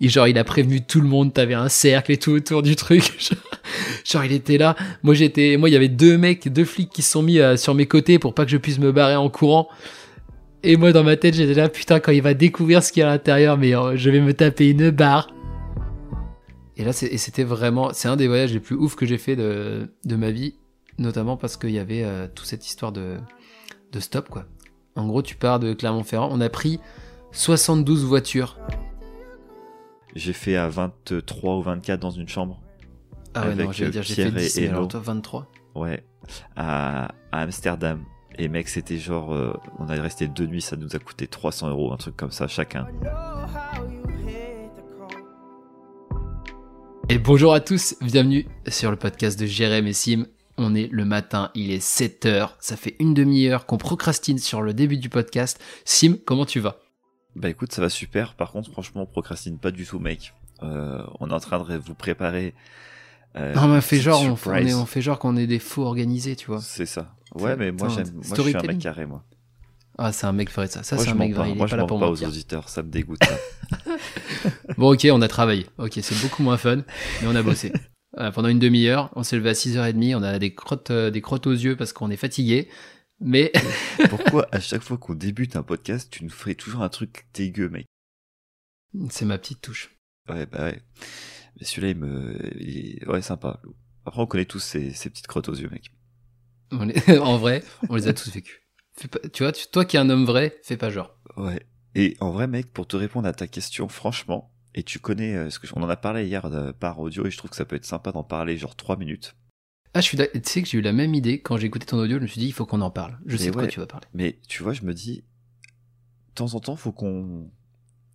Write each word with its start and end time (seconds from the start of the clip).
Et 0.00 0.08
genre, 0.08 0.28
il 0.28 0.38
a 0.38 0.44
prévenu 0.44 0.80
tout 0.84 1.00
le 1.00 1.08
monde, 1.08 1.32
t'avais 1.32 1.54
un 1.54 1.68
cercle 1.68 2.12
et 2.12 2.16
tout 2.16 2.32
autour 2.32 2.62
du 2.62 2.76
truc. 2.76 3.34
genre, 4.04 4.24
il 4.24 4.32
était 4.32 4.58
là. 4.58 4.76
Moi, 5.02 5.14
j'étais, 5.14 5.56
moi, 5.56 5.68
il 5.68 5.72
y 5.72 5.76
avait 5.76 5.88
deux 5.88 6.18
mecs, 6.18 6.48
deux 6.48 6.64
flics 6.64 6.90
qui 6.90 7.02
se 7.02 7.12
sont 7.12 7.22
mis 7.22 7.38
euh, 7.38 7.56
sur 7.56 7.74
mes 7.74 7.86
côtés 7.86 8.18
pour 8.18 8.34
pas 8.34 8.44
que 8.44 8.50
je 8.50 8.56
puisse 8.56 8.78
me 8.78 8.92
barrer 8.92 9.16
en 9.16 9.28
courant. 9.28 9.68
Et 10.62 10.76
moi, 10.76 10.92
dans 10.92 11.04
ma 11.04 11.16
tête, 11.16 11.34
j'étais 11.34 11.54
là, 11.54 11.68
putain, 11.68 12.00
quand 12.00 12.12
il 12.12 12.22
va 12.22 12.34
découvrir 12.34 12.82
ce 12.82 12.92
qu'il 12.92 13.00
y 13.00 13.04
a 13.04 13.08
à 13.08 13.12
l'intérieur, 13.12 13.56
mais 13.56 13.74
euh, 13.76 13.96
je 13.96 14.10
vais 14.10 14.20
me 14.20 14.34
taper 14.34 14.70
une 14.70 14.90
barre. 14.90 15.28
Et 16.76 16.84
là, 16.84 16.92
c'était 16.92 17.44
vraiment, 17.44 17.92
c'est 17.92 18.08
un 18.08 18.16
des 18.16 18.28
voyages 18.28 18.52
les 18.52 18.60
plus 18.60 18.76
ouf 18.76 18.94
que 18.94 19.04
j'ai 19.04 19.18
fait 19.18 19.34
de, 19.34 19.90
de 20.04 20.16
ma 20.16 20.30
vie, 20.30 20.54
notamment 20.98 21.36
parce 21.36 21.56
qu'il 21.56 21.70
y 21.70 21.78
avait 21.78 22.04
euh, 22.04 22.28
toute 22.32 22.46
cette 22.46 22.66
histoire 22.66 22.92
de, 22.92 23.16
de 23.92 24.00
stop, 24.00 24.28
quoi. 24.28 24.46
En 24.94 25.06
gros, 25.06 25.22
tu 25.22 25.36
pars 25.36 25.60
de 25.60 25.74
Clermont-Ferrand. 25.74 26.28
On 26.32 26.40
a 26.40 26.48
pris 26.48 26.80
72 27.32 28.04
voitures. 28.04 28.58
J'ai 30.18 30.32
fait 30.32 30.56
à 30.56 30.68
23 30.68 31.58
ou 31.58 31.62
24 31.62 32.00
dans 32.00 32.10
une 32.10 32.26
chambre. 32.26 32.60
Ah 33.34 33.46
ouais, 33.46 33.54
non, 33.54 33.70
j'allais 33.70 33.92
dire, 33.92 34.02
j'ai 34.02 34.14
fait 34.16 34.32
10, 34.32 34.58
et 34.58 34.68
alors 34.68 34.88
toi, 34.88 34.98
23 34.98 35.46
Ouais, 35.76 36.02
à, 36.56 37.14
Amsterdam. 37.30 38.02
Et 38.36 38.48
mec, 38.48 38.68
c'était 38.68 38.96
genre, 38.98 39.32
euh, 39.32 39.52
on 39.78 39.88
a 39.88 39.92
resté 39.92 40.26
deux 40.26 40.46
nuits, 40.46 40.60
ça 40.60 40.74
nous 40.74 40.96
a 40.96 40.98
coûté 40.98 41.28
300 41.28 41.70
euros, 41.70 41.92
un 41.92 41.96
truc 41.96 42.16
comme 42.16 42.32
ça 42.32 42.48
chacun. 42.48 42.88
Et 47.08 47.18
bonjour 47.18 47.54
à 47.54 47.60
tous, 47.60 47.94
bienvenue 48.00 48.48
sur 48.66 48.90
le 48.90 48.96
podcast 48.96 49.38
de 49.38 49.46
Jérém 49.46 49.86
et 49.86 49.92
Sim. 49.92 50.26
On 50.56 50.74
est 50.74 50.88
le 50.90 51.04
matin, 51.04 51.52
il 51.54 51.70
est 51.70 51.78
7 51.78 52.26
heures, 52.26 52.56
ça 52.58 52.76
fait 52.76 52.96
une 52.98 53.14
demi-heure 53.14 53.66
qu'on 53.66 53.78
procrastine 53.78 54.38
sur 54.38 54.62
le 54.62 54.74
début 54.74 54.96
du 54.96 55.10
podcast. 55.10 55.62
Sim, 55.84 56.16
comment 56.26 56.44
tu 56.44 56.58
vas? 56.58 56.80
Bah 57.38 57.48
écoute, 57.48 57.72
ça 57.72 57.80
va 57.80 57.88
super. 57.88 58.34
Par 58.34 58.50
contre, 58.50 58.70
franchement, 58.70 59.02
on 59.02 59.06
procrastine 59.06 59.58
pas 59.58 59.70
du 59.70 59.86
tout, 59.86 60.00
mec. 60.00 60.34
Euh, 60.62 61.02
on 61.20 61.30
est 61.30 61.32
en 61.32 61.40
train 61.40 61.60
de 61.60 61.76
vous 61.76 61.94
préparer. 61.94 62.52
Euh, 63.36 63.54
non, 63.54 63.68
mais 63.68 63.76
on 63.76 63.80
fait 63.80 64.00
genre, 64.00 64.22
on, 64.22 64.32
on, 64.32 64.86
fait 64.86 65.02
genre 65.02 65.18
qu'on 65.18 65.36
est 65.36 65.46
des 65.46 65.60
faux 65.60 65.84
organisés, 65.84 66.34
tu 66.34 66.46
vois. 66.48 66.60
C'est 66.60 66.86
ça. 66.86 67.14
Ouais, 67.34 67.56
mais 67.56 67.70
moi 67.70 67.88
j'aime, 67.88 68.10
moi 68.12 68.36
je 68.36 68.42
suis 68.42 68.56
un 68.56 68.62
mec 68.62 68.78
carré, 68.78 69.06
moi. 69.06 69.22
Ah, 69.98 70.12
c'est 70.12 70.26
un 70.26 70.32
mec 70.32 70.48
qui 70.48 70.54
ferait 70.54 70.66
ça. 70.66 70.82
Ça, 70.82 70.96
c'est 70.96 71.10
un 71.10 71.14
mec 71.14 71.34
vrai. 71.34 71.50
Il 71.50 71.56
moi, 71.56 71.66
est 71.66 71.68
je 71.68 71.74
pas 71.74 71.76
là 71.76 71.86
pour 71.86 72.00
pas 72.00 72.08
aux 72.08 72.24
auditeurs, 72.24 72.68
ça 72.68 72.82
me 72.82 72.88
dégoûte. 72.88 73.20
bon, 74.78 74.94
ok, 74.94 75.06
on 75.12 75.22
a 75.22 75.28
travaillé. 75.28 75.66
Ok, 75.78 75.98
c'est 76.02 76.20
beaucoup 76.20 76.42
moins 76.42 76.56
fun, 76.56 76.76
mais 76.76 77.28
on 77.28 77.36
a 77.36 77.42
bossé. 77.42 77.72
Euh, 78.16 78.32
pendant 78.32 78.48
une 78.48 78.58
demi-heure. 78.58 79.10
On 79.14 79.22
s'est 79.22 79.36
levé 79.36 79.50
à 79.50 79.52
6h30, 79.52 80.16
on 80.16 80.22
a 80.22 80.38
des 80.38 80.52
crottes, 80.52 80.90
des 80.90 81.20
crottes 81.20 81.46
aux 81.46 81.52
yeux 81.52 81.76
parce 81.76 81.92
qu'on 81.92 82.10
est 82.10 82.16
fatigué. 82.16 82.68
Mais. 83.20 83.52
Pourquoi 84.10 84.48
à 84.52 84.60
chaque 84.60 84.82
fois 84.82 84.98
qu'on 84.98 85.14
débute 85.14 85.56
un 85.56 85.62
podcast, 85.62 86.08
tu 86.10 86.24
nous 86.24 86.30
ferais 86.30 86.54
toujours 86.54 86.82
un 86.82 86.88
truc 86.88 87.26
dégueu, 87.34 87.68
mec? 87.68 87.86
C'est 89.10 89.24
ma 89.24 89.38
petite 89.38 89.60
touche. 89.60 89.90
Ouais, 90.28 90.46
bah 90.46 90.64
ouais. 90.64 90.82
Mais 91.58 91.64
celui-là, 91.64 91.88
il 91.90 91.96
me. 91.96 92.56
Il 92.60 92.78
est... 92.78 93.08
Ouais, 93.08 93.22
sympa. 93.22 93.60
Après, 94.04 94.22
on 94.22 94.26
connaît 94.26 94.44
tous 94.44 94.60
ces, 94.60 94.92
ces 94.92 95.10
petites 95.10 95.26
crottes 95.26 95.48
aux 95.48 95.54
yeux, 95.54 95.70
mec. 95.70 95.90
en 97.20 97.38
vrai, 97.38 97.62
on 97.88 97.96
les 97.96 98.08
a 98.08 98.12
tous 98.12 98.30
vécus. 98.32 98.60
Tu 99.32 99.42
vois, 99.42 99.52
toi 99.52 99.84
qui 99.84 99.96
es 99.96 100.00
un 100.00 100.10
homme 100.10 100.24
vrai, 100.24 100.58
fais 100.62 100.76
pas 100.76 100.90
genre. 100.90 101.16
Ouais. 101.36 101.66
Et 101.94 102.16
en 102.20 102.30
vrai, 102.30 102.46
mec, 102.46 102.72
pour 102.72 102.86
te 102.86 102.96
répondre 102.96 103.26
à 103.26 103.32
ta 103.32 103.46
question, 103.46 103.88
franchement, 103.88 104.52
et 104.74 104.82
tu 104.82 104.98
connais, 104.98 105.34
euh, 105.34 105.50
ce 105.50 105.58
que 105.58 105.66
on 105.74 105.82
en 105.82 105.88
a 105.88 105.96
parlé 105.96 106.26
hier 106.26 106.44
euh, 106.46 106.72
par 106.72 107.00
audio 107.00 107.26
et 107.26 107.30
je 107.30 107.38
trouve 107.38 107.50
que 107.50 107.56
ça 107.56 107.64
peut 107.64 107.76
être 107.76 107.84
sympa 107.84 108.12
d'en 108.12 108.22
parler 108.22 108.56
genre 108.56 108.76
3 108.76 108.96
minutes. 108.96 109.36
Ah, 109.94 110.00
je 110.00 110.06
suis 110.06 110.16
tu 110.16 110.24
sais 110.44 110.62
que 110.62 110.68
j'ai 110.68 110.78
eu 110.78 110.82
la 110.82 110.92
même 110.92 111.14
idée 111.14 111.40
quand 111.40 111.56
j'ai 111.56 111.66
écouté 111.66 111.86
ton 111.86 111.98
audio, 111.98 112.18
je 112.18 112.22
me 112.22 112.26
suis 112.26 112.40
dit 112.40 112.46
il 112.46 112.52
faut 112.52 112.66
qu'on 112.66 112.80
en 112.80 112.90
parle. 112.90 113.18
Je 113.26 113.36
sais 113.36 113.46
de 113.46 113.52
quoi 113.52 113.66
tu 113.66 113.80
vas 113.80 113.86
parler. 113.86 114.06
Mais 114.14 114.38
tu 114.46 114.62
vois, 114.62 114.72
je 114.72 114.82
me 114.82 114.94
dis 114.94 115.24
de 116.28 116.34
temps 116.34 116.54
en 116.54 116.60
temps, 116.60 116.76
faut 116.76 116.92
qu'on 116.92 117.50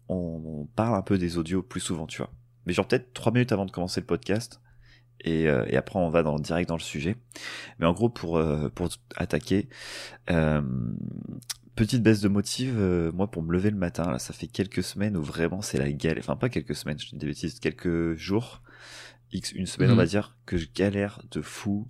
on, 0.07 0.67
parle 0.75 0.95
un 0.95 1.01
peu 1.01 1.17
des 1.17 1.37
audios 1.37 1.63
plus 1.63 1.81
souvent, 1.81 2.07
tu 2.07 2.19
vois. 2.19 2.31
Mais 2.65 2.73
genre 2.73 2.87
peut-être 2.87 3.13
3 3.13 3.33
minutes 3.33 3.51
avant 3.51 3.65
de 3.65 3.71
commencer 3.71 3.99
le 3.99 4.05
podcast 4.05 4.61
et, 5.21 5.47
euh, 5.47 5.65
et 5.67 5.75
après 5.75 5.99
on 5.99 6.09
va 6.09 6.23
dans 6.23 6.39
direct 6.39 6.69
dans 6.69 6.77
le 6.77 6.81
sujet. 6.81 7.15
Mais 7.79 7.85
en 7.85 7.93
gros 7.93 8.09
pour 8.09 8.41
pour 8.75 8.89
attaquer 9.15 9.67
petite 11.75 12.03
baisse 12.03 12.21
de 12.21 12.27
motive, 12.27 12.75
euh, 12.77 13.11
moi 13.11 13.29
pour 13.29 13.43
me 13.43 13.51
lever 13.51 13.69
le 13.69 13.77
matin, 13.77 14.11
là, 14.11 14.19
ça 14.19 14.33
fait 14.33 14.47
quelques 14.47 14.83
semaines 14.83 15.17
où 15.17 15.23
vraiment 15.23 15.61
c'est 15.61 15.77
la 15.77 15.91
galère. 15.91 16.23
Enfin 16.23 16.35
pas 16.35 16.49
quelques 16.49 16.75
semaines, 16.75 16.99
je 16.99 17.09
dis 17.09 17.15
des 17.15 17.27
bêtises, 17.27 17.59
quelques 17.59 18.15
jours, 18.15 18.61
x 19.33 19.51
une 19.51 19.65
semaine 19.65 19.91
on 19.91 19.95
va 19.95 20.03
mhm. 20.03 20.09
dire, 20.09 20.37
que 20.45 20.57
je 20.57 20.67
galère 20.73 21.21
de 21.31 21.41
fou 21.41 21.87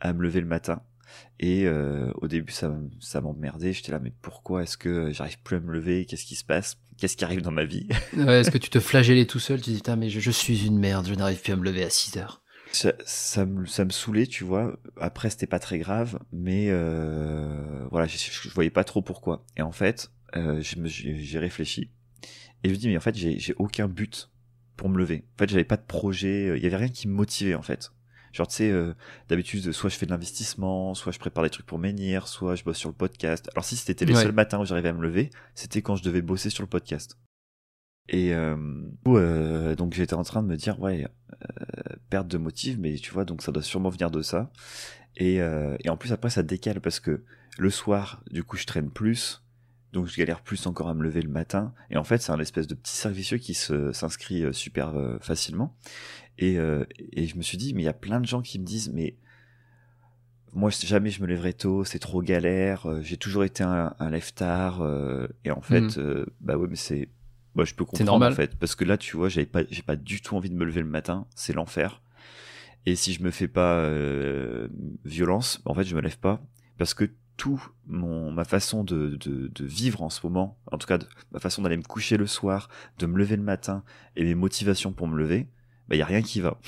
à 0.00 0.12
me 0.12 0.22
lever 0.22 0.40
le 0.40 0.46
matin. 0.46 0.82
Et 1.38 1.66
euh, 1.66 2.10
au 2.16 2.28
début 2.28 2.52
ça, 2.52 2.74
ça 3.00 3.20
m'emmerdait, 3.20 3.72
j'étais 3.72 3.92
là 3.92 4.00
mais 4.00 4.12
pourquoi 4.22 4.62
est-ce 4.62 4.76
que 4.76 5.12
j'arrive 5.12 5.38
plus 5.42 5.56
à 5.56 5.60
me 5.60 5.72
lever, 5.72 6.06
qu'est-ce 6.06 6.24
qui 6.24 6.34
se 6.34 6.44
passe, 6.44 6.78
qu'est-ce 6.98 7.16
qui 7.16 7.24
arrive 7.24 7.42
dans 7.42 7.50
ma 7.50 7.64
vie? 7.64 7.88
Ouais, 8.16 8.40
Est-ce 8.40 8.50
que 8.50 8.58
tu 8.58 8.70
te 8.70 8.80
flagellais 8.80 9.26
tout 9.26 9.38
seul, 9.38 9.60
tu 9.60 9.70
dis 9.70 9.82
mais 9.96 10.08
je, 10.08 10.20
je 10.20 10.30
suis 10.30 10.66
une 10.66 10.78
merde, 10.78 11.06
je 11.06 11.14
n'arrive 11.14 11.40
plus 11.40 11.52
à 11.52 11.56
me 11.56 11.64
lever 11.64 11.84
à 11.84 11.90
6 11.90 12.16
heures 12.16 12.40
ça, 12.72 12.92
ça, 13.04 13.46
me, 13.46 13.66
ça 13.66 13.84
me 13.84 13.90
saoulait, 13.90 14.26
tu 14.26 14.42
vois. 14.42 14.76
Après, 15.00 15.30
c'était 15.30 15.46
pas 15.46 15.60
très 15.60 15.78
grave, 15.78 16.18
mais 16.32 16.66
euh, 16.70 17.86
voilà, 17.92 18.08
je, 18.08 18.16
je, 18.16 18.48
voyais 18.48 18.70
pas 18.70 18.82
trop 18.82 19.00
pourquoi. 19.00 19.46
Et 19.56 19.62
en 19.62 19.70
fait, 19.70 20.10
euh, 20.36 20.60
j'ai 20.60 21.38
réfléchi 21.38 21.92
et 22.64 22.68
je 22.68 22.74
me 22.74 22.78
dis 22.78 22.88
mais 22.88 22.96
en 22.96 23.00
fait, 23.00 23.14
j'ai 23.14 23.54
aucun 23.58 23.88
but 23.88 24.30
pour 24.76 24.88
me 24.88 24.98
lever. 24.98 25.24
En 25.34 25.38
fait, 25.38 25.48
j'avais 25.48 25.64
pas 25.64 25.76
de 25.76 25.82
projet, 25.82 26.48
euh, 26.48 26.56
il 26.56 26.62
y 26.62 26.66
avait 26.66 26.76
rien 26.76 26.88
qui 26.88 27.08
me 27.08 27.14
motivait 27.14 27.54
en 27.54 27.62
fait. 27.62 27.92
Genre, 28.32 28.48
tu 28.48 28.56
sais, 28.56 28.70
euh, 28.70 28.94
d'habitude, 29.28 29.70
soit 29.70 29.88
je 29.90 29.96
fais 29.96 30.06
de 30.06 30.10
l'investissement, 30.10 30.94
soit 30.94 31.12
je 31.12 31.20
prépare 31.20 31.44
des 31.44 31.50
trucs 31.50 31.66
pour 31.66 31.78
menhir, 31.78 32.26
soit 32.26 32.56
je 32.56 32.64
bosse 32.64 32.78
sur 32.78 32.88
le 32.88 32.94
podcast. 32.94 33.48
Alors, 33.54 33.64
si 33.64 33.76
c'était 33.76 34.04
les 34.04 34.14
seuls 34.14 34.32
matins 34.32 34.58
où 34.58 34.64
j'arrivais 34.64 34.88
à 34.88 34.92
me 34.92 35.02
lever, 35.02 35.30
c'était 35.54 35.82
quand 35.82 35.94
je 35.94 36.02
devais 36.02 36.20
bosser 36.20 36.50
sur 36.50 36.64
le 36.64 36.68
podcast. 36.68 37.16
Et 38.08 38.34
euh, 38.34 38.56
euh, 39.06 39.74
donc 39.76 39.94
j'étais 39.94 40.14
en 40.14 40.24
train 40.24 40.42
de 40.42 40.48
me 40.48 40.56
dire 40.56 40.78
ouais 40.78 41.06
euh, 41.32 41.96
perte 42.10 42.28
de 42.28 42.36
motive 42.36 42.78
mais 42.78 42.94
tu 42.96 43.10
vois 43.12 43.24
donc 43.24 43.40
ça 43.42 43.50
doit 43.50 43.62
sûrement 43.62 43.88
venir 43.88 44.10
de 44.10 44.20
ça 44.20 44.50
et, 45.16 45.40
euh, 45.40 45.76
et 45.80 45.88
en 45.88 45.96
plus 45.96 46.12
après 46.12 46.28
ça 46.28 46.42
décale 46.42 46.82
parce 46.82 47.00
que 47.00 47.24
le 47.56 47.70
soir 47.70 48.22
du 48.30 48.44
coup 48.44 48.58
je 48.58 48.66
traîne 48.66 48.90
plus 48.90 49.42
donc 49.94 50.06
je 50.06 50.16
galère 50.16 50.42
plus 50.42 50.66
encore 50.66 50.88
à 50.88 50.94
me 50.94 51.02
lever 51.02 51.22
le 51.22 51.30
matin 51.30 51.72
et 51.90 51.96
en 51.96 52.04
fait 52.04 52.20
c'est 52.20 52.32
un 52.32 52.40
espèce 52.40 52.66
de 52.66 52.74
petit 52.74 52.94
servicieux 52.94 53.38
qui 53.38 53.54
se 53.54 53.92
s'inscrit 53.92 54.44
euh, 54.44 54.52
super 54.52 54.96
euh, 54.96 55.18
facilement 55.20 55.74
et, 56.36 56.56
et 57.12 57.26
je 57.28 57.36
me 57.36 57.42
suis 57.42 57.56
dit 57.56 57.74
mais 57.74 57.82
il 57.82 57.84
y 57.84 57.88
a 57.88 57.92
plein 57.92 58.20
de 58.20 58.26
gens 58.26 58.42
qui 58.42 58.58
me 58.58 58.64
disent 58.64 58.90
mais 58.92 59.14
moi 60.52 60.70
jamais 60.70 61.10
je 61.10 61.22
me 61.22 61.28
lèverai 61.28 61.52
tôt 61.52 61.84
c'est 61.84 62.00
trop 62.00 62.22
galère 62.22 62.88
j'ai 63.02 63.16
toujours 63.16 63.44
été 63.44 63.62
un, 63.62 63.94
un 64.00 64.10
lève 64.10 64.32
tard 64.32 64.82
et 65.44 65.52
en 65.52 65.60
fait 65.60 65.96
mmh. 65.96 66.26
bah 66.40 66.56
ouais 66.56 66.66
mais 66.68 66.74
c'est 66.74 67.08
moi, 67.54 67.64
je 67.64 67.74
peux 67.74 67.84
comprendre 67.84 68.10
normal. 68.10 68.32
en 68.32 68.36
fait, 68.36 68.56
parce 68.56 68.74
que 68.74 68.84
là, 68.84 68.98
tu 68.98 69.16
vois, 69.16 69.28
j'avais 69.28 69.46
pas, 69.46 69.62
j'ai 69.70 69.82
pas 69.82 69.96
du 69.96 70.20
tout 70.20 70.36
envie 70.36 70.50
de 70.50 70.56
me 70.56 70.64
lever 70.64 70.80
le 70.80 70.88
matin, 70.88 71.26
c'est 71.34 71.52
l'enfer. 71.52 72.02
Et 72.86 72.96
si 72.96 73.12
je 73.12 73.22
me 73.22 73.30
fais 73.30 73.48
pas 73.48 73.78
euh, 73.78 74.68
violence, 75.04 75.62
en 75.64 75.74
fait, 75.74 75.84
je 75.84 75.94
me 75.94 76.00
lève 76.00 76.18
pas, 76.18 76.42
parce 76.78 76.94
que 76.94 77.10
tout 77.36 77.64
mon 77.86 78.30
ma 78.30 78.44
façon 78.44 78.84
de, 78.84 79.16
de, 79.20 79.48
de 79.48 79.64
vivre 79.64 80.02
en 80.02 80.10
ce 80.10 80.20
moment, 80.24 80.56
en 80.70 80.78
tout 80.78 80.86
cas 80.86 80.98
ma 81.32 81.40
façon 81.40 81.62
d'aller 81.62 81.76
me 81.76 81.82
coucher 81.82 82.16
le 82.16 82.26
soir, 82.26 82.68
de 82.98 83.06
me 83.06 83.18
lever 83.18 83.36
le 83.36 83.42
matin 83.42 83.82
et 84.16 84.24
mes 84.24 84.34
motivations 84.34 84.92
pour 84.92 85.08
me 85.08 85.16
lever, 85.16 85.48
bah 85.88 85.96
y 85.96 86.02
a 86.02 86.06
rien 86.06 86.22
qui 86.22 86.40
va. 86.40 86.58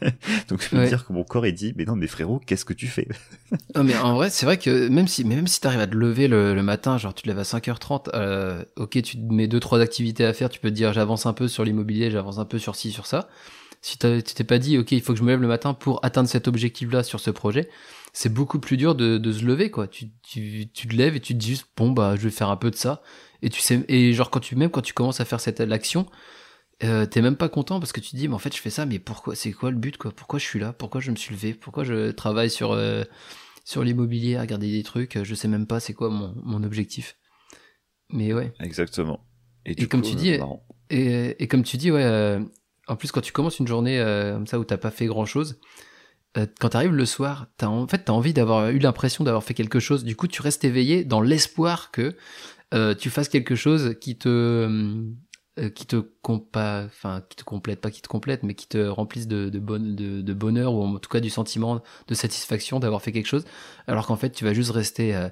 Donc 0.48 0.62
je 0.62 0.68
peux 0.68 0.86
dire 0.86 1.04
que 1.06 1.12
mon 1.12 1.24
corps 1.24 1.44
est 1.44 1.52
dit 1.52 1.74
mais 1.76 1.84
non 1.84 1.96
mais 1.96 2.06
frérot 2.06 2.38
qu'est-ce 2.38 2.64
que 2.64 2.72
tu 2.72 2.86
fais? 2.86 3.08
Non 3.74 3.84
mais 3.84 3.96
en 3.96 4.14
vrai 4.14 4.30
c'est 4.30 4.46
vrai 4.46 4.58
que 4.58 4.88
même 4.88 5.08
si 5.08 5.24
même 5.24 5.46
si 5.46 5.60
t'arrives 5.60 5.80
à 5.80 5.86
te 5.86 5.96
lever 5.96 6.28
le, 6.28 6.60
matin 6.62 6.98
genre 6.98 7.14
tu 7.14 7.22
te 7.22 7.28
lèves 7.28 7.38
à 7.38 7.42
5h30 7.42 8.10
euh, 8.14 8.64
ok 8.76 9.02
tu 9.02 9.16
te 9.16 9.32
mets 9.32 9.48
deux 9.48 9.60
trois 9.60 9.80
activités 9.80 10.24
à 10.24 10.32
faire 10.32 10.48
tu 10.48 10.60
peux 10.60 10.70
te 10.70 10.74
dire 10.74 10.92
j'avance 10.92 11.26
un 11.26 11.32
peu 11.32 11.48
sur 11.48 11.64
l'immobilier 11.64 12.10
j'avance 12.10 12.38
un 12.38 12.44
peu 12.44 12.58
sur 12.58 12.76
ci 12.76 12.92
sur 12.92 13.06
ça 13.06 13.28
si 13.80 13.98
tu 13.98 14.22
t'es 14.22 14.44
pas 14.44 14.58
dit 14.58 14.78
ok 14.78 14.92
il 14.92 15.00
faut 15.00 15.12
que 15.12 15.18
je 15.18 15.24
me 15.24 15.30
lève 15.30 15.40
le 15.40 15.48
matin 15.48 15.74
pour 15.74 16.04
atteindre 16.04 16.28
cet 16.28 16.48
objectif 16.48 16.90
là 16.92 17.02
sur 17.02 17.20
ce 17.20 17.30
projet 17.30 17.68
c'est 18.12 18.32
beaucoup 18.32 18.58
plus 18.58 18.76
dur 18.76 18.94
de, 18.94 19.18
de 19.18 19.32
se 19.32 19.44
lever 19.44 19.70
quoi. 19.70 19.86
Tu, 19.86 20.10
tu, 20.22 20.68
tu 20.72 20.88
te 20.88 20.94
lèves 20.94 21.16
et 21.16 21.20
tu 21.20 21.34
te 21.34 21.38
dis 21.38 21.50
juste 21.50 21.66
bon 21.76 21.90
bah 21.90 22.16
je 22.16 22.22
vais 22.22 22.30
faire 22.30 22.50
un 22.50 22.56
peu 22.56 22.70
de 22.70 22.76
ça. 22.76 23.02
Et 23.42 23.50
tu 23.50 23.60
sais 23.60 23.84
et 23.88 24.12
genre 24.12 24.30
quand 24.30 24.40
tu 24.40 24.56
même 24.56 24.70
quand 24.70 24.82
tu 24.82 24.92
commences 24.92 25.20
à 25.20 25.24
faire 25.24 25.40
cette 25.40 25.60
l'action 25.60 26.06
euh, 26.82 27.06
t'es 27.06 27.22
même 27.22 27.36
pas 27.36 27.48
content 27.48 27.78
parce 27.78 27.92
que 27.92 28.00
tu 28.00 28.10
te 28.10 28.16
dis 28.16 28.26
mais 28.26 28.34
en 28.34 28.38
fait 28.38 28.54
je 28.54 28.60
fais 28.60 28.70
ça 28.70 28.86
mais 28.86 28.98
pourquoi 28.98 29.34
c'est 29.34 29.52
quoi 29.52 29.70
le 29.70 29.76
but 29.76 29.96
quoi? 29.96 30.12
Pourquoi 30.12 30.38
je 30.38 30.44
suis 30.44 30.58
là? 30.58 30.72
Pourquoi 30.72 31.00
je 31.00 31.10
me 31.10 31.16
suis 31.16 31.34
levé? 31.34 31.54
Pourquoi 31.54 31.84
je 31.84 32.10
travaille 32.10 32.50
sur 32.50 32.72
euh, 32.72 33.04
sur 33.64 33.84
l'immobilier 33.84 34.36
à 34.36 34.40
regarder 34.40 34.70
des 34.70 34.82
trucs? 34.82 35.22
Je 35.22 35.34
sais 35.34 35.48
même 35.48 35.66
pas 35.66 35.78
c'est 35.78 35.94
quoi 35.94 36.10
mon, 36.10 36.34
mon 36.42 36.64
objectif. 36.64 37.16
Mais 38.08 38.32
ouais. 38.32 38.52
Exactement. 38.60 39.24
Et, 39.66 39.86
comme 39.86 40.02
tu 40.02 40.16
dis 40.16 40.36
et, 40.90 41.42
et, 41.42 41.48
comme 41.48 41.62
tu 41.62 41.76
dis 41.76 41.90
ouais 41.92 42.02
euh, 42.02 42.40
en 42.90 42.96
plus 42.96 43.12
quand 43.12 43.20
tu 43.20 43.32
commences 43.32 43.58
une 43.58 43.68
journée 43.68 43.98
euh, 43.98 44.34
comme 44.34 44.46
ça 44.46 44.58
où 44.58 44.64
t'as 44.64 44.78
pas 44.78 44.90
fait 44.90 45.06
grand 45.06 45.26
chose 45.26 45.58
quand 46.60 46.68
t'arrives 46.68 46.94
le 46.94 47.06
soir 47.06 47.48
t'as 47.56 47.66
en 47.66 47.88
fait 47.88 48.04
t'as 48.04 48.12
envie 48.12 48.32
d'avoir 48.32 48.70
eu 48.70 48.78
l'impression 48.78 49.24
d'avoir 49.24 49.42
fait 49.42 49.54
quelque 49.54 49.80
chose 49.80 50.04
du 50.04 50.14
coup 50.14 50.28
tu 50.28 50.42
restes 50.42 50.64
éveillé 50.64 51.04
dans 51.04 51.20
l'espoir 51.20 51.90
que 51.90 52.16
tu 52.94 53.10
fasses 53.10 53.28
quelque 53.28 53.56
chose 53.56 53.96
qui 54.00 54.16
te 54.16 54.98
euh, 55.60 55.68
qui 55.68 55.84
te 55.84 55.96
enfin 56.22 57.22
qui 57.28 57.36
te 57.36 57.44
complète, 57.44 57.80
pas 57.80 57.90
qui 57.90 58.00
te 58.00 58.08
complète, 58.08 58.44
mais 58.44 58.54
qui 58.54 58.68
te 58.68 58.78
remplissent 58.78 59.26
de, 59.26 59.50
bonheur 60.32 60.74
ou 60.74 60.84
en 60.84 60.98
tout 60.98 61.10
cas 61.10 61.20
du 61.20 61.28
sentiment 61.28 61.82
de 62.06 62.14
satisfaction 62.14 62.78
d'avoir 62.78 63.02
fait 63.02 63.12
quelque 63.12 63.26
chose, 63.26 63.44
alors 63.86 64.06
qu'en 64.06 64.16
fait 64.16 64.30
tu 64.30 64.44
vas 64.44 64.54
juste 64.54 64.70
rester 64.70 65.14
euh, 65.14 65.28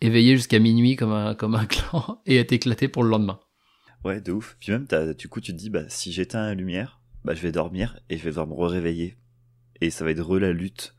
éveillé 0.00 0.36
jusqu'à 0.36 0.60
minuit 0.60 0.96
comme 0.96 1.12
un 1.12 1.34
comme 1.34 1.58
clan 1.68 2.20
et 2.26 2.36
être 2.36 2.52
éclaté 2.52 2.88
pour 2.88 3.02
le 3.02 3.10
lendemain. 3.10 3.40
Ouais, 4.04 4.20
de 4.20 4.32
ouf. 4.32 4.56
Puis 4.60 4.72
même, 4.72 4.86
du 5.18 5.28
coup, 5.28 5.40
tu 5.40 5.52
te 5.52 5.56
dis, 5.58 5.70
bah, 5.70 5.82
si 5.88 6.12
j'éteins 6.12 6.46
la 6.46 6.54
lumière, 6.54 7.00
bah, 7.24 7.34
je 7.34 7.42
vais 7.42 7.52
dormir 7.52 7.98
et 8.08 8.18
je 8.18 8.22
vais 8.22 8.30
devoir 8.30 8.46
me 8.46 8.54
réveiller 8.54 9.16
Et 9.80 9.90
ça 9.90 10.04
va 10.04 10.10
être 10.12 10.22
re 10.22 10.38
la 10.38 10.52
lutte 10.52 10.94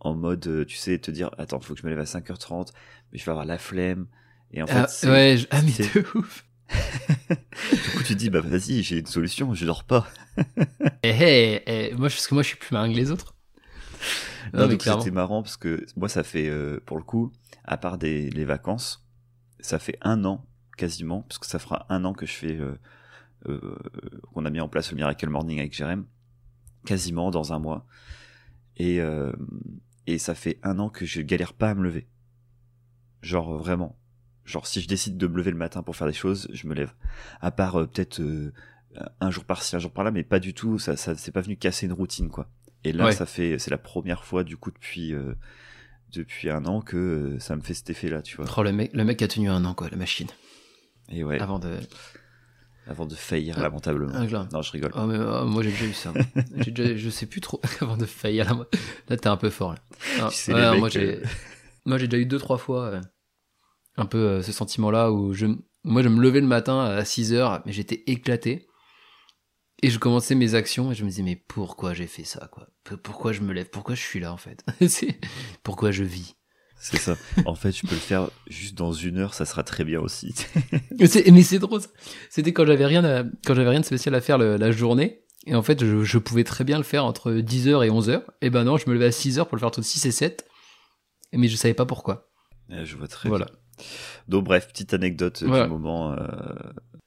en 0.00 0.14
mode, 0.14 0.46
euh, 0.46 0.64
tu 0.64 0.76
sais, 0.76 0.98
te 0.98 1.10
dire, 1.10 1.30
attends, 1.38 1.60
faut 1.60 1.74
que 1.74 1.80
je 1.80 1.86
me 1.86 1.90
lève 1.90 2.00
à 2.00 2.06
5h30, 2.06 2.72
mais 3.12 3.18
je 3.18 3.24
vais 3.24 3.30
avoir 3.30 3.46
la 3.46 3.58
flemme. 3.58 4.06
Et 4.52 4.62
en 4.62 4.66
fait, 4.66 4.74
Ah, 4.74 4.86
c'est- 4.88 5.10
ouais, 5.10 5.36
je- 5.38 5.46
ah, 5.50 5.62
mais 5.62 5.72
de 5.72 6.06
ouf. 6.18 6.46
du 7.30 7.90
coup, 7.90 8.02
tu 8.02 8.14
te 8.14 8.18
dis, 8.18 8.30
bah, 8.30 8.40
vas-y, 8.40 8.82
j'ai 8.82 8.98
une 8.98 9.06
solution, 9.06 9.54
je 9.54 9.66
dors 9.66 9.84
pas. 9.84 10.08
Eh, 11.02 11.10
eh, 11.10 11.62
eh, 11.66 11.94
moi, 11.94 12.08
parce 12.08 12.26
que 12.26 12.34
moi, 12.34 12.42
je 12.42 12.48
suis 12.48 12.56
plus 12.56 12.72
malin 12.72 12.92
que 12.92 12.98
les 12.98 13.10
autres. 13.10 13.34
Non, 14.54 14.68
Non, 14.68 14.78
c'était 14.78 15.10
marrant 15.10 15.42
parce 15.42 15.56
que 15.56 15.84
moi, 15.96 16.08
ça 16.08 16.22
fait, 16.22 16.48
euh, 16.48 16.80
pour 16.86 16.96
le 16.96 17.02
coup, 17.02 17.32
à 17.64 17.76
part 17.76 17.98
des, 17.98 18.30
les 18.30 18.44
vacances, 18.44 19.06
ça 19.60 19.78
fait 19.78 19.98
un 20.02 20.24
an 20.24 20.44
quasiment, 20.76 21.22
parce 21.22 21.38
que 21.38 21.46
ça 21.46 21.58
fera 21.58 21.86
un 21.88 22.04
an 22.04 22.12
que 22.12 22.26
je 22.26 22.32
fais, 22.32 22.56
euh, 22.56 22.78
euh, 23.48 23.76
qu'on 24.32 24.44
a 24.44 24.50
mis 24.50 24.60
en 24.60 24.68
place 24.68 24.90
le 24.90 24.96
Miracle 24.96 25.28
Morning 25.28 25.58
avec 25.58 25.74
Jérém, 25.74 26.04
quasiment 26.84 27.30
dans 27.30 27.52
un 27.52 27.58
mois. 27.58 27.86
Et, 28.76 29.00
euh, 29.00 29.32
et 30.06 30.18
ça 30.18 30.34
fait 30.34 30.58
un 30.62 30.78
an 30.78 30.88
que 30.90 31.06
je 31.06 31.20
galère 31.22 31.52
pas 31.54 31.70
à 31.70 31.74
me 31.74 31.82
lever. 31.82 32.06
Genre 33.22 33.56
vraiment. 33.58 33.98
Genre 34.44 34.66
si 34.66 34.80
je 34.80 34.86
décide 34.88 35.16
de 35.16 35.26
me 35.26 35.36
lever 35.36 35.50
le 35.50 35.56
matin 35.56 35.82
pour 35.82 35.96
faire 35.96 36.06
des 36.06 36.12
choses, 36.12 36.48
je 36.52 36.66
me 36.68 36.74
lève. 36.74 36.92
À 37.40 37.50
part 37.50 37.80
euh, 37.80 37.86
peut-être 37.86 38.20
euh, 38.20 38.52
un 39.20 39.30
jour 39.30 39.44
par-ci, 39.44 39.74
un 39.74 39.78
jour 39.80 39.90
par-là, 39.90 40.10
mais 40.10 40.22
pas 40.22 40.38
du 40.38 40.54
tout. 40.54 40.78
Ça, 40.78 40.96
ça 40.96 41.16
c'est 41.16 41.32
pas 41.32 41.40
venu 41.40 41.56
casser 41.56 41.86
une 41.86 41.92
routine 41.92 42.28
quoi. 42.28 42.48
Et 42.84 42.92
là, 42.92 43.06
Ouais. 43.06 43.12
ça 43.12 43.26
fait, 43.26 43.58
c'est 43.58 43.70
la 43.70 43.78
première 43.78 44.24
fois 44.24 44.44
du 44.44 44.56
coup 44.56 44.70
depuis 44.70 45.12
euh, 45.12 45.34
depuis 46.12 46.50
un 46.50 46.64
an 46.66 46.80
que 46.82 47.36
ça 47.40 47.56
me 47.56 47.60
fait 47.62 47.74
cet 47.74 47.90
effet-là, 47.90 48.22
tu 48.22 48.36
vois. 48.36 48.46
Oh, 48.56 48.62
le 48.62 48.72
mec, 48.72 48.92
le 48.94 49.04
mec 49.04 49.20
a 49.22 49.28
tenu 49.28 49.48
un 49.48 49.64
an, 49.64 49.74
quoi, 49.74 49.88
la 49.88 49.96
machine. 49.96 50.28
Et 51.10 51.24
ouais, 51.24 51.40
Avant 51.40 51.58
de. 51.58 51.78
avant 52.86 53.06
de 53.06 53.14
faillir 53.14 53.56
Ah, 53.58 53.62
lamentablement. 53.62 54.12
Ah, 54.14 54.26
là. 54.26 54.48
Non, 54.52 54.62
je 54.62 54.72
rigole. 54.72 54.92
Oh, 54.94 55.06
mais, 55.06 55.18
oh, 55.18 55.44
moi 55.46 55.62
j'ai 55.62 55.70
déjà 55.70 55.86
eu 55.86 55.92
ça. 55.92 56.12
déjà, 56.50 56.96
je 56.96 57.10
sais 57.10 57.26
plus 57.26 57.40
trop 57.40 57.60
avant 57.80 57.96
de 57.96 58.06
faillir. 58.06 58.44
Là, 58.54 58.66
là 59.08 59.16
t'es 59.16 59.28
un 59.28 59.36
peu 59.36 59.50
fort. 59.50 59.72
Là. 59.74 59.78
Ah, 60.20 60.28
Tu 60.30 60.36
sais, 60.36 60.52
ouais, 60.52 60.58
les 60.60 60.64
non, 60.66 60.70
mecs, 60.72 60.80
moi 60.80 60.88
j'ai, 60.88 61.16
euh, 61.16 61.22
moi 61.84 61.98
j'ai 61.98 62.08
déjà 62.08 62.20
eu 62.22 62.26
deux 62.26 62.38
trois 62.38 62.58
fois 62.58 62.84
euh, 62.86 63.00
un 63.96 64.06
peu 64.06 64.18
euh, 64.18 64.42
ce 64.42 64.52
sentiment-là 64.52 65.10
où 65.12 65.32
je, 65.34 65.46
moi 65.84 66.02
je 66.02 66.08
me 66.08 66.20
levais 66.20 66.40
le 66.40 66.46
matin 66.46 66.80
à 66.84 67.04
6 67.04 67.32
heures, 67.32 67.62
mais 67.66 67.72
j'étais 67.72 68.02
éclaté 68.06 68.66
et 69.82 69.90
je 69.90 69.98
commençais 69.98 70.34
mes 70.34 70.54
actions 70.54 70.90
et 70.90 70.94
je 70.94 71.04
me 71.04 71.10
disais 71.10 71.22
mais 71.22 71.36
pourquoi 71.36 71.92
j'ai 71.94 72.06
fait 72.06 72.24
ça 72.24 72.48
quoi? 72.52 72.68
Pourquoi 73.02 73.32
je 73.32 73.40
me 73.42 73.52
lève? 73.52 73.68
Pourquoi 73.68 73.94
je 73.94 74.00
suis 74.02 74.20
là 74.20 74.32
en 74.32 74.36
fait? 74.36 74.64
Pourquoi 75.62 75.90
je 75.90 76.04
vis? 76.04 76.35
C'est 76.78 76.98
ça. 76.98 77.16
En 77.46 77.54
fait, 77.54 77.72
je 77.72 77.82
peux 77.86 77.94
le 77.94 78.00
faire 78.00 78.28
juste 78.48 78.74
dans 78.76 78.92
une 78.92 79.18
heure, 79.18 79.34
ça 79.34 79.44
sera 79.44 79.62
très 79.64 79.82
bien 79.84 80.00
aussi. 80.00 80.34
Mais 81.00 81.06
c'est, 81.06 81.30
mais 81.30 81.42
c'est 81.42 81.58
trop 81.58 81.80
ça. 81.80 81.88
C'était 82.30 82.52
quand 82.52 82.64
j'avais 82.66 82.86
rien 82.86 83.04
à- 83.04 83.24
quand 83.44 83.54
j'avais 83.54 83.70
rien 83.70 83.80
de 83.80 83.84
spécial 83.84 84.14
à 84.14 84.20
faire 84.20 84.38
le- 84.38 84.56
la 84.56 84.70
journée. 84.70 85.22
Et 85.46 85.54
en 85.54 85.62
fait, 85.62 85.84
je, 85.84 86.02
je 86.04 86.18
pouvais 86.18 86.44
très 86.44 86.64
bien 86.64 86.76
le 86.78 86.84
faire 86.84 87.04
entre 87.04 87.32
10h 87.32 87.84
et 87.86 87.90
11h. 87.90 88.22
Et 88.42 88.50
ben 88.50 88.64
non, 88.64 88.76
je 88.76 88.88
me 88.88 88.94
levais 88.94 89.06
à 89.06 89.10
6h 89.10 89.44
pour 89.46 89.56
le 89.56 89.60
faire 89.60 89.68
entre 89.68 89.82
6 89.82 90.04
et 90.06 90.10
7. 90.10 90.46
Mais 91.32 91.48
je 91.48 91.56
savais 91.56 91.74
pas 91.74 91.86
pourquoi. 91.86 92.28
Euh, 92.70 92.84
je 92.84 92.96
vois 92.96 93.08
très 93.08 93.28
Voilà. 93.28 93.46
bien. 93.46 93.54
Donc 94.28 94.44
bref, 94.44 94.68
petite 94.68 94.92
anecdote 94.94 95.42
Voilà. 95.46 95.64
du 95.64 95.70
moment. 95.70 96.12
euh, 96.12 96.16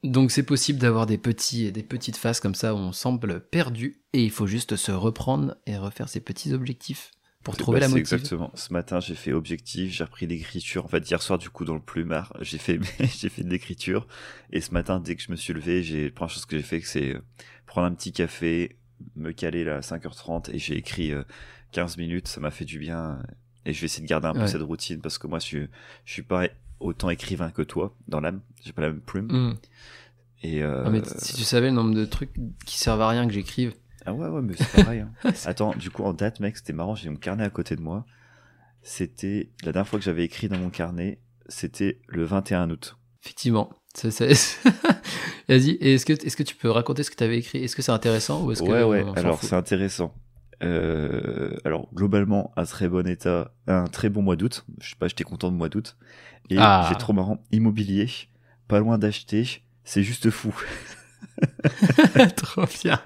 Donc 0.03 0.31
c'est 0.31 0.43
possible 0.43 0.79
d'avoir 0.79 1.05
des 1.05 1.17
petits, 1.17 1.71
des 1.71 1.83
petites 1.83 2.17
phases 2.17 2.39
comme 2.39 2.55
ça 2.55 2.73
où 2.73 2.77
on 2.77 2.91
semble 2.91 3.39
perdu. 3.41 4.03
Et 4.13 4.23
il 4.23 4.31
faut 4.31 4.47
juste 4.47 4.75
se 4.77 4.91
reprendre 4.91 5.55
et 5.65 5.77
refaire 5.77 6.07
ses 6.09 6.19
petits 6.21 6.53
objectifs 6.53 7.11
pour 7.43 7.55
trouver 7.55 7.79
bah, 7.79 7.85
la 7.85 7.89
motive. 7.89 8.01
Exactement. 8.01 8.51
Ce 8.55 8.73
matin, 8.73 8.99
j'ai 8.99 9.15
fait 9.15 9.31
objectif, 9.33 9.93
j'ai 9.93 10.03
repris 10.03 10.27
l'écriture. 10.27 10.85
En 10.85 10.87
fait, 10.87 11.09
hier 11.09 11.21
soir, 11.21 11.39
du 11.39 11.49
coup, 11.49 11.65
dans 11.65 11.73
le 11.73 11.79
plumard, 11.81 12.33
j'ai 12.41 12.57
fait, 12.57 12.79
j'ai 12.99 13.29
fait 13.29 13.43
de 13.43 13.49
l'écriture. 13.49 14.07
Et 14.51 14.61
ce 14.61 14.71
matin, 14.73 14.99
dès 14.99 15.15
que 15.15 15.21
je 15.21 15.31
me 15.31 15.35
suis 15.35 15.53
levé, 15.53 15.83
j'ai, 15.83 16.05
la 16.05 16.11
première 16.11 16.33
chose 16.33 16.45
que 16.45 16.57
j'ai 16.57 16.63
fait, 16.63 16.81
c'est 16.81 17.15
euh, 17.15 17.21
prendre 17.65 17.87
un 17.87 17.93
petit 17.93 18.11
café, 18.11 18.77
me 19.15 19.31
caler 19.31 19.63
là 19.63 19.77
à 19.77 19.79
5h30 19.79 20.51
et 20.53 20.59
j'ai 20.59 20.75
écrit 20.75 21.11
euh, 21.11 21.23
15 21.71 21.97
minutes. 21.97 22.27
Ça 22.27 22.41
m'a 22.41 22.51
fait 22.51 22.65
du 22.65 22.79
bien. 22.79 23.21
Et 23.65 23.73
je 23.73 23.79
vais 23.81 23.85
essayer 23.85 24.03
de 24.03 24.09
garder 24.09 24.27
un 24.27 24.33
peu 24.33 24.39
Ouais. 24.41 24.47
cette 24.47 24.61
routine 24.61 24.99
parce 25.01 25.17
que 25.17 25.27
moi, 25.27 25.39
je 25.39 25.45
suis, 25.45 25.67
je 26.05 26.13
suis 26.13 26.23
pas 26.23 26.47
autant 26.79 27.09
écrivain 27.09 27.51
que 27.51 27.61
toi 27.61 27.95
dans 28.07 28.19
l'âme. 28.19 28.41
J'ai 28.63 28.73
pas 28.73 28.81
la 28.81 28.89
même 28.89 29.01
plume. 29.01 29.29
Hum. 29.31 29.57
Et, 30.41 30.63
euh, 30.63 30.83
Ah, 30.85 30.89
mais 30.89 31.01
si 31.05 31.35
tu 31.35 31.43
savais 31.43 31.67
le 31.67 31.73
nombre 31.75 31.93
de 31.93 32.05
trucs 32.05 32.31
qui 32.65 32.77
servent 32.77 33.01
à 33.01 33.09
rien 33.09 33.27
que 33.27 33.33
j'écrive. 33.33 33.73
Ah 34.09 34.13
ouais, 34.13 34.27
ouais, 34.27 34.41
mais 34.41 34.53
c'est 34.57 34.83
pareil. 34.83 35.01
hein. 35.01 35.11
Attends, 35.45 35.75
du 35.75 35.91
coup, 35.91 36.03
en 36.03 36.13
date, 36.13 36.39
mec, 36.39 36.57
c'était 36.57 36.73
marrant, 36.73 36.95
j'ai 36.95 37.09
mon 37.11 37.15
carnet 37.17 37.43
à 37.43 37.49
côté 37.51 37.75
de 37.75 37.81
moi. 37.81 38.05
C'était, 38.81 39.51
la 39.63 39.71
dernière 39.71 39.87
fois 39.87 39.99
que 39.99 40.05
j'avais 40.05 40.23
écrit 40.23 40.49
dans 40.49 40.57
mon 40.57 40.69
carnet, 40.71 41.19
c'était 41.47 41.99
le 42.07 42.23
21 42.23 42.69
août. 42.71 42.97
Effectivement. 43.23 43.69
Vas-y, 44.03 45.71
est-ce 45.81 46.05
que, 46.05 46.13
est-ce 46.13 46.35
que 46.37 46.43
tu 46.43 46.55
peux 46.55 46.69
raconter 46.71 47.03
ce 47.03 47.11
que 47.11 47.15
tu 47.17 47.23
avais 47.23 47.37
écrit? 47.37 47.63
Est-ce 47.63 47.75
que 47.75 47.81
c'est 47.81 47.91
intéressant 47.91 48.43
ou 48.43 48.51
est-ce 48.51 48.63
que 48.63 48.67
Ouais, 48.67 48.83
ouais, 48.83 49.03
on 49.03 49.13
s'en 49.13 49.19
alors 49.21 49.43
c'est 49.43 49.55
intéressant. 49.55 50.13
Euh, 50.63 51.55
alors, 51.65 51.87
globalement, 51.93 52.51
un 52.57 52.65
très 52.65 52.87
bon 52.89 53.07
état, 53.07 53.53
un 53.67 53.85
très 53.85 54.09
bon 54.09 54.21
mois 54.21 54.35
d'août. 54.35 54.65
Je 54.81 54.89
sais 54.89 54.95
pas, 54.95 55.07
j'étais 55.07 55.23
content 55.23 55.51
de 55.51 55.55
mois 55.57 55.69
d'août. 55.69 55.97
Et 56.49 56.57
Ah. 56.59 56.87
j'ai 56.89 56.97
trop 56.97 57.13
marrant, 57.13 57.43
immobilier, 57.51 58.09
pas 58.67 58.79
loin 58.79 58.97
d'acheter, 58.97 59.63
c'est 59.83 60.03
juste 60.03 60.29
fou. 60.29 60.53
trop 62.35 62.65
bien. 62.83 62.99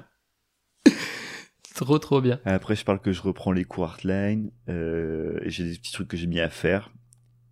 trop 1.85 1.99
trop 1.99 2.21
bien. 2.21 2.39
Après, 2.45 2.75
je 2.75 2.83
parle 2.85 2.99
que 2.99 3.11
je 3.11 3.21
reprends 3.21 3.51
les 3.51 3.63
cours 3.65 3.85
Artline, 3.85 4.51
euh, 4.69 5.39
et 5.43 5.49
j'ai 5.49 5.63
des 5.69 5.77
petits 5.77 5.91
trucs 5.91 6.07
que 6.07 6.17
j'ai 6.17 6.27
mis 6.27 6.39
à 6.39 6.49
faire. 6.49 6.91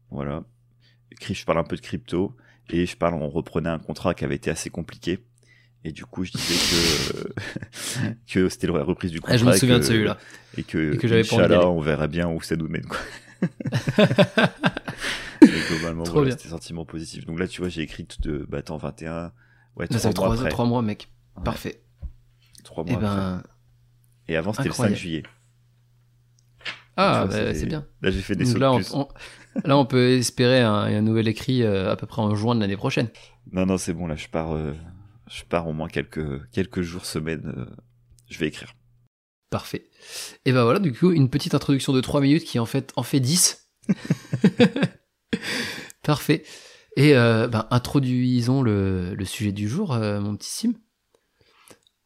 Voilà. 0.10 0.44
Je 1.22 1.46
parle 1.46 1.60
un 1.60 1.64
peu 1.64 1.76
de 1.76 1.82
crypto, 1.82 2.36
et 2.70 2.86
je 2.86 2.98
parle, 2.98 3.14
on 3.16 3.30
reprenait 3.30 3.70
un 3.70 3.80
contrat 3.80 4.14
qui 4.14 4.24
avait 4.26 4.36
été 4.36 4.50
assez 4.50 4.70
compliqué. 4.70 5.20
Et 5.84 5.92
du 5.92 6.06
coup, 6.06 6.24
je 6.24 6.32
disais 6.32 6.54
que, 6.54 7.34
que 8.34 8.50
c'était 8.50 8.68
la 8.68 8.84
reprise 8.84 9.12
du 9.12 9.20
contrat. 9.20 9.34
Ah, 9.34 9.38
je 9.38 9.46
me 9.46 9.54
et 9.54 9.58
souviens 9.58 9.76
que- 9.78 9.82
de 9.82 9.88
celui-là. 9.88 10.18
Et 10.58 10.64
que, 10.64 10.94
Et 10.94 10.98
que 10.98 11.08
j'avais 11.08 11.24
pas 11.24 11.68
on 11.68 11.82
verra 11.82 12.08
bien 12.08 12.30
où 12.30 12.42
ça 12.42 12.56
nous 12.56 12.68
mène, 12.68 12.86
quoi. 12.86 13.00
Mais 15.42 15.48
globalement, 15.70 16.04
Trop 16.04 16.18
voilà, 16.20 16.32
c'était 16.32 16.50
sentiment 16.50 16.86
positif. 16.86 17.26
Donc 17.26 17.40
là, 17.40 17.48
tu 17.48 17.62
vois, 17.62 17.70
j'ai 17.70 17.82
écrit 17.82 18.06
tout 18.06 18.22
de, 18.22 18.46
bah, 18.48 18.60
attends, 18.60 18.78
21, 18.78 19.32
ouais, 19.76 19.88
Ça 19.90 19.98
trois 19.98 20.00
fait 20.00 20.06
mois 20.08 20.14
trois, 20.14 20.34
après. 20.36 20.50
trois 20.50 20.66
mois, 20.66 20.82
mec. 20.84 21.10
Ouais, 21.38 21.44
Parfait. 21.44 21.82
Trois 22.64 22.84
Et 22.88 22.92
mois 22.92 23.00
après. 23.02 23.16
ben. 23.16 23.44
Et 24.32 24.38
avant, 24.38 24.54
c'était 24.54 24.70
le 24.70 24.74
5 24.74 24.84
incroyable. 24.84 24.98
juillet. 24.98 25.24
Ah, 26.96 27.26
bah, 27.30 27.54
c'est 27.54 27.66
bien. 27.66 27.86
Là, 28.02 28.12
j'ai 28.12 28.22
fait 28.22 28.38
des 28.38 28.46
sauts 28.46 28.60
là, 28.60 28.80
de 28.80 28.86
on, 28.94 29.10
là, 29.66 29.78
on 29.78 29.86
peut 29.86 30.12
espérer 30.12 30.62
un, 30.62 30.74
un 30.74 31.02
nouvel 31.02 31.28
écrit 31.28 31.64
euh, 31.64 31.92
à 31.92 31.98
peu 31.98 32.08
près 32.08 32.22
en 32.22 32.34
juin 32.34 32.56
de 32.56 32.62
l'année 32.62 32.78
prochaine. 32.78 33.10
Non, 33.52 33.66
non, 33.66 33.78
c'est 33.78 33.92
bon, 33.92 34.08
là, 34.08 34.16
je 34.16 34.30
pars, 34.30 34.54
euh, 34.54 34.74
je 35.30 35.44
pars 35.44 35.68
au 35.68 35.74
moins 35.74 35.90
quelques, 35.90 36.50
quelques 36.52 36.82
jours, 36.82 37.06
semaines, 37.06 37.54
euh, 37.58 37.66
je 38.30 38.40
vais 38.40 38.48
écrire. 38.48 38.74
Parfait. 39.50 39.90
Et 40.46 40.54
ben 40.54 40.64
voilà, 40.64 40.80
du 40.80 40.94
coup, 40.94 41.12
une 41.12 41.30
petite 41.30 41.54
introduction 41.54 41.92
de 41.92 42.00
3 42.00 42.22
minutes 42.22 42.46
qui 42.46 42.58
en 42.58 42.66
fait 42.66 42.94
en 42.96 43.04
fait 43.04 43.20
10. 43.20 43.70
Parfait. 46.04 46.44
Et 46.96 47.12
ben, 47.14 47.68
introduisons 47.70 48.62
le, 48.62 49.14
le 49.14 49.26
sujet 49.26 49.52
du 49.52 49.68
jour, 49.68 49.94
mon 49.98 50.38
petit 50.38 50.50
Sim. 50.50 50.74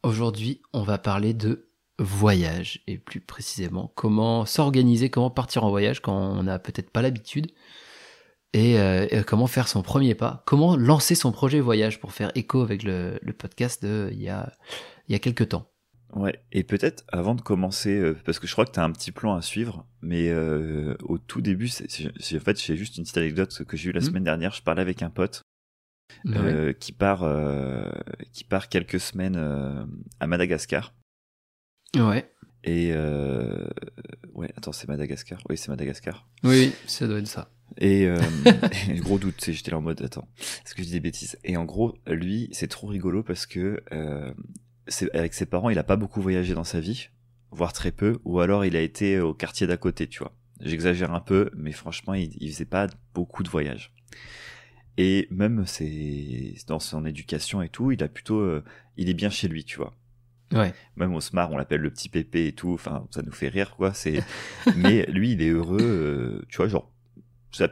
Aujourd'hui, 0.02 0.60
on 0.72 0.82
va 0.82 0.98
parler 0.98 1.34
de 1.34 1.65
voyage, 1.98 2.82
et 2.86 2.98
plus 2.98 3.20
précisément, 3.20 3.92
comment 3.94 4.44
s'organiser, 4.44 5.08
comment 5.10 5.30
partir 5.30 5.64
en 5.64 5.70
voyage 5.70 6.00
quand 6.00 6.14
on 6.16 6.42
n'a 6.42 6.58
peut-être 6.58 6.90
pas 6.90 7.02
l'habitude, 7.02 7.46
et, 8.52 8.78
euh, 8.78 9.06
et 9.10 9.22
comment 9.24 9.46
faire 9.46 9.68
son 9.68 9.82
premier 9.82 10.14
pas, 10.14 10.42
comment 10.46 10.76
lancer 10.76 11.14
son 11.14 11.32
projet 11.32 11.60
voyage 11.60 12.00
pour 12.00 12.12
faire 12.12 12.30
écho 12.34 12.60
avec 12.62 12.82
le, 12.82 13.18
le 13.22 13.32
podcast 13.32 13.82
de 13.84 14.08
il 14.12 14.20
y 14.22 14.28
a, 14.28 14.52
il 15.08 15.12
y 15.12 15.14
a 15.14 15.18
quelques 15.18 15.48
temps. 15.48 15.70
Ouais, 16.14 16.40
et 16.52 16.62
peut-être 16.62 17.04
avant 17.08 17.34
de 17.34 17.40
commencer, 17.42 17.94
euh, 17.98 18.16
parce 18.24 18.38
que 18.38 18.46
je 18.46 18.52
crois 18.52 18.64
que 18.64 18.70
tu 18.72 18.80
as 18.80 18.84
un 18.84 18.92
petit 18.92 19.10
plan 19.12 19.34
à 19.34 19.42
suivre, 19.42 19.86
mais 20.00 20.28
euh, 20.28 20.94
au 21.02 21.18
tout 21.18 21.40
début, 21.40 21.68
c'est, 21.68 21.86
en 22.06 22.40
fait, 22.40 22.62
j'ai 22.62 22.76
juste 22.76 22.96
une 22.96 23.02
petite 23.04 23.18
anecdote 23.18 23.64
que 23.66 23.76
j'ai 23.76 23.90
eue 23.90 23.92
la 23.92 24.00
Mhm. 24.00 24.06
semaine 24.06 24.24
dernière. 24.24 24.52
Je 24.52 24.62
parlais 24.62 24.82
avec 24.82 25.02
un 25.02 25.10
pote 25.10 25.42
Ouais. 26.24 26.36
euh, 26.36 26.72
qui 26.72 26.92
part, 26.92 27.24
qui 28.32 28.44
part 28.44 28.68
quelques 28.68 29.00
semaines 29.00 29.36
à 30.20 30.26
Madagascar. 30.26 30.94
Ouais. 31.94 32.30
Et 32.64 32.90
euh, 32.92 33.68
ouais, 34.34 34.52
attends, 34.56 34.72
c'est 34.72 34.88
Madagascar. 34.88 35.40
Oui, 35.48 35.56
c'est 35.56 35.68
Madagascar. 35.68 36.26
Oui, 36.42 36.72
ça 36.86 37.06
doit 37.06 37.18
être 37.18 37.28
ça. 37.28 37.48
Et 37.78 38.06
euh, 38.06 38.18
gros 38.96 39.18
doute, 39.18 39.44
j'étais 39.48 39.70
là 39.70 39.78
en 39.78 39.82
mode 39.82 40.02
attends, 40.02 40.28
est-ce 40.64 40.74
que 40.74 40.82
je 40.82 40.88
dis 40.88 40.92
des 40.92 41.00
bêtises? 41.00 41.38
Et 41.44 41.56
en 41.56 41.64
gros, 41.64 41.96
lui, 42.06 42.48
c'est 42.52 42.68
trop 42.68 42.88
rigolo 42.88 43.22
parce 43.22 43.46
que 43.46 43.82
euh, 43.92 44.32
avec 45.14 45.34
ses 45.34 45.46
parents, 45.46 45.70
il 45.70 45.78
a 45.78 45.84
pas 45.84 45.96
beaucoup 45.96 46.20
voyagé 46.20 46.54
dans 46.54 46.64
sa 46.64 46.80
vie, 46.80 47.08
voire 47.52 47.72
très 47.72 47.92
peu, 47.92 48.18
ou 48.24 48.40
alors 48.40 48.64
il 48.64 48.76
a 48.76 48.80
été 48.80 49.20
au 49.20 49.32
quartier 49.32 49.66
d'à 49.66 49.76
côté, 49.76 50.08
tu 50.08 50.18
vois. 50.18 50.32
J'exagère 50.60 51.12
un 51.12 51.20
peu, 51.20 51.50
mais 51.54 51.72
franchement, 51.72 52.14
il, 52.14 52.30
il 52.40 52.50
faisait 52.50 52.64
pas 52.64 52.88
beaucoup 53.14 53.42
de 53.42 53.48
voyages. 53.48 53.92
Et 54.98 55.28
même 55.30 55.64
c'est 55.66 56.54
dans 56.66 56.80
son 56.80 57.04
éducation 57.04 57.62
et 57.62 57.68
tout, 57.68 57.92
il 57.92 58.02
a 58.02 58.08
plutôt, 58.08 58.40
euh, 58.40 58.64
il 58.96 59.08
est 59.08 59.14
bien 59.14 59.30
chez 59.30 59.46
lui, 59.46 59.64
tu 59.64 59.76
vois 59.76 59.94
Ouais. 60.52 60.72
même 60.96 61.14
au 61.14 61.20
smart 61.20 61.50
on 61.50 61.56
l'appelle 61.56 61.80
le 61.80 61.90
petit 61.90 62.08
pépé 62.08 62.46
et 62.46 62.52
tout 62.52 62.72
enfin 62.72 63.06
ça 63.10 63.20
nous 63.22 63.32
fait 63.32 63.48
rire 63.48 63.74
quoi 63.76 63.92
c'est 63.92 64.22
mais 64.76 65.04
lui 65.06 65.32
il 65.32 65.42
est 65.42 65.48
heureux 65.48 65.78
euh, 65.80 66.46
tu 66.48 66.58
vois 66.58 66.68
genre 66.68 66.92
ça, 67.50 67.68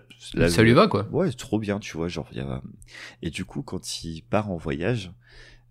ça 0.49 0.62
lui 0.62 0.73
va 0.73 0.88
quoi. 0.88 1.07
Ouais, 1.11 1.31
c'est 1.31 1.37
trop 1.37 1.59
bien, 1.59 1.78
tu 1.78 1.97
vois, 1.97 2.09
genre 2.09 2.26
il 2.33 2.38
y 2.38 2.40
a... 2.40 2.62
et 3.21 3.28
du 3.28 3.45
coup 3.45 3.62
quand 3.62 4.02
il 4.04 4.23
part 4.23 4.50
en 4.50 4.57
voyage, 4.57 5.12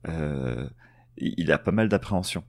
euh, 0.07 0.69
il 1.17 1.51
a 1.51 1.57
pas 1.57 1.71
mal 1.71 1.89
d'appréhension. 1.89 2.43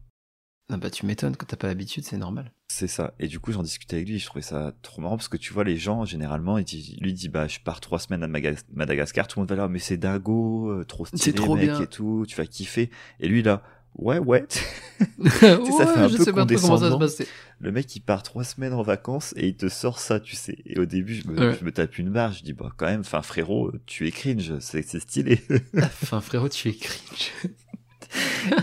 Ah 0.70 0.78
bah 0.78 0.90
tu 0.90 1.04
m'étonnes 1.04 1.36
quand 1.36 1.46
t'as 1.46 1.56
pas 1.56 1.66
l'habitude, 1.66 2.04
c'est 2.04 2.16
normal. 2.16 2.50
C'est 2.68 2.86
ça. 2.86 3.14
Et 3.18 3.28
du 3.28 3.38
coup, 3.38 3.52
j'en 3.52 3.62
discutais 3.62 3.96
avec 3.96 4.08
lui, 4.08 4.18
je 4.18 4.24
trouvais 4.24 4.42
ça 4.42 4.72
trop 4.80 5.02
marrant 5.02 5.18
parce 5.18 5.28
que 5.28 5.36
tu 5.36 5.52
vois, 5.52 5.62
les 5.62 5.76
gens, 5.76 6.06
généralement, 6.06 6.56
il 6.56 6.64
dit, 6.64 6.96
lui 7.02 7.12
dit, 7.12 7.28
bah, 7.28 7.46
je 7.46 7.60
pars 7.60 7.80
trois 7.80 7.98
semaines 7.98 8.22
à 8.22 8.28
Madagascar, 8.72 9.28
tout 9.28 9.38
le 9.38 9.42
monde 9.42 9.50
va 9.50 9.56
là, 9.56 9.68
mais 9.68 9.78
c'est 9.78 9.98
dingo, 9.98 10.70
euh, 10.70 10.84
trop 10.84 11.04
stylé, 11.04 11.34
trop 11.34 11.54
mec, 11.54 11.66
bien. 11.66 11.80
et 11.82 11.86
tout, 11.86 12.24
tu 12.26 12.34
vas 12.36 12.46
kiffer. 12.46 12.90
Et 13.20 13.28
lui, 13.28 13.42
là, 13.42 13.62
ouais, 13.96 14.18
ouais. 14.18 14.46
ouais 15.18 15.28
ça 15.38 15.86
fait 15.86 16.00
un 16.00 16.08
je 16.08 16.16
peu 16.16 16.24
sais 16.24 16.32
pas 16.32 16.46
trop 16.46 16.58
comment 16.58 16.78
ça 16.78 17.08
se. 17.08 17.24
Le 17.60 17.72
mec, 17.72 17.94
il 17.96 18.00
part 18.00 18.22
trois 18.22 18.44
semaines 18.44 18.72
en 18.72 18.82
vacances 18.82 19.32
et 19.36 19.48
il 19.48 19.56
te 19.56 19.68
sort 19.68 19.98
ça, 19.98 20.20
tu 20.20 20.36
sais. 20.36 20.58
Et 20.66 20.78
au 20.78 20.86
début, 20.86 21.14
je 21.14 21.28
me, 21.28 21.54
je 21.54 21.64
me 21.64 21.72
tape 21.72 21.98
une 21.98 22.10
barre, 22.10 22.32
je 22.32 22.42
dis, 22.42 22.52
bah, 22.52 22.70
quand 22.76 22.86
même, 22.86 23.00
enfin, 23.00 23.22
frérot, 23.22 23.72
tu 23.86 24.06
es 24.06 24.10
cringe, 24.10 24.58
c'est 24.60 24.82
stylé. 24.82 25.40
Enfin, 25.76 26.20
frérot, 26.20 26.48
tu 26.48 26.68
es 26.68 26.74
cringe 26.74 27.32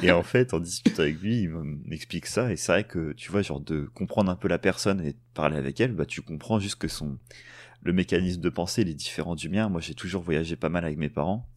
et 0.02 0.12
en 0.12 0.24
fait, 0.24 0.54
en 0.54 0.60
discutant 0.60 1.04
avec 1.04 1.22
lui, 1.22 1.42
il 1.44 1.50
m'explique 1.86 2.26
ça. 2.26 2.52
Et 2.52 2.56
c'est 2.56 2.72
vrai 2.72 2.84
que, 2.84 3.14
tu 3.14 3.32
vois, 3.32 3.42
genre 3.42 3.60
de 3.60 3.90
comprendre 3.94 4.32
un 4.32 4.36
peu 4.36 4.48
la 4.48 4.58
personne 4.58 5.02
et 5.02 5.14
de 5.14 5.18
parler 5.34 5.58
avec 5.58 5.80
elle, 5.80 5.94
bah, 5.94 6.06
tu 6.06 6.22
comprends 6.22 6.60
juste 6.60 6.76
que 6.76 6.88
son, 6.88 7.18
le 7.84 7.94
mécanisme 7.94 8.42
de 8.42 8.50
pensée, 8.50 8.82
il 8.82 8.90
est 8.90 8.94
différent 8.94 9.36
du 9.36 9.50
mien. 9.50 9.70
Moi, 9.70 9.82
j'ai 9.82 9.94
toujours 9.94 10.22
voyagé 10.22 10.56
pas 10.56 10.70
mal 10.70 10.86
avec 10.86 10.98
mes 10.98 11.10
parents. 11.10 11.48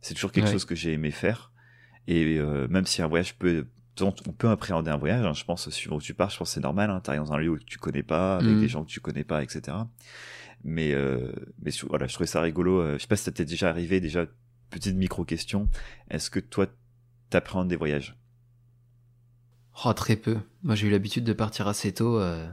C'est 0.00 0.14
toujours 0.14 0.32
quelque 0.32 0.50
chose 0.50 0.64
que 0.64 0.74
j'ai 0.74 0.92
aimé 0.92 1.10
faire. 1.10 1.52
Et 2.08 2.38
euh, 2.38 2.66
même 2.68 2.86
si 2.86 3.02
un 3.02 3.06
voyage 3.06 3.34
peut, 3.36 3.66
on 4.00 4.12
peut 4.12 4.48
appréhender 4.48 4.90
un 4.90 4.96
voyage, 4.96 5.26
hein, 5.26 5.34
je 5.34 5.44
pense, 5.44 5.68
suivant 5.68 5.96
où 5.96 6.00
tu 6.00 6.14
pars, 6.14 6.30
je 6.30 6.38
pense 6.38 6.48
que 6.48 6.54
c'est 6.54 6.60
normal. 6.60 6.90
Hein, 6.90 7.00
T'arrives 7.00 7.22
dans 7.22 7.34
un 7.34 7.38
lieu 7.38 7.50
où 7.50 7.58
tu 7.58 7.78
connais 7.78 8.02
pas, 8.02 8.36
avec 8.36 8.56
mm. 8.56 8.60
des 8.60 8.68
gens 8.68 8.82
que 8.82 8.90
tu 8.90 9.00
connais 9.00 9.24
pas, 9.24 9.42
etc. 9.42 9.76
Mais, 10.64 10.94
euh, 10.94 11.30
mais 11.62 11.70
voilà, 11.86 12.06
je 12.06 12.14
trouvais 12.14 12.26
ça 12.26 12.40
rigolo. 12.40 12.80
Euh, 12.80 12.94
je 12.94 13.02
sais 13.02 13.08
pas 13.08 13.16
si 13.16 13.24
ça 13.24 13.30
t'est 13.30 13.44
déjà 13.44 13.68
arrivé, 13.68 14.00
déjà, 14.00 14.24
petite 14.70 14.96
micro 14.96 15.24
question. 15.24 15.68
Est-ce 16.10 16.30
que 16.30 16.40
toi, 16.40 16.66
t'appréhendes 17.28 17.68
des 17.68 17.76
voyages? 17.76 18.16
Oh, 19.84 19.92
très 19.92 20.16
peu. 20.16 20.38
Moi, 20.62 20.74
j'ai 20.76 20.86
eu 20.86 20.90
l'habitude 20.90 21.24
de 21.24 21.34
partir 21.34 21.68
assez 21.68 21.92
tôt. 21.92 22.18
Euh... 22.18 22.48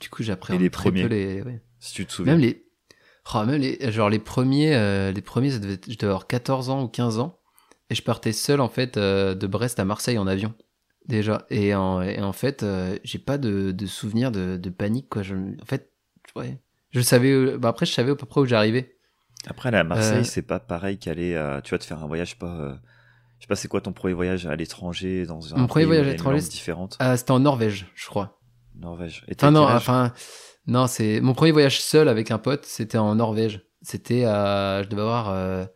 Du 0.00 0.10
coup, 0.10 0.24
j'appréhende 0.24 0.60
les 0.60 0.70
très 0.70 0.90
premiers, 0.90 1.02
peu 1.02 1.08
les. 1.08 1.42
Ouais. 1.42 1.62
Si 1.78 1.94
tu 1.94 2.04
te 2.04 2.12
souviens. 2.12 2.32
Même 2.32 2.42
les. 2.42 2.66
Oh, 3.32 3.44
même 3.44 3.60
les. 3.60 3.92
Genre, 3.92 4.10
les 4.10 4.18
premiers, 4.18 4.74
euh, 4.74 5.12
les 5.12 5.22
premiers, 5.22 5.52
ça 5.52 5.60
devait... 5.60 5.78
je 5.86 5.96
devais 5.96 6.08
avoir 6.08 6.26
14 6.26 6.68
ans 6.68 6.82
ou 6.82 6.88
15 6.88 7.20
ans. 7.20 7.38
Et 7.92 7.94
je 7.94 8.02
partais 8.02 8.32
seul, 8.32 8.62
en 8.62 8.70
fait, 8.70 8.96
euh, 8.96 9.34
de 9.34 9.46
Brest 9.46 9.78
à 9.78 9.84
Marseille 9.84 10.16
en 10.16 10.26
avion. 10.26 10.54
Déjà. 11.06 11.44
Et 11.50 11.74
en, 11.74 12.00
et 12.00 12.22
en 12.22 12.32
fait, 12.32 12.62
euh, 12.62 12.96
j'ai 13.04 13.18
pas 13.18 13.36
de, 13.36 13.70
de 13.70 13.86
souvenir 13.86 14.32
de, 14.32 14.56
de, 14.56 14.70
panique, 14.70 15.10
quoi. 15.10 15.22
Je... 15.22 15.34
En 15.34 15.66
fait, 15.66 15.92
ouais. 16.34 16.58
Je 16.88 17.02
savais. 17.02 17.58
Bah, 17.58 17.68
après, 17.68 17.84
je 17.84 17.92
savais 17.92 18.12
à 18.12 18.14
peu 18.14 18.24
près 18.24 18.40
où 18.40 18.46
j'arrivais. 18.46 18.96
Après, 19.46 19.68
aller 19.68 19.76
à 19.76 19.84
Marseille, 19.84 20.24
c'est 20.24 20.40
pas 20.40 20.58
pareil 20.58 20.96
qu'aller 20.96 21.36
à. 21.36 21.60
Tu 21.62 21.72
vas 21.72 21.78
te 21.78 21.84
faire 21.84 22.02
un 22.02 22.06
voyage 22.06 22.38
pas 22.38 22.78
je 23.38 23.44
sais 23.44 23.48
pas, 23.48 23.56
c'est 23.56 23.66
quoi 23.66 23.80
ton 23.80 23.92
premier 23.92 24.14
voyage 24.14 24.46
à 24.46 24.54
l'étranger 24.54 25.26
dans 25.26 25.52
un 25.52 25.58
Mon 25.58 25.66
premier 25.66 25.84
voyage 25.84 26.06
à 26.06 26.10
l'étranger, 26.10 26.38
différente? 26.48 26.96
Ah, 27.00 27.16
c'était 27.16 27.32
en 27.32 27.40
Norvège, 27.40 27.88
je 27.96 28.06
crois. 28.06 28.38
Norvège. 28.76 29.24
Et 29.26 29.34
enfin 29.36 29.50
non, 29.50 29.64
enfin 29.64 30.12
non, 30.68 30.86
c'est 30.86 31.20
mon 31.20 31.34
premier 31.34 31.50
voyage 31.50 31.80
seul 31.80 32.08
avec 32.08 32.30
un 32.30 32.38
pote, 32.38 32.64
c'était 32.64 32.98
en 32.98 33.16
Norvège. 33.16 33.66
C'était 33.82 34.24
à, 34.24 34.84
je 34.84 34.88
devais 34.88 35.02
avoir 35.02 35.66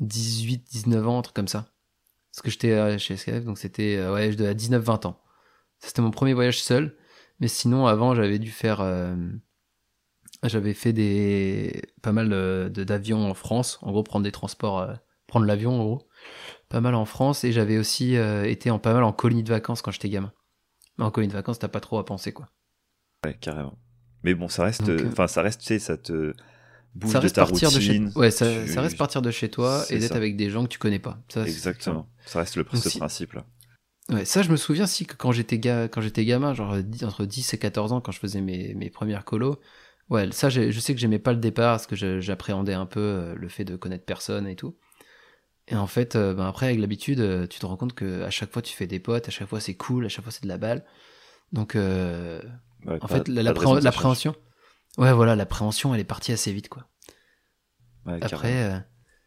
18, 0.00 0.64
19 0.70 1.08
ans, 1.08 1.18
un 1.18 1.22
truc 1.22 1.34
comme 1.34 1.48
ça. 1.48 1.72
Parce 2.32 2.42
que 2.42 2.50
j'étais 2.50 2.72
euh, 2.72 2.98
chez 2.98 3.16
SKF, 3.16 3.44
donc 3.44 3.58
c'était 3.58 3.96
euh, 3.96 4.12
ouais, 4.12 4.32
je 4.32 4.36
devais 4.36 4.50
à 4.50 4.54
19, 4.54 4.82
20 4.82 5.06
ans. 5.06 5.20
C'était 5.78 6.02
mon 6.02 6.10
premier 6.10 6.34
voyage 6.34 6.62
seul. 6.62 6.96
Mais 7.40 7.48
sinon, 7.48 7.86
avant, 7.86 8.14
j'avais 8.14 8.40
dû 8.40 8.50
faire, 8.50 8.80
euh, 8.80 9.14
j'avais 10.42 10.74
fait 10.74 10.92
des 10.92 11.82
pas 12.02 12.12
mal 12.12 12.28
d'avions 12.70 13.30
en 13.30 13.34
France. 13.34 13.78
En 13.82 13.92
gros, 13.92 14.02
prendre 14.02 14.24
des 14.24 14.32
transports, 14.32 14.88
prendre 15.28 15.46
l'avion 15.46 15.80
en 15.80 15.84
gros 15.84 16.08
pas 16.68 16.80
mal 16.80 16.94
en 16.94 17.04
France 17.04 17.44
et 17.44 17.52
j'avais 17.52 17.78
aussi 17.78 18.16
euh, 18.16 18.44
été 18.44 18.70
en 18.70 18.78
pas 18.78 18.92
mal 18.92 19.02
en 19.04 19.12
colonie 19.12 19.42
de 19.42 19.48
vacances 19.48 19.82
quand 19.82 19.90
j'étais 19.90 20.08
gamin. 20.08 20.32
Mais 20.98 21.04
en 21.04 21.10
colonie 21.10 21.28
de 21.28 21.36
vacances, 21.36 21.58
t'as 21.58 21.68
pas 21.68 21.80
trop 21.80 21.98
à 21.98 22.04
penser 22.04 22.32
quoi. 22.32 22.48
Ouais, 23.24 23.34
carrément. 23.34 23.78
Mais 24.22 24.34
bon, 24.34 24.48
ça 24.48 24.64
reste, 24.64 24.88
euh, 24.88 25.08
enfin, 25.08 25.26
ça 25.28 25.42
reste, 25.42 25.60
tu 25.60 25.66
sais, 25.66 25.78
ça 25.78 25.96
te 25.96 26.34
ça 27.06 27.20
reste 27.20 27.34
de 27.34 27.40
ta 27.40 27.46
partir 27.46 27.70
routine. 27.70 28.06
De 28.06 28.10
chez... 28.10 28.18
Ouais, 28.18 28.30
ça, 28.30 28.66
ça, 28.66 28.80
reste 28.80 28.96
partir 28.96 29.22
de 29.22 29.30
chez 29.30 29.48
toi 29.48 29.84
et 29.90 29.98
d'être 29.98 30.16
avec 30.16 30.36
des 30.36 30.50
gens 30.50 30.64
que 30.64 30.68
tu 30.68 30.78
connais 30.78 30.98
pas. 30.98 31.18
Ça, 31.28 31.46
Exactement. 31.46 32.08
Ça 32.26 32.40
reste 32.40 32.56
le 32.56 32.64
principe 32.64 33.32
là. 33.32 33.44
Ouais, 34.10 34.24
ça, 34.24 34.42
je 34.42 34.50
me 34.50 34.56
souviens 34.56 34.86
si 34.86 35.04
que 35.04 35.14
quand 35.14 35.32
j'étais 35.32 35.58
ga... 35.58 35.86
quand 35.86 36.00
j'étais 36.00 36.24
gamin, 36.24 36.54
genre 36.54 36.76
entre 37.02 37.26
10 37.26 37.52
et 37.52 37.58
14 37.58 37.92
ans, 37.92 38.00
quand 38.00 38.12
je 38.12 38.18
faisais 38.18 38.40
mes, 38.40 38.72
mes 38.74 38.88
premières 38.88 39.24
colos, 39.24 39.60
ouais, 40.08 40.32
ça, 40.32 40.48
je 40.48 40.80
sais 40.80 40.94
que 40.94 41.00
j'aimais 41.00 41.18
pas 41.18 41.32
le 41.32 41.38
départ 41.38 41.74
parce 41.74 41.86
que 41.86 42.20
j'appréhendais 42.20 42.72
un 42.72 42.86
peu 42.86 43.00
euh, 43.00 43.34
le 43.34 43.48
fait 43.48 43.64
de 43.64 43.76
connaître 43.76 44.06
personne 44.06 44.46
et 44.46 44.56
tout. 44.56 44.76
Et 45.70 45.76
en 45.76 45.86
fait, 45.86 46.16
euh, 46.16 46.34
ben 46.34 46.46
après, 46.46 46.66
avec 46.66 46.80
l'habitude, 46.80 47.20
euh, 47.20 47.46
tu 47.46 47.58
te 47.58 47.66
rends 47.66 47.76
compte 47.76 47.92
que 47.92 48.22
à 48.22 48.30
chaque 48.30 48.50
fois, 48.50 48.62
tu 48.62 48.74
fais 48.74 48.86
des 48.86 48.98
potes, 48.98 49.28
à 49.28 49.30
chaque 49.30 49.48
fois, 49.48 49.60
c'est 49.60 49.74
cool, 49.74 50.06
à 50.06 50.08
chaque 50.08 50.24
fois, 50.24 50.32
c'est 50.32 50.42
de 50.42 50.48
la 50.48 50.56
balle. 50.56 50.84
Donc, 51.52 51.76
euh, 51.76 52.40
en 52.86 53.06
fait, 53.06 53.28
l'appréhension. 53.28 54.34
Ouais, 54.96 55.12
voilà, 55.12 55.36
l'appréhension, 55.36 55.94
elle 55.94 56.00
est 56.00 56.04
partie 56.04 56.32
assez 56.32 56.52
vite, 56.52 56.68
quoi. 56.68 56.88
après, 58.06 58.84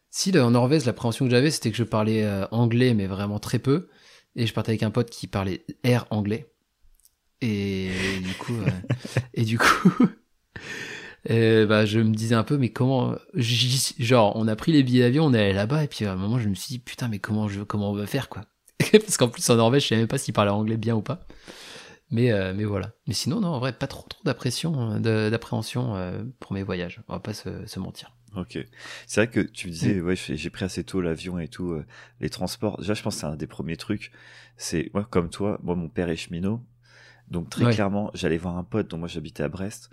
si, 0.10 0.38
en 0.38 0.51
Norvège, 0.51 0.86
l'appréhension 0.86 1.25
que 1.25 1.32
j'avais, 1.32 1.51
c'était 1.51 1.72
que 1.72 1.77
je 1.77 1.84
parlais 1.84 2.27
anglais, 2.51 2.94
mais 2.94 3.08
vraiment 3.08 3.39
très 3.39 3.60
peu. 3.60 3.88
Et 4.36 4.48
je 4.48 4.53
partais 4.53 4.72
avec 4.72 4.84
un 4.84 4.91
pote 4.91 5.10
qui 5.10 5.27
parlait 5.27 5.65
air 5.84 6.06
anglais. 6.10 6.51
Et 7.41 7.89
du 8.22 8.34
coup, 8.36 8.53
et 9.34 9.44
du 9.44 9.58
coup, 9.58 9.91
et 11.25 11.65
bah, 11.65 11.86
je 11.86 12.00
me 12.00 12.13
disais 12.13 12.36
un 12.36 12.44
peu, 12.44 12.58
mais 12.58 12.70
comment, 12.70 13.15
genre, 13.34 14.34
on 14.36 14.48
a 14.48 14.56
pris 14.56 14.72
les 14.72 14.84
billets 14.84 15.03
d'avion, 15.03 15.25
on 15.25 15.34
est 15.34 15.39
allé 15.39 15.53
là-bas, 15.53 15.84
et 15.84 15.88
puis 15.88 16.06
à 16.06 16.13
un 16.13 16.15
moment, 16.15 16.39
je 16.39 16.48
me 16.48 16.56
suis 16.56 16.75
dit, 16.75 16.80
putain, 16.80 17.08
mais 17.08 17.20
comment, 17.20 17.48
je, 17.48 17.62
comment 17.62 17.91
on 17.91 17.96
va 17.96 18.06
faire, 18.06 18.30
quoi? 18.30 18.44
Parce 18.91 19.18
qu'en 19.18 19.27
plus, 19.27 19.50
en 19.50 19.56
Norvège, 19.56 19.84
je 19.84 19.88
savais 19.89 20.01
même 20.01 20.08
pas 20.08 20.18
s'ils 20.18 20.34
parlaient 20.34 20.51
anglais 20.51 20.77
bien 20.77 20.96
ou 20.96 21.01
pas. 21.01 21.25
Mais, 22.12 22.32
euh, 22.32 22.53
mais 22.53 22.65
voilà. 22.65 22.91
Mais 23.08 23.13
sinon, 23.13 23.39
non, 23.39 23.50
en 23.50 23.60
vrai, 23.60 23.74
pas 23.74 23.88
trop, 23.88 24.08
trop 24.08 24.22
d'appréhension, 24.24 25.00
d'appréhension 25.00 25.96
euh, 25.96 26.24
pour 26.39 26.53
mes 26.53 26.63
voyages. 26.63 27.01
On 27.08 27.13
va 27.13 27.20
pas 27.20 27.34
se, 27.34 27.65
se 27.65 27.80
mentir. 27.80 28.13
Ok. 28.36 28.58
C'est 29.08 29.22
vrai 29.22 29.30
que 29.30 29.39
tu 29.39 29.68
me 29.68 29.72
disais, 29.72 29.96
mm. 29.96 30.06
ouais, 30.06 30.15
j'ai 30.15 30.50
pris 30.50 30.65
assez 30.65 30.84
tôt 30.84 31.01
l'avion 31.01 31.39
et 31.39 31.48
tout, 31.48 31.72
euh, 31.72 31.86
les 32.20 32.30
transports. 32.30 32.77
Déjà, 32.80 32.94
je 32.94 33.01
pense 33.01 33.15
que 33.15 33.22
c'est 33.22 33.27
un 33.27 33.36
des 33.36 33.48
premiers 33.48 33.77
trucs. 33.77 34.12
C'est, 34.58 34.91
moi, 34.94 35.08
comme 35.10 35.30
toi, 35.30 35.60
moi, 35.63 35.75
mon 35.75 35.89
père 35.89 36.10
est 36.10 36.18
cheminot. 36.18 36.62
Donc, 37.30 37.50
très 37.50 37.74
clairement, 37.74 38.12
j'allais 38.13 38.38
voir 38.38 38.58
un 38.58 38.63
pote 38.65 38.89
dont 38.89 38.98
moi 38.98 39.08
j'habitais 39.08 39.44
à 39.44 39.48
Brest 39.48 39.89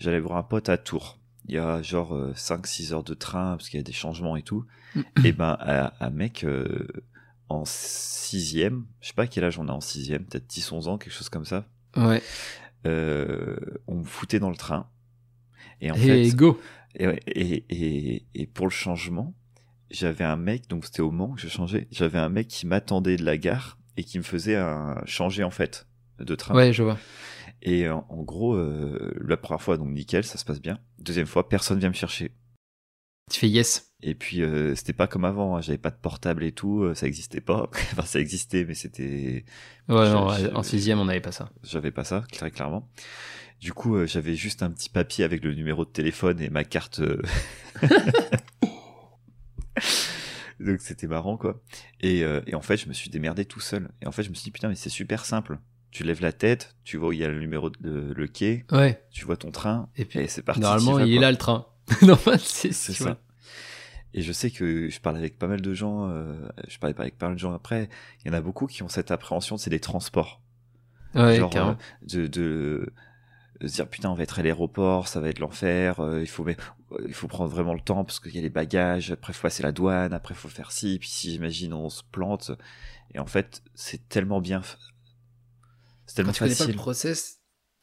j'allais 0.00 0.18
voir 0.18 0.38
un 0.38 0.42
pote 0.42 0.68
à 0.68 0.76
Tours. 0.76 1.18
Il 1.46 1.54
y 1.54 1.58
a 1.58 1.80
genre 1.82 2.14
5-6 2.34 2.90
euh, 2.90 2.94
heures 2.94 3.04
de 3.04 3.14
train 3.14 3.56
parce 3.56 3.68
qu'il 3.68 3.78
y 3.78 3.80
a 3.80 3.84
des 3.84 3.92
changements 3.92 4.36
et 4.36 4.42
tout. 4.42 4.66
et 5.24 5.32
ben 5.32 5.56
un 6.00 6.10
mec 6.10 6.44
euh, 6.44 6.86
en 7.50 7.64
sixième, 7.64 8.86
je 9.00 9.08
sais 9.08 9.14
pas 9.14 9.26
quel 9.26 9.44
âge 9.44 9.58
on 9.58 9.68
a 9.68 9.72
en 9.72 9.80
sixième, 9.80 10.24
peut-être 10.24 10.46
10-11 10.46 10.88
ans, 10.88 10.98
quelque 10.98 11.12
chose 11.12 11.28
comme 11.28 11.44
ça. 11.44 11.66
Ouais. 11.96 12.22
Euh, 12.86 13.56
on 13.88 13.96
me 13.96 14.04
foutait 14.04 14.38
dans 14.38 14.50
le 14.50 14.56
train. 14.56 14.88
Et 15.80 15.90
en 15.90 15.94
fait, 15.94 16.30
go. 16.30 16.60
Et, 16.94 17.04
et, 17.26 17.64
et, 17.68 18.26
et, 18.34 18.46
pour 18.46 18.66
le 18.66 18.70
changement, 18.70 19.34
j'avais 19.90 20.24
un 20.24 20.36
mec, 20.36 20.68
donc 20.68 20.84
c'était 20.84 21.02
au 21.02 21.10
Mans 21.10 21.34
que 21.34 21.40
je 21.40 21.48
changeais, 21.48 21.88
j'avais 21.90 22.18
un 22.18 22.28
mec 22.28 22.48
qui 22.48 22.66
m'attendait 22.66 23.16
de 23.16 23.24
la 23.24 23.36
gare 23.36 23.78
et 23.96 24.04
qui 24.04 24.18
me 24.18 24.22
faisait 24.22 24.56
un, 24.56 25.02
changer 25.04 25.42
en 25.42 25.50
fait 25.50 25.86
de 26.20 26.34
train. 26.34 26.54
Ouais, 26.54 26.72
je 26.72 26.82
vois. 26.82 26.98
Et 27.62 27.88
en, 27.88 28.04
gros, 28.10 28.54
euh, 28.54 29.12
la 29.20 29.36
première 29.36 29.60
fois, 29.60 29.76
donc 29.76 29.88
nickel, 29.88 30.24
ça 30.24 30.38
se 30.38 30.44
passe 30.44 30.60
bien. 30.60 30.78
Deuxième 30.98 31.26
fois, 31.26 31.48
personne 31.48 31.78
vient 31.78 31.88
me 31.88 31.94
chercher. 31.94 32.32
Tu 33.30 33.40
fais 33.40 33.48
yes. 33.48 33.94
Et 34.02 34.14
puis 34.14 34.42
euh, 34.42 34.74
c'était 34.74 34.92
pas 34.92 35.06
comme 35.06 35.24
avant, 35.24 35.56
hein. 35.56 35.60
j'avais 35.60 35.78
pas 35.78 35.90
de 35.90 35.96
portable 35.96 36.42
et 36.42 36.52
tout, 36.52 36.82
euh, 36.82 36.94
ça 36.94 37.06
existait 37.06 37.40
pas. 37.40 37.68
enfin 37.92 38.02
ça 38.02 38.18
existait, 38.18 38.64
mais 38.64 38.74
c'était. 38.74 39.44
Ouais, 39.88 40.10
non, 40.10 40.28
en 40.54 40.62
sixième 40.62 40.98
on 40.98 41.04
n'avait 41.04 41.20
pas 41.20 41.32
ça. 41.32 41.50
J'avais 41.62 41.90
pas 41.90 42.04
ça, 42.04 42.24
très 42.32 42.50
clairement. 42.50 42.88
Du 43.60 43.72
coup, 43.74 44.06
j'avais 44.06 44.34
juste 44.36 44.62
un 44.62 44.70
petit 44.70 44.88
papier 44.88 45.22
avec 45.24 45.44
le 45.44 45.54
numéro 45.54 45.84
de 45.84 45.90
téléphone 45.90 46.40
et 46.40 46.48
ma 46.48 46.64
carte. 46.64 47.02
Donc 50.60 50.80
c'était 50.80 51.06
marrant 51.06 51.36
quoi. 51.36 51.60
Et, 52.00 52.20
et 52.20 52.54
en 52.54 52.62
fait, 52.62 52.78
je 52.78 52.88
me 52.88 52.94
suis 52.94 53.10
démerdé 53.10 53.44
tout 53.44 53.60
seul. 53.60 53.90
Et 54.00 54.06
en 54.06 54.12
fait, 54.12 54.22
je 54.22 54.30
me 54.30 54.34
suis 54.34 54.44
dit 54.44 54.50
putain, 54.50 54.68
mais 54.68 54.76
c'est 54.76 54.88
super 54.88 55.26
simple 55.26 55.58
tu 55.90 56.04
lèves 56.04 56.20
la 56.20 56.32
tête, 56.32 56.76
tu 56.84 56.96
vois 56.96 57.08
où 57.08 57.12
il 57.12 57.18
y 57.18 57.24
a 57.24 57.28
le 57.28 57.40
numéro 57.40 57.68
de 57.68 58.12
le 58.14 58.26
quai, 58.28 58.64
ouais. 58.70 59.02
tu 59.10 59.24
vois 59.24 59.36
ton 59.36 59.50
train, 59.50 59.88
et 59.96 60.04
puis 60.04 60.24
c'est 60.28 60.42
parti. 60.42 60.60
Normalement, 60.60 61.00
il 61.00 61.14
est 61.14 61.18
là 61.18 61.30
le 61.32 61.36
train. 61.36 61.66
Normalement, 62.02 62.42
c'est 62.44 62.72
ça. 62.72 63.18
Et 64.12 64.22
je 64.22 64.32
sais 64.32 64.50
que 64.50 64.88
je 64.88 65.00
parle 65.00 65.16
avec 65.16 65.38
pas 65.38 65.46
mal 65.46 65.60
de 65.60 65.72
gens, 65.72 66.08
euh, 66.08 66.34
je 66.66 66.78
parlais 66.78 66.98
avec 66.98 67.16
pas 67.16 67.26
mal 67.26 67.36
de 67.36 67.40
gens 67.40 67.54
après, 67.54 67.88
il 68.24 68.28
y 68.28 68.30
en 68.30 68.36
a 68.36 68.40
beaucoup 68.40 68.66
qui 68.66 68.82
ont 68.82 68.88
cette 68.88 69.10
appréhension, 69.12 69.56
c'est 69.56 69.70
des 69.70 69.80
transports. 69.80 70.40
Ouais, 71.14 71.36
Genre, 71.36 71.56
euh, 71.56 71.74
de, 72.02 72.26
de, 72.26 72.92
de, 73.60 73.68
se 73.68 73.74
dire 73.74 73.88
putain, 73.88 74.10
on 74.10 74.14
va 74.14 74.24
être 74.24 74.38
à 74.40 74.42
l'aéroport, 74.42 75.06
ça 75.06 75.20
va 75.20 75.28
être 75.28 75.38
l'enfer, 75.38 76.00
euh, 76.00 76.20
il 76.20 76.26
faut 76.26 76.42
mais, 76.42 76.56
il 77.06 77.14
faut 77.14 77.28
prendre 77.28 77.50
vraiment 77.50 77.74
le 77.74 77.80
temps 77.80 78.04
parce 78.04 78.18
qu'il 78.18 78.34
y 78.34 78.38
a 78.38 78.42
les 78.42 78.50
bagages, 78.50 79.12
après 79.12 79.32
faut 79.32 79.42
passer 79.42 79.62
la 79.62 79.70
douane, 79.72 80.12
après 80.12 80.34
faut 80.34 80.48
faire 80.48 80.72
ci, 80.72 80.98
puis 80.98 81.08
si 81.08 81.30
j'imagine 81.30 81.72
on 81.72 81.88
se 81.88 82.02
plante. 82.10 82.50
Et 83.14 83.20
en 83.20 83.26
fait, 83.26 83.62
c'est 83.74 84.08
tellement 84.08 84.40
bien 84.40 84.62
c'est 86.06 86.16
tellement 86.16 86.32
Quand 86.32 86.38
tu 86.38 86.38
facile. 86.40 86.56
connais 86.58 86.72
pas 86.72 86.76
le 86.76 86.82
process, 86.82 87.39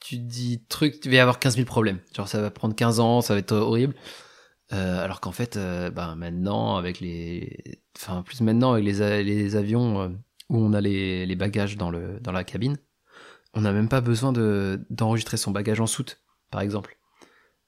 tu 0.08 0.18
te 0.18 0.24
dis 0.24 0.64
truc, 0.70 1.00
tu 1.00 1.10
vas 1.10 1.22
avoir 1.22 1.40
15 1.40 1.56
000 1.56 1.66
problèmes. 1.66 2.00
Genre, 2.16 2.28
ça 2.28 2.42
va 2.42 2.52
prendre 2.52 2.76
15 2.76 3.00
ans, 3.00 3.22
ça 3.22 3.34
va 3.34 3.40
être 3.40 3.54
horrible. 3.54 3.96
Euh, 4.74 5.04
alors 5.04 5.22
qu'en 5.22 5.32
fait, 5.32 5.58
euh, 5.58 5.90
ben 5.92 6.16
maintenant, 6.16 6.78
avec 6.78 7.00
les. 7.00 7.82
Enfin, 7.98 8.22
plus 8.24 8.42
maintenant, 8.42 8.74
avec 8.74 8.86
les, 8.86 9.24
les 9.24 9.56
avions 9.56 10.02
euh, 10.02 10.10
où 10.50 10.58
on 10.58 10.74
a 10.74 10.82
les, 10.82 11.26
les 11.26 11.36
bagages 11.36 11.78
dans, 11.78 11.90
le, 11.90 12.20
dans 12.22 12.32
la 12.34 12.44
cabine, 12.44 12.78
on 13.54 13.62
n'a 13.62 13.74
même 13.74 13.90
pas 13.90 14.02
besoin 14.02 14.34
de, 14.34 14.86
d'enregistrer 14.90 15.38
son 15.38 15.52
bagage 15.52 15.80
en 15.82 15.88
soute, 15.88 16.22
par 16.52 16.62
exemple. 16.62 16.98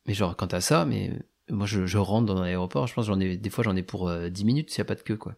Mais 0.08 0.14
genre, 0.14 0.36
quand 0.36 0.48
t'as 0.48 0.62
ça, 0.62 0.86
mais 0.86 1.12
moi, 1.50 1.66
je, 1.68 1.86
je 1.86 1.98
rentre 1.98 2.28
dans 2.34 2.42
l'aéroport, 2.42 2.88
je 2.88 2.94
pense 2.94 3.08
que 3.08 3.14
j'en 3.14 3.20
ai, 3.20 3.38
des 3.38 3.50
fois, 3.50 3.64
j'en 3.64 3.76
ai 3.76 3.84
pour 3.84 4.10
euh, 4.10 4.30
10 4.30 4.46
minutes 4.46 4.72
s'il 4.72 4.82
n'y 4.82 4.88
a 4.88 4.90
pas 4.90 4.96
de 4.96 5.02
queue, 5.02 5.18
quoi. 5.18 5.36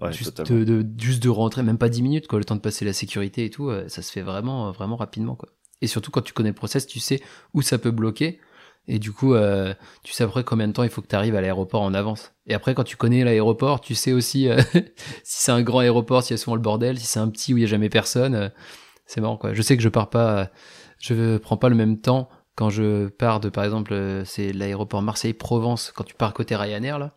Ouais, 0.00 0.12
juste, 0.12 0.42
de, 0.42 0.64
de- 0.64 1.00
juste 1.02 1.22
de 1.22 1.28
rentrer, 1.28 1.62
même 1.62 1.78
pas 1.78 1.88
10 1.90 2.02
minutes, 2.02 2.26
quoi, 2.26 2.38
le 2.38 2.44
temps 2.44 2.56
de 2.56 2.60
passer 2.60 2.84
la 2.84 2.92
sécurité 2.92 3.44
et 3.44 3.50
tout, 3.50 3.68
euh, 3.68 3.88
ça 3.88 4.02
se 4.02 4.10
fait 4.10 4.22
vraiment, 4.22 4.68
euh, 4.68 4.72
vraiment 4.72 4.96
rapidement, 4.96 5.36
quoi. 5.36 5.50
Et 5.82 5.86
surtout, 5.86 6.10
quand 6.10 6.22
tu 6.22 6.32
connais 6.32 6.50
le 6.50 6.54
process, 6.54 6.86
tu 6.86 7.00
sais 7.00 7.20
où 7.54 7.62
ça 7.62 7.78
peut 7.78 7.90
bloquer. 7.90 8.40
Et 8.88 8.98
du 8.98 9.12
coup, 9.12 9.34
euh, 9.34 9.74
tu 10.02 10.12
sais 10.12 10.24
après 10.24 10.42
combien 10.42 10.66
de 10.66 10.72
temps 10.72 10.82
il 10.82 10.90
faut 10.90 11.02
que 11.02 11.06
tu 11.06 11.14
arrives 11.14 11.36
à 11.36 11.40
l'aéroport 11.40 11.82
en 11.82 11.94
avance. 11.94 12.32
Et 12.46 12.54
après, 12.54 12.74
quand 12.74 12.84
tu 12.84 12.96
connais 12.96 13.24
l'aéroport, 13.24 13.80
tu 13.80 13.94
sais 13.94 14.12
aussi 14.12 14.48
euh, 14.48 14.60
si 15.22 15.44
c'est 15.44 15.52
un 15.52 15.62
grand 15.62 15.80
aéroport, 15.80 16.22
s'il 16.22 16.34
y 16.34 16.40
a 16.40 16.42
souvent 16.42 16.56
le 16.56 16.62
bordel, 16.62 16.98
si 16.98 17.06
c'est 17.06 17.20
un 17.20 17.28
petit 17.28 17.54
où 17.54 17.58
il 17.58 17.60
y 17.60 17.64
a 17.64 17.68
jamais 17.68 17.88
personne. 17.88 18.34
euh, 18.34 18.48
c'est 19.06 19.20
marrant, 19.20 19.36
quoi. 19.36 19.54
Je 19.54 19.62
sais 19.62 19.76
que 19.76 19.82
je 19.82 19.88
pars 19.88 20.08
pas, 20.08 20.38
euh, 20.38 20.44
je 21.00 21.36
prends 21.38 21.56
pas 21.56 21.68
le 21.68 21.74
même 21.74 22.00
temps 22.00 22.28
quand 22.54 22.70
je 22.70 23.08
pars 23.08 23.40
de, 23.40 23.48
par 23.48 23.64
exemple, 23.64 23.92
euh, 23.94 24.24
c'est 24.24 24.52
l'aéroport 24.52 25.02
Marseille-Provence, 25.02 25.92
quand 25.94 26.04
tu 26.04 26.14
pars 26.14 26.34
côté 26.34 26.54
Ryanair, 26.56 26.98
là. 26.98 27.16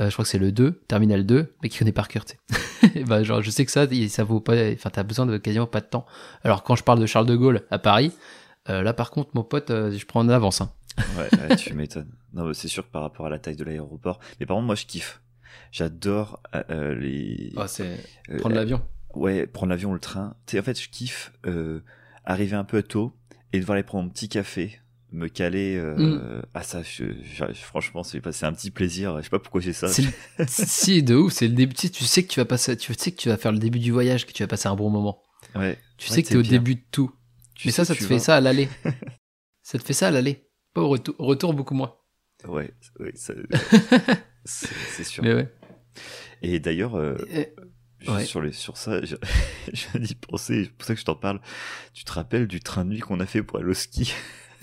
Euh, 0.00 0.08
je 0.08 0.12
crois 0.12 0.24
que 0.24 0.30
c'est 0.30 0.38
le 0.38 0.52
2, 0.52 0.82
terminal 0.88 1.26
2, 1.26 1.54
mais 1.62 1.68
qui 1.68 1.78
connaît 1.78 1.92
par 1.92 2.08
cœur, 2.08 2.24
tu 2.24 2.36
sais. 2.36 2.98
Et 2.98 3.04
bah, 3.04 3.22
genre, 3.22 3.42
je 3.42 3.50
sais 3.50 3.64
que 3.64 3.70
ça, 3.70 3.86
ça 4.08 4.24
vaut 4.24 4.40
pas, 4.40 4.54
enfin, 4.72 4.90
t'as 4.90 5.02
besoin 5.02 5.26
de 5.26 5.36
quasiment 5.36 5.66
pas 5.66 5.80
de 5.80 5.86
temps. 5.86 6.06
Alors, 6.44 6.62
quand 6.62 6.76
je 6.76 6.82
parle 6.82 7.00
de 7.00 7.06
Charles 7.06 7.26
de 7.26 7.36
Gaulle 7.36 7.62
à 7.70 7.78
Paris, 7.78 8.12
euh, 8.70 8.82
là, 8.82 8.92
par 8.92 9.10
contre, 9.10 9.30
mon 9.34 9.44
pote, 9.44 9.70
euh, 9.70 9.90
je 9.90 10.06
prends 10.06 10.20
en 10.20 10.28
avance, 10.28 10.60
hein. 10.60 10.72
Ouais, 11.16 11.28
ouais, 11.48 11.56
tu 11.56 11.74
m'étonnes. 11.74 12.10
Non, 12.32 12.44
mais 12.44 12.54
c'est 12.54 12.68
sûr 12.68 12.86
que 12.86 12.90
par 12.90 13.02
rapport 13.02 13.26
à 13.26 13.30
la 13.30 13.38
taille 13.38 13.56
de 13.56 13.64
l'aéroport. 13.64 14.20
Mais 14.40 14.46
par 14.46 14.56
contre, 14.56 14.66
moi, 14.66 14.74
je 14.74 14.86
kiffe. 14.86 15.20
J'adore 15.70 16.40
euh, 16.54 16.62
euh, 16.70 16.94
les. 16.94 17.52
Ah, 17.56 17.66
c'est 17.68 17.98
prendre 18.38 18.54
l'avion. 18.54 18.82
Ouais, 19.14 19.46
prendre 19.46 19.70
l'avion 19.70 19.90
ou 19.90 19.94
le 19.94 20.00
train. 20.00 20.36
Tu 20.46 20.52
sais, 20.52 20.60
en 20.60 20.62
fait, 20.62 20.80
je 20.80 20.88
kiffe 20.88 21.32
euh, 21.46 21.80
arriver 22.24 22.56
un 22.56 22.64
peu 22.64 22.82
tôt 22.82 23.12
et 23.52 23.60
devoir 23.60 23.74
aller 23.74 23.82
prendre 23.82 24.04
mon 24.04 24.10
petit 24.10 24.28
café, 24.28 24.80
me 25.12 25.28
caler. 25.28 25.76
Euh, 25.76 25.94
Mm. 25.96 26.42
Ah 26.54 26.62
ça, 26.62 26.82
je, 26.82 27.04
je- 27.22 27.44
franchement, 27.54 28.02
c'est 28.02 28.24
un 28.44 28.52
petit 28.52 28.70
plaisir. 28.70 29.16
Je 29.18 29.22
sais 29.24 29.30
pas 29.30 29.38
pourquoi 29.38 29.60
j'ai 29.60 29.72
ça. 29.72 29.88
C'est 29.88 30.02
le- 30.02 30.08
si, 30.48 31.02
de 31.02 31.14
ouf, 31.14 31.32
c'est 31.32 31.48
le 31.48 31.54
début. 31.54 31.74
Tu 31.74 31.82
sais, 31.86 31.90
tu 31.92 32.04
sais 32.04 32.22
que 32.22 32.28
tu 32.28 32.40
vas 32.40 32.44
passer, 32.46 32.76
tu 32.76 32.92
sais 32.94 33.12
que 33.12 33.16
tu 33.16 33.28
vas 33.28 33.36
faire 33.36 33.52
le 33.52 33.58
début 33.58 33.78
du 33.78 33.92
voyage, 33.92 34.26
que 34.26 34.32
tu 34.32 34.42
vas 34.42 34.46
passer 34.48 34.68
un 34.68 34.74
bon 34.76 34.90
moment. 34.90 35.22
Ouais. 35.54 35.78
Tu 35.98 36.08
sais 36.08 36.22
que 36.22 36.28
t'es 36.28 36.36
au 36.36 36.42
début 36.42 36.76
de 36.76 36.82
tout. 36.90 37.12
Tu 37.54 37.68
Mais 37.68 37.72
ça, 37.72 37.84
ça 37.84 37.94
te 37.94 38.02
fait 38.02 38.18
ça 38.18 38.36
à 38.36 38.40
l'aller. 38.40 38.68
ça 39.62 39.78
te 39.78 39.84
fait 39.84 39.92
ça 39.92 40.08
à 40.08 40.10
l'aller. 40.10 40.48
Pas 40.74 40.80
au 40.80 40.88
retour, 40.88 41.14
retour 41.18 41.54
beaucoup 41.54 41.74
moins. 41.74 41.94
Ouais, 42.48 42.72
ouais, 42.98 43.12
ça- 43.14 43.34
c'est 44.44 45.04
sûr. 45.04 45.22
Mais 45.22 45.34
ouais. 45.34 45.48
Et 46.42 46.58
d'ailleurs, 46.58 46.96
euh, 46.96 47.16
ouais. 48.08 48.24
sur, 48.24 48.40
les, 48.40 48.52
sur 48.52 48.76
ça, 48.76 49.04
je, 49.04 49.14
je 49.72 49.86
viens 49.92 50.00
d'y 50.00 50.14
penser, 50.14 50.64
c'est 50.64 50.70
pour 50.72 50.84
ça 50.86 50.94
que 50.94 51.00
je 51.00 51.04
t'en 51.04 51.14
parle. 51.14 51.40
Tu 51.92 52.04
te 52.04 52.12
rappelles 52.12 52.48
du 52.48 52.60
train 52.60 52.84
de 52.84 52.90
nuit 52.90 53.00
qu'on 53.00 53.20
a 53.20 53.26
fait 53.26 53.42
pour 53.42 53.58
aller 53.58 53.68
au 53.68 53.74
ski? 53.74 54.12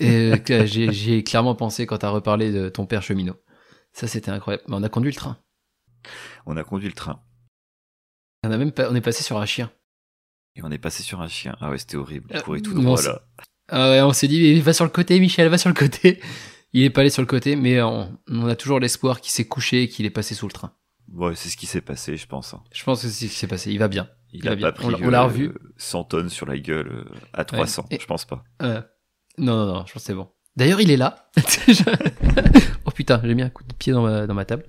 Et 0.00 0.66
j'y 0.66 1.12
ai 1.14 1.22
clairement 1.24 1.54
pensé 1.54 1.86
quand 1.86 1.98
t'as 1.98 2.08
reparlé 2.10 2.50
de 2.52 2.68
ton 2.68 2.86
père 2.86 3.02
cheminot. 3.02 3.36
Ça, 3.92 4.06
c'était 4.06 4.30
incroyable. 4.30 4.64
Mais 4.68 4.76
on 4.76 4.82
a 4.82 4.88
conduit 4.88 5.10
le 5.10 5.16
train. 5.16 5.38
On 6.46 6.56
a 6.56 6.64
conduit 6.64 6.88
le 6.88 6.94
train 6.94 7.20
On 8.44 8.50
a 8.50 8.56
même 8.56 8.72
pas, 8.72 8.90
on 8.90 8.94
est 8.94 9.00
passé 9.00 9.22
sur 9.22 9.36
un 9.38 9.46
chien. 9.46 9.70
et 10.56 10.62
on 10.62 10.70
est 10.70 10.78
passé 10.78 11.02
sur 11.02 11.20
un 11.20 11.28
chien. 11.28 11.56
Ah 11.60 11.70
ouais, 11.70 11.78
c'était 11.78 11.96
horrible. 11.96 12.26
Il 12.30 12.36
Euh, 12.36 12.40
courait 12.40 12.60
tout 12.60 12.74
droit 12.74 13.00
là. 13.02 13.22
Ah 13.68 13.90
ouais, 13.90 14.00
on 14.02 14.12
s'est 14.12 14.26
dit, 14.28 14.60
va 14.60 14.72
sur 14.72 14.84
le 14.84 14.90
côté, 14.90 15.20
Michel, 15.20 15.48
va 15.48 15.58
sur 15.58 15.68
le 15.68 15.74
côté. 15.76 16.20
Il 16.72 16.82
est 16.82 16.90
pas 16.90 17.02
allé 17.02 17.10
sur 17.10 17.22
le 17.22 17.26
côté, 17.26 17.54
mais 17.56 17.80
on, 17.82 18.16
on 18.28 18.46
a 18.48 18.56
toujours 18.56 18.80
l'espoir 18.80 19.20
qu'il 19.20 19.30
s'est 19.32 19.46
couché 19.46 19.82
et 19.82 19.88
qu'il 19.88 20.06
est 20.06 20.10
passé 20.10 20.34
sous 20.34 20.46
le 20.46 20.52
train. 20.52 20.72
Ouais, 21.12 21.34
c'est 21.34 21.48
ce 21.48 21.56
qui 21.56 21.66
s'est 21.66 21.80
passé, 21.80 22.16
je 22.16 22.26
pense. 22.26 22.54
hein. 22.54 22.62
Je 22.72 22.82
pense 22.84 23.02
que 23.02 23.08
c'est 23.08 23.26
ce 23.26 23.32
qui 23.32 23.36
s'est 23.38 23.46
passé. 23.48 23.70
Il 23.72 23.78
va 23.78 23.88
bien. 23.88 24.08
Il 24.32 24.40
Il 24.40 24.46
a 24.48 24.50
va 24.50 24.56
bien. 24.56 24.66
pas 24.68 24.72
pris 24.72 24.86
On 24.86 24.90
l'a- 24.90 24.98
on 25.02 25.10
l'a 25.10 25.22
euh, 25.22 25.26
revu. 25.26 25.52
100 25.76 26.04
tonnes 26.04 26.28
sur 26.30 26.46
la 26.46 26.56
gueule 26.58 26.88
euh, 26.88 27.04
à 27.32 27.44
300, 27.44 27.86
Et- 27.90 27.98
je 28.00 28.06
pense 28.06 28.24
pas. 28.24 28.44
Euh, 28.62 28.80
non, 29.38 29.56
non, 29.56 29.66
non, 29.66 29.86
je 29.86 29.92
pense 29.92 30.02
que 30.02 30.06
c'est 30.06 30.14
bon. 30.14 30.28
D'ailleurs, 30.56 30.80
il 30.80 30.90
est 30.90 30.96
là. 30.96 31.30
Oh 32.86 32.90
putain, 32.90 33.20
j'ai 33.24 33.34
mis 33.34 33.42
un 33.42 33.50
coup 33.50 33.62
de 33.64 33.72
pied 33.74 33.92
dans 33.92 34.02
ma, 34.02 34.26
dans 34.26 34.34
ma 34.34 34.44
table. 34.44 34.64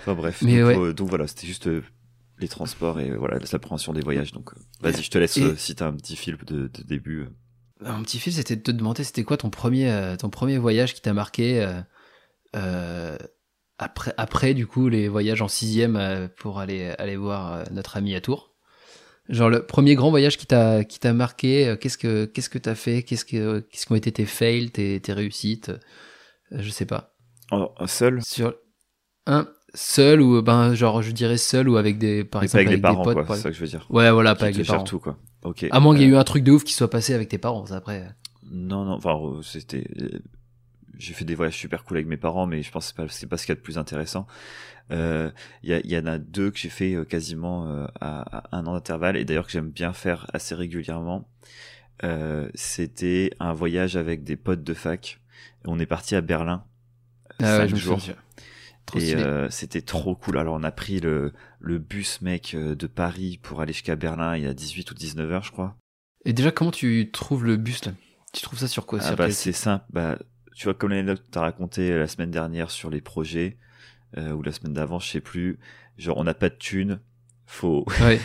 Enfin 0.00 0.14
bref, 0.14 0.42
Mais 0.42 0.58
donc, 0.58 0.66
ouais. 0.68 0.76
euh, 0.78 0.92
donc 0.92 1.08
voilà, 1.08 1.26
c'était 1.26 1.46
juste 1.46 1.68
euh, 1.68 1.82
les 2.38 2.48
transports 2.48 2.98
et 3.00 3.10
euh, 3.10 3.16
voilà 3.16 3.38
l'appréhension 3.52 3.92
des 3.92 4.00
voyages. 4.00 4.32
Donc 4.32 4.52
euh, 4.52 4.56
vas-y, 4.80 5.02
je 5.02 5.10
te 5.10 5.18
laisse 5.18 5.36
Et- 5.36 5.56
si 5.56 5.74
t'as 5.76 5.86
un 5.86 5.92
petit 5.94 6.16
film 6.16 6.38
de, 6.46 6.68
de 6.68 6.82
début. 6.82 7.28
Un 7.84 8.02
petit 8.02 8.18
fil, 8.18 8.32
c'était 8.32 8.56
de 8.56 8.62
te 8.62 8.70
demander, 8.70 9.04
c'était 9.04 9.24
quoi 9.24 9.36
ton 9.36 9.50
premier, 9.50 10.14
ton 10.18 10.30
premier 10.30 10.56
voyage 10.58 10.94
qui 10.94 11.00
t'a 11.00 11.12
marqué 11.12 11.64
après, 13.78 14.14
après, 14.16 14.54
du 14.54 14.66
coup, 14.68 14.88
les 14.88 15.08
voyages 15.08 15.42
en 15.42 15.48
sixième 15.48 16.28
pour 16.38 16.60
aller, 16.60 16.94
aller 16.98 17.16
voir 17.16 17.64
notre 17.72 17.96
ami 17.96 18.14
à 18.14 18.20
Tours. 18.20 18.51
Genre 19.28 19.48
le 19.50 19.64
premier 19.64 19.94
grand 19.94 20.10
voyage 20.10 20.36
qui 20.36 20.46
t'a, 20.46 20.84
qui 20.84 20.98
t'a 20.98 21.12
marqué, 21.12 21.68
euh, 21.68 21.76
qu'est-ce 21.76 21.96
que, 21.96 22.24
qu'est-ce 22.24 22.50
que 22.50 22.58
t'as 22.58 22.74
fait, 22.74 23.02
qu'est-ce 23.02 23.24
que, 23.24 23.60
qu'est-ce 23.60 23.86
qu'ont 23.86 23.94
été 23.94 24.10
tes 24.12 24.26
fails, 24.26 24.70
tes, 24.70 25.00
tes 25.00 25.12
réussites, 25.12 25.68
euh, 25.70 26.58
je 26.60 26.68
sais 26.70 26.86
pas. 26.86 27.14
En- 27.50 27.70
en 27.78 27.86
seul, 27.86 28.20
Sur 28.24 28.54
un 29.26 29.46
seul 29.74 30.20
ou 30.20 30.42
ben 30.42 30.74
genre 30.74 31.00
je 31.02 31.12
dirais 31.12 31.38
seul 31.38 31.68
ou 31.68 31.76
avec 31.76 31.98
des, 31.98 32.24
par 32.24 32.42
mais 32.42 32.48
pas 32.48 32.60
exemple 32.62 32.68
avec 32.68 32.82
parents, 32.82 32.96
des 33.02 33.04
potes. 33.04 33.14
quoi. 33.14 33.24
par 33.26 33.36
C'est 33.36 33.42
ça 33.42 33.48
que 33.50 33.54
je 33.56 33.60
veux 33.60 33.68
dire. 33.68 33.86
Ouais, 33.90 34.10
voilà, 34.10 34.34
pas 34.34 34.38
Qui 34.38 34.44
avec 34.44 34.54
te 34.56 34.60
les 34.62 34.66
parents. 34.66 34.84
tout, 34.84 34.98
quoi. 34.98 35.16
Ok. 35.44 35.66
À 35.70 35.80
moins 35.80 35.94
qu'il 35.94 36.02
y 36.04 36.06
ait 36.06 36.10
eu 36.10 36.16
un 36.16 36.24
truc 36.24 36.42
de 36.44 36.52
ouf 36.52 36.64
qui 36.64 36.72
soit 36.72 36.90
passé 36.90 37.14
avec 37.14 37.28
tes 37.28 37.38
parents, 37.38 37.64
après. 37.70 38.08
Non, 38.50 38.84
non, 38.84 38.92
enfin, 38.94 39.16
euh, 39.16 39.40
c'était. 39.42 39.84
Euh, 40.92 40.96
J'ai 40.98 41.14
fait 41.14 41.24
des 41.24 41.34
voyages 41.34 41.56
super 41.56 41.84
cool 41.84 41.98
avec 41.98 42.06
mes 42.06 42.16
parents, 42.16 42.46
mais 42.46 42.62
je 42.62 42.70
pense 42.70 42.92
que 42.92 42.96
c'est 42.96 43.06
pas, 43.06 43.12
c'est 43.12 43.26
pas 43.26 43.36
ce 43.36 43.46
qu'il 43.46 43.52
y 43.54 43.56
a 43.56 43.60
de 43.60 43.60
plus 43.64 43.78
intéressant. 43.78 44.26
Euh, 44.90 45.30
Il 45.62 45.70
y, 45.70 45.74
a- 45.74 45.80
il 45.80 45.90
y 45.90 45.98
en 45.98 46.06
a 46.06 46.18
deux 46.18 46.50
que 46.50 46.58
j'ai 46.58 46.68
fait 46.68 46.94
euh, 46.94 47.04
quasiment 47.04 47.66
euh, 47.68 47.86
à, 48.00 48.38
à 48.48 48.56
un 48.56 48.66
an 48.66 48.74
d'intervalle, 48.74 49.16
et 49.16 49.24
d'ailleurs 49.24 49.46
que 49.46 49.52
j'aime 49.52 49.70
bien 49.70 49.92
faire 49.92 50.26
assez 50.32 50.54
régulièrement. 50.54 51.28
Euh, 52.04 52.48
C'était 52.54 53.30
un 53.40 53.52
voyage 53.52 53.96
avec 53.96 54.24
des 54.24 54.36
potes 54.36 54.64
de 54.64 54.74
fac. 54.74 55.20
On 55.64 55.78
est 55.78 55.86
parti 55.86 56.16
à 56.16 56.20
Berlin. 56.20 56.64
Ah 57.42 57.58
ouais, 57.58 57.68
jours. 57.68 58.00
Trop 58.86 58.98
Et 58.98 59.14
euh, 59.14 59.48
c'était 59.50 59.82
trop 59.82 60.16
cool. 60.16 60.38
Alors 60.38 60.54
on 60.56 60.62
a 60.64 60.72
pris 60.72 61.00
le, 61.00 61.32
le 61.60 61.78
bus 61.78 62.20
mec 62.20 62.54
euh, 62.54 62.74
de 62.74 62.86
Paris 62.88 63.38
pour 63.40 63.60
aller 63.60 63.72
jusqu'à 63.72 63.94
Berlin 63.96 64.36
il 64.36 64.42
y 64.42 64.46
a 64.46 64.54
18 64.54 64.90
ou 64.90 64.94
19 64.94 65.30
heures 65.30 65.44
je 65.44 65.52
crois. 65.52 65.76
Et 66.24 66.32
déjà, 66.32 66.50
comment 66.52 66.70
tu 66.70 67.10
trouves 67.12 67.44
le 67.44 67.56
bus 67.56 67.84
là? 67.84 67.92
Tu 68.32 68.42
trouves 68.42 68.58
ça 68.58 68.68
sur 68.68 68.86
quoi? 68.86 68.98
Ah 69.02 69.14
bah 69.16 69.30
c'est 69.30 69.52
simple. 69.52 69.84
Bah, 69.90 70.18
tu 70.54 70.64
vois 70.64 70.74
comme 70.74 70.90
l'anecdote 70.90 71.22
que 71.24 71.30
t'as 71.30 71.40
raconté 71.40 71.96
la 71.98 72.06
semaine 72.06 72.30
dernière 72.30 72.70
sur 72.70 72.90
les 72.90 73.00
projets 73.00 73.56
euh, 74.18 74.32
ou 74.32 74.42
la 74.42 74.52
semaine 74.52 74.74
d'avant 74.74 74.98
je 74.98 75.08
sais 75.08 75.20
plus. 75.20 75.58
Genre 75.98 76.16
on 76.18 76.24
n'a 76.24 76.34
pas 76.34 76.48
de 76.48 76.54
thunes. 76.56 77.00
Faut. 77.46 77.84
Ouais. 78.00 78.20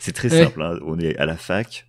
c'est 0.00 0.12
très 0.12 0.30
Ouais. 0.32 0.44
simple. 0.44 0.62
hein. 0.62 0.78
On 0.84 0.98
est 0.98 1.16
à 1.18 1.26
la 1.26 1.36
fac. 1.36 1.86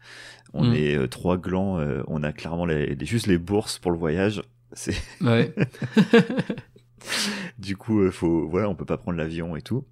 On 0.53 0.69
Mm. 0.69 0.73
est 0.75 0.95
euh, 0.97 1.07
trois 1.07 1.37
glands. 1.37 1.79
euh, 1.79 2.03
on 2.07 2.23
a 2.23 2.31
clairement 2.33 2.65
les, 2.65 2.95
les- 2.95 3.05
juste 3.05 3.27
les 3.27 3.37
bourses 3.37 3.79
pour 3.79 3.91
le 3.91 3.97
voyage. 3.97 4.41
C'est 4.73 4.95
ouais. 5.21 5.53
du 7.59 7.77
coup 7.77 8.01
euh, 8.01 8.11
faut 8.11 8.47
voilà 8.49 8.69
on 8.69 8.75
peut 8.75 8.85
pas 8.85 8.97
prendre 8.97 9.17
l'avion 9.17 9.55
et 9.55 9.61
tout. 9.61 9.85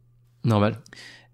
Normal. 0.44 0.78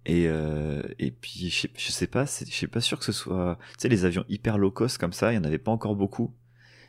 Et, 0.05 0.25
euh, 0.27 0.81
et 0.97 1.11
puis, 1.11 1.49
je 1.51 1.61
sais, 1.61 1.69
je 1.77 1.91
sais 1.91 2.07
pas, 2.07 2.25
je 2.25 2.45
suis 2.51 2.65
pas 2.67 2.81
sûr 2.81 2.97
que 2.97 3.05
ce 3.05 3.11
soit. 3.11 3.59
Tu 3.73 3.81
sais, 3.81 3.89
les 3.89 4.03
avions 4.05 4.25
hyper 4.29 4.57
low 4.57 4.71
cost 4.71 4.97
comme 4.97 5.13
ça, 5.13 5.31
il 5.31 5.35
y 5.35 5.37
en 5.37 5.43
avait 5.43 5.59
pas 5.59 5.69
encore 5.71 5.95
beaucoup. 5.95 6.33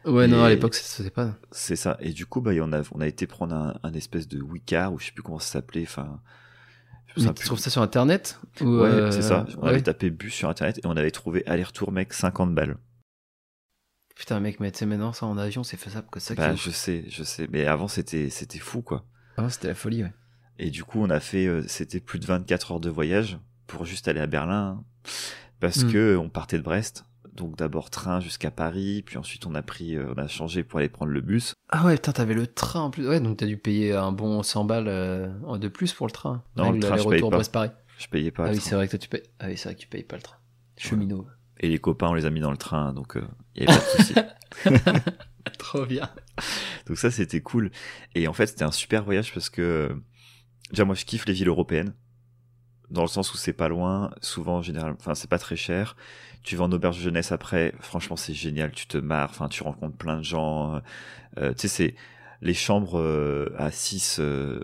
Ouais, 0.05 0.27
non, 0.27 0.43
à 0.43 0.49
l'époque, 0.51 0.75
ça 0.75 0.83
se 0.83 0.97
faisait 0.97 1.11
pas. 1.11 1.37
C'est 1.53 1.77
ça. 1.77 1.97
Et 2.01 2.13
du 2.13 2.27
coup, 2.27 2.41
bah, 2.41 2.51
on 2.61 2.73
a, 2.73 2.83
on 2.93 3.01
a 3.01 3.07
été 3.07 3.27
prendre 3.27 3.55
un, 3.55 3.79
un 3.83 3.93
espèce 3.93 4.27
de 4.29 4.41
Wicar, 4.43 4.93
ou 4.93 4.99
je 4.99 5.07
sais 5.07 5.13
plus 5.13 5.23
comment 5.23 5.39
ça 5.39 5.53
s'appelait. 5.53 5.83
Enfin. 5.85 6.21
Mais 7.19 7.33
tu 7.35 7.45
trouves 7.45 7.59
ça 7.59 7.69
sur 7.71 7.83
internet 7.83 8.41
ou, 8.63 8.65
Ouais, 8.65 8.89
euh, 8.89 9.11
c'est 9.11 9.21
ça. 9.23 9.45
On 9.59 9.65
ouais. 9.65 9.69
avait 9.71 9.83
tapé 9.83 10.09
bus 10.11 10.33
sur 10.33 10.49
internet 10.49 10.79
et 10.79 10.87
on 10.87 10.97
avait 10.97 11.11
trouvé 11.11 11.45
aller-retour, 11.47 11.93
mec, 11.93 12.13
50 12.15 12.55
balles. 12.55 12.79
Putain, 14.17 14.41
mec, 14.41 14.61
mais 14.61 14.71
tu 14.73 14.79
sais, 14.79 14.87
maintenant, 14.87 15.13
ça 15.13 15.27
en 15.27 15.37
avion, 15.39 15.63
c'est 15.63 15.77
faisable 15.77 16.07
que 16.11 16.21
ça. 16.21 16.35
Bah, 16.35 16.55
je 16.55 16.71
sais, 16.71 17.05
je 17.09 17.23
sais. 17.23 17.49
Mais 17.51 17.67
avant, 17.67 17.89
c'était, 17.89 18.31
c'était 18.31 18.59
fou, 18.59 18.83
quoi. 18.83 19.05
Ah, 19.37 19.49
c'était 19.51 19.69
la 19.69 19.75
folie, 19.75 20.03
ouais. 20.05 20.13
Et 20.59 20.71
du 20.71 20.85
coup, 20.85 21.01
on 21.03 21.11
a 21.11 21.21
fait, 21.21 21.47
euh, 21.47 21.63
c'était 21.67 22.01
plus 22.01 22.19
de 22.19 22.27
24 22.27 22.73
heures 22.73 22.81
de 22.81 22.91
voyage 22.91 23.39
pour 23.67 23.85
juste 23.85 24.09
aller 24.09 24.21
à 24.21 24.27
Berlin, 24.27 24.79
hein. 24.79 24.85
parce 25.61 25.85
Mm. 25.85 25.93
que 25.93 26.17
on 26.17 26.29
partait 26.29 26.59
de 26.59 26.63
Brest. 26.63 27.05
Donc 27.33 27.57
d'abord 27.57 27.89
train 27.89 28.21
jusqu'à 28.21 28.51
Paris, 28.51 29.03
puis 29.07 29.17
ensuite 29.17 29.47
on 29.47 29.55
a 29.55 29.63
pris, 29.63 29.97
euh, 29.97 30.13
on 30.15 30.19
a 30.19 30.29
changé 30.29 30.63
pour 30.63 30.81
aller 30.81 30.91
prendre 30.91 31.13
le 31.13 31.21
bus. 31.23 31.55
Ah 31.71 31.87
ouais, 31.87 31.95
putain, 31.95 32.13
t'avais 32.13 32.35
le 32.35 32.47
train 32.47 32.81
en 32.81 32.91
plus. 32.91 33.09
Ouais, 33.09 33.21
donc 33.21 33.39
t'as 33.39 33.47
dû 33.47 33.57
payer 33.57 33.95
un 33.95 34.13
bon 34.13 34.43
100 34.43 34.65
balles 34.65 34.89
euh, 34.89 35.59
de 35.59 35.69
plus 35.69 35.95
pour 35.95 36.07
le 36.07 36.13
train. 36.13 36.45
Non, 36.57 36.65
Avec 36.65 36.83
le 36.83 36.89
train, 36.89 36.97
je 36.99 37.09
paye 37.09 37.21
pas. 37.21 37.31
Brest-Paris. 37.31 37.71
Je 37.99 38.07
payais 38.09 38.31
pas. 38.31 38.47
Ah 38.49 38.51
oui, 38.51 38.61
c'est 38.61 38.75
vrai 38.75 38.87
que 38.87 38.93
toi, 38.93 38.99
tu 38.99 39.09
payes. 39.09 39.23
Ah 39.39 39.47
oui, 39.47 39.57
c'est 39.57 39.69
vrai 39.69 39.75
que 39.75 39.81
tu 39.81 39.87
payes 39.87 40.03
pas 40.03 40.17
le 40.17 40.23
train. 40.23 40.37
Cheminot. 40.77 41.27
Et 41.61 41.69
les 41.69 41.79
copains, 41.79 42.09
on 42.09 42.15
les 42.15 42.27
a 42.27 42.31
mis 42.31 42.41
dans 42.41 42.51
le 42.51 42.57
train, 42.57 42.93
donc 42.93 43.17
il 43.55 43.63
y 43.63 43.67
avait 43.67 43.79
pas 43.79 43.85
de 43.85 44.03
souci. 44.03 44.15
Trop 45.59 45.87
bien. 45.87 46.11
donc 46.87 46.99
ça, 46.99 47.11
c'était 47.11 47.41
cool. 47.41 47.71
Et 48.15 48.29
en 48.29 48.33
fait, 48.33 48.47
c'était 48.47 48.65
un 48.65 48.73
super 48.73 49.05
voyage 49.05 49.33
parce 49.33 49.49
que 49.49 49.91
déjà 50.71 50.85
moi, 50.85 50.95
je 50.95 51.05
kiffe 51.05 51.27
les 51.27 51.33
villes 51.33 51.49
européennes. 51.49 51.95
Dans 52.93 53.03
le 53.03 53.09
sens 53.09 53.33
où 53.35 53.37
c'est 53.37 53.53
pas 53.53 53.69
loin, 53.69 54.11
souvent 54.21 54.63
général, 54.63 54.95
enfin 54.99 55.15
c'est 55.15 55.31
pas 55.31 55.39
très 55.39 55.57
cher. 55.57 55.97
Tu 56.43 56.57
vas 56.57 56.65
en 56.65 56.73
auberge 56.73 56.99
jeunesse 56.99 57.33
après, 57.33 57.75
franchement 57.81 58.17
c'est 58.17 58.35
génial, 58.35 58.73
tu 58.73 58.87
te 58.87 58.99
marres, 58.99 59.31
enfin 59.31 59.49
tu 59.49 59.63
rencontres 59.63 59.97
plein 59.97 60.19
de 60.19 60.25
gens. 60.25 60.81
Euh, 61.39 61.53
tu 61.53 61.63
sais 61.63 61.69
c'est 61.69 61.95
les 62.43 62.55
chambres 62.55 62.99
euh, 62.99 63.55
à 63.59 63.71
6 63.71 64.19
euh, 64.21 64.61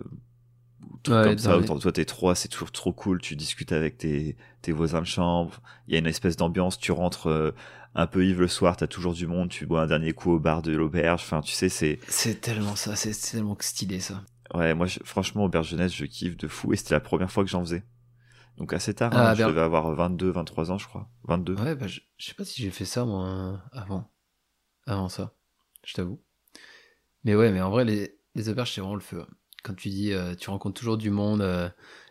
comme 1.04 1.38
ça, 1.38 1.58
toi 1.62 1.92
t'es 1.92 2.04
3, 2.04 2.34
c'est 2.34 2.48
toujours 2.48 2.72
trop 2.72 2.92
cool, 2.92 3.20
tu 3.20 3.36
discutes 3.36 3.72
avec 3.72 3.98
tes, 3.98 4.36
tes 4.62 4.72
voisins 4.72 5.00
de 5.00 5.06
chambre, 5.06 5.60
il 5.86 5.94
y 5.94 5.96
a 5.96 6.00
une 6.00 6.06
espèce 6.06 6.36
d'ambiance, 6.36 6.78
tu 6.78 6.92
rentres 6.92 7.28
euh, 7.28 7.52
un 7.94 8.06
peu 8.06 8.26
ivre 8.26 8.40
le 8.40 8.48
soir, 8.48 8.76
t'as 8.76 8.86
toujours 8.86 9.14
du 9.14 9.26
monde, 9.26 9.48
tu 9.48 9.66
bois 9.66 9.82
un 9.82 9.86
dernier 9.86 10.12
coup 10.12 10.32
au 10.32 10.38
bar 10.38 10.62
de 10.62 10.72
l'auberge, 10.72 11.22
enfin 11.22 11.40
tu 11.40 11.52
sais 11.52 11.68
c'est... 11.68 11.98
C'est 12.08 12.40
tellement 12.40 12.76
ça, 12.76 12.96
c'est 12.96 13.12
tellement 13.12 13.56
stylé 13.60 14.00
ça. 14.00 14.22
Ouais, 14.54 14.74
moi 14.74 14.86
franchement 15.04 15.44
auberge 15.44 15.70
jeunesse 15.70 15.94
je 15.94 16.04
kiffe 16.06 16.36
de 16.36 16.48
fou 16.48 16.72
et 16.72 16.76
c'était 16.76 16.94
la 16.94 17.00
première 17.00 17.30
fois 17.30 17.44
que 17.44 17.50
j'en 17.50 17.60
faisais. 17.60 17.82
Donc 18.58 18.72
assez 18.72 18.92
tard, 18.92 19.12
ah, 19.14 19.30
hein, 19.30 19.34
je 19.34 19.44
devais 19.44 19.60
avoir 19.60 19.92
22, 19.94 20.30
23 20.30 20.72
ans 20.72 20.78
je 20.78 20.86
crois, 20.86 21.08
22. 21.28 21.54
Ouais, 21.54 21.76
bah 21.76 21.86
je, 21.86 22.00
sais 22.18 22.34
pas 22.34 22.44
si 22.44 22.60
j'ai 22.60 22.70
fait 22.70 22.84
ça 22.84 23.04
moi 23.04 23.62
avant, 23.72 24.10
avant 24.84 25.08
ça, 25.08 25.32
je 25.84 25.94
t'avoue. 25.94 26.20
Mais 27.22 27.36
ouais, 27.36 27.52
mais 27.52 27.60
en 27.60 27.70
vrai 27.70 27.84
les, 27.84 28.18
les 28.34 28.48
auberges 28.48 28.72
c'est 28.74 28.80
vraiment 28.80 28.96
le 28.96 29.00
feu. 29.00 29.24
Quand 29.62 29.74
tu 29.74 29.90
dis 29.90 30.12
euh, 30.12 30.34
tu 30.34 30.50
rencontres 30.50 30.78
toujours 30.78 30.98
du 30.98 31.10
monde, 31.10 31.40
euh, 31.40 31.68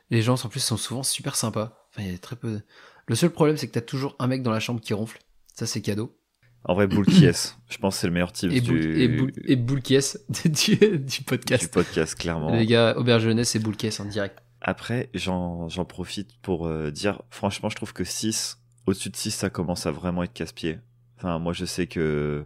les 0.10 0.22
gens 0.22 0.42
en 0.42 0.48
plus 0.48 0.62
sont 0.62 0.78
souvent 0.78 1.04
super 1.04 1.36
sympas. 1.36 1.86
Enfin, 1.90 2.04
il 2.04 2.12
y 2.12 2.16
a 2.16 2.18
très 2.18 2.38
peu... 2.38 2.62
Le 3.08 3.16
seul 3.16 3.30
problème 3.30 3.58
c'est 3.58 3.68
que 3.68 3.74
t'as 3.74 3.82
toujours 3.82 4.16
un 4.20 4.28
mec 4.28 4.42
dans 4.42 4.52
la 4.52 4.62
chambre 4.62 4.80
qui 4.80 4.94
ronfle. 4.94 5.20
Ça 5.54 5.66
c'est 5.66 5.82
cadeau. 5.82 6.18
En 6.64 6.76
vrai, 6.76 6.88
Boule 6.88 7.06
qui 7.06 7.26
est. 7.26 7.58
Je 7.70 7.78
pense 7.78 7.96
que 7.96 8.02
c'est 8.02 8.08
le 8.08 8.14
meilleur 8.14 8.32
type 8.32 8.52
et 8.52 8.60
du... 8.60 9.00
et, 9.00 9.08
boule, 9.08 9.32
et 9.46 9.56
Boule 9.56 9.82
qui 9.82 9.96
est 9.96 10.18
du, 10.48 11.00
du, 11.00 11.22
podcast. 11.22 11.64
Du 11.64 11.70
podcast, 11.70 12.16
clairement. 12.16 12.52
Les 12.52 12.66
gars, 12.66 12.98
Auberge 12.98 13.24
Jeunesse 13.24 13.56
et 13.56 13.60
Boule 13.60 13.78
qui 13.78 13.88
est 13.88 14.02
en 14.02 14.06
direct. 14.06 14.40
Après, 14.68 15.10
j'en 15.14 15.70
profite 15.88 16.38
pour 16.42 16.68
euh, 16.68 16.92
dire, 16.92 17.22
franchement, 17.30 17.70
je 17.70 17.78
trouve 17.78 17.94
que 17.94 18.04
6, 18.04 18.60
au-dessus 18.86 19.10
de 19.10 19.16
6, 19.16 19.32
ça 19.32 19.50
commence 19.50 19.86
à 19.86 19.92
vraiment 19.92 20.24
être 20.24 20.34
casse-pied. 20.34 20.80
Enfin, 21.18 21.40
moi, 21.40 21.54
je 21.54 21.64
sais 21.64 21.88
que 21.88 22.46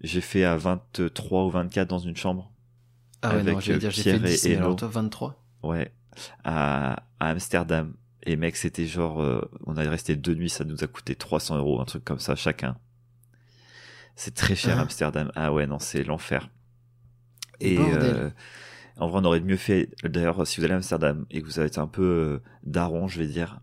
j'ai 0.00 0.20
fait 0.20 0.44
à 0.44 0.56
23 0.56 1.44
ou 1.44 1.50
24 1.50 1.88
dans 1.88 1.98
une 1.98 2.16
chambre. 2.16 2.52
Ah 3.22 3.34
ouais, 3.34 3.42
non, 3.42 3.58
j'allais 3.58 3.80
dire, 3.80 3.90
j'ai 3.90 4.12
fait 4.12 4.20
10, 4.20 4.46
et 4.46 4.56
alors 4.58 4.76
toi, 4.76 4.86
23 4.86 5.42
Ouais, 5.64 5.92
à, 6.44 7.02
à 7.18 7.30
Amsterdam. 7.30 7.94
Et 8.22 8.36
mec, 8.36 8.54
c'était 8.54 8.86
genre, 8.86 9.20
euh, 9.20 9.40
on 9.66 9.76
a 9.76 9.82
resté 9.82 10.14
deux 10.14 10.36
nuits, 10.36 10.50
ça 10.50 10.62
nous 10.62 10.84
a 10.84 10.86
coûté 10.86 11.16
300 11.16 11.58
euros, 11.58 11.80
un 11.80 11.84
truc 11.84 12.04
comme 12.04 12.20
ça 12.20 12.36
chacun. 12.36 12.76
C'est 14.14 14.36
très 14.36 14.54
cher 14.54 14.76
ah. 14.78 14.82
Amsterdam. 14.82 15.32
Ah 15.34 15.52
ouais, 15.52 15.66
non, 15.66 15.80
c'est 15.80 16.04
l'enfer. 16.04 16.48
Et 17.58 17.76
euh, 17.76 18.30
en 18.98 19.08
vrai, 19.08 19.20
on 19.22 19.24
aurait 19.24 19.40
mieux 19.40 19.56
fait. 19.56 19.90
D'ailleurs, 20.04 20.46
si 20.46 20.58
vous 20.58 20.64
allez 20.64 20.74
à 20.74 20.76
Amsterdam 20.76 21.24
et 21.30 21.40
que 21.40 21.46
vous 21.46 21.58
avez 21.58 21.68
été 21.68 21.78
un 21.78 21.86
peu 21.86 22.02
euh, 22.02 22.38
daron, 22.64 23.08
je 23.08 23.18
vais 23.20 23.26
dire, 23.26 23.60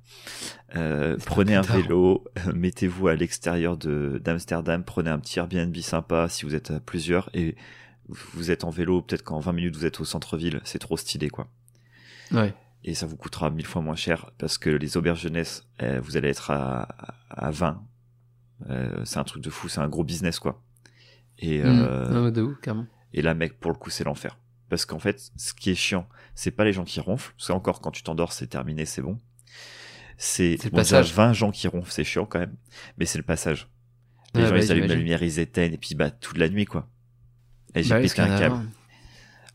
euh, 0.76 1.18
prenez 1.26 1.56
un 1.56 1.62
vélo, 1.62 2.24
mettez-vous 2.54 3.08
à 3.08 3.16
l'extérieur 3.16 3.78
de 3.78 4.22
d'Amsterdam, 4.24 4.84
prenez 4.84 5.10
un 5.10 5.20
petit 5.20 5.40
Airbnb 5.40 5.76
sympa 5.78 6.30
si 6.30 6.46
vous 6.46 6.56
êtes 6.56 6.72
à 6.72 6.80
plusieurs 6.80 7.30
et 7.34 7.56
vous 8.08 8.52
êtes 8.52 8.64
en 8.64 8.70
vélo. 8.70 9.02
Peut-être 9.02 9.24
qu'en 9.24 9.40
20 9.40 9.54
minutes 9.54 9.76
vous 9.76 9.86
êtes 9.86 10.00
au 10.00 10.06
centre-ville. 10.06 10.62
C'est 10.64 10.80
trop 10.80 10.98
stylé, 10.98 11.30
quoi. 11.30 11.48
Ouais. 12.32 12.54
Et 12.84 12.94
ça 12.94 13.06
vous 13.06 13.18
coûtera 13.18 13.50
mille 13.50 13.66
fois 13.66 13.82
moins 13.82 13.96
cher 13.96 14.32
parce 14.38 14.58
que 14.58 14.70
les 14.70 14.96
auberges 14.96 15.22
jeunesse, 15.22 15.68
eh, 15.80 15.98
vous 16.00 16.18
allez 16.18 16.30
être 16.30 16.52
à, 16.52 16.84
à 17.30 17.50
20 17.50 17.82
euh, 18.70 19.02
c'est 19.04 19.20
un 19.20 19.24
truc 19.24 19.44
de 19.44 19.50
fou, 19.50 19.68
c'est 19.68 19.82
un 19.82 19.88
gros 19.88 20.04
business 20.04 20.40
quoi. 20.40 20.62
Et 21.38 21.62
mm. 21.62 21.66
euh, 21.66 22.32
de 22.32 22.42
où, 22.42 22.56
Et 23.14 23.22
là, 23.22 23.34
mec, 23.34 23.60
pour 23.60 23.72
le 23.72 23.78
coup, 23.78 23.90
c'est 23.90 24.04
l'enfer. 24.04 24.38
Parce 24.70 24.86
qu'en 24.86 25.00
fait, 25.00 25.32
ce 25.36 25.54
qui 25.54 25.70
est 25.70 25.76
chiant, 25.76 26.08
c'est 26.34 26.52
pas 26.52 26.66
les 26.66 26.74
gens 26.74 26.84
qui 26.84 27.00
ronflent. 27.00 27.34
C'est 27.38 27.54
encore 27.54 27.82
quand 27.82 27.92
tu 27.92 28.04
t'endors, 28.04 28.34
c'est 28.34 28.48
terminé, 28.48 28.86
c'est 28.86 29.02
bon. 29.02 29.20
C'est 30.18 30.58
le 30.64 30.70
passage. 30.70 31.14
20 31.14 31.34
gens 31.34 31.52
qui 31.52 31.68
ronflent, 31.68 31.92
c'est 31.92 32.04
chiant 32.04 32.26
quand 32.26 32.40
même. 32.40 32.56
Mais 32.98 33.06
c'est 33.06 33.18
le 33.18 33.24
passage. 33.24 33.68
Les 34.34 34.46
gens, 34.48 34.56
ils 34.56 34.72
allument 34.72 34.88
la 34.88 34.96
lumière, 34.96 35.24
ils 35.24 35.40
éteignent, 35.40 35.74
et 35.74 35.78
puis 35.78 35.96
bah 35.96 36.12
toute 36.12 36.38
la 36.38 36.50
nuit 36.50 36.66
quoi. 36.66 36.90
Et 37.74 37.84
j'ai 37.84 37.90
bah 37.90 38.02
pété 38.02 38.22
un 38.22 38.38
câble. 38.38 38.66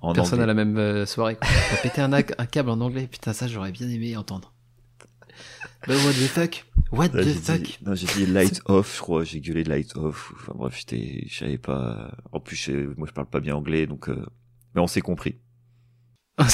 En 0.00 0.14
Personne 0.14 0.40
à 0.40 0.46
la 0.46 0.54
même 0.54 0.78
euh, 0.78 1.04
soirée. 1.04 1.36
Quoi. 1.36 1.48
pété 1.82 2.00
un, 2.00 2.12
un 2.12 2.22
câble 2.22 2.70
en 2.70 2.80
anglais. 2.80 3.06
Putain, 3.06 3.34
ça, 3.34 3.46
j'aurais 3.46 3.72
bien 3.72 3.88
aimé 3.88 4.16
entendre. 4.16 4.54
Bah, 5.86 5.94
what 5.94 6.12
the 6.12 6.26
fuck? 6.26 6.64
What 6.90 7.08
the 7.10 7.34
fuck? 7.34 7.78
Non, 7.84 7.94
j'ai 7.94 8.06
dit 8.06 8.26
light 8.26 8.62
off, 8.64 8.96
je 8.96 9.02
crois. 9.02 9.24
J'ai 9.24 9.40
gueulé 9.40 9.62
light 9.62 9.94
off. 9.96 10.32
Enfin 10.36 10.52
bref, 10.54 10.76
j'étais, 10.78 11.26
je 11.28 11.38
savais 11.38 11.58
pas. 11.58 12.12
En 12.32 12.40
plus, 12.40 12.68
moi, 12.96 13.06
je 13.06 13.12
parle 13.12 13.28
pas 13.28 13.40
bien 13.40 13.54
anglais, 13.54 13.86
donc. 13.86 14.08
Euh... 14.08 14.24
Mais 14.74 14.80
on 14.80 14.86
s'est 14.86 15.00
compris. 15.00 15.36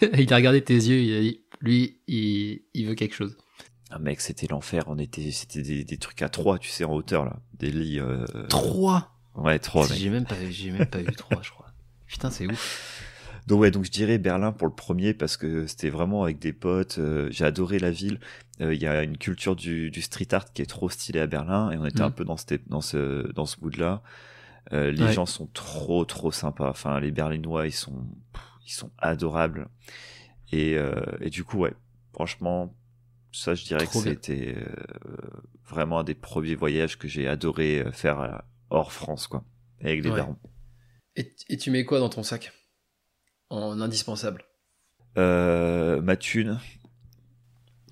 il 0.18 0.32
a 0.32 0.36
regardé 0.36 0.62
tes 0.62 0.74
yeux. 0.74 1.00
Il 1.00 1.16
a 1.16 1.20
dit, 1.20 1.40
lui, 1.60 2.00
il, 2.06 2.62
il 2.74 2.86
veut 2.86 2.94
quelque 2.94 3.14
chose. 3.14 3.36
Ah 3.90 3.98
mec, 3.98 4.20
c'était 4.20 4.46
l'enfer. 4.48 4.84
On 4.88 4.98
était, 4.98 5.30
c'était 5.30 5.62
des, 5.62 5.84
des, 5.84 5.96
trucs 5.96 6.22
à 6.22 6.28
trois, 6.28 6.58
tu 6.58 6.70
sais, 6.70 6.84
en 6.84 6.92
hauteur 6.92 7.24
là, 7.24 7.38
des 7.54 7.70
lits. 7.70 8.00
Euh... 8.00 8.24
Trois? 8.48 9.16
Ouais, 9.34 9.58
trois. 9.58 9.86
J'ai 9.86 10.10
même 10.10 10.24
pas, 10.24 10.34
j'ai 10.50 10.70
même 10.70 10.86
pas 10.86 11.00
eu 11.00 11.06
trois, 11.06 11.40
je 11.42 11.50
crois. 11.50 11.66
Putain, 12.06 12.30
c'est 12.30 12.46
ouf. 12.46 13.02
Donc 13.46 13.60
ouais, 13.60 13.70
donc 13.70 13.84
je 13.84 13.92
dirais 13.92 14.18
Berlin 14.18 14.50
pour 14.50 14.66
le 14.66 14.74
premier 14.74 15.14
parce 15.14 15.36
que 15.36 15.68
c'était 15.68 15.90
vraiment 15.90 16.24
avec 16.24 16.40
des 16.40 16.52
potes. 16.52 16.98
Euh, 16.98 17.28
j'ai 17.30 17.44
adoré 17.44 17.78
la 17.78 17.92
ville. 17.92 18.18
Euh, 18.60 18.74
il 18.74 18.82
y 18.82 18.86
a 18.86 19.04
une 19.04 19.18
culture 19.18 19.54
du, 19.54 19.90
du, 19.90 20.02
street 20.02 20.26
art 20.32 20.52
qui 20.52 20.62
est 20.62 20.66
trop 20.66 20.88
stylée 20.88 21.20
à 21.20 21.28
Berlin 21.28 21.70
et 21.70 21.76
on 21.76 21.86
était 21.86 22.00
un 22.00 22.08
mm. 22.08 22.14
peu 22.14 22.24
dans 22.24 22.36
ce 22.36 22.54
dans 22.66 22.80
ce 22.80 23.30
dans 23.32 23.46
ce 23.46 23.60
mood-là. 23.60 24.02
Euh, 24.72 24.90
les 24.90 25.12
gens 25.12 25.26
sont 25.26 25.46
trop 25.46 26.04
trop 26.04 26.32
sympas. 26.32 26.70
Enfin, 26.70 26.98
les 27.00 27.10
Berlinois, 27.10 27.66
ils 27.66 27.72
sont 27.72 28.06
ils 28.66 28.72
sont 28.72 28.90
adorables. 28.98 29.68
Et, 30.52 30.76
et 31.20 31.30
du 31.30 31.44
coup, 31.44 31.58
ouais, 31.58 31.74
franchement, 32.12 32.74
ça, 33.32 33.54
je 33.54 33.64
dirais 33.64 33.86
que 33.86 33.92
c'était 33.92 34.56
vraiment 35.64 36.00
un 36.00 36.04
des 36.04 36.14
premiers 36.14 36.54
voyages 36.54 36.98
que 36.98 37.08
j'ai 37.08 37.28
adoré 37.28 37.84
faire 37.92 38.42
hors 38.70 38.92
France, 38.92 39.26
quoi, 39.26 39.44
avec 39.80 40.02
les 40.02 40.10
ouais. 40.10 40.22
Et, 41.16 41.34
et 41.48 41.56
tu 41.56 41.70
mets 41.70 41.84
quoi 41.84 41.98
dans 41.98 42.08
ton 42.08 42.22
sac? 42.22 42.52
En 43.50 43.80
indispensable? 43.80 44.44
Euh, 45.16 46.00
Ma 46.02 46.16
thune. 46.16 46.58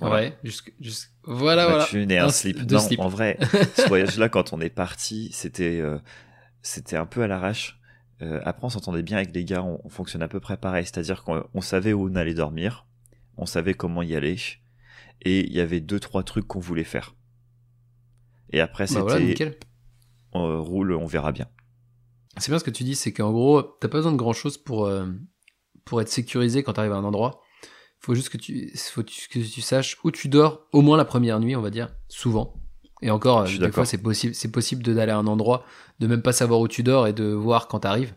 Ouais, 0.00 0.36
juste, 0.42 1.12
voilà, 1.22 1.78
ma 1.78 1.84
thune 1.86 2.10
et 2.10 2.18
un, 2.18 2.28
slip. 2.28 2.58
Non, 2.70 2.80
en 2.98 3.08
vrai, 3.08 3.38
ce 3.76 3.88
voyage-là, 3.88 4.28
quand 4.28 4.52
on 4.52 4.60
est 4.60 4.68
parti, 4.68 5.30
c'était, 5.32 5.80
euh, 5.80 5.98
c'était 6.64 6.96
un 6.96 7.06
peu 7.06 7.22
à 7.22 7.28
l'arrache. 7.28 7.78
Euh, 8.22 8.40
après, 8.44 8.64
on 8.64 8.70
s'entendait 8.70 9.02
bien 9.02 9.18
avec 9.18 9.34
les 9.34 9.44
gars, 9.44 9.62
on, 9.62 9.80
on 9.84 9.88
fonctionne 9.88 10.22
à 10.22 10.28
peu 10.28 10.40
près 10.40 10.56
pareil, 10.56 10.84
c'est-à-dire 10.84 11.22
qu'on 11.22 11.60
savait 11.60 11.92
où 11.92 12.08
on 12.08 12.14
allait 12.16 12.34
dormir, 12.34 12.86
on 13.36 13.46
savait 13.46 13.74
comment 13.74 14.02
y 14.02 14.14
aller, 14.14 14.36
et 15.22 15.40
il 15.46 15.52
y 15.52 15.60
avait 15.60 15.80
deux 15.80 16.00
trois 16.00 16.22
trucs 16.22 16.46
qu'on 16.46 16.60
voulait 16.60 16.84
faire. 16.84 17.14
Et 18.50 18.60
après, 18.60 18.86
bah 18.86 19.18
c'était, 19.18 19.58
on 20.32 20.62
roule, 20.62 20.92
on 20.92 21.06
verra 21.06 21.32
bien. 21.32 21.48
C'est 22.38 22.50
bien 22.50 22.58
ce 22.58 22.64
que 22.64 22.70
tu 22.70 22.84
dis, 22.84 22.94
c'est 22.94 23.12
qu'en 23.12 23.32
gros, 23.32 23.62
t'as 23.62 23.88
pas 23.88 23.98
besoin 23.98 24.12
de 24.12 24.16
grand 24.16 24.32
chose 24.32 24.58
pour 24.58 24.86
euh, 24.86 25.06
pour 25.84 26.00
être 26.00 26.08
sécurisé 26.08 26.62
quand 26.62 26.74
tu 26.74 26.80
arrives 26.80 26.92
à 26.92 26.96
un 26.96 27.04
endroit. 27.04 27.40
Faut 28.00 28.14
juste 28.14 28.28
que 28.28 28.36
tu, 28.36 28.70
faut 28.76 29.02
que 29.02 29.08
tu 29.08 29.60
saches 29.60 29.98
où 30.04 30.10
tu 30.10 30.28
dors 30.28 30.66
au 30.72 30.82
moins 30.82 30.96
la 30.96 31.04
première 31.04 31.40
nuit, 31.40 31.56
on 31.56 31.62
va 31.62 31.70
dire, 31.70 31.94
souvent. 32.08 32.54
Et 33.04 33.10
encore, 33.10 33.44
des 33.44 33.70
fois, 33.70 33.84
c'est 33.84 33.98
possible, 33.98 34.34
c'est 34.34 34.50
possible 34.50 34.82
d'aller 34.82 35.12
à 35.12 35.18
un 35.18 35.26
endroit, 35.26 35.66
de 36.00 36.06
même 36.06 36.22
pas 36.22 36.32
savoir 36.32 36.60
où 36.60 36.68
tu 36.68 36.82
dors 36.82 37.06
et 37.06 37.12
de 37.12 37.24
voir 37.24 37.68
quand 37.68 37.80
t'arrives. 37.80 38.14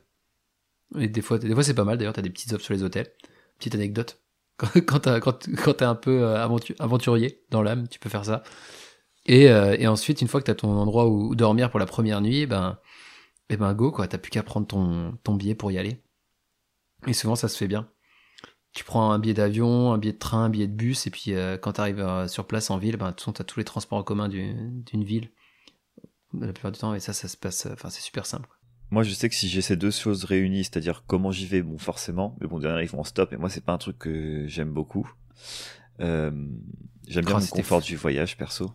Et 0.97 1.09
des 1.09 1.21
fois, 1.21 1.39
des 1.39 1.53
fois, 1.53 1.61
c'est 1.61 1.73
pas 1.73 1.83
mal. 1.83 1.97
D'ailleurs, 1.97 2.13
t'as 2.13 2.21
des 2.21 2.29
petites 2.29 2.53
offres 2.53 2.63
sur 2.63 2.73
les 2.73 2.83
hôtels. 2.83 3.11
Petite 3.59 3.75
anecdote. 3.75 4.21
Quand, 4.87 5.19
quand, 5.19 5.47
quand, 5.63 5.73
t'es 5.75 5.85
un 5.85 5.93
peu 5.93 6.23
euh, 6.23 6.43
aventurier 6.79 7.43
dans 7.51 7.61
l'âme, 7.61 7.87
tu 7.87 7.99
peux 7.99 8.09
faire 8.09 8.25
ça. 8.25 8.41
Et, 9.27 9.51
euh, 9.51 9.75
et 9.77 9.85
ensuite, 9.85 10.19
une 10.19 10.27
fois 10.27 10.39
que 10.39 10.47
t'as 10.47 10.55
ton 10.55 10.71
endroit 10.71 11.07
où, 11.07 11.35
dormir 11.35 11.69
pour 11.69 11.79
la 11.79 11.85
première 11.85 12.21
nuit, 12.21 12.47
ben, 12.47 12.79
et 13.49 13.53
eh 13.53 13.57
ben 13.57 13.71
go 13.75 13.91
quoi. 13.91 14.07
T'as 14.07 14.17
plus 14.17 14.31
qu'à 14.31 14.41
prendre 14.41 14.65
ton, 14.65 15.15
ton 15.23 15.35
billet 15.35 15.53
pour 15.53 15.71
y 15.71 15.77
aller. 15.77 16.01
Et 17.05 17.13
souvent, 17.13 17.35
ça 17.35 17.49
se 17.49 17.55
fait 17.55 17.67
bien. 17.67 17.87
Tu 18.77 18.83
prends 18.83 19.09
un 19.09 19.17
billet 19.17 19.33
d'avion, 19.33 19.91
un 19.91 19.97
billet 19.97 20.13
de 20.13 20.19
train, 20.19 20.43
un 20.43 20.49
billet 20.49 20.67
de 20.67 20.71
bus, 20.71 21.07
et 21.07 21.09
puis 21.09 21.33
euh, 21.33 21.57
quand 21.57 21.73
tu 21.73 21.81
arrives 21.81 21.99
euh, 21.99 22.27
sur 22.27 22.45
place 22.45 22.69
en 22.69 22.77
ville, 22.77 22.95
ben, 22.95 23.07
de 23.07 23.11
toute 23.13 23.21
façon, 23.21 23.33
tu 23.33 23.41
as 23.41 23.43
tous 23.43 23.59
les 23.59 23.63
transports 23.63 23.97
en 23.97 24.03
commun 24.03 24.29
d'une 24.29 25.03
ville. 25.03 25.31
La 26.39 26.53
plupart 26.53 26.71
du 26.71 26.77
temps, 26.77 26.93
et 26.93 26.99
ça, 26.99 27.11
ça 27.11 27.27
se 27.27 27.35
passe. 27.37 27.65
Enfin, 27.73 27.89
c'est 27.89 28.03
super 28.03 28.27
simple. 28.27 28.47
Moi, 28.91 29.01
je 29.01 29.15
sais 29.15 29.29
que 29.29 29.33
si 29.33 29.49
j'ai 29.49 29.63
ces 29.63 29.77
deux 29.77 29.89
choses 29.89 30.25
réunies, 30.25 30.63
c'est-à-dire 30.63 31.05
comment 31.07 31.31
j'y 31.31 31.47
vais, 31.47 31.63
bon, 31.63 31.79
forcément, 31.79 32.37
mais 32.39 32.45
bon, 32.45 32.59
derrière, 32.59 32.83
ils 32.83 32.87
vont 32.87 32.99
en 32.99 33.03
stop, 33.03 33.33
et 33.33 33.37
moi, 33.37 33.49
c'est 33.49 33.65
pas 33.65 33.73
un 33.73 33.79
truc 33.79 33.97
que 33.97 34.45
j'aime 34.45 34.69
beaucoup. 34.69 35.11
Euh, 35.99 36.29
j'aime 37.07 37.25
bien 37.25 37.39
le 37.39 37.49
confort 37.49 37.81
du 37.81 37.95
voyage, 37.95 38.37
perso. 38.37 38.71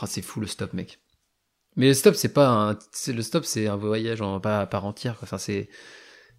Oh, 0.00 0.06
c'est 0.06 0.22
fou 0.22 0.40
le 0.40 0.46
stop, 0.46 0.72
mec. 0.72 0.98
Mais 1.76 1.88
le 1.88 1.94
stop, 1.94 2.14
c'est 2.14 2.32
pas 2.32 2.48
un, 2.48 2.78
le 3.08 3.20
stop, 3.20 3.44
c'est 3.44 3.66
un 3.66 3.76
voyage 3.76 4.22
en 4.22 4.40
pas 4.40 4.62
à 4.62 4.66
part 4.66 4.86
entière. 4.86 5.18
Enfin, 5.22 5.36
c'est, 5.36 5.68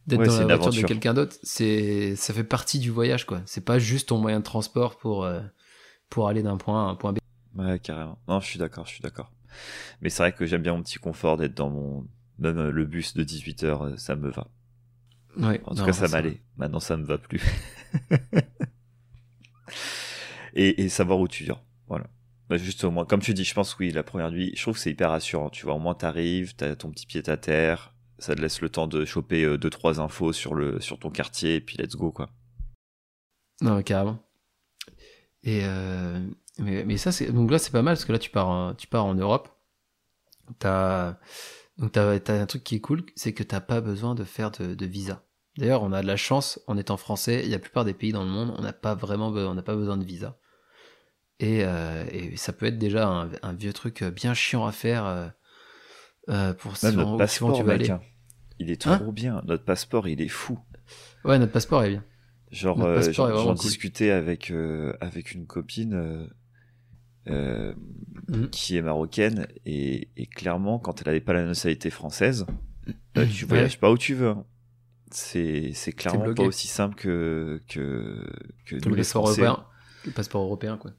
d'être 0.08 0.24
dans 0.24 0.48
la 0.48 0.56
voiture 0.56 0.82
de 0.82 0.88
quelqu'un 0.88 1.14
d'autre, 1.14 1.36
c'est 1.44 2.16
ça 2.16 2.34
fait 2.34 2.44
partie 2.44 2.80
du 2.80 2.90
voyage 2.90 3.26
quoi. 3.26 3.42
C'est 3.46 3.66
pas 3.66 3.80
juste 3.80 4.10
ton 4.10 4.18
moyen 4.18 4.40
de 4.40 4.44
transport 4.44 4.98
pour 4.98 5.24
euh, 5.24 5.42
pour 6.10 6.28
aller 6.28 6.44
d'un 6.44 6.58
point 6.58 6.86
A 6.86 6.88
à 6.88 6.92
un 6.92 6.96
point 6.96 7.14
B. 7.14 7.20
Ouais, 7.56 7.80
carrément. 7.80 8.18
Non, 8.28 8.40
je 8.40 8.48
suis 8.48 8.60
d'accord, 8.60 8.86
je 8.86 8.92
suis 8.92 9.02
d'accord. 9.02 9.32
Mais 10.02 10.10
c'est 10.10 10.24
vrai 10.24 10.32
que 10.32 10.46
j'aime 10.46 10.62
bien 10.62 10.74
mon 10.74 10.82
petit 10.82 10.98
confort 10.98 11.38
d'être 11.38 11.54
dans 11.54 11.70
mon 11.70 12.08
même 12.40 12.58
euh, 12.58 12.72
le 12.72 12.86
bus 12.86 13.14
de 13.14 13.24
18 13.24 13.64
heures, 13.64 13.84
euh, 13.84 13.98
ça 13.98 14.16
me 14.16 14.30
va. 14.30 14.48
Ouais, 15.38 15.62
en 15.66 15.76
tout 15.76 15.86
cas, 15.86 15.94
ça 15.94 16.08
m'allait. 16.08 16.42
Maintenant, 16.58 16.80
ça 16.80 16.98
me 16.98 17.06
va 17.06 17.18
plus. 17.18 17.42
et, 20.54 20.82
et 20.82 20.90
savoir 20.90 21.20
où 21.20 21.28
tu 21.28 21.44
viens. 21.46 21.60
Voilà. 21.88 22.08
Bah, 22.50 22.58
juste 22.58 22.84
au 22.84 22.92
moins, 22.92 23.06
comme 23.06 23.22
tu 23.22 23.34
dis, 23.34 23.46
je 23.46 23.54
pense 23.54 23.78
oui, 23.80 23.92
la 23.92 24.04
première 24.04 24.32
nuit, 24.32 24.52
je 24.58 24.62
trouve 24.62 24.74
que 24.74 24.82
c'est 24.82 24.92
hyper 24.92 25.12
rassurant. 25.12 25.50
Tu 25.50 25.66
vois, 25.66 25.76
au 25.76 25.80
moins 25.80 25.94
t'arrives, 25.94 26.54
t'as 26.56 26.76
ton 26.76 26.90
petit 26.92 27.06
pied 27.06 27.22
à 27.30 27.38
terre, 27.38 27.94
ça 28.22 28.36
te 28.36 28.42
laisse 28.42 28.62
le 28.62 28.70
temps 28.70 28.88
de 28.88 29.04
choper 29.04 29.44
euh, 29.44 29.58
deux 29.58 29.70
trois 29.70 30.00
infos 30.00 30.32
sur 30.32 30.54
le 30.54 30.80
sur 30.80 31.00
ton 31.00 31.10
quartier 31.10 31.56
et 31.56 31.62
puis 31.62 31.78
let's 31.78 31.96
go 31.96 32.12
quoi. 32.12 32.30
Non, 33.62 33.82
carrément. 33.84 34.20
Et 35.44 35.62
euh, 35.64 36.20
mais, 36.60 36.84
mais 36.84 36.98
ça 36.98 37.12
c'est 37.12 37.32
donc 37.32 37.52
là 37.52 37.60
c'est 37.60 37.72
pas 37.72 37.82
mal 37.82 37.96
parce 37.96 38.06
que 38.06 38.12
là 38.12 38.20
tu 38.20 38.30
pars 38.30 38.48
en, 38.48 38.74
tu 38.76 38.88
pars 38.88 39.06
en 39.06 39.16
Europe. 39.16 39.50
T'as 40.60 41.18
donc 41.78 41.92
t'as 41.94 42.14
as 42.14 42.32
un 42.32 42.46
truc 42.46 42.64
qui 42.64 42.76
est 42.76 42.80
cool, 42.80 43.06
c'est 43.16 43.34
que 43.34 43.44
t'as 43.44 43.62
pas 43.62 43.82
besoin 43.82 44.16
de 44.16 44.24
faire 44.24 44.52
de, 44.52 44.76
de 44.76 44.86
visa. 44.86 45.24
D'ailleurs, 45.58 45.84
on 45.84 45.92
a 45.92 46.02
de 46.02 46.08
la 46.08 46.16
chance 46.16 46.60
en 46.68 46.78
étant 46.78 46.98
français. 46.98 47.42
Il 47.44 47.50
y 47.50 47.54
a 47.54 47.58
la 47.58 47.60
plupart 47.60 47.84
des 47.84 47.94
pays 47.94 48.14
dans 48.14 48.24
le 48.24 48.30
monde, 48.30 48.54
on 48.58 48.62
n'a 48.62 48.72
pas 48.72 48.96
vraiment, 48.96 49.28
on 49.28 49.54
n'a 49.54 49.62
pas 49.62 49.76
besoin 49.76 49.98
de 49.98 50.06
visa. 50.06 50.38
Et, 51.40 51.64
euh, 51.66 52.06
et, 52.12 52.38
ça 52.38 52.54
peut 52.54 52.68
être 52.68 52.78
déjà 52.78 53.08
un, 53.08 53.30
un, 53.42 53.54
vieux 53.54 53.74
truc 53.74 54.04
bien 54.04 54.34
chiant 54.34 54.66
à 54.66 54.72
faire 54.72 55.06
euh, 55.06 55.28
euh 56.30 56.54
pour 56.54 56.74
Même 56.84 57.18
passeport, 57.18 57.58
tu 57.58 57.64
vas 57.64 57.74
aller. 57.74 57.90
Hein. 57.90 58.02
Il 58.62 58.70
est 58.70 58.80
trop 58.80 58.92
hein 58.92 59.12
bien. 59.12 59.42
Notre 59.48 59.66
passeport, 59.66 60.08
il 60.08 60.22
est 60.22 60.28
fou. 60.28 60.60
Ouais, 61.26 61.40
notre 61.40 61.52
passeport 61.52 61.84
est 61.84 61.90
bien. 61.90 62.04
Genre, 62.52 62.80
euh, 62.84 63.02
j'en 63.12 63.56
cool. 63.56 63.56
discutais 63.56 64.12
avec 64.12 64.52
euh, 64.52 64.94
avec 65.02 65.32
une 65.32 65.48
copine 65.48 66.30
euh, 67.28 67.74
mmh. 68.28 68.48
qui 68.52 68.78
est 68.78 68.82
marocaine 68.84 69.48
et, 69.66 70.10
et, 70.16 70.28
clairement, 70.28 70.78
quand 70.78 71.02
elle 71.02 71.08
n'avait 71.08 71.22
pas 71.22 71.34
la 71.34 71.46
nationalité 71.46 71.90
française, 71.90 72.46
mmh. 73.16 73.26
tu 73.34 73.46
voyages 73.46 73.74
ouais. 73.74 73.80
pas 73.80 73.90
où 73.90 73.98
tu 73.98 74.14
veux. 74.14 74.30
Hein. 74.30 74.46
C'est 75.10 75.72
c'est 75.74 75.92
clairement 75.92 76.34
pas 76.36 76.44
aussi 76.44 76.68
simple 76.68 76.96
que 76.96 77.62
que 77.68 78.30
que 78.66 78.76
nous, 78.76 78.92
le 78.92 78.96
les 78.98 79.04
Français. 79.04 79.42
Européen, 79.42 79.66
le 80.06 80.12
passeport 80.12 80.44
européen 80.44 80.78
quoi. 80.78 80.92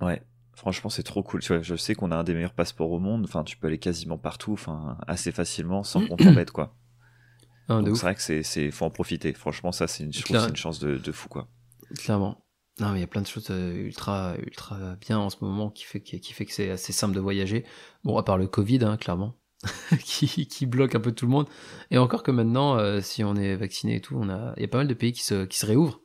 Ouais. 0.00 0.22
Franchement, 0.60 0.90
c'est 0.90 1.02
trop 1.02 1.22
cool. 1.22 1.40
Tu 1.40 1.54
vois, 1.54 1.62
je 1.62 1.74
sais 1.74 1.94
qu'on 1.94 2.10
a 2.10 2.16
un 2.16 2.22
des 2.22 2.34
meilleurs 2.34 2.52
passeports 2.52 2.90
au 2.90 2.98
monde. 2.98 3.24
Enfin, 3.24 3.44
tu 3.44 3.56
peux 3.56 3.68
aller 3.68 3.78
quasiment 3.78 4.18
partout, 4.18 4.52
enfin, 4.52 4.98
assez 5.08 5.32
facilement, 5.32 5.84
sans 5.84 6.06
qu'on 6.06 6.16
t'embête, 6.16 6.50
quoi. 6.50 6.76
Ah, 7.68 7.82
Donc 7.82 7.96
c'est 7.96 8.02
vrai 8.02 8.16
que 8.16 8.22
c'est, 8.22 8.42
c'est, 8.42 8.72
faut 8.72 8.84
en 8.84 8.90
profiter. 8.90 9.32
Franchement, 9.32 9.70
ça, 9.70 9.86
c'est 9.86 10.02
une, 10.02 10.12
je 10.12 10.22
trouve, 10.24 10.40
c'est 10.40 10.48
une 10.48 10.56
chance 10.56 10.80
de, 10.80 10.96
de 10.98 11.12
fou, 11.12 11.28
quoi. 11.28 11.46
Clairement. 11.94 12.44
Non, 12.80 12.90
mais 12.90 12.98
il 12.98 13.00
y 13.00 13.04
a 13.04 13.06
plein 13.06 13.22
de 13.22 13.28
choses 13.28 13.46
euh, 13.50 13.72
ultra, 13.74 14.34
ultra 14.44 14.96
bien 15.00 15.20
en 15.20 15.30
ce 15.30 15.36
moment 15.40 15.70
qui 15.70 15.84
fait, 15.84 16.00
qui, 16.00 16.18
qui 16.20 16.32
fait 16.32 16.46
que 16.46 16.52
c'est 16.52 16.70
assez 16.70 16.92
simple 16.92 17.14
de 17.14 17.20
voyager. 17.20 17.64
Bon, 18.02 18.18
à 18.18 18.24
part 18.24 18.38
le 18.38 18.48
Covid, 18.48 18.80
hein, 18.82 18.96
clairement, 18.96 19.36
qui, 20.04 20.48
qui 20.48 20.66
bloque 20.66 20.96
un 20.96 21.00
peu 21.00 21.12
tout 21.12 21.26
le 21.26 21.30
monde. 21.30 21.46
Et 21.92 21.96
encore 21.98 22.24
que 22.24 22.32
maintenant, 22.32 22.76
euh, 22.76 23.00
si 23.00 23.22
on 23.22 23.36
est 23.36 23.54
vacciné 23.54 23.94
et 23.94 24.00
tout, 24.00 24.16
on 24.18 24.28
a, 24.28 24.52
il 24.56 24.62
y 24.62 24.64
a 24.64 24.68
pas 24.68 24.78
mal 24.78 24.88
de 24.88 24.94
pays 24.94 25.12
qui 25.12 25.22
se, 25.22 25.44
qui 25.44 25.58
se 25.58 25.66
réouvrent. 25.66 26.00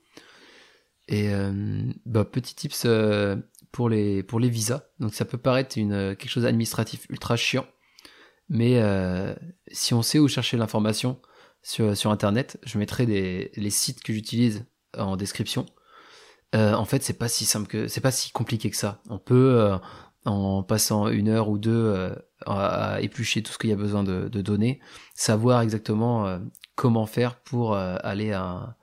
Et 1.07 1.29
euh, 1.33 1.83
bah, 2.05 2.25
petit 2.25 2.55
tips 2.55 2.83
euh, 2.85 3.35
pour 3.75 3.89
les, 3.89 4.23
pour 4.23 4.39
les 4.39 4.47
visas. 4.47 4.83
Donc 5.01 5.13
ça 5.13 5.25
peut 5.25 5.37
paraître 5.37 5.77
une, 5.77 6.15
quelque 6.15 6.29
chose 6.29 6.43
d'administratif 6.43 7.07
ultra 7.09 7.35
chiant, 7.35 7.65
mais 8.47 8.79
euh, 8.79 9.35
si 9.69 9.93
on 9.93 10.01
sait 10.01 10.17
où 10.17 10.29
chercher 10.29 10.55
l'information 10.55 11.19
sur, 11.61 11.97
sur 11.97 12.09
Internet, 12.09 12.57
je 12.63 12.77
mettrai 12.77 13.05
des, 13.05 13.51
les 13.57 13.69
sites 13.69 14.01
que 14.01 14.13
j'utilise 14.13 14.65
en 14.97 15.17
description. 15.17 15.65
Euh, 16.55 16.73
en 16.73 16.85
fait, 16.85 17.03
c'est 17.03 17.17
pas 17.17 17.27
si 17.27 17.43
simple 17.43 17.67
que, 17.67 17.89
c'est 17.89 17.99
pas 17.99 18.11
si 18.11 18.31
compliqué 18.31 18.69
que 18.69 18.77
ça. 18.77 19.01
On 19.09 19.19
peut, 19.19 19.59
euh, 19.59 19.77
en 20.23 20.63
passant 20.63 21.09
une 21.09 21.27
heure 21.27 21.49
ou 21.49 21.57
deux 21.57 21.71
euh, 21.71 22.15
à, 22.45 22.93
à, 22.93 23.01
éplucher 23.01 23.43
tout 23.43 23.51
ce 23.51 23.57
qu'il 23.57 23.71
y 23.71 23.73
a 23.73 23.75
besoin 23.75 24.05
de, 24.05 24.29
de 24.29 24.41
données, 24.41 24.79
savoir 25.15 25.59
exactement 25.59 26.25
euh, 26.25 26.39
comment 26.75 27.07
faire 27.07 27.41
pour 27.41 27.75
aller 27.75 28.31
à 28.31 28.77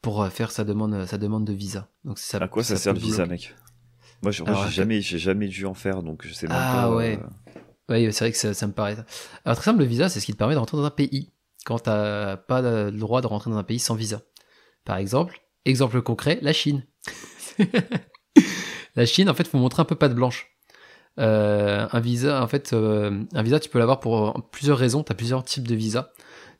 pour 0.00 0.26
faire 0.28 0.50
sa 0.50 0.64
demande 0.64 1.04
sa 1.06 1.18
demande 1.18 1.44
de 1.44 1.52
visa. 1.52 1.88
Donc 2.04 2.18
ça. 2.18 2.38
À 2.38 2.48
quoi 2.48 2.64
ça, 2.64 2.76
ça 2.76 2.82
sert 2.84 2.94
le 2.94 2.98
visa, 2.98 3.26
mec? 3.26 3.54
Moi, 4.22 4.30
j'ai 4.32 4.44
jamais, 4.70 5.00
j'ai 5.00 5.18
jamais 5.18 5.48
dû 5.48 5.66
en 5.66 5.74
faire, 5.74 6.02
donc 6.02 6.26
je 6.26 6.32
sais 6.32 6.46
même 6.46 6.56
ah, 6.58 6.82
pas. 6.82 6.94
ouais. 6.94 7.18
Euh... 7.18 7.58
Ouais, 7.88 8.12
c'est 8.12 8.24
vrai 8.24 8.32
que 8.32 8.38
ça, 8.38 8.54
ça, 8.54 8.66
me 8.66 8.72
paraît. 8.72 8.96
Alors 9.44 9.56
très 9.56 9.64
simple, 9.64 9.80
le 9.80 9.84
visa, 9.84 10.08
c'est 10.08 10.20
ce 10.20 10.26
qui 10.26 10.32
te 10.32 10.38
permet 10.38 10.54
de 10.54 10.58
rentrer 10.58 10.76
dans 10.76 10.84
un 10.84 10.90
pays 10.90 11.32
quand 11.64 11.80
t'as 11.80 12.36
pas 12.36 12.62
le 12.62 12.90
droit 12.92 13.20
de 13.20 13.26
rentrer 13.26 13.50
dans 13.50 13.56
un 13.56 13.64
pays 13.64 13.78
sans 13.78 13.94
visa. 13.94 14.22
Par 14.84 14.96
exemple, 14.96 15.40
exemple 15.64 16.00
concret, 16.02 16.38
la 16.42 16.52
Chine. 16.52 16.86
la 18.96 19.06
Chine, 19.06 19.28
en 19.28 19.34
fait, 19.34 19.46
faut 19.46 19.58
montrer 19.58 19.82
un 19.82 19.84
peu 19.84 19.96
patte 19.96 20.14
blanche. 20.14 20.48
Euh, 21.18 21.86
un 21.90 22.00
visa, 22.00 22.42
en 22.42 22.48
fait, 22.48 22.72
euh, 22.72 23.22
un 23.32 23.42
visa, 23.42 23.60
tu 23.60 23.68
peux 23.68 23.78
l'avoir 23.78 24.00
pour 24.00 24.48
plusieurs 24.50 24.78
raisons. 24.78 25.02
T'as 25.02 25.14
plusieurs 25.14 25.44
types 25.44 25.68
de 25.68 25.74
visas. 25.74 26.10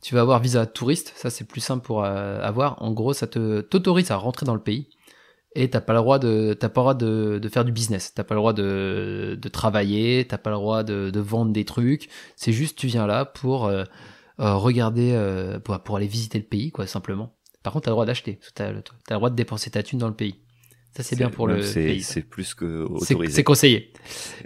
Tu 0.02 0.14
vas 0.14 0.20
avoir 0.20 0.40
visa 0.40 0.66
touriste, 0.66 1.12
ça 1.14 1.30
c'est 1.30 1.44
plus 1.44 1.60
simple 1.60 1.86
pour 1.86 2.04
euh, 2.04 2.40
avoir. 2.42 2.82
En 2.82 2.90
gros, 2.90 3.12
ça 3.12 3.28
te 3.28 3.60
t'autorise 3.60 4.10
à 4.10 4.16
rentrer 4.16 4.44
dans 4.44 4.54
le 4.54 4.60
pays 4.60 4.88
et 5.54 5.70
t'as 5.70 5.80
pas 5.80 5.92
le 5.92 5.98
droit 5.98 6.18
de 6.18 6.54
t'as 6.58 6.68
pas 6.68 6.80
le 6.80 6.82
droit 6.82 6.94
de, 6.94 7.38
de 7.40 7.48
faire 7.48 7.64
du 7.64 7.72
business. 7.72 8.14
T'as 8.14 8.24
pas 8.24 8.34
le 8.34 8.40
droit 8.40 8.52
de, 8.52 9.38
de 9.40 9.48
travailler. 9.48 10.26
T'as 10.26 10.38
pas 10.38 10.50
le 10.50 10.56
droit 10.56 10.82
de, 10.82 11.10
de 11.10 11.20
vendre 11.20 11.52
des 11.52 11.64
trucs. 11.64 12.08
C'est 12.36 12.52
juste 12.52 12.78
tu 12.78 12.86
viens 12.86 13.06
là 13.06 13.24
pour 13.24 13.66
euh, 13.66 13.84
euh, 14.40 14.54
regarder 14.56 15.12
euh, 15.12 15.58
pour, 15.58 15.78
pour 15.80 15.96
aller 15.96 16.06
visiter 16.06 16.38
le 16.38 16.44
pays 16.44 16.70
quoi 16.70 16.86
simplement. 16.86 17.34
Par 17.62 17.72
contre 17.72 17.84
t'as 17.84 17.90
le 17.90 17.94
droit 17.94 18.06
d'acheter. 18.06 18.38
T'as 18.54 18.68
as 18.68 18.72
le 18.72 18.82
droit 19.10 19.30
de 19.30 19.36
dépenser 19.36 19.70
ta 19.70 19.82
thune 19.82 19.98
dans 19.98 20.08
le 20.08 20.14
pays. 20.14 20.36
Ça 20.96 21.02
c'est 21.02 21.16
bien 21.16 21.30
pour 21.30 21.46
le 21.46 21.60
pays 21.60 22.02
c'est 22.02 22.20
plus 22.22 22.52
que 22.54 22.82
autorisé. 22.84 23.32
c'est 23.32 23.44
conseillé. 23.44 23.92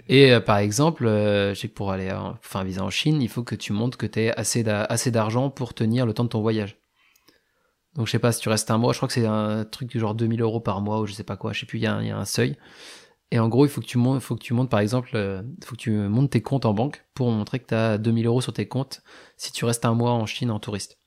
Et 0.07 0.31
euh, 0.31 0.39
par 0.39 0.57
exemple 0.57 1.05
euh, 1.05 1.53
je 1.53 1.59
sais 1.59 1.67
que 1.67 1.73
pour 1.73 1.91
aller 1.91 2.11
enfin 2.11 2.63
visa 2.63 2.83
en 2.83 2.89
Chine 2.89 3.21
il 3.21 3.27
faut 3.27 3.43
que 3.43 3.55
tu 3.55 3.73
montres 3.73 3.97
que 3.97 4.05
t'aies 4.05 4.31
assez 4.31 4.65
assez 4.67 5.11
d'argent 5.11 5.49
pour 5.49 5.73
tenir 5.73 6.05
le 6.05 6.13
temps 6.13 6.23
de 6.23 6.29
ton 6.29 6.41
voyage 6.41 6.77
donc 7.97 8.05
je 8.05 8.11
sais 8.11 8.19
pas 8.19 8.31
si 8.31 8.39
tu 8.39 8.49
restes 8.49 8.69
un 8.69 8.77
mois, 8.77 8.93
je 8.93 8.99
crois 8.99 9.07
que 9.07 9.13
c'est 9.13 9.25
un 9.25 9.65
truc 9.65 9.89
du 9.89 9.99
genre 9.99 10.13
2000 10.13 10.41
euros 10.41 10.59
par 10.59 10.81
mois 10.81 11.01
ou 11.01 11.07
je 11.07 11.13
sais 11.13 11.23
pas 11.23 11.35
quoi, 11.35 11.51
je 11.51 11.61
sais 11.61 11.65
plus, 11.65 11.79
il 11.79 11.81
y, 11.81 11.87
a 11.87 11.95
un, 11.95 12.03
y 12.03 12.11
a 12.11 12.17
un 12.17 12.25
seuil. 12.25 12.55
Et 13.31 13.39
en 13.39 13.49
gros, 13.49 13.65
il 13.65 13.69
faut 13.69 13.81
que 13.81 13.87
tu 13.87 13.97
montes, 13.97 14.21
faut 14.21 14.35
que 14.35 14.43
tu 14.43 14.53
montes 14.53 14.69
par 14.69 14.79
exemple, 14.79 15.11
euh, 15.15 15.41
faut 15.65 15.75
que 15.75 15.81
tu 15.81 15.91
montes 15.91 16.29
tes 16.29 16.41
comptes 16.41 16.65
en 16.65 16.73
banque 16.73 17.03
pour 17.15 17.29
montrer 17.31 17.59
que 17.59 17.65
tu 17.65 17.75
as 17.75 17.97
2000 17.97 18.27
euros 18.27 18.41
sur 18.41 18.53
tes 18.53 18.67
comptes 18.67 19.01
si 19.35 19.51
tu 19.51 19.65
restes 19.65 19.83
un 19.83 19.95
mois 19.95 20.11
en 20.11 20.27
Chine 20.27 20.51
en 20.51 20.59
touriste. 20.59 20.99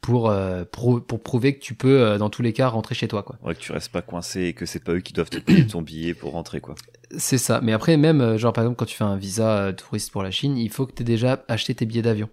Pour, 0.00 0.30
euh, 0.30 0.64
pour, 0.64 1.04
pour, 1.04 1.20
prouver 1.20 1.58
que 1.58 1.60
tu 1.60 1.74
peux, 1.74 2.00
euh, 2.00 2.18
dans 2.18 2.30
tous 2.30 2.42
les 2.42 2.52
cas, 2.52 2.68
rentrer 2.68 2.94
chez 2.94 3.08
toi. 3.08 3.24
Quoi. 3.24 3.36
Ouais, 3.42 3.54
que 3.56 3.60
tu 3.60 3.72
restes 3.72 3.90
pas 3.90 4.02
coincé 4.02 4.42
et 4.44 4.54
que 4.54 4.64
c'est 4.64 4.82
pas 4.82 4.92
eux 4.92 5.00
qui 5.00 5.12
doivent 5.12 5.30
te 5.30 5.38
payer 5.38 5.66
ton 5.66 5.82
billet 5.82 6.14
pour 6.14 6.30
rentrer. 6.30 6.60
quoi. 6.60 6.76
C'est 7.18 7.38
ça. 7.38 7.60
Mais 7.60 7.72
après, 7.72 7.96
même, 7.96 8.36
genre 8.36 8.52
par 8.52 8.62
exemple, 8.62 8.78
quand 8.78 8.84
tu 8.84 8.96
fais 8.96 9.04
un 9.04 9.16
visa 9.16 9.72
touriste 9.72 10.12
pour 10.12 10.22
la 10.22 10.30
Chine, 10.30 10.56
il 10.56 10.70
faut 10.70 10.86
que 10.86 10.92
tu 10.92 11.02
aies 11.02 11.04
déjà 11.04 11.44
acheté 11.48 11.74
tes 11.74 11.86
billets 11.86 12.02
d'avion. 12.02 12.28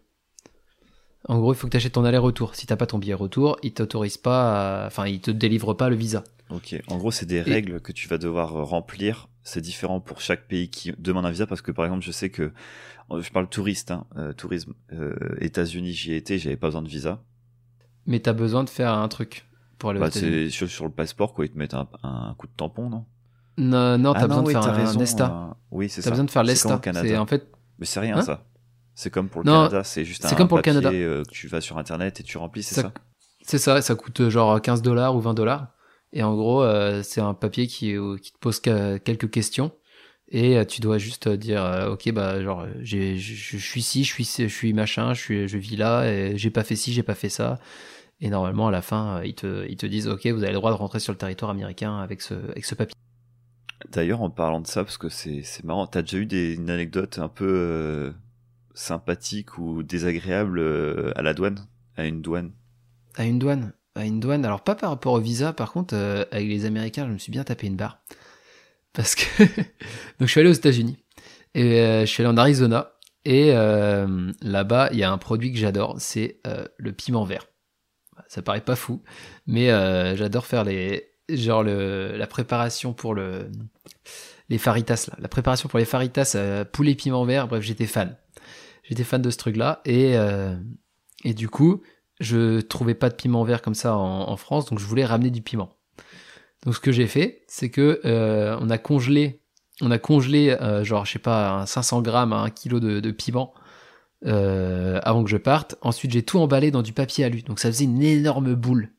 En 1.27 1.39
gros, 1.39 1.53
il 1.53 1.55
faut 1.55 1.67
que 1.67 1.71
tu 1.71 1.77
achètes 1.77 1.93
ton 1.93 2.03
aller-retour. 2.03 2.55
Si 2.55 2.67
t'as 2.67 2.75
pas 2.75 2.85
ton 2.85 2.97
billet 2.97 3.13
retour, 3.13 3.57
il 3.63 3.73
t'autorise 3.73 4.17
pas, 4.17 4.83
à... 4.83 4.87
enfin, 4.87 5.07
il 5.07 5.21
te 5.21 5.31
délivre 5.31 5.73
pas 5.73 5.89
le 5.89 5.95
visa. 5.95 6.23
Ok. 6.49 6.75
En 6.87 6.97
gros, 6.97 7.11
c'est 7.11 7.25
des 7.25 7.41
règles 7.41 7.79
que 7.79 7.91
tu 7.91 8.07
vas 8.07 8.17
devoir 8.17 8.55
euh, 8.55 8.63
remplir. 8.63 9.29
C'est 9.41 9.61
différent 9.61 9.99
pour 9.99 10.21
chaque 10.21 10.47
pays 10.47 10.69
qui 10.69 10.93
demande 10.97 11.25
un 11.25 11.31
visa 11.31 11.47
parce 11.47 11.61
que, 11.61 11.71
par 11.71 11.85
exemple, 11.85 12.03
je 12.03 12.11
sais 12.11 12.29
que, 12.29 12.51
euh, 13.11 13.21
je 13.21 13.31
parle 13.31 13.47
touriste, 13.47 13.91
hein, 13.91 14.05
euh, 14.17 14.33
tourisme, 14.33 14.73
euh, 14.91 15.15
États-Unis, 15.39 15.93
j'y 15.93 16.13
ai 16.13 16.17
été, 16.17 16.37
j'avais 16.37 16.57
pas 16.57 16.67
besoin 16.67 16.81
de 16.81 16.89
visa. 16.89 17.21
Mais 18.05 18.19
t'as 18.19 18.33
besoin 18.33 18.63
de 18.63 18.69
faire 18.69 18.93
un 18.93 19.07
truc 19.07 19.45
pour 19.77 19.89
aller 19.89 19.99
bah, 19.99 20.11
c'est 20.11 20.49
sur, 20.49 20.69
sur, 20.69 20.85
le 20.85 20.91
passeport, 20.91 21.33
quoi. 21.33 21.45
Ils 21.45 21.51
te 21.51 21.57
mettent 21.57 21.73
un, 21.73 21.87
un 22.03 22.35
coup 22.37 22.47
de 22.47 22.53
tampon, 22.55 22.89
non? 22.89 23.05
Non, 23.57 23.97
non, 23.97 24.13
t'as 24.13 24.21
ah 24.21 24.27
besoin 24.27 24.43
de 24.43 24.49
faire 24.49 24.67
un, 24.67 24.71
raison, 24.71 24.99
ESTA. 24.99 25.57
oui, 25.71 25.87
c'est 25.87 26.01
ça. 26.01 26.05
T'as 26.05 26.11
besoin 26.11 26.25
de 26.25 26.31
faire 26.31 26.43
l'ESTA. 26.43 26.81
C'est 26.83 27.17
en 27.17 27.25
fait. 27.25 27.47
Mais 27.79 27.85
c'est 27.85 27.99
rien, 27.99 28.17
hein? 28.17 28.21
ça. 28.21 28.45
C'est 28.95 29.09
comme 29.09 29.29
pour 29.29 29.41
le 29.41 29.47
non, 29.49 29.63
Canada, 29.63 29.83
c'est 29.83 30.05
juste 30.05 30.25
un, 30.25 30.35
comme 30.35 30.47
pour 30.47 30.59
papier 30.59 30.73
le 30.73 30.81
Canada. 30.81 30.97
Euh, 30.97 31.23
que 31.23 31.31
tu 31.31 31.47
vas 31.47 31.61
sur 31.61 31.77
internet 31.77 32.19
et 32.19 32.23
tu 32.23 32.37
remplis, 32.37 32.63
c'est 32.63 32.75
ça, 32.75 32.81
ça 32.83 32.93
C'est 33.41 33.57
ça, 33.57 33.81
ça 33.81 33.95
coûte 33.95 34.21
euh, 34.21 34.29
genre 34.29 34.61
15 34.61 34.81
dollars 34.81 35.15
ou 35.15 35.19
20 35.19 35.33
dollars. 35.33 35.67
Et 36.11 36.21
en 36.21 36.35
gros, 36.35 36.61
euh, 36.61 37.01
c'est 37.03 37.21
un 37.21 37.33
papier 37.33 37.65
qui, 37.65 37.95
euh, 37.95 38.17
qui 38.17 38.31
te 38.31 38.37
pose 38.37 38.59
quelques 38.59 39.31
questions 39.31 39.71
et 40.29 40.65
tu 40.65 40.81
dois 40.81 40.97
juste 40.97 41.27
dire 41.27 41.89
ok 41.91 42.11
bah 42.11 42.41
genre 42.41 42.65
je 42.81 43.17
suis 43.17 43.79
ici, 43.81 44.03
je 44.03 44.11
suis 44.11 44.25
je 44.25 44.47
suis 44.47 44.73
machin, 44.73 45.13
je 45.13 45.19
suis 45.19 45.47
je 45.47 45.57
vis 45.59 45.75
là 45.75 46.05
et 46.05 46.37
j'ai 46.37 46.49
pas 46.49 46.63
fait 46.63 46.75
ci, 46.75 46.91
j'ai 46.91 47.03
pas 47.03 47.13
fait 47.13 47.29
ça. 47.29 47.59
Et 48.19 48.29
normalement 48.29 48.69
à 48.69 48.71
la 48.71 48.81
fin, 48.81 49.21
ils 49.23 49.35
te 49.35 49.67
ils 49.67 49.77
te 49.77 49.85
disent 49.85 50.07
ok, 50.07 50.25
vous 50.27 50.41
avez 50.41 50.53
le 50.53 50.57
droit 50.57 50.71
de 50.71 50.77
rentrer 50.77 50.99
sur 50.99 51.13
le 51.13 51.19
territoire 51.19 51.51
américain 51.51 51.99
avec 51.99 52.21
ce 52.21 52.33
avec 52.33 52.65
ce 52.65 52.73
papier. 52.73 52.95
D'ailleurs, 53.91 54.21
en 54.21 54.31
parlant 54.31 54.61
de 54.61 54.65
ça, 54.65 54.83
parce 54.83 54.97
que 54.97 55.09
c'est 55.09 55.43
c'est 55.43 55.63
marrant, 55.65 55.85
t'as 55.85 56.01
déjà 56.01 56.17
eu 56.17 56.25
des, 56.25 56.55
une 56.55 56.71
anecdote 56.71 57.19
un 57.19 57.27
peu 57.27 58.13
sympathique 58.73 59.57
ou 59.57 59.83
désagréable 59.83 60.59
euh, 60.59 61.11
à 61.15 61.21
la 61.21 61.33
douane, 61.33 61.67
à 61.95 62.05
une 62.05 62.21
douane 62.21 62.51
À 63.15 63.25
une 63.25 63.39
douane 63.39 63.73
À 63.95 64.05
une 64.05 64.19
douane. 64.19 64.45
Alors 64.45 64.63
pas 64.63 64.75
par 64.75 64.89
rapport 64.89 65.13
au 65.13 65.19
visa, 65.19 65.53
par 65.53 65.71
contre, 65.71 65.95
euh, 65.95 66.25
avec 66.31 66.47
les 66.47 66.65
Américains, 66.65 67.07
je 67.07 67.13
me 67.13 67.17
suis 67.17 67.31
bien 67.31 67.43
tapé 67.43 67.67
une 67.67 67.75
barre. 67.75 67.99
Parce 68.93 69.15
que... 69.15 69.43
Donc 70.19 70.21
je 70.21 70.25
suis 70.27 70.39
allé 70.39 70.49
aux 70.49 70.53
États-Unis. 70.53 70.97
Et 71.55 71.81
euh, 71.81 72.01
je 72.01 72.05
suis 72.05 72.23
allé 72.23 72.31
en 72.31 72.37
Arizona. 72.37 72.91
Et 73.25 73.53
là-bas, 74.41 74.89
il 74.91 74.99
y 74.99 75.03
a 75.03 75.09
un 75.09 75.17
produit 75.17 75.53
que 75.53 75.57
j'adore, 75.57 75.95
c'est 75.97 76.41
le 76.75 76.91
piment 76.91 77.23
vert. 77.23 77.47
Ça 78.27 78.41
paraît 78.41 78.59
pas 78.59 78.75
fou, 78.75 79.01
mais 79.47 79.67
j'adore 80.17 80.45
faire 80.45 80.65
les 80.65 81.09
genre 81.29 81.63
le, 81.63 82.17
la 82.17 82.27
préparation 82.27 82.91
pour 82.91 83.15
le 83.15 83.49
les 84.49 84.57
faritas 84.57 85.07
là. 85.09 85.15
La 85.19 85.29
préparation 85.29 85.69
pour 85.69 85.79
les 85.79 85.85
faritas 85.85 86.65
poulet 86.73 86.95
piment 86.95 87.23
vert, 87.23 87.47
bref, 87.47 87.63
j'étais 87.63 87.87
fan. 87.87 88.17
J'étais 88.83 89.03
fan 89.03 89.21
de 89.21 89.29
ce 89.29 89.37
truc-là 89.37 89.81
et 89.85 90.17
euh, 90.17 90.55
et 91.23 91.33
du 91.33 91.49
coup, 91.49 91.81
je 92.19 92.61
trouvais 92.61 92.95
pas 92.95 93.09
de 93.09 93.15
piment 93.15 93.43
vert 93.43 93.61
comme 93.61 93.75
ça 93.75 93.95
en, 93.95 94.35
France, 94.37 94.65
donc 94.65 94.79
je 94.79 94.85
voulais 94.85 95.05
ramener 95.05 95.29
du 95.29 95.41
piment. 95.41 95.69
Donc 96.65 96.75
ce 96.75 96.79
que 96.79 96.91
j'ai 96.91 97.07
fait, 97.07 97.43
c'est 97.47 97.69
que 97.69 98.01
euh, 98.05 98.57
on 98.61 98.69
a 98.69 98.77
congelé, 98.77 99.41
on 99.81 99.91
a 99.91 99.97
congelé 99.97 100.49
euh, 100.49 100.83
genre 100.83 101.05
je 101.05 101.13
sais 101.13 101.19
pas 101.19 101.51
un 101.51 101.65
500 101.65 102.01
grammes 102.01 102.33
à 102.33 102.37
1 102.37 102.49
kilo 102.51 102.79
de, 102.79 103.11
piment 103.11 103.53
euh, 104.25 104.99
avant 105.03 105.23
que 105.23 105.29
je 105.29 105.37
parte. 105.37 105.75
Ensuite 105.81 106.11
j'ai 106.11 106.23
tout 106.23 106.39
emballé 106.39 106.71
dans 106.71 106.81
du 106.81 106.93
papier 106.93 107.25
alu, 107.25 107.41
donc 107.41 107.59
ça 107.59 107.69
faisait 107.69 107.85
une 107.85 108.01
énorme 108.01 108.53
boule 108.55 108.91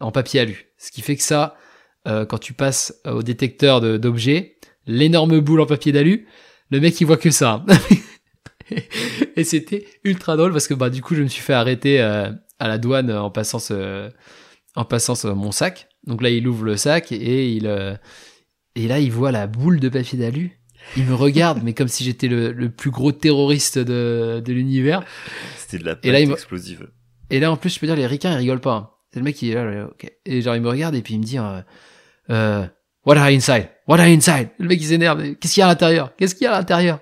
en 0.00 0.12
papier 0.12 0.40
alu. 0.40 0.66
Ce 0.78 0.90
qui 0.90 1.02
fait 1.02 1.16
que 1.16 1.22
ça, 1.22 1.56
euh, 2.08 2.24
quand 2.24 2.38
tu 2.38 2.52
passes 2.52 3.00
au 3.04 3.22
détecteur 3.22 3.80
d'objets, 3.98 4.56
l'énorme 4.86 5.40
boule 5.40 5.60
en 5.60 5.66
papier 5.66 5.92
d'alu, 5.92 6.26
le 6.70 6.80
mec 6.80 7.00
il 7.00 7.06
voit 7.06 7.16
que 7.16 7.30
ça. 7.30 7.64
Et 9.36 9.44
c'était 9.44 9.86
ultra 10.04 10.36
drôle 10.36 10.52
parce 10.52 10.66
que 10.68 10.74
bah 10.74 10.90
du 10.90 11.02
coup 11.02 11.14
je 11.14 11.22
me 11.22 11.28
suis 11.28 11.42
fait 11.42 11.52
arrêter 11.52 12.00
euh, 12.00 12.30
à 12.58 12.68
la 12.68 12.78
douane 12.78 13.10
en 13.12 13.30
passant 13.30 13.58
ce, 13.58 14.10
en 14.76 14.84
passant 14.84 15.14
ce- 15.14 15.28
mon 15.28 15.52
sac. 15.52 15.88
Donc 16.06 16.22
là 16.22 16.30
il 16.30 16.46
ouvre 16.48 16.64
le 16.64 16.76
sac 16.76 17.12
et 17.12 17.50
il 17.52 17.66
euh, 17.66 17.94
et 18.76 18.88
là 18.88 18.98
il 19.00 19.10
voit 19.12 19.32
la 19.32 19.46
boule 19.46 19.80
de 19.80 19.88
papier 19.88 20.18
d'alu. 20.18 20.58
Il 20.96 21.04
me 21.06 21.14
regarde 21.14 21.60
mais 21.62 21.72
comme 21.74 21.88
si 21.88 22.04
j'étais 22.04 22.28
le, 22.28 22.52
le 22.52 22.70
plus 22.70 22.90
gros 22.90 23.12
terroriste 23.12 23.78
de, 23.78 24.42
de 24.44 24.52
l'univers. 24.52 25.02
C'était 25.56 25.78
de 25.78 25.84
la 25.86 25.96
Et 26.02 26.08
là, 26.10 26.18
pâte 26.18 26.22
il 26.22 26.28
me- 26.28 26.34
explosive. 26.34 26.88
Et 27.30 27.40
là 27.40 27.50
en 27.50 27.56
plus 27.56 27.70
je 27.74 27.80
peux 27.80 27.86
dire 27.86 27.96
les 27.96 28.06
ricains 28.06 28.32
ils 28.32 28.38
rigolent 28.38 28.60
pas. 28.60 28.74
hein. 28.74 28.90
C'est 29.12 29.20
le 29.20 29.24
mec 29.24 29.36
qui 29.36 29.50
est 29.50 29.54
là. 29.54 29.88
Et 30.26 30.42
genre 30.42 30.56
il 30.56 30.62
me 30.62 30.68
regarde 30.68 30.94
et 30.94 31.02
puis 31.02 31.14
il 31.14 31.20
me 31.20 31.24
dit 31.24 31.38
euh, 31.38 31.60
euh, 32.30 32.66
What 33.06 33.16
are 33.18 33.26
inside? 33.26 33.68
What 33.86 33.98
are 34.00 34.06
inside? 34.08 34.48
Le 34.58 34.66
mec 34.68 34.80
il 34.80 34.86
s'énerve. 34.86 35.34
Qu'est-ce 35.36 35.54
qu'il 35.54 35.60
y 35.60 35.62
a 35.62 35.66
à 35.66 35.70
l'intérieur? 35.70 36.16
Qu'est-ce 36.16 36.34
qu'il 36.34 36.44
y 36.44 36.48
a 36.48 36.54
à 36.54 36.58
l'intérieur? 36.58 37.00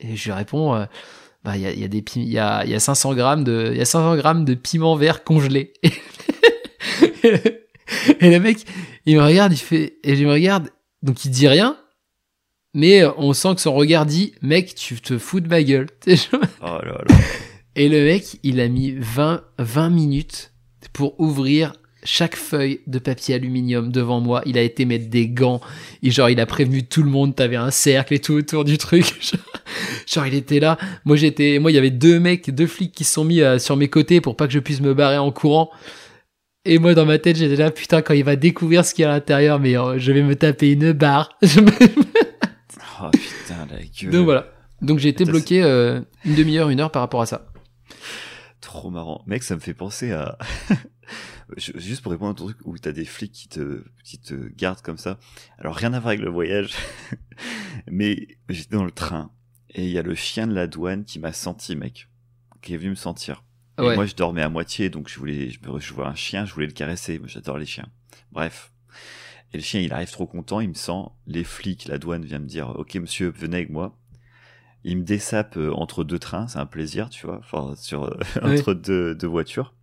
Et 0.00 0.16
je 0.16 0.24
lui 0.24 0.32
réponds 0.32 0.74
euh, 0.74 0.84
bah 1.44 1.56
il 1.56 1.62
y 1.62 1.66
a, 1.66 1.72
y 1.72 1.84
a 1.84 1.88
des 1.88 2.04
y 2.16 2.38
a 2.38 2.64
il 2.64 2.70
y 2.70 2.74
a 2.74 2.80
500 2.80 3.14
grammes 3.14 3.44
de 3.44 3.70
il 3.72 3.78
y 3.78 3.80
a 3.80 3.86
500 3.86 4.16
grammes 4.16 4.44
de 4.44 4.54
piment 4.54 4.96
vert 4.96 5.24
congelé. 5.24 5.72
et 7.22 8.30
le 8.30 8.38
mec 8.38 8.64
il 9.06 9.16
me 9.16 9.22
regarde 9.22 9.52
il 9.52 9.58
fait 9.58 9.98
et 10.02 10.16
je 10.16 10.24
me 10.24 10.32
regarde 10.32 10.70
donc 11.02 11.24
il 11.24 11.30
dit 11.30 11.48
rien. 11.48 11.76
Mais 12.72 13.02
euh, 13.02 13.10
on 13.16 13.32
sent 13.32 13.56
que 13.56 13.60
son 13.60 13.74
regard 13.74 14.06
dit 14.06 14.32
mec 14.42 14.74
tu 14.74 15.00
te 15.00 15.18
fous 15.18 15.40
de 15.40 15.48
ma 15.48 15.62
gueule. 15.62 15.88
Oh 16.62 16.78
là 16.84 17.02
là. 17.08 17.16
et 17.74 17.88
le 17.88 18.04
mec, 18.04 18.38
il 18.42 18.60
a 18.60 18.68
mis 18.68 18.92
20, 18.92 19.42
20 19.58 19.90
minutes 19.90 20.52
pour 20.92 21.18
ouvrir 21.18 21.72
chaque 22.04 22.36
feuille 22.36 22.80
de 22.86 22.98
papier 22.98 23.34
aluminium 23.34 23.90
devant 23.92 24.20
moi. 24.20 24.42
Il 24.46 24.58
a 24.58 24.62
été 24.62 24.84
mettre 24.84 25.08
des 25.08 25.28
gants. 25.28 25.60
Et 26.02 26.10
genre, 26.10 26.30
il 26.30 26.40
a 26.40 26.46
prévenu 26.46 26.84
tout 26.84 27.02
le 27.02 27.10
monde. 27.10 27.34
T'avais 27.34 27.56
un 27.56 27.70
cercle 27.70 28.14
et 28.14 28.18
tout 28.18 28.34
autour 28.34 28.64
du 28.64 28.78
truc. 28.78 29.04
Genre, 29.22 29.40
genre, 30.06 30.26
il 30.26 30.34
était 30.34 30.60
là. 30.60 30.78
Moi, 31.04 31.16
j'étais, 31.16 31.58
moi, 31.58 31.70
il 31.70 31.74
y 31.74 31.78
avait 31.78 31.90
deux 31.90 32.20
mecs, 32.20 32.50
deux 32.50 32.66
flics 32.66 32.92
qui 32.92 33.04
se 33.04 33.14
sont 33.14 33.24
mis 33.24 33.40
euh, 33.40 33.58
sur 33.58 33.76
mes 33.76 33.88
côtés 33.88 34.20
pour 34.20 34.36
pas 34.36 34.46
que 34.46 34.52
je 34.52 34.58
puisse 34.58 34.80
me 34.80 34.94
barrer 34.94 35.18
en 35.18 35.32
courant. 35.32 35.70
Et 36.64 36.78
moi, 36.78 36.94
dans 36.94 37.06
ma 37.06 37.18
tête, 37.18 37.36
j'étais 37.36 37.56
là, 37.56 37.70
putain, 37.70 38.02
quand 38.02 38.14
il 38.14 38.24
va 38.24 38.36
découvrir 38.36 38.84
ce 38.84 38.92
qu'il 38.92 39.02
y 39.02 39.04
a 39.06 39.10
à 39.10 39.14
l'intérieur, 39.14 39.58
mais 39.58 39.78
euh, 39.78 39.98
je 39.98 40.12
vais 40.12 40.22
me 40.22 40.36
taper 40.36 40.72
une 40.72 40.92
barre. 40.92 41.38
Oh 43.02 43.08
putain, 43.10 43.66
la 43.70 43.78
gueule. 43.78 44.10
Donc 44.10 44.24
voilà. 44.24 44.52
Donc 44.82 44.98
j'ai 44.98 45.08
été 45.08 45.24
bloqué 45.24 45.62
euh, 45.62 46.00
une 46.24 46.34
demi-heure, 46.34 46.68
une 46.68 46.80
heure 46.80 46.90
par 46.90 47.00
rapport 47.00 47.22
à 47.22 47.26
ça. 47.26 47.46
Trop 48.60 48.90
marrant. 48.90 49.22
Mec, 49.26 49.42
ça 49.42 49.54
me 49.54 49.60
fait 49.60 49.74
penser 49.74 50.12
à... 50.12 50.36
Juste 51.56 52.02
pour 52.02 52.12
répondre 52.12 52.30
à 52.30 52.34
ton 52.34 52.44
truc 52.44 52.58
où 52.64 52.78
t'as 52.78 52.92
des 52.92 53.04
flics 53.04 53.32
qui 53.32 53.48
te, 53.48 53.82
qui 54.04 54.18
te 54.18 54.34
gardent 54.54 54.82
comme 54.82 54.98
ça. 54.98 55.18
Alors 55.58 55.74
rien 55.74 55.92
à 55.94 55.98
voir 55.98 56.08
avec 56.08 56.20
le 56.20 56.30
voyage, 56.30 56.74
mais 57.90 58.28
j'étais 58.48 58.76
dans 58.76 58.84
le 58.84 58.92
train 58.92 59.32
et 59.74 59.84
il 59.84 59.90
y 59.90 59.98
a 59.98 60.02
le 60.02 60.14
chien 60.14 60.46
de 60.46 60.54
la 60.54 60.66
douane 60.66 61.04
qui 61.04 61.18
m'a 61.18 61.32
senti, 61.32 61.76
mec, 61.76 62.08
qui 62.62 62.74
est 62.74 62.76
venu 62.76 62.90
me 62.90 62.94
sentir. 62.94 63.44
Et 63.78 63.82
Ouais. 63.82 63.94
moi, 63.94 64.04
je 64.06 64.14
dormais 64.14 64.42
à 64.42 64.48
moitié, 64.48 64.90
donc 64.90 65.08
je 65.08 65.18
voulais, 65.18 65.48
je, 65.50 65.58
je 65.78 65.94
vois 65.94 66.08
un 66.08 66.14
chien, 66.14 66.44
je 66.44 66.52
voulais 66.52 66.66
le 66.66 66.72
caresser. 66.72 67.20
J'adore 67.24 67.56
les 67.58 67.66
chiens. 67.66 67.86
Bref. 68.32 68.72
Et 69.52 69.56
le 69.56 69.62
chien, 69.62 69.80
il 69.80 69.92
arrive 69.92 70.10
trop 70.10 70.26
content, 70.26 70.60
il 70.60 70.68
me 70.68 70.74
sent. 70.74 71.02
Les 71.26 71.44
flics, 71.44 71.86
la 71.86 71.98
douane 71.98 72.24
vient 72.24 72.38
me 72.38 72.46
dire, 72.46 72.70
ok, 72.78 72.94
monsieur, 72.96 73.30
venez 73.30 73.56
avec 73.58 73.70
moi. 73.70 73.96
Il 74.84 74.98
me 74.98 75.02
dessape 75.02 75.56
euh, 75.56 75.72
entre 75.72 76.04
deux 76.04 76.18
trains, 76.18 76.46
c'est 76.48 76.58
un 76.58 76.66
plaisir, 76.66 77.08
tu 77.10 77.26
vois, 77.26 77.38
enfin, 77.38 77.74
sur, 77.76 78.04
euh, 78.04 78.18
Ouais. 78.42 78.58
entre 78.60 78.74
deux, 78.74 79.14
deux 79.14 79.26
voitures. 79.26 79.74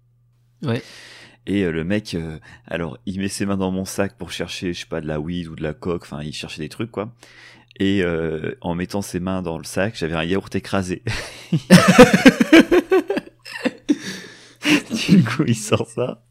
Ouais. 0.63 0.82
Et 1.45 1.63
euh, 1.63 1.71
le 1.71 1.84
mec, 1.84 2.13
euh, 2.13 2.39
alors, 2.65 2.97
il 3.06 3.19
met 3.19 3.28
ses 3.28 3.45
mains 3.45 3.58
dans 3.58 3.71
mon 3.71 3.86
sac 3.86 4.17
pour 4.17 4.32
chercher, 4.32 4.73
je 4.73 4.82
sais 4.82 4.86
pas, 4.86 5.02
de 5.02 5.08
la 5.08 5.19
weed 5.19 5.47
ou 5.47 5.56
de 5.56 5.63
la 5.63 5.73
coke, 5.73 6.04
enfin, 6.04 6.21
il 6.23 6.34
cherchait 6.34 6.62
des 6.62 6.69
trucs, 6.69 6.91
quoi. 6.91 7.13
Et 7.80 8.02
euh, 8.04 8.56
en 8.62 8.74
mettant 8.76 9.02
ses 9.04 9.20
mains 9.20 9.42
dans 9.42 9.58
le 9.58 9.63
sac, 9.63 9.96
j'avais 9.98 10.16
un 10.16 10.24
yaourt 10.24 10.54
écrasé. 10.56 11.04
du 15.10 15.24
coup, 15.24 15.44
il 15.48 15.56
sort 15.56 15.88
ça. 15.88 16.24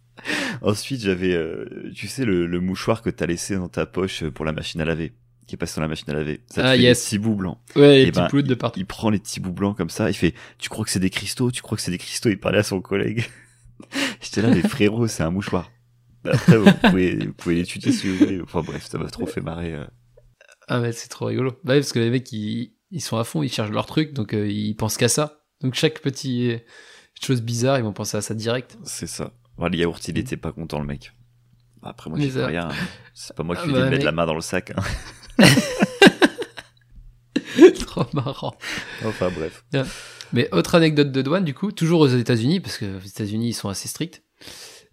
Ensuite, 0.62 1.00
j'avais, 1.02 1.34
euh, 1.34 1.90
tu 1.94 2.08
sais, 2.08 2.24
le, 2.24 2.46
le 2.46 2.60
mouchoir 2.60 3.02
que 3.02 3.10
t'as 3.10 3.26
laissé 3.26 3.54
dans 3.56 3.68
ta 3.68 3.86
poche 3.86 4.24
pour 4.24 4.44
la 4.44 4.52
machine 4.52 4.80
à 4.80 4.84
laver, 4.84 5.12
qui 5.46 5.54
est 5.54 5.58
passé 5.58 5.76
dans 5.76 5.82
la 5.82 5.88
machine 5.88 6.10
à 6.10 6.14
laver. 6.14 6.40
Ça 6.48 6.62
te 6.62 6.66
Ah, 6.66 6.72
fait 6.72 6.80
yes. 6.80 6.98
des 6.98 7.04
petits 7.04 7.18
bouts 7.18 7.36
blancs. 7.36 7.58
Ouais, 7.76 7.98
les 7.98 8.02
Eh 8.08 8.12
petits 8.12 8.20
ben, 8.32 8.42
de 8.42 8.54
partout. 8.54 8.80
Il 8.80 8.86
prend 8.86 9.10
les 9.10 9.18
petits 9.20 9.38
bouts 9.40 9.52
blancs 9.52 9.76
comme 9.76 9.90
ça, 9.90 10.10
il 10.10 10.14
fait, 10.14 10.34
tu 10.58 10.68
crois 10.68 10.84
que 10.84 10.90
c'est 10.90 10.98
des 11.00 11.10
cristaux, 11.10 11.50
tu 11.52 11.62
crois 11.62 11.76
que 11.76 11.82
c'est 11.82 11.90
des 11.92 11.98
cristaux, 11.98 12.28
il 12.28 12.38
parlait 12.40 12.58
à 12.58 12.62
son 12.64 12.80
collègue. 12.80 13.24
J'étais 14.20 14.42
là, 14.42 14.48
mais 14.52 14.62
frérot, 14.62 15.06
c'est 15.06 15.22
un 15.22 15.30
mouchoir. 15.30 15.70
Après, 16.24 16.56
vous 16.58 16.72
pouvez, 16.82 17.14
vous 17.26 17.32
pouvez 17.34 17.54
l'étudier 17.54 17.92
si 17.92 18.08
vous 18.08 18.16
voulez. 18.16 18.40
Enfin 18.42 18.62
bref, 18.62 18.84
ça 18.90 18.98
m'a 18.98 19.08
trop 19.08 19.26
fait 19.26 19.40
marrer. 19.40 19.74
euh. 19.74 19.84
Ah 20.68 20.80
mais 20.80 20.92
c'est 20.92 21.08
trop 21.08 21.26
rigolo. 21.26 21.52
Bah 21.64 21.74
oui, 21.74 21.80
parce 21.80 21.92
que 21.92 21.98
les 21.98 22.10
mecs 22.10 22.30
ils, 22.32 22.72
ils 22.90 23.00
sont 23.00 23.16
à 23.18 23.24
fond, 23.24 23.42
ils 23.42 23.52
cherchent 23.52 23.70
leur 23.70 23.86
truc, 23.86 24.12
donc 24.12 24.34
euh, 24.34 24.48
ils 24.50 24.74
pensent 24.74 24.96
qu'à 24.96 25.08
ça. 25.08 25.42
Donc 25.60 25.74
chaque 25.74 26.00
petit 26.00 26.50
euh, 26.52 26.58
chose 27.22 27.40
bizarre, 27.42 27.78
ils 27.78 27.84
vont 27.84 27.92
penser 27.92 28.16
à 28.16 28.20
ça 28.22 28.34
direct. 28.34 28.76
C'est 28.84 29.06
ça. 29.06 29.32
Le 29.58 29.74
yaourt, 29.76 30.06
il 30.08 30.18
était 30.18 30.36
pas 30.36 30.52
content, 30.52 30.80
le 30.80 30.86
mec. 30.86 31.12
Bah, 31.82 31.88
Après, 31.90 32.10
moi, 32.10 32.18
peux 32.18 32.28
ça- 32.28 32.46
rien. 32.46 32.68
C'est 33.14 33.34
pas 33.34 33.42
moi 33.42 33.54
qui 33.56 33.62
Ah 33.64 33.66
lui 33.66 33.72
ai 33.72 33.78
bah, 33.78 33.84
de 33.84 33.90
mettre 33.90 33.98
mais- 34.00 34.04
la 34.04 34.12
main 34.12 34.26
dans 34.26 34.34
le 34.34 34.40
sac. 34.42 34.72
hein. 34.76 34.82
trop 37.86 38.04
marrant. 38.12 38.54
Enfin 39.04 39.30
bref. 39.30 39.64
Mais 40.32 40.48
autre 40.52 40.74
anecdote 40.74 41.12
de 41.12 41.22
douane 41.22 41.44
du 41.44 41.54
coup, 41.54 41.72
toujours 41.72 42.00
aux 42.00 42.08
États-Unis, 42.08 42.60
parce 42.60 42.76
que 42.78 42.96
aux 42.96 43.06
États-Unis 43.06 43.48
ils 43.50 43.54
sont 43.54 43.68
assez 43.68 43.88
stricts. 43.88 44.22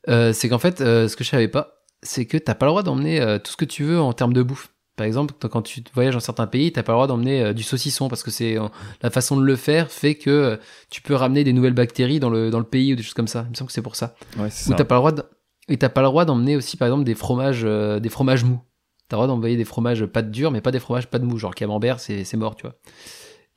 euh, 0.10 0.34
c'est 0.34 0.50
qu'en 0.50 0.60
fait, 0.60 0.82
euh, 0.82 1.08
ce 1.08 1.16
que 1.16 1.24
je 1.24 1.30
savais 1.30 1.48
pas, 1.48 1.84
c'est 2.04 2.26
que 2.26 2.38
t'as 2.38 2.56
pas 2.56 2.66
le 2.66 2.72
droit 2.72 2.84
d'emmener 2.84 3.20
euh, 3.22 3.40
tout 3.40 3.52
ce 3.52 3.58
que 3.58 3.66
tu 3.66 3.84
veux 3.84 4.00
en 4.00 4.14
termes 4.14 4.34
de 4.34 4.44
bouffe. 4.44 4.70
Par 4.96 5.08
exemple, 5.08 5.34
quand 5.50 5.64
tu 5.64 5.84
voyages 5.96 6.14
dans 6.14 6.20
certains 6.20 6.46
pays, 6.46 6.72
t'as 6.72 6.84
pas 6.84 6.92
le 6.92 6.98
droit 6.98 7.08
d'emmener 7.08 7.42
euh, 7.42 7.54
du 7.54 7.64
saucisson 7.64 8.10
parce 8.10 8.22
que 8.22 8.30
c'est 8.30 8.60
euh, 8.60 8.68
la 9.02 9.10
façon 9.10 9.36
de 9.38 9.44
le 9.44 9.56
faire 9.56 9.90
fait 9.92 10.14
que 10.16 10.30
euh, 10.30 10.58
tu 10.92 11.02
peux 11.02 11.16
ramener 11.16 11.44
des 11.44 11.52
nouvelles 11.52 11.74
bactéries 11.74 12.20
dans 12.20 12.30
le 12.30 12.52
dans 12.52 12.60
le 12.60 12.66
pays 12.66 12.94
ou 12.94 12.96
des 12.96 13.02
choses 13.04 13.16
comme 13.16 13.28
ça. 13.28 13.44
Il 13.48 13.52
me 13.52 13.56
semble 13.56 13.70
que 13.70 13.74
c'est 13.74 13.82
pour 13.82 13.96
ça. 13.96 14.16
Ouais, 14.38 14.50
c'est 14.52 14.68
Ou 14.68 14.72
ça. 14.72 14.76
t'as 14.78 14.84
pas 14.86 14.96
le 14.96 15.00
droit 15.00 15.12
de... 15.12 15.24
et 15.68 15.78
t'as 15.78 15.90
pas 15.90 16.02
le 16.02 16.08
droit 16.08 16.26
d'emmener 16.26 16.56
aussi 16.56 16.78
par 16.78 16.88
exemple 16.88 17.06
des 17.06 17.16
fromages 17.16 17.62
euh, 17.64 18.00
des 18.00 18.10
fromages 18.10 18.44
mous. 18.44 18.62
T'as 19.10 19.18
le 19.18 19.24
droit 19.24 19.28
d'envoyer 19.28 19.58
des 19.58 19.66
fromages 19.66 20.06
pâte 20.06 20.30
dure 20.30 20.52
mais 20.52 20.62
pas 20.62 20.70
des 20.72 20.80
fromages 20.80 21.08
pâte 21.08 21.24
mou 21.24 21.38
genre 21.40 21.56
camembert 21.56 22.00
c'est 22.00 22.24
c'est 22.24 22.38
mort 22.38 22.56
tu 22.56 22.62
vois. 22.68 22.76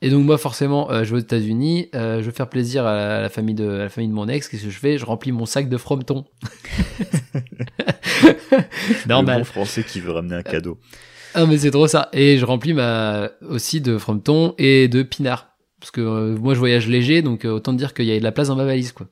Et 0.01 0.09
donc 0.09 0.25
moi 0.25 0.37
forcément 0.39 0.89
euh, 0.91 1.03
je 1.03 1.11
vais 1.11 1.17
aux 1.17 1.23
États-Unis, 1.23 1.89
euh, 1.95 2.19
je 2.19 2.25
veux 2.25 2.31
faire 2.31 2.49
plaisir 2.49 2.85
à 2.85 2.95
la, 2.95 3.17
à 3.17 3.21
la 3.21 3.29
famille 3.29 3.55
de 3.55 3.67
à 3.69 3.77
la 3.83 3.89
famille 3.89 4.09
de 4.09 4.13
mon 4.15 4.27
ex, 4.27 4.47
qu'est-ce 4.47 4.63
que 4.63 4.69
je 4.71 4.77
fais? 4.79 4.97
Je 4.97 5.05
remplis 5.05 5.31
mon 5.31 5.45
sac 5.45 5.69
de 5.69 5.77
frometon. 5.77 6.25
Le 8.21 9.07
Normal. 9.07 9.39
bon 9.39 9.43
français 9.43 9.83
qui 9.83 9.99
veut 9.99 10.11
ramener 10.11 10.35
un 10.35 10.43
cadeau. 10.43 10.77
Ah 11.39 11.45
mais 11.45 11.59
c'est 11.59 11.69
trop 11.69 11.87
ça. 11.87 12.09
Et 12.13 12.39
je 12.39 12.45
remplis 12.45 12.73
ma 12.73 13.29
aussi 13.47 13.79
de 13.79 13.99
frometon 13.99 14.55
et 14.57 14.87
de 14.87 15.03
pinard 15.03 15.51
parce 15.79 15.91
que 15.91 16.01
euh, 16.01 16.35
moi 16.35 16.55
je 16.55 16.59
voyage 16.59 16.87
léger 16.87 17.21
donc 17.21 17.45
euh, 17.45 17.51
autant 17.51 17.73
dire 17.73 17.93
qu'il 17.93 18.05
y 18.05 18.11
a 18.11 18.17
de 18.17 18.23
la 18.23 18.31
place 18.31 18.47
dans 18.47 18.55
ma 18.55 18.65
valise 18.65 18.91
quoi. 18.91 19.07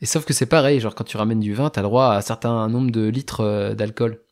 Et 0.00 0.06
sauf 0.06 0.24
que 0.24 0.32
c'est 0.32 0.46
pareil, 0.46 0.80
genre 0.80 0.94
quand 0.94 1.04
tu 1.04 1.18
ramènes 1.18 1.38
du 1.40 1.52
vin, 1.52 1.68
t'as 1.68 1.82
le 1.82 1.88
droit 1.88 2.06
à 2.06 2.16
un 2.16 2.20
certain 2.22 2.66
nombre 2.68 2.90
de 2.90 3.06
litres 3.06 3.40
euh, 3.40 3.74
d'alcool. 3.74 4.22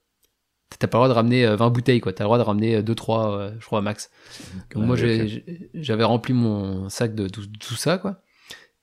T'as 0.78 0.86
pas 0.86 0.96
le 0.96 1.00
droit 1.00 1.08
de 1.08 1.12
ramener 1.12 1.44
euh, 1.44 1.56
20 1.56 1.68
bouteilles 1.68 2.00
quoi, 2.00 2.14
t'as 2.14 2.24
le 2.24 2.28
droit 2.28 2.38
de 2.38 2.44
ramener 2.44 2.82
2 2.82 2.94
3 2.94 3.38
euh, 3.38 3.52
je 3.60 3.66
crois 3.66 3.82
max. 3.82 4.08
Donc 4.74 4.80
Ouais, 4.80 4.86
moi 4.86 4.96
j'avais 5.74 6.04
rempli 6.04 6.32
mon 6.32 6.88
sac 6.88 7.14
de 7.14 7.28
tout, 7.28 7.44
tout 7.60 7.74
ça 7.76 7.98
quoi. 7.98 8.22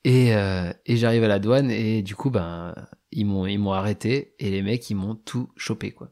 Et, 0.03 0.34
et 0.86 0.97
j'arrive 0.97 1.23
à 1.23 1.27
la 1.27 1.39
douane 1.39 1.71
et 1.71 2.03
du 2.03 2.15
coup 2.15 2.29
ben 2.29 2.75
ils 3.12 3.25
m'ont 3.25 3.47
ils 3.47 3.58
m'ont 3.58 3.73
arrêté 3.73 4.36
et 4.38 4.51
les 4.51 4.62
mecs 4.62 4.88
ils 4.91 4.95
m'ont 4.95 5.15
tout 5.15 5.49
chopé 5.58 5.93
quoi. 5.93 6.12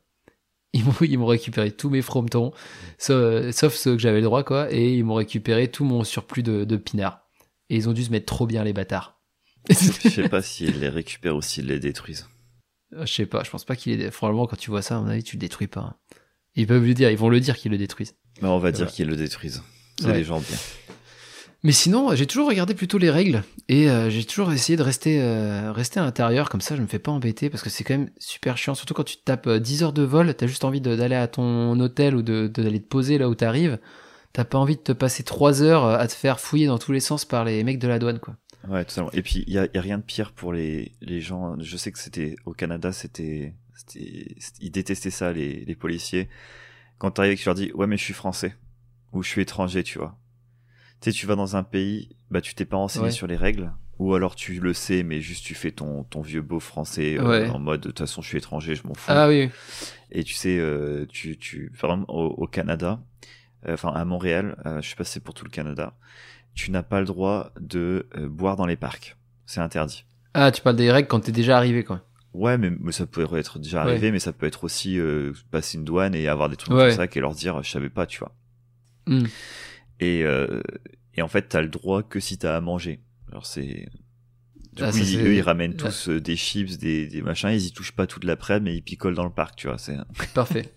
Ils 0.76 0.84
m'ont 0.86 0.94
ils 1.02 1.18
m'ont 1.20 1.26
récupéré 1.28 1.72
tous 1.72 1.90
mes 1.92 2.02
frometons 2.02 2.52
sauf, 2.98 3.52
sauf 3.52 3.76
ceux 3.76 3.92
que 3.96 4.02
j'avais 4.02 4.18
le 4.20 4.24
droit 4.26 4.44
quoi 4.44 4.72
et 4.74 4.96
ils 4.96 5.04
m'ont 5.04 5.14
récupéré 5.14 5.70
tout 5.70 5.86
mon 5.86 6.04
surplus 6.04 6.42
de, 6.44 6.64
de 6.64 6.78
pinard. 6.78 7.20
Et 7.70 7.76
ils 7.76 7.88
ont 7.90 7.94
dû 7.94 8.04
se 8.04 8.10
mettre 8.12 8.26
trop 8.26 8.48
bien 8.48 8.64
les 8.64 8.74
bâtards. 8.74 9.20
Je 9.70 9.76
sais 10.10 10.28
pas 10.30 10.42
s'ils 10.42 10.80
les 10.80 10.90
récupèrent 10.90 11.36
ou 11.36 11.42
s'ils 11.42 11.68
les 11.68 11.80
détruisent. 11.80 12.28
Je 12.92 13.06
sais 13.06 13.26
pas, 13.26 13.44
je 13.44 13.50
pense 13.52 13.66
pas 13.66 13.76
qu'il 13.76 14.02
est 14.02 14.10
probablement 14.12 14.46
quand 14.48 14.56
tu 14.58 14.70
vois 14.72 14.82
ça 14.82 14.98
à 14.98 15.02
mon 15.02 15.08
avis 15.10 15.24
tu 15.24 15.36
le 15.36 15.42
détruis 15.42 15.68
pas. 15.68 15.82
hein. 15.82 15.96
Ils 16.56 16.68
peuvent 16.68 16.86
le 16.86 16.94
dire, 16.94 17.10
ils 17.12 17.18
vont 17.18 17.30
le 17.30 17.40
dire 17.40 17.56
qu'ils 17.58 17.72
le 17.72 17.78
détruisent. 17.78 18.16
Mais 18.42 18.48
on 18.48 18.60
va 18.60 18.72
dire 18.72 18.88
qu'ils 18.92 19.08
le 19.08 19.16
détruisent. 19.16 19.62
C'est 20.00 20.08
Ouais. 20.08 20.14
des 20.14 20.24
gens 20.24 20.40
bien. 20.40 20.58
Mais 21.66 21.72
sinon, 21.72 22.14
j'ai 22.14 22.28
toujours 22.28 22.50
regardé 22.50 22.74
plutôt 22.74 22.98
les 22.98 23.10
règles 23.10 23.42
et 23.70 23.90
euh, 23.90 24.10
j'ai 24.10 24.26
toujours 24.26 24.52
essayé 24.52 24.76
de 24.76 24.84
rester 24.84 25.22
euh, 25.22 25.72
rester 25.72 26.00
à 26.00 26.04
l'intérieur 26.04 26.50
comme 26.50 26.60
ça, 26.60 26.76
je 26.76 26.82
me 26.82 26.88
fais 26.88 27.00
pas 27.00 27.12
embêter 27.12 27.50
parce 27.50 27.64
que 27.64 27.70
c'est 27.70 27.86
quand 27.86 27.94
même 27.98 28.10
super 28.18 28.58
chiant, 28.58 28.76
surtout 28.76 28.94
quand 28.94 29.06
tu 29.06 29.16
te 29.16 29.24
tapes 29.24 29.48
euh, 29.48 29.60
10 29.60 29.84
heures 29.84 29.94
de 29.94 30.04
vol, 30.04 30.34
t'as 30.36 30.48
juste 30.48 30.66
envie 30.66 30.82
d'aller 30.82 31.16
à 31.16 31.28
ton 31.28 31.80
hôtel 31.80 32.16
ou 32.16 32.22
de 32.22 32.48
de- 32.54 32.64
d'aller 32.64 32.82
te 32.82 32.88
poser 32.88 33.18
là 33.18 33.30
où 33.30 33.36
t'arrives. 33.36 33.80
T'as 34.34 34.44
pas 34.44 34.58
envie 34.58 34.76
de 34.76 34.82
te 34.82 34.92
passer 34.92 35.24
3 35.24 35.62
heures 35.62 35.86
euh, 35.86 35.98
à 35.98 36.08
te 36.08 36.14
faire 36.14 36.42
fouiller 36.42 36.68
dans 36.68 36.80
tous 36.80 36.92
les 36.92 37.00
sens 37.00 37.24
par 37.24 37.46
les 37.46 37.64
mecs 37.64 37.80
de 37.80 37.88
la 37.88 37.98
douane 38.00 38.20
quoi. 38.20 38.36
Ouais, 38.68 38.84
totalement. 38.86 39.12
Et 39.12 39.22
puis, 39.22 39.44
il 39.48 39.54
y 39.54 39.58
a, 39.58 39.68
rien 39.76 39.98
de 39.98 40.04
pire 40.04 40.32
pour 40.32 40.54
les, 40.54 40.94
les 41.02 41.20
gens. 41.22 41.60
Je 41.60 41.78
sais 41.78 41.92
que 41.92 42.00
c'était 42.00 42.36
au 42.46 42.54
Canada, 42.54 42.94
C'était, 42.94 43.54
ils 43.96 44.72
détestaient 44.72 45.12
ça, 45.12 45.34
les, 45.34 45.66
les 45.66 45.76
policiers. 45.76 46.30
Quand 46.98 47.12
t'arrives 47.12 47.34
et 47.34 47.36
que 47.36 47.42
tu 47.42 47.46
leur 47.46 47.56
dis, 47.56 47.72
ouais, 47.74 47.88
mais 47.88 47.98
je 47.98 48.04
suis 48.04 48.14
français. 48.14 48.56
Ou 49.12 49.22
je 49.22 49.28
suis 49.30 49.42
étranger, 49.42 49.84
tu 49.84 50.00
vois. 50.00 50.18
Tu 51.04 51.12
sais, 51.12 51.18
tu 51.18 51.26
vas 51.28 51.36
dans 51.36 51.58
un 51.58 51.64
pays, 51.64 52.16
bah, 52.32 52.40
tu 52.40 52.56
t'es 52.56 52.64
pas 52.64 52.78
renseigné 52.78 53.08
Ouais. 53.08 53.12
sur 53.12 53.28
les 53.28 53.36
règles. 53.36 53.74
Ou 54.00 54.14
alors 54.16 54.36
tu 54.36 54.62
le 54.62 54.74
sais, 54.74 55.04
mais 55.04 55.20
juste 55.20 55.46
tu 55.46 55.54
fais 55.54 55.72
ton, 55.72 56.04
ton 56.06 56.22
vieux 56.22 56.42
beau 56.42 56.62
français 56.62 57.18
euh, 57.20 57.28
Ouais. 57.28 57.50
en 57.50 57.60
mode, 57.60 57.82
de 57.82 57.88
toute 57.90 58.00
façon, 58.00 58.22
je 58.22 58.30
suis 58.30 58.38
étranger, 58.38 58.74
je 58.76 58.88
m'en 58.88 58.94
fous. 58.94 59.12
Ah 59.12 59.28
oui. 59.28 59.50
Et 60.12 60.24
tu 60.24 60.34
sais, 60.34 60.58
euh, 60.58 61.06
tu, 61.10 61.38
tu, 61.38 61.74
par 61.80 61.92
exemple, 61.92 62.10
au, 62.10 62.28
au 62.28 62.48
Canada, 62.48 63.02
euh, 63.68 63.74
enfin 63.74 63.90
à 63.90 64.06
Montréal, 64.06 64.56
je 64.82 64.88
sais 64.90 64.96
pas 64.96 65.04
si 65.04 65.12
c'est 65.12 65.20
pour 65.20 65.34
tout 65.34 65.44
le 65.44 65.50
Canada, 65.52 65.94
tu 66.56 66.72
n'as 66.72 66.84
pas 66.84 67.02
le 67.02 67.06
droit 67.06 67.52
de 67.60 68.08
boire 68.30 68.56
dans 68.56 68.66
les 68.66 68.78
parcs. 68.78 69.18
C'est 69.46 69.60
interdit. 69.60 70.06
Ah, 70.34 70.52
tu 70.52 70.62
parles 70.62 70.78
des 70.78 70.90
règles 70.90 71.10
quand 71.10 71.20
t'es 71.20 71.34
déjà 71.34 71.58
arrivé, 71.58 71.84
quoi. 71.84 72.02
Ouais, 72.34 72.58
mais, 72.58 72.72
mais 72.80 72.94
ça 72.94 73.06
pourrait 73.06 73.42
être 73.42 73.60
déjà 73.60 73.84
Ouais. 73.84 73.92
arrivé, 73.92 74.10
mais 74.12 74.20
ça 74.20 74.32
peut 74.32 74.46
être 74.46 74.64
aussi 74.64 74.98
euh, 74.98 75.34
passer 75.52 75.78
une 75.78 75.84
douane 75.84 76.16
et 76.16 76.30
avoir 76.30 76.48
des 76.48 76.56
trucs 76.56 76.74
Ouais. 76.74 76.88
comme 76.96 76.96
ça 76.96 77.06
et 77.14 77.20
leur 77.20 77.36
dire, 77.36 77.62
je 77.62 77.70
savais 77.70 77.90
pas, 77.90 78.06
tu 78.08 78.20
vois. 78.20 78.34
Hmm. 79.06 79.26
Et, 80.00 80.24
euh, 80.24 80.62
et 81.16 81.22
en 81.22 81.28
fait, 81.28 81.44
t'as 81.50 81.62
le 81.62 81.70
droit 81.70 82.04
que 82.04 82.20
si 82.20 82.38
t'as 82.38 82.56
à 82.58 82.62
manger. 82.62 83.02
Alors 83.30 83.46
c'est. 83.46 83.88
Du 84.74 84.82
Ah, 84.84 84.90
coup, 84.92 84.98
ils- 84.98 85.20
eux, 85.20 85.36
ils 85.36 85.42
ramènent 85.42 85.72
là- 85.74 85.78
tous 85.78 86.10
euh, 86.10 86.20
des 86.20 86.36
chips, 86.36 86.78
des, 86.80 87.06
des 87.08 87.22
machins, 87.22 87.50
ils 87.52 87.66
y 87.68 87.72
touchent 87.72 87.92
pas 87.92 88.08
toute 88.08 88.24
l'après-midi, 88.24 88.64
mais 88.72 88.78
ils 88.78 88.82
picolent 88.82 89.14
dans 89.14 89.24
le 89.26 89.30
parc, 89.32 89.56
tu 89.56 89.68
vois. 89.68 89.78
C'est. 89.78 89.96
Parfait. 90.34 90.74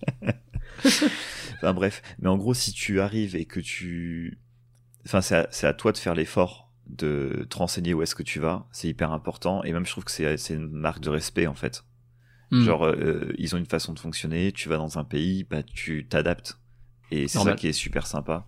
Enfin 1.56 1.72
bref, 1.72 2.02
mais 2.18 2.28
en 2.28 2.36
gros, 2.36 2.54
si 2.54 2.72
tu 2.72 3.00
arrives 3.00 3.34
et 3.36 3.46
que 3.46 3.60
tu, 3.60 4.38
enfin 5.06 5.20
c'est 5.22 5.36
à, 5.36 5.48
c'est 5.50 5.66
à 5.66 5.72
toi 5.72 5.92
de 5.92 5.96
faire 5.98 6.14
l'effort 6.14 6.70
de 6.86 7.46
te 7.50 7.56
renseigner 7.56 7.94
où 7.94 8.02
est-ce 8.02 8.14
que 8.14 8.22
tu 8.22 8.38
vas, 8.38 8.68
c'est 8.72 8.88
hyper 8.88 9.10
important. 9.12 9.64
Et 9.64 9.72
même 9.72 9.86
je 9.86 9.90
trouve 9.90 10.04
que 10.04 10.10
c'est 10.10 10.36
c'est 10.36 10.54
une 10.54 10.68
marque 10.70 11.00
de 11.00 11.08
respect 11.10 11.46
en 11.46 11.54
fait. 11.54 11.84
Hmm. 12.50 12.62
Genre 12.62 12.84
euh, 12.86 13.32
ils 13.38 13.54
ont 13.54 13.58
une 13.58 13.66
façon 13.66 13.92
de 13.94 13.98
fonctionner. 13.98 14.52
Tu 14.52 14.68
vas 14.68 14.76
dans 14.76 14.98
un 14.98 15.04
pays, 15.04 15.44
bah 15.44 15.62
tu 15.62 16.06
t'adaptes 16.06 16.58
et 17.10 17.26
c'est 17.28 17.38
ça 17.38 17.54
qui 17.54 17.68
est 17.68 17.72
super 17.72 18.06
sympa. 18.06 18.46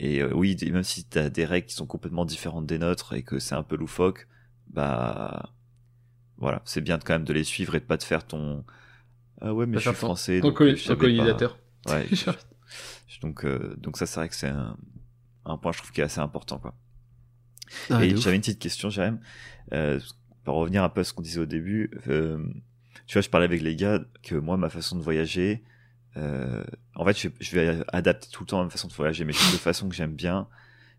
Et 0.00 0.22
euh, 0.22 0.32
oui, 0.34 0.56
même 0.72 0.82
si 0.82 1.04
t'as 1.04 1.28
des 1.28 1.44
règles 1.44 1.66
qui 1.68 1.74
sont 1.74 1.86
complètement 1.86 2.24
différentes 2.24 2.66
des 2.66 2.78
nôtres 2.78 3.12
et 3.12 3.22
que 3.22 3.38
c'est 3.38 3.54
un 3.54 3.62
peu 3.62 3.76
loufoque, 3.76 4.26
bah 4.68 5.52
voilà, 6.38 6.62
c'est 6.64 6.80
bien 6.80 6.96
de, 6.98 7.04
quand 7.04 7.12
même 7.12 7.24
de 7.24 7.32
les 7.34 7.44
suivre 7.44 7.74
et 7.74 7.80
de 7.80 7.84
pas 7.84 7.98
te 7.98 8.04
faire 8.04 8.26
ton 8.26 8.64
ah 9.42 9.54
ouais 9.54 9.66
mais 9.66 9.78
je 9.78 9.88
suis 9.88 9.94
français 9.94 10.40
Ton 10.40 10.48
donc 10.48 10.62
je 10.62 10.82
ton 10.86 10.94
pas. 10.94 10.96
colonisateur. 10.96 11.58
Ouais. 11.86 12.06
donc 13.22 13.44
euh, 13.44 13.74
donc 13.78 13.96
ça 13.98 14.06
c'est 14.06 14.20
vrai 14.20 14.28
que 14.28 14.34
c'est 14.34 14.48
un, 14.48 14.76
un 15.44 15.56
point 15.58 15.72
je 15.72 15.78
trouve 15.78 15.92
qui 15.92 16.00
est 16.00 16.04
assez 16.04 16.20
important 16.20 16.58
quoi. 16.58 16.74
Ah, 17.90 18.04
et 18.04 18.12
de 18.12 18.16
j'avais 18.16 18.36
une 18.36 18.42
petite 18.42 18.58
question 18.58 18.90
Jérém, 18.90 19.20
euh, 19.72 20.00
pour 20.44 20.56
revenir 20.56 20.82
un 20.82 20.88
peu 20.88 21.00
à 21.02 21.04
ce 21.04 21.12
qu'on 21.12 21.22
disait 21.22 21.40
au 21.40 21.46
début. 21.46 21.90
euh, 22.08 22.42
tu 23.06 23.14
vois, 23.14 23.22
je 23.22 23.28
parlais 23.28 23.46
avec 23.46 23.60
les 23.62 23.76
gars 23.76 24.00
que 24.22 24.34
moi 24.34 24.56
ma 24.56 24.70
façon 24.70 24.96
de 24.96 25.02
voyager, 25.02 25.62
euh, 26.16 26.64
en 27.00 27.04
fait 27.04 27.18
je, 27.18 27.28
je 27.40 27.50
vais 27.56 27.82
adapter 27.92 28.28
tout 28.30 28.42
le 28.44 28.48
temps 28.48 28.62
ma 28.64 28.70
façon 28.70 28.88
de 28.88 28.92
voyager, 28.92 29.24
mais 29.24 29.32
une 29.32 29.58
façon 29.58 29.88
que 29.88 29.94
j'aime 29.94 30.14
bien, 30.14 30.48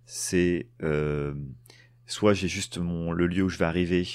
c'est 0.05 0.67
euh, 0.83 1.33
soit 2.05 2.33
j'ai 2.33 2.47
juste 2.47 2.77
mon 2.77 3.11
le 3.11 3.27
lieu 3.27 3.43
où 3.43 3.49
je 3.49 3.57
vais 3.57 3.65
arriver 3.65 4.07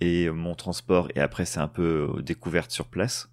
et 0.00 0.30
mon 0.30 0.54
transport 0.54 1.08
et 1.14 1.20
après 1.20 1.44
c'est 1.46 1.60
un 1.60 1.68
peu 1.68 2.14
euh, 2.18 2.22
découverte 2.22 2.70
sur 2.70 2.86
place. 2.86 3.30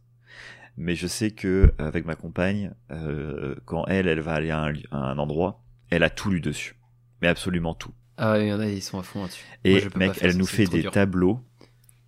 Mais 0.76 0.96
je 0.96 1.06
sais 1.06 1.30
que 1.32 1.72
avec 1.78 2.04
ma 2.06 2.16
compagne, 2.16 2.74
euh, 2.89 3.56
quand 3.66 3.86
elle, 3.86 4.08
elle 4.08 4.22
va 4.22 4.34
aller 4.34 4.50
à 4.50 4.60
un, 4.60 4.72
li- 4.72 4.86
à 4.91 4.98
un 4.98 5.20
endroit, 5.20 5.62
elle 5.91 6.02
a 6.04 6.10
tout 6.10 6.32
lu 6.32 6.41
dessus, 6.41 6.76
mais 7.22 7.28
absolument 7.28 7.76
tout. 7.76 7.94
Ah, 8.18 8.39
il 8.39 8.48
y 8.48 8.54
en 8.54 8.60
a, 8.60 8.66
ils 8.66 8.82
sont 8.82 9.00
à 9.00 9.04
fond 9.04 9.22
là-dessus. 9.22 9.44
Et 9.66 9.72
Moi, 9.72 9.80
je 9.80 9.89
peux 9.89 10.00
mec, 10.00 10.18
elle 10.22 10.32
ça, 10.32 10.38
nous 10.39 10.48
fait 10.48 10.66
des 10.66 10.82
dur. 10.82 10.91
tableaux. 10.91 11.39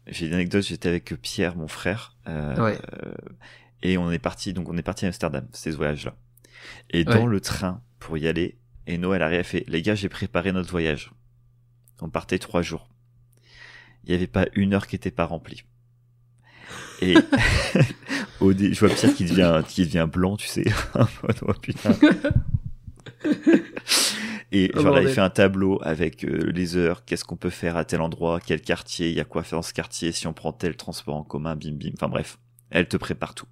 J'ai 0.07 0.27
une 0.27 0.33
anecdote, 0.33 0.63
j'étais 0.63 0.89
avec 0.89 1.13
Pierre, 1.21 1.55
mon 1.55 1.67
frère, 1.67 2.15
euh, 2.27 2.55
Ouais. 2.63 2.79
Et 3.81 3.97
on 3.97 4.11
est 4.11 4.19
parti. 4.19 4.53
Donc 4.53 4.69
on 4.69 4.77
est 4.77 4.81
parti 4.83 5.05
à 5.05 5.07
Amsterdam, 5.09 5.47
c'était 5.51 5.71
ce 5.71 5.77
voyage-là. 5.77 6.15
Et 6.89 7.03
dans 7.03 7.25
le 7.27 7.39
train 7.39 7.81
pour 7.99 8.17
y 8.17 8.27
aller, 8.27 8.57
et 8.87 8.97
Noël 8.97 9.21
arrive, 9.21 9.39
elle 9.39 9.43
fait 9.45 9.63
les 9.67 9.81
gars, 9.81 9.95
j'ai 9.95 10.09
préparé 10.09 10.51
notre 10.51 10.69
voyage. 10.71 11.11
On 12.01 12.09
partait 12.09 12.39
trois 12.39 12.61
jours. 12.61 12.89
Il 14.03 14.11
y 14.11 14.15
avait 14.15 14.27
pas 14.27 14.45
une 14.53 14.73
heure 14.73 14.87
qui 14.87 14.95
était 14.95 15.11
pas 15.11 15.25
remplie. 15.25 15.63
Et 17.01 17.15
au 18.39 18.53
dé- 18.53 18.73
je 18.73 18.79
vois 18.79 18.89
Pierre 18.89 19.13
qui 19.13 19.25
devient 19.25 19.63
qui 19.67 19.85
devient 19.85 20.07
blanc, 20.11 20.37
tu 20.37 20.47
sais. 20.47 20.65
Oh, 20.97 21.53
putain. 21.61 21.95
Et 24.51 24.71
Oh, 24.75 24.81
genre 24.81 24.93
là, 24.95 25.01
il 25.01 25.07
fait 25.09 25.21
un 25.21 25.29
tableau 25.29 25.79
avec 25.83 26.23
euh, 26.23 26.51
les 26.53 26.77
heures, 26.77 27.03
qu'est-ce 27.03 27.23
qu'on 27.25 27.35
peut 27.35 27.49
faire 27.49 27.75
à 27.77 27.83
tel 27.85 27.99
endroit, 28.01 28.39
quel 28.39 28.61
quartier, 28.61 29.09
il 29.09 29.15
y 29.15 29.19
a 29.19 29.25
quoi 29.25 29.43
faire 29.43 29.57
dans 29.57 29.63
ce 29.63 29.73
quartier, 29.73 30.11
si 30.11 30.27
on 30.27 30.33
prend 30.33 30.53
tel 30.53 30.77
transport 30.77 31.15
en 31.15 31.23
commun, 31.23 31.55
bim 31.55 31.71
bim. 31.73 31.89
Enfin 31.95 32.07
bref, 32.07 32.37
elle 32.69 32.87
te 32.87 32.97
prépare 32.97 33.33
tout. 33.35 33.47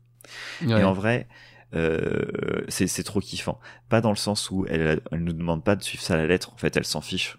Ouais. 0.65 0.81
Et 0.81 0.83
en 0.83 0.93
vrai, 0.93 1.27
euh, 1.75 2.63
c'est 2.69 3.03
trop 3.03 3.19
kiffant. 3.19 3.59
Pas 3.89 4.01
dans 4.01 4.09
le 4.11 4.15
sens 4.15 4.51
où 4.51 4.65
elle, 4.69 5.01
elle 5.11 5.23
nous 5.23 5.33
demande 5.33 5.63
pas 5.63 5.75
de 5.75 5.83
suivre 5.83 6.03
ça 6.03 6.13
à 6.13 6.17
la 6.17 6.27
lettre. 6.27 6.53
En 6.53 6.57
fait, 6.57 6.75
elle 6.77 6.85
s'en 6.85 7.01
fiche. 7.01 7.37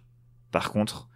Par 0.51 0.71
contre, 0.73 1.09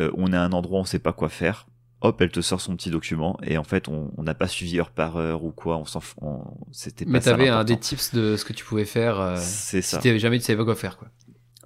euh, 0.00 0.10
on 0.16 0.32
est 0.32 0.36
à 0.36 0.42
un 0.42 0.52
endroit, 0.52 0.80
on 0.80 0.84
sait 0.84 0.98
pas 0.98 1.12
quoi 1.12 1.28
faire. 1.28 1.66
Hop, 2.00 2.20
elle 2.20 2.30
te 2.30 2.42
sort 2.42 2.60
son 2.60 2.76
petit 2.76 2.90
document 2.90 3.38
et 3.42 3.56
en 3.56 3.64
fait, 3.64 3.88
on 3.88 4.10
n'a 4.18 4.34
pas 4.34 4.46
suivi 4.46 4.78
heure 4.78 4.90
par 4.90 5.16
heure 5.16 5.42
ou 5.42 5.52
quoi. 5.52 5.78
On 5.78 5.86
s'en, 5.86 6.02
c'était 6.70 7.06
pas 7.06 7.10
Mais 7.12 7.20
t'avais 7.20 7.48
un 7.48 7.64
des 7.64 7.78
tips 7.78 8.12
de 8.12 8.36
ce 8.36 8.44
que 8.44 8.52
tu 8.52 8.62
pouvais 8.62 8.84
faire 8.84 9.18
euh, 9.18 9.36
C'est 9.38 9.80
si 9.80 9.90
ça. 9.90 9.98
t'avais 9.98 10.18
jamais 10.18 10.38
tu 10.38 10.44
savais 10.44 10.58
pas 10.58 10.64
quoi 10.64 10.74
faire, 10.74 10.98
quoi. 10.98 11.08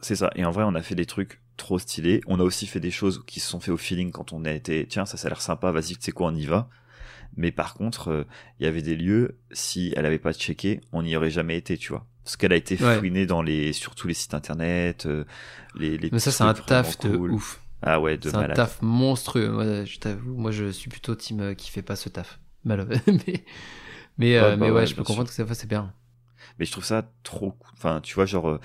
C'est 0.01 0.15
ça. 0.15 0.31
Et 0.37 0.45
en 0.45 0.53
vrai, 0.53 0.63
on 0.65 0.77
a 0.77 0.83
fait 0.83 0.95
des 0.95 1.07
trucs 1.07 1.41
trop 1.57 1.81
stylés. 1.81 2.21
On 2.29 2.39
a 2.39 2.45
aussi 2.45 2.69
fait 2.69 2.79
des 2.79 2.93
choses 2.93 3.25
qui 3.27 3.41
se 3.41 3.49
sont 3.49 3.59
fait 3.59 3.73
au 3.73 3.77
feeling 3.77 4.13
quand 4.13 4.33
on 4.33 4.45
a 4.45 4.53
été, 4.53 4.87
tiens, 4.87 5.07
ça, 5.07 5.17
ça 5.17 5.27
a 5.27 5.31
l'air 5.31 5.41
sympa, 5.41 5.73
vas-y, 5.73 5.97
tu 5.97 6.03
sais 6.03 6.13
quoi, 6.13 6.29
on 6.29 6.35
y 6.37 6.47
va. 6.47 6.69
Mais 7.37 7.53
par 7.53 7.75
contre, 7.75 8.09
euh, 8.11 8.25
il 8.59 8.65
y 8.65 8.67
avait 8.67 8.83
des 8.83 8.97
lieux, 8.97 9.39
si 9.53 9.93
elle 9.97 10.07
avait 10.07 10.19
pas 10.19 10.33
checké, 10.33 10.81
on 10.93 11.03
n'y 11.03 11.17
aurait 11.17 11.31
jamais 11.31 11.57
été, 11.57 11.77
tu 11.79 11.91
vois. 11.91 12.07
Parce 12.25 12.37
qu'elle 12.37 12.53
a 12.53 12.57
été 12.57 12.77
Ouais. 12.81 12.99
fouinée 12.99 13.27
dans 13.27 13.43
les, 13.43 13.73
sur 13.73 13.95
tous 13.95 14.09
les 14.09 14.15
sites 14.15 14.35
internet, 14.35 15.07
euh, 15.07 15.25
les, 15.75 15.97
les 15.97 16.11
Mais 16.11 16.19
ça, 16.19 16.31
c'est 16.33 16.43
un 16.43 16.55
taf 16.55 16.99
de 17.01 17.17
cool. 17.17 17.33
ouf. 17.33 17.61
Ah 17.81 18.01
ouais, 18.01 18.19
de 18.19 18.29
C'est 18.29 18.37
un 18.37 18.49
taf 18.49 18.83
monstrueux. 18.83 19.51
Moi, 19.51 19.85
je 19.85 19.99
t'avoue, 19.99 20.35
moi, 20.37 20.51
je 20.51 20.71
suis 20.71 20.91
plutôt 20.91 21.15
team 21.15 21.41
euh, 21.41 21.55
qui 21.55 21.71
fait 21.71 21.83
pas 21.83 21.97
ce 21.97 22.09
taf. 22.09 22.41
Malheureux. 22.65 22.97
mais, 23.07 23.45
mais, 24.19 24.37
euh, 24.37 24.51
Ouais, 24.51 24.57
bah 24.57 24.57
mais 24.57 24.71
ouais, 24.71 24.81
ouais, 24.81 24.87
je 24.87 24.95
peux 24.95 25.05
comprendre 25.05 25.29
que 25.29 25.35
ça, 25.35 25.47
c'est 25.55 25.69
bien. 25.69 25.93
Mais 26.59 26.65
je 26.65 26.73
trouve 26.73 26.85
ça 26.85 27.11
trop 27.23 27.53
cool. 27.53 27.71
Enfin, 27.77 28.01
tu 28.03 28.15
vois, 28.15 28.27
genre, 28.27 28.49
euh, 28.49 28.61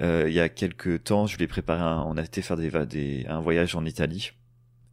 euh, 0.00 0.24
il 0.28 0.34
y 0.34 0.40
a 0.40 0.48
quelques 0.48 1.04
temps, 1.04 1.26
je 1.26 1.34
voulais 1.36 1.46
préparer 1.46 1.82
un, 1.82 2.02
on 2.06 2.16
a 2.16 2.22
été 2.22 2.42
faire 2.42 2.56
des, 2.56 2.70
des, 2.86 3.24
un 3.28 3.40
voyage 3.40 3.74
en 3.74 3.84
Italie. 3.84 4.32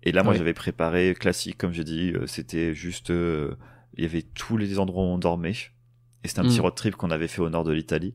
Et 0.03 0.11
là, 0.11 0.21
moi, 0.23 0.33
Ouais. 0.33 0.37
j'avais 0.37 0.53
préparé 0.53 1.15
classique, 1.17 1.57
comme 1.57 1.73
j'ai 1.73 1.83
dit, 1.85 2.11
euh, 2.13 2.27
c'était 2.27 2.73
juste, 2.75 3.09
euh, 3.09 3.55
il 3.95 4.03
y 4.03 4.07
avait 4.07 4.21
tous 4.21 4.57
les 4.57 4.77
endroits 4.79 5.03
où 5.03 5.07
on 5.07 5.17
dormait. 5.17 5.55
Et 6.23 6.27
c'était 6.27 6.39
un 6.41 6.43
petit 6.43 6.59
Mm. 6.59 6.63
road 6.63 6.75
trip 6.75 6.95
qu'on 6.95 7.11
avait 7.11 7.27
fait 7.27 7.41
au 7.41 7.49
nord 7.49 7.63
de 7.63 7.71
l'Italie. 7.73 8.13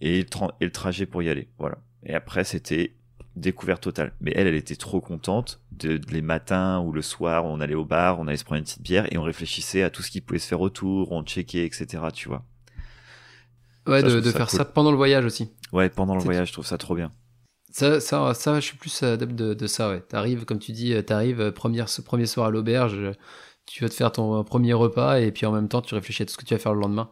Et, 0.00 0.18
le 0.18 0.24
tra- 0.24 0.52
et 0.60 0.64
le 0.64 0.72
trajet 0.72 1.06
pour 1.06 1.22
y 1.22 1.28
aller. 1.28 1.48
Voilà. 1.58 1.78
Et 2.04 2.14
après, 2.14 2.42
c'était 2.44 2.94
découverte 3.36 3.82
totale. 3.82 4.12
Mais 4.20 4.32
elle, 4.36 4.46
elle 4.46 4.54
était 4.54 4.76
trop 4.76 5.00
contente 5.00 5.60
de, 5.72 5.96
de 5.96 6.12
les 6.12 6.22
matins 6.22 6.80
ou 6.80 6.92
le 6.92 7.02
soir, 7.02 7.44
on 7.44 7.60
allait 7.60 7.74
au 7.74 7.84
bar, 7.84 8.18
on 8.20 8.26
allait 8.28 8.36
se 8.36 8.44
prendre 8.44 8.58
une 8.58 8.64
petite 8.64 8.82
bière 8.82 9.12
et 9.12 9.18
on 9.18 9.22
réfléchissait 9.22 9.82
à 9.82 9.90
tout 9.90 10.02
ce 10.02 10.10
qui 10.10 10.20
pouvait 10.20 10.38
se 10.38 10.46
faire 10.48 10.60
autour, 10.60 11.10
on 11.12 11.22
checkait, 11.24 11.64
etc., 11.64 11.86
tu 12.12 12.28
vois. 12.28 12.44
Ouais, 13.86 14.00
Ça, 14.00 14.06
de, 14.06 14.10
trouve 14.12 14.22
de 14.22 14.30
ça 14.30 14.36
faire 14.38 14.48
cool. 14.48 14.58
ça 14.58 14.64
pendant 14.64 14.90
le 14.90 14.96
voyage 14.96 15.24
aussi. 15.24 15.50
Ouais, 15.72 15.88
pendant 15.88 16.14
le 16.14 16.20
voyage, 16.22 16.48
je 16.48 16.52
trouve 16.52 16.66
ça 16.66 16.78
trop 16.78 16.94
bien. 16.94 17.10
Ça, 17.76 17.98
ça, 17.98 18.34
ça, 18.34 18.60
je 18.60 18.66
suis 18.66 18.76
plus 18.76 19.02
adepte 19.02 19.34
de, 19.34 19.52
de 19.52 19.66
ça, 19.66 19.90
ouais. 19.90 20.00
T'arrives, 20.00 20.44
comme 20.44 20.60
tu 20.60 20.70
dis, 20.70 20.94
t'arrives, 21.04 21.40
euh, 21.40 21.50
première, 21.50 21.88
ce 21.88 22.02
premier 22.02 22.26
soir 22.26 22.46
à 22.46 22.50
l'auberge, 22.50 23.00
tu 23.66 23.82
vas 23.82 23.88
te 23.88 23.94
faire 23.94 24.12
ton 24.12 24.44
premier 24.44 24.74
repas 24.74 25.18
et 25.18 25.32
puis 25.32 25.44
en 25.44 25.50
même 25.50 25.68
temps, 25.68 25.82
tu 25.82 25.92
réfléchis 25.96 26.22
à 26.22 26.26
tout 26.26 26.32
ce 26.32 26.38
que 26.38 26.44
tu 26.44 26.54
vas 26.54 26.60
faire 26.60 26.72
le 26.72 26.78
lendemain 26.80 27.10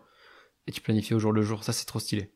et 0.68 0.70
tu 0.72 0.80
planifies 0.80 1.14
au 1.14 1.18
jour 1.18 1.32
le 1.32 1.42
jour. 1.42 1.64
Ça, 1.64 1.72
c'est 1.72 1.84
trop 1.84 1.98
stylé. 1.98 2.32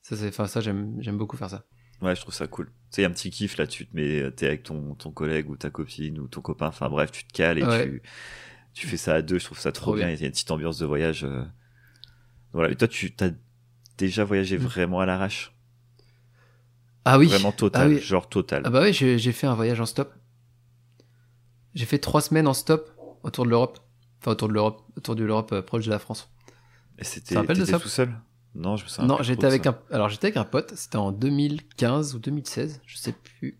Ça, 0.00 0.16
c'est, 0.16 0.28
enfin, 0.28 0.46
ça, 0.46 0.62
j'aime, 0.62 0.96
j'aime 1.00 1.18
beaucoup 1.18 1.36
faire 1.36 1.50
ça. 1.50 1.66
Ouais, 2.00 2.16
je 2.16 2.22
trouve 2.22 2.32
ça 2.32 2.46
cool. 2.46 2.68
Tu 2.68 2.72
sais, 2.90 3.02
il 3.02 3.04
y 3.04 3.06
a 3.06 3.10
un 3.10 3.12
petit 3.12 3.28
kiff 3.30 3.58
là-dessus, 3.58 3.86
mais 3.92 4.30
t'es 4.30 4.46
avec 4.46 4.62
ton, 4.62 4.94
ton 4.94 5.10
collègue 5.10 5.50
ou 5.50 5.56
ta 5.58 5.68
copine 5.68 6.18
ou 6.20 6.26
ton 6.28 6.40
copain, 6.40 6.68
enfin 6.68 6.88
bref, 6.88 7.12
tu 7.12 7.26
te 7.26 7.32
cales 7.34 7.58
et 7.58 7.64
Ouais. 7.64 7.84
tu, 7.84 8.02
tu 8.72 8.86
fais 8.86 8.96
ça 8.96 9.16
à 9.16 9.20
deux, 9.20 9.38
je 9.38 9.44
trouve 9.44 9.58
ça 9.58 9.72
trop, 9.72 9.90
Trop 9.90 9.96
bien. 9.96 10.08
Il 10.08 10.18
y 10.18 10.22
a 10.22 10.26
une 10.26 10.32
petite 10.32 10.50
ambiance 10.52 10.78
de 10.78 10.86
voyage. 10.86 11.24
euh. 11.24 11.44
Voilà. 12.54 12.70
Et 12.70 12.76
toi, 12.76 12.88
tu 12.88 13.14
t'as 13.14 13.28
déjà 13.98 14.24
voyagé 14.24 14.56
Mm. 14.56 14.62
vraiment 14.62 15.00
à 15.00 15.06
l'arrache? 15.06 15.52
Ah 17.10 17.18
oui. 17.18 17.26
Vraiment 17.28 17.52
total, 17.52 17.82
Ah 17.82 17.88
oui. 17.94 18.00
genre 18.00 18.28
total. 18.28 18.62
Ah 18.64 18.70
bah 18.70 18.82
oui, 18.82 18.92
j'ai, 18.92 19.32
fait 19.32 19.46
un 19.46 19.54
voyage 19.54 19.80
en 19.80 19.86
stop. 19.86 20.12
J'ai 21.74 21.86
fait 21.86 21.98
trois 21.98 22.20
semaines 22.20 22.46
en 22.46 22.52
stop 22.54 22.90
autour 23.22 23.44
de 23.44 23.50
l'Europe. 23.50 23.78
Enfin, 24.20 24.32
autour 24.32 24.48
de 24.48 24.52
l'Europe, 24.52 24.82
autour 24.96 25.14
de 25.16 25.24
l'Europe 25.24 25.52
euh, 25.52 25.62
proche 25.62 25.84
de 25.86 25.90
la 25.90 25.98
France. 25.98 26.30
Et 26.98 27.04
c'était, 27.04 27.34
tout 27.36 27.88
seul? 27.88 28.12
Non, 28.54 28.76
je 28.76 28.84
me 28.84 28.88
souviens 28.88 29.06
Non, 29.08 29.22
j'étais 29.22 29.46
avec 29.46 29.64
ça. 29.64 29.70
un. 29.90 29.94
Alors 29.94 30.08
j'étais 30.08 30.26
avec 30.26 30.36
un 30.36 30.44
pote. 30.44 30.72
C'était 30.74 30.96
en 30.96 31.12
2015 31.12 32.14
ou 32.14 32.18
2016, 32.18 32.80
je 32.84 32.96
sais 32.96 33.12
plus. 33.12 33.58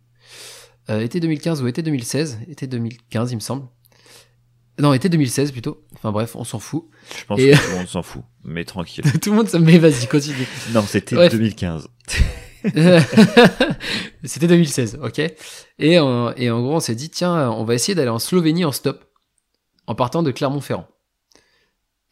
Euh, 0.91 1.01
été 1.01 1.21
2015 1.21 1.63
ou 1.63 1.69
été 1.69 1.83
2016, 1.83 2.41
été 2.49 2.67
2015 2.67 3.33
il 3.33 3.37
me 3.37 3.41
semble. 3.41 3.67
Non, 4.81 4.93
été 4.93 5.09
2016 5.09 5.53
plutôt. 5.53 5.85
Enfin 5.95 6.13
bref, 6.13 6.35
on 6.37 6.45
s'en 6.45 6.59
fout. 6.59 6.85
Je 7.17 7.25
pense 7.25 7.39
Et- 7.41 7.51
que 7.53 7.57
tout 7.57 7.71
le 7.71 7.77
monde 7.79 7.87
s'en 7.89 8.03
fout. 8.03 8.23
Mais 8.45 8.65
tranquille. 8.65 9.05
Tout 9.21 9.31
le 9.31 9.37
monde 9.37 9.49
ça 9.49 9.59
met, 9.59 9.79
vas-y, 9.79 10.07
continue. 10.09 10.47
non, 10.73 10.83
c'était 10.83 11.15
Bref. 11.17 11.33
2015. 11.33 11.89
C'était 14.25 14.47
2016, 14.47 14.99
ok. 15.03 15.21
Et, 15.79 15.99
en- 15.99 16.33
gros, 16.33 16.75
on 16.75 16.81
s'est 16.81 16.95
dit, 16.95 17.11
tiens, 17.11 17.51
on 17.51 17.65
va 17.65 17.75
essayer 17.75 17.95
d'aller 17.95 18.11
en 18.11 18.19
Slovénie 18.19 18.65
en 18.65 18.73
stop, 18.73 19.05
en 19.87 19.95
partant 19.95 20.23
de 20.23 20.31
Clermont-Ferrand. 20.31 20.89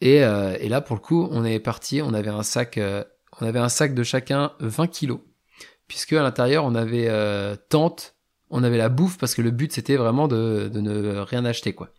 Et, 0.01 0.17
et, 0.17 0.69
là, 0.69 0.81
pour 0.81 0.95
le 0.95 1.01
coup, 1.01 1.27
on 1.31 1.43
est 1.43 1.59
parti, 1.59 2.01
on 2.01 2.13
avait 2.13 2.29
un 2.29 2.43
sac, 2.43 2.79
on 3.41 3.45
avait 3.45 3.59
un 3.59 3.69
sac 3.69 3.93
de 3.93 4.03
chacun 4.03 4.53
20 4.59 4.87
kilos, 4.87 5.19
puisque 5.87 6.13
à 6.13 6.21
l'intérieur, 6.21 6.65
on 6.65 6.75
avait 6.75 7.09
tente, 7.69 8.15
on 8.49 8.63
avait 8.63 8.77
la 8.77 8.89
bouffe, 8.89 9.17
parce 9.17 9.35
que 9.35 9.41
le 9.41 9.51
but, 9.51 9.73
c'était 9.73 9.97
vraiment 9.97 10.27
de, 10.27 10.69
de, 10.71 10.81
ne 10.81 11.17
rien 11.19 11.45
acheter, 11.45 11.73
quoi. 11.73 11.89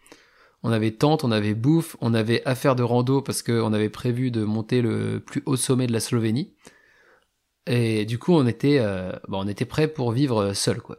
On 0.62 0.72
avait 0.72 0.90
tente, 0.90 1.22
on 1.22 1.30
avait 1.30 1.54
bouffe, 1.54 1.96
on 2.00 2.14
avait 2.14 2.42
affaire 2.44 2.74
de 2.74 2.82
rando, 2.82 3.22
parce 3.22 3.42
qu'on 3.42 3.72
avait 3.72 3.90
prévu 3.90 4.30
de 4.30 4.44
monter 4.44 4.82
le 4.82 5.20
plus 5.20 5.42
haut 5.46 5.56
sommet 5.56 5.86
de 5.86 5.92
la 5.92 6.00
Slovénie. 6.00 6.54
Et 7.68 8.06
du 8.06 8.18
coup, 8.18 8.32
on 8.32 8.46
était, 8.46 8.78
euh, 8.80 9.12
bon, 9.28 9.44
on 9.44 9.48
était 9.48 9.66
prêt 9.66 9.88
pour 9.88 10.10
vivre 10.12 10.54
seul, 10.54 10.80
quoi. 10.80 10.98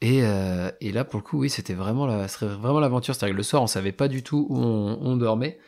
Et, 0.00 0.22
euh, 0.22 0.70
et 0.80 0.92
là, 0.92 1.04
pour 1.04 1.20
le 1.20 1.24
coup, 1.24 1.38
oui, 1.38 1.50
c'était 1.50 1.74
vraiment 1.74 2.06
vraiment 2.06 2.80
l'aventure. 2.80 3.14
C'est-à-dire 3.14 3.34
que 3.34 3.38
le 3.38 3.42
soir, 3.42 3.62
on 3.62 3.66
savait 3.66 3.92
pas 3.92 4.08
du 4.08 4.22
tout 4.22 4.46
où 4.50 4.58
on, 4.58 5.16
dormait, 5.16 5.58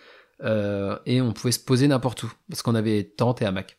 euh, 0.42 0.98
et 1.06 1.20
on 1.20 1.32
pouvait 1.32 1.52
se 1.52 1.60
poser 1.60 1.86
n'importe 1.88 2.24
où 2.24 2.32
parce 2.48 2.62
qu'on 2.62 2.74
avait 2.74 3.04
tente 3.04 3.42
et 3.42 3.46
hamac. 3.46 3.78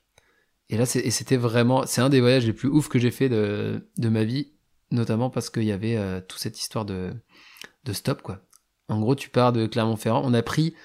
Et 0.69 0.77
là, 0.77 0.85
c'était 0.85 1.38
vraiment, 1.38 1.85
c'est 1.85 2.01
un 2.01 2.09
des 2.09 2.21
voyages 2.21 2.45
les 2.45 2.53
plus 2.53 2.69
ouf 2.69 2.89
que 2.89 2.99
j'ai 2.99 3.11
fait 3.11 3.29
de, 3.29 3.88
de 3.97 4.09
ma 4.09 4.23
vie, 4.23 4.53
notamment 4.91 5.29
parce 5.29 5.49
qu'il 5.49 5.63
y 5.63 5.71
avait 5.71 5.95
euh, 5.95 6.21
toute 6.21 6.39
cette 6.39 6.59
histoire 6.59 6.85
de, 6.85 7.13
de 7.83 7.93
stop, 7.93 8.21
quoi. 8.21 8.39
En 8.89 8.99
gros, 8.99 9.15
tu 9.15 9.29
pars 9.29 9.53
de 9.53 9.65
Clermont-Ferrand. 9.65 10.21
On 10.23 10.33
a 10.33 10.41
pris 10.41 10.75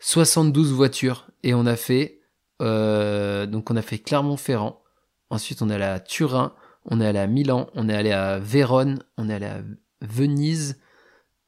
72 0.00 0.72
voitures 0.72 1.28
et 1.42 1.54
on 1.54 1.64
a 1.64 1.76
fait, 1.76 2.20
euh, 2.60 3.46
donc 3.46 3.70
on 3.70 3.76
a 3.76 3.82
fait 3.82 3.98
Clermont-Ferrand, 3.98 4.81
Ensuite, 5.32 5.62
on 5.62 5.70
est 5.70 5.74
allé 5.74 5.84
à 5.84 5.98
Turin, 5.98 6.52
on 6.84 7.00
est 7.00 7.06
allé 7.06 7.18
à 7.18 7.26
Milan, 7.26 7.70
on 7.74 7.88
est 7.88 7.94
allé 7.94 8.12
à 8.12 8.38
Vérone, 8.38 9.02
on 9.16 9.30
est 9.30 9.34
allé 9.34 9.46
à 9.46 9.62
Venise. 10.02 10.78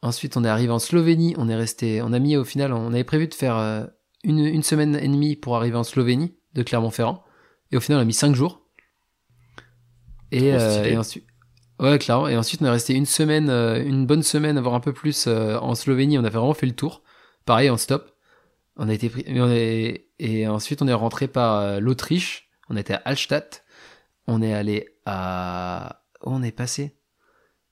Ensuite, 0.01 0.39
on 0.39 0.45
est 0.45 0.49
arrivé 0.49 0.73
en 0.73 0.79
Slovénie. 0.79 1.35
On 1.37 1.51
est 1.51 1.55
resté, 1.55 2.01
on 2.01 2.15
a 2.15 2.19
mis 2.19 2.35
au 2.39 2.45
final, 2.45 2.73
on 2.73 2.95
avait 2.95 3.05
prévu 3.05 3.29
de 3.29 3.35
faire 3.35 3.59
euh, 3.59 3.85
une, 4.23 4.63
semaine 4.63 4.97
et 4.97 5.07
demie 5.07 5.37
pour 5.37 5.55
arriver 5.55 5.77
en 5.77 5.85
Slovénie 5.85 6.35
de 6.55 6.63
Clermont-Ferrand. 6.63 7.23
Et 7.73 7.77
au 7.77 7.81
final, 7.81 7.99
on 7.99 8.03
a 8.03 8.07
mis 8.07 8.15
cinq 8.15 8.35
jours. 8.35 8.63
Et, 10.33 10.55
euh, 10.55 10.99
ensuite, 10.99 11.27
ouais, 11.79 11.99
clairement. 11.99 12.29
Et 12.29 12.39
ensuite, 12.39 12.63
on 12.63 12.65
est 12.65 12.71
resté 12.71 12.95
une 12.95 13.05
semaine, 13.05 13.51
euh, 13.51 13.85
une 13.85 14.07
bonne 14.07 14.23
semaine, 14.23 14.59
voire 14.61 14.77
un 14.77 14.81
peu 14.81 14.95
plus 14.95 15.27
en 15.27 15.75
Slovénie. 15.75 16.17
On 16.17 16.25
a 16.25 16.31
vraiment 16.31 16.55
fait 16.55 16.65
le 16.65 16.75
tour. 16.75 17.03
Pareil, 17.45 17.69
en 17.69 17.77
stop. 17.77 18.13
On 18.79 18.89
a 18.89 18.95
été 18.95 19.11
pris, 19.11 19.27
et 20.19 20.49
ensuite, 20.49 20.81
on 20.81 20.89
est 20.89 20.95
rentré 20.95 21.29
par 21.29 21.81
l'Autriche. 21.83 22.49
On 22.71 22.77
était 22.79 22.95
à 22.95 23.03
Hallstatt 23.05 23.64
on 24.27 24.43
est 24.43 24.53
allé 24.53 24.97
à... 25.07 26.03
Où 26.25 26.31
on 26.31 26.43
est 26.43 26.53
passé? 26.53 26.97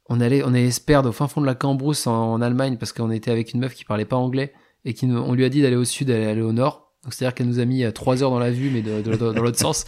On 0.06 0.20
allait, 0.20 0.42
on 0.44 0.52
est 0.52 0.70
se 0.70 0.80
perdre 0.80 1.08
au 1.08 1.12
fin 1.12 1.28
fond 1.28 1.40
de 1.40 1.46
la 1.46 1.54
Cambrousse 1.54 2.06
en, 2.06 2.40
Allemagne 2.40 2.76
parce 2.76 2.92
qu'on 2.92 3.10
était 3.10 3.30
avec 3.30 3.54
une 3.54 3.60
meuf 3.60 3.74
qui 3.74 3.84
parlait 3.84 4.04
pas 4.04 4.16
anglais 4.16 4.52
et 4.84 4.94
qui 4.94 5.06
on 5.06 5.32
lui 5.32 5.44
a 5.44 5.48
dit 5.48 5.62
d'aller 5.62 5.76
au 5.76 5.84
sud, 5.84 6.08
d'aller 6.08 6.26
aller 6.26 6.42
au 6.42 6.52
nord. 6.52 6.92
Donc 7.02 7.14
c'est-à-dire 7.14 7.34
qu'elle 7.34 7.46
nous 7.46 7.60
a 7.60 7.64
mis 7.64 7.90
3 7.90 8.22
euh, 8.22 8.24
heures 8.24 8.30
dans 8.30 8.38
la 8.38 8.50
vue, 8.50 8.70
mais 8.70 8.82
dans 8.82 9.42
l'autre 9.42 9.58
sens. 9.58 9.84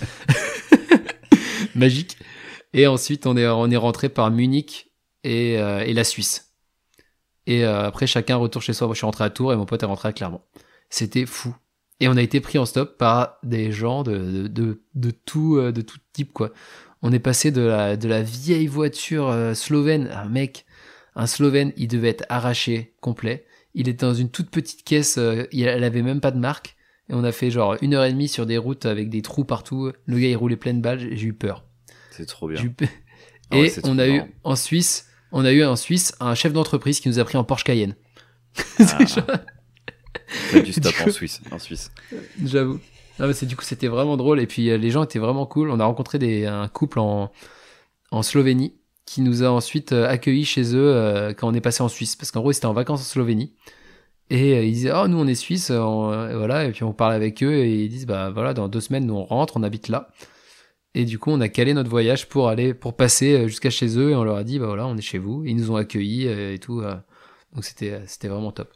Magique. 1.74 2.16
Et 2.72 2.86
ensuite, 2.86 3.26
on 3.26 3.36
est, 3.36 3.76
rentré 3.76 4.08
par 4.08 4.30
Munich 4.30 4.92
et, 5.22 5.58
euh, 5.58 5.84
la 5.92 6.04
Suisse. 6.04 6.54
Et 7.46 7.64
euh, 7.64 7.86
après, 7.86 8.06
chacun 8.06 8.36
retourne 8.36 8.62
chez 8.62 8.72
soi. 8.72 8.86
Moi, 8.86 8.94
je 8.94 8.98
suis 8.98 9.06
rentré 9.06 9.24
à 9.24 9.30
Tours 9.30 9.52
et 9.52 9.56
mon 9.56 9.66
pote 9.66 9.82
est 9.82 9.86
rentré 9.86 10.08
à 10.08 10.12
Clermont. 10.12 10.40
C'était 10.90 11.26
fou. 11.26 11.54
Et 12.00 12.08
on 12.08 12.16
a 12.16 12.22
été 12.22 12.40
pris 12.40 12.58
en 12.58 12.66
stop 12.66 12.98
par 12.98 13.38
des 13.42 13.70
gens 13.70 14.02
de, 14.02 14.48
de, 14.48 14.82
de, 14.94 15.10
tout, 15.10 15.56
euh, 15.56 15.72
de 15.72 15.80
tout 15.80 15.98
type, 16.12 16.32
quoi. 16.32 16.52
On 17.02 17.12
est 17.12 17.20
passé 17.20 17.50
de 17.50 17.60
la, 17.60 17.96
de 17.96 18.08
la 18.08 18.22
vieille 18.22 18.66
voiture 18.66 19.28
euh, 19.28 19.54
slovène, 19.54 20.08
un 20.08 20.28
mec, 20.28 20.64
un 21.14 21.26
slovène, 21.26 21.72
il 21.76 21.88
devait 21.88 22.08
être 22.08 22.24
arraché 22.28 22.94
complet. 23.00 23.44
Il 23.74 23.88
était 23.88 24.06
dans 24.06 24.14
une 24.14 24.30
toute 24.30 24.50
petite 24.50 24.84
caisse, 24.84 25.18
euh, 25.18 25.44
elle 25.52 25.84
avait 25.84 26.02
même 26.02 26.20
pas 26.20 26.30
de 26.30 26.38
marque. 26.38 26.76
Et 27.08 27.14
on 27.14 27.22
a 27.22 27.32
fait 27.32 27.50
genre 27.50 27.76
une 27.82 27.94
heure 27.94 28.04
et 28.04 28.12
demie 28.12 28.28
sur 28.28 28.46
des 28.46 28.56
routes 28.56 28.86
avec 28.86 29.10
des 29.10 29.20
trous 29.20 29.44
partout. 29.44 29.92
Le 30.06 30.18
gars 30.18 30.28
il 30.28 30.36
roulait 30.36 30.56
plein 30.56 30.72
de 30.72 30.80
balles, 30.80 31.00
j'ai 31.00 31.26
eu 31.26 31.34
peur. 31.34 31.64
C'est 32.10 32.26
trop 32.26 32.48
bien. 32.48 32.62
Ah 33.50 33.58
et 33.58 33.72
on 33.84 33.98
a 33.98 34.08
eu 34.08 34.22
en 34.42 34.56
Suisse, 34.56 35.08
on 35.30 35.44
a 35.44 35.52
eu 35.52 35.64
en 35.64 35.76
Suisse 35.76 36.14
un 36.20 36.34
chef 36.34 36.52
d'entreprise 36.52 37.00
qui 37.00 37.08
nous 37.08 37.18
a 37.18 37.24
pris 37.24 37.36
en 37.36 37.44
Porsche 37.44 37.64
Cayenne. 37.64 37.94
Ah 38.78 38.98
du 40.64 40.72
stop 40.72 40.94
en 41.06 41.10
Suisse. 41.10 41.40
En 41.50 41.58
Suisse. 41.58 41.90
J'avoue. 42.44 42.80
c'est 43.32 43.46
du 43.46 43.56
coup 43.56 43.64
c'était 43.64 43.88
vraiment 43.88 44.16
drôle 44.16 44.40
et 44.40 44.46
puis 44.46 44.70
euh, 44.70 44.76
les 44.76 44.90
gens 44.90 45.04
étaient 45.04 45.18
vraiment 45.18 45.46
cool. 45.46 45.70
On 45.70 45.80
a 45.80 45.84
rencontré 45.84 46.18
des, 46.18 46.46
un 46.46 46.68
couple 46.68 46.98
en, 46.98 47.30
en 48.10 48.22
Slovénie 48.22 48.74
qui 49.06 49.20
nous 49.20 49.42
a 49.42 49.48
ensuite 49.50 49.92
euh, 49.92 50.08
accueillis 50.08 50.44
chez 50.44 50.74
eux 50.74 50.88
euh, 50.94 51.34
quand 51.34 51.48
on 51.48 51.54
est 51.54 51.60
passé 51.60 51.82
en 51.82 51.88
Suisse 51.88 52.16
parce 52.16 52.30
qu'en 52.30 52.40
gros 52.40 52.52
c'était 52.52 52.66
en 52.66 52.72
vacances 52.72 53.00
en 53.00 53.04
Slovénie 53.04 53.52
et 54.30 54.66
ils 54.66 54.72
disaient 54.72 54.92
oh 54.94 55.06
nous 55.08 55.18
on 55.18 55.26
est 55.26 55.34
Suisse 55.34 55.70
voilà 55.70 56.64
et 56.64 56.72
puis 56.72 56.84
on 56.84 56.94
parle 56.94 57.12
avec 57.12 57.42
eux 57.42 57.52
et 57.52 57.84
ils 57.84 57.90
disent 57.90 58.06
bah 58.06 58.30
voilà 58.30 58.54
dans 58.54 58.68
deux 58.68 58.80
semaines 58.80 59.04
nous 59.04 59.14
on 59.14 59.24
rentre 59.24 59.58
on 59.58 59.62
habite 59.62 59.88
là 59.88 60.08
et 60.94 61.04
du 61.04 61.18
coup 61.18 61.30
on 61.30 61.42
a 61.42 61.50
calé 61.50 61.74
notre 61.74 61.90
voyage 61.90 62.26
pour 62.30 62.48
aller 62.48 62.72
pour 62.72 62.96
passer 62.96 63.46
jusqu'à 63.48 63.68
chez 63.68 63.98
eux 63.98 64.12
et 64.12 64.14
on 64.14 64.24
leur 64.24 64.36
a 64.36 64.44
dit 64.44 64.58
bah 64.58 64.66
voilà 64.66 64.86
on 64.86 64.96
est 64.96 65.02
chez 65.02 65.18
vous 65.18 65.44
et 65.44 65.50
ils 65.50 65.56
nous 65.56 65.70
ont 65.70 65.76
accueillis 65.76 66.26
et 66.26 66.58
tout 66.58 66.82
donc 67.52 67.64
c'était 67.64 68.00
c'était 68.06 68.28
vraiment 68.28 68.50
top. 68.50 68.72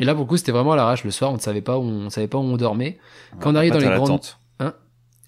Et 0.00 0.04
là, 0.04 0.14
pour 0.14 0.24
le 0.24 0.28
coup, 0.28 0.36
c'était 0.36 0.50
vraiment 0.50 0.72
à 0.72 0.76
l'arrache. 0.76 1.04
Le 1.04 1.12
soir, 1.12 1.30
on 1.30 1.34
ne 1.34 1.40
savait 1.40 1.60
pas 1.60 1.78
où 1.78 1.82
on, 1.82 2.10
savait 2.10 2.26
pas 2.26 2.38
où 2.38 2.42
on 2.42 2.56
dormait. 2.56 2.98
Quand 3.38 3.52
on 3.52 3.54
arrive 3.54 3.72
dans 3.72 3.78
les 3.78 3.86
grandes. 3.86 4.20
Hein 4.58 4.74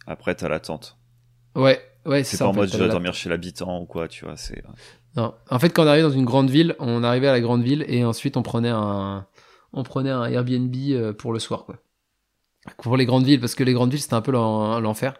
Après, 0.06 0.34
t'as 0.34 0.48
la 0.48 0.58
tente. 0.58 0.96
Ouais, 1.54 1.80
ouais, 2.06 2.24
c'est 2.24 2.38
pas 2.38 2.46
en, 2.46 2.52
mode 2.52 2.72
je 2.72 2.78
dois 2.78 2.88
dormir 2.88 3.14
chez 3.14 3.28
l'habitant 3.28 3.80
ou 3.80 3.84
quoi, 3.84 4.08
tu 4.08 4.24
vois. 4.24 4.36
C'est. 4.36 4.62
Non. 5.14 5.34
En 5.50 5.58
fait, 5.58 5.70
quand 5.70 5.84
on 5.84 5.86
arrive 5.86 6.04
dans 6.04 6.10
une 6.10 6.24
grande 6.24 6.50
ville, 6.50 6.74
on 6.78 7.04
arrivait 7.04 7.28
à 7.28 7.32
la 7.32 7.40
grande 7.40 7.62
ville 7.62 7.84
et 7.86 8.04
ensuite 8.04 8.38
on 8.38 8.42
prenait 8.42 8.70
un, 8.70 9.26
on 9.74 9.82
prenait 9.82 10.10
un 10.10 10.24
Airbnb 10.24 10.74
euh, 10.74 11.12
pour 11.12 11.32
le 11.32 11.38
soir, 11.38 11.66
quoi. 11.66 11.76
Pour 12.78 12.96
les 12.96 13.04
grandes 13.04 13.24
villes, 13.24 13.40
parce 13.40 13.54
que 13.54 13.64
les 13.64 13.74
grandes 13.74 13.90
villes 13.90 14.00
c'était 14.00 14.14
un 14.14 14.22
peu 14.22 14.32
l'enfer. 14.32 15.14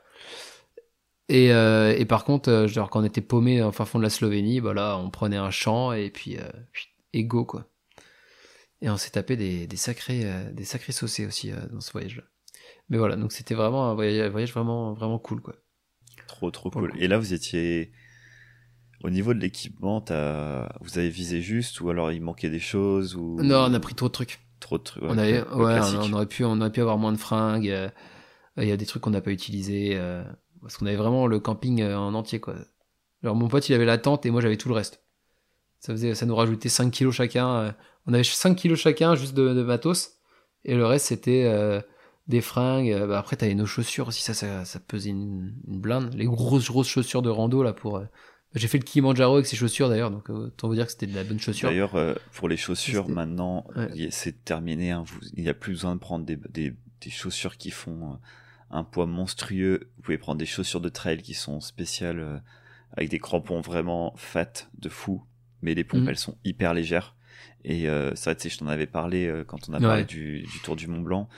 Et, 1.29 1.53
euh, 1.53 1.95
et, 1.97 2.05
par 2.05 2.25
contre, 2.25 2.51
euh, 2.51 2.69
genre 2.69 2.91
quand 2.91 3.01
on 3.01 3.05
était 3.05 3.21
paumé 3.21 3.63
en 3.63 3.73
fin 3.73 3.85
fond 3.85 3.99
de 3.99 4.03
la 4.03 4.11
Slovénie, 4.11 4.61
bah 4.61 4.75
là, 4.75 4.99
on 4.99 5.09
prenait 5.11 5.37
un 5.37 5.51
champ 5.51 5.93
et 5.93 6.11
puis, 6.11 6.37
euh, 6.37 6.51
et 7.13 7.25
go 7.25 7.45
quoi. 7.45 7.65
Et 8.83 8.91
on 8.91 8.97
s'est 8.97 9.11
tapé 9.11 9.37
des, 9.37 9.69
des 9.69 9.77
sacrés, 9.77 10.23
euh, 10.25 10.51
des 10.53 10.65
sacrés 10.65 10.93
saucés 10.93 11.25
aussi 11.25 11.53
euh, 11.53 11.57
dans 11.73 11.81
ce 11.81 11.93
voyage-là. 11.93 12.25
Mais 12.89 12.99
voilà, 12.99 13.15
donc 13.15 13.31
c'était 13.31 13.55
vraiment 13.55 13.89
un 13.89 13.95
voyage, 13.95 14.29
voyage, 14.31 14.53
vraiment, 14.53 14.93
vraiment 14.93 15.21
cool, 15.21 15.41
quoi. 15.41 15.55
Trop, 16.27 16.51
trop 16.51 16.69
cool. 16.69 16.93
Et 16.99 17.07
là, 17.07 17.17
vous 17.17 17.33
étiez 17.33 17.93
au 19.05 19.11
niveau 19.11 19.35
de 19.35 19.39
l'équipement, 19.39 20.05
vous 20.81 20.99
avez 20.99 21.11
visé 21.11 21.43
juste 21.43 21.81
ou 21.81 21.91
alors 21.91 22.11
il 22.11 22.21
manquait 22.23 22.51
des 22.51 22.59
choses 22.59 23.15
ou? 23.15 23.41
Non, 23.41 23.67
on 23.69 23.75
a 23.75 23.81
pris 23.81 23.95
trop 23.95 24.09
de 24.09 24.13
trucs. 24.13 24.41
Trop 24.59 24.79
de 24.79 24.83
trucs. 24.83 25.03
Ouais, 25.05 25.11
on, 25.11 25.19
avait, 25.19 25.43
ouais 25.43 25.81
on, 25.99 26.13
aurait 26.13 26.27
pu, 26.27 26.45
on 26.45 26.61
aurait 26.61 26.71
pu 26.71 26.81
avoir 26.81 26.99
moins 26.99 27.13
de 27.13 27.17
fringues. 27.17 27.71
Euh, 27.71 27.89
il 28.57 28.67
y 28.69 28.73
a 28.73 28.77
des 28.77 28.87
trucs 28.87 29.03
qu'on 29.03 29.11
n'a 29.11 29.21
pas 29.21 29.33
utilisés 29.33 29.99
parce 30.61 30.77
qu'on 30.77 30.87
avait 30.87 30.97
vraiment 30.97 31.27
le 31.27 31.39
camping 31.41 31.83
en 31.85 32.15
entier, 32.15 32.41
quoi. 32.41 32.57
Alors 33.23 33.37
mon 33.37 33.49
pote, 33.49 33.69
il 33.69 33.75
avait 33.75 33.85
la 33.85 33.99
tente 33.99 34.27
et 34.27 34.31
moi 34.31 34.41
j'avais 34.41 34.57
tout 34.57 34.69
le 34.69 34.75
reste. 34.75 35.05
Ça 35.79 35.93
faisait, 35.93 36.15
ça 36.15 36.27
nous 36.27 36.37
rajoutait 36.37 36.69
5 36.69 36.91
kilos 36.91 37.15
chacun. 37.15 37.75
On 38.07 38.15
avait 38.15 38.25
5 38.25 38.57
kilos 38.57 38.81
chacun 38.81 39.15
juste 39.15 39.35
de, 39.35 39.55
de 39.55 39.63
matos. 39.63 40.23
Et 40.65 40.75
le 40.75 40.87
reste, 40.87 41.07
c'était 41.07 41.45
euh, 41.45 41.81
des 42.29 42.41
fringues. 42.41 42.91
Euh, 42.91 43.07
bah, 43.07 43.19
après, 43.19 43.37
t'avais 43.37 43.55
nos 43.55 43.67
chaussures 43.67 44.09
aussi. 44.09 44.23
Ça, 44.23 44.35
ça, 44.35 44.65
ça 44.65 44.81
pesait 44.81 45.11
une, 45.11 45.55
une, 45.67 45.81
blinde. 45.81 46.15
Les 46.15 46.25
grosses, 46.25 46.67
grosses 46.67 46.89
chaussures 46.89 47.23
de 47.23 47.31
rando, 47.31 47.63
là, 47.63 47.73
pour. 47.73 47.99
Euh, 47.99 48.05
j'ai 48.55 48.69
fait 48.69 48.79
le 48.79 48.85
Kilimanjaro 48.85 49.37
avec 49.37 49.47
ces 49.47 49.57
chaussures 49.57 49.89
d'ailleurs, 49.89 50.11
donc 50.11 50.29
autant 50.29 50.69
vous 50.69 50.75
dire 50.75 50.85
que 50.85 50.93
c'était 50.93 51.07
de 51.07 51.15
la 51.15 51.25
bonne 51.25 51.41
chaussure. 51.41 51.71
D'ailleurs, 51.71 51.97
pour 52.33 52.51
les 52.51 52.59
chaussures, 52.59 53.09
maintenant, 53.09 53.65
c'est 54.11 54.45
terminé. 54.45 54.91
Hein, 54.91 55.05
vous, 55.07 55.19
il 55.33 55.43
n'y 55.43 55.49
a 55.49 55.55
plus 55.55 55.73
besoin 55.73 55.95
de 55.95 56.01
prendre 56.01 56.27
des, 56.27 56.37
des, 56.51 56.75
des 57.01 57.11
chaussures 57.11 57.57
qui 57.57 57.71
font 57.71 58.19
un 58.71 58.85
poids 58.85 59.07
monstrueux. 59.07 59.91
Vous 59.97 60.03
pouvez 60.03 60.19
prendre 60.19 60.39
des 60.39 60.45
chaussures 60.45 60.83
de 60.83 60.91
trail 60.91 61.23
qui 61.23 61.33
sont 61.33 61.61
spéciales, 61.61 62.43
avec 62.95 63.09
des 63.09 63.19
crampons 63.19 63.63
vraiment 63.63 64.13
fat 64.19 64.69
de 64.79 64.91
fou. 64.91 65.23
Mais 65.63 65.73
les 65.73 65.85
pompes, 65.85 66.03
mmh. 66.03 66.09
elles 66.11 66.19
sont 66.19 66.37
hyper 66.45 66.75
légères. 66.75 67.17
Et 67.65 67.89
euh, 67.89 68.15
ça, 68.15 68.35
tu 68.35 68.43
sais, 68.43 68.49
je 68.49 68.59
t'en 68.59 68.67
avais 68.67 68.87
parlé 68.87 69.27
euh, 69.27 69.45
quand 69.45 69.69
on 69.69 69.75
a 69.75 69.81
parlé 69.81 70.05
du, 70.05 70.43
du, 70.43 70.59
Tour 70.63 70.77
du 70.77 70.89
Mont 70.89 71.01
Blanc. 71.01 71.29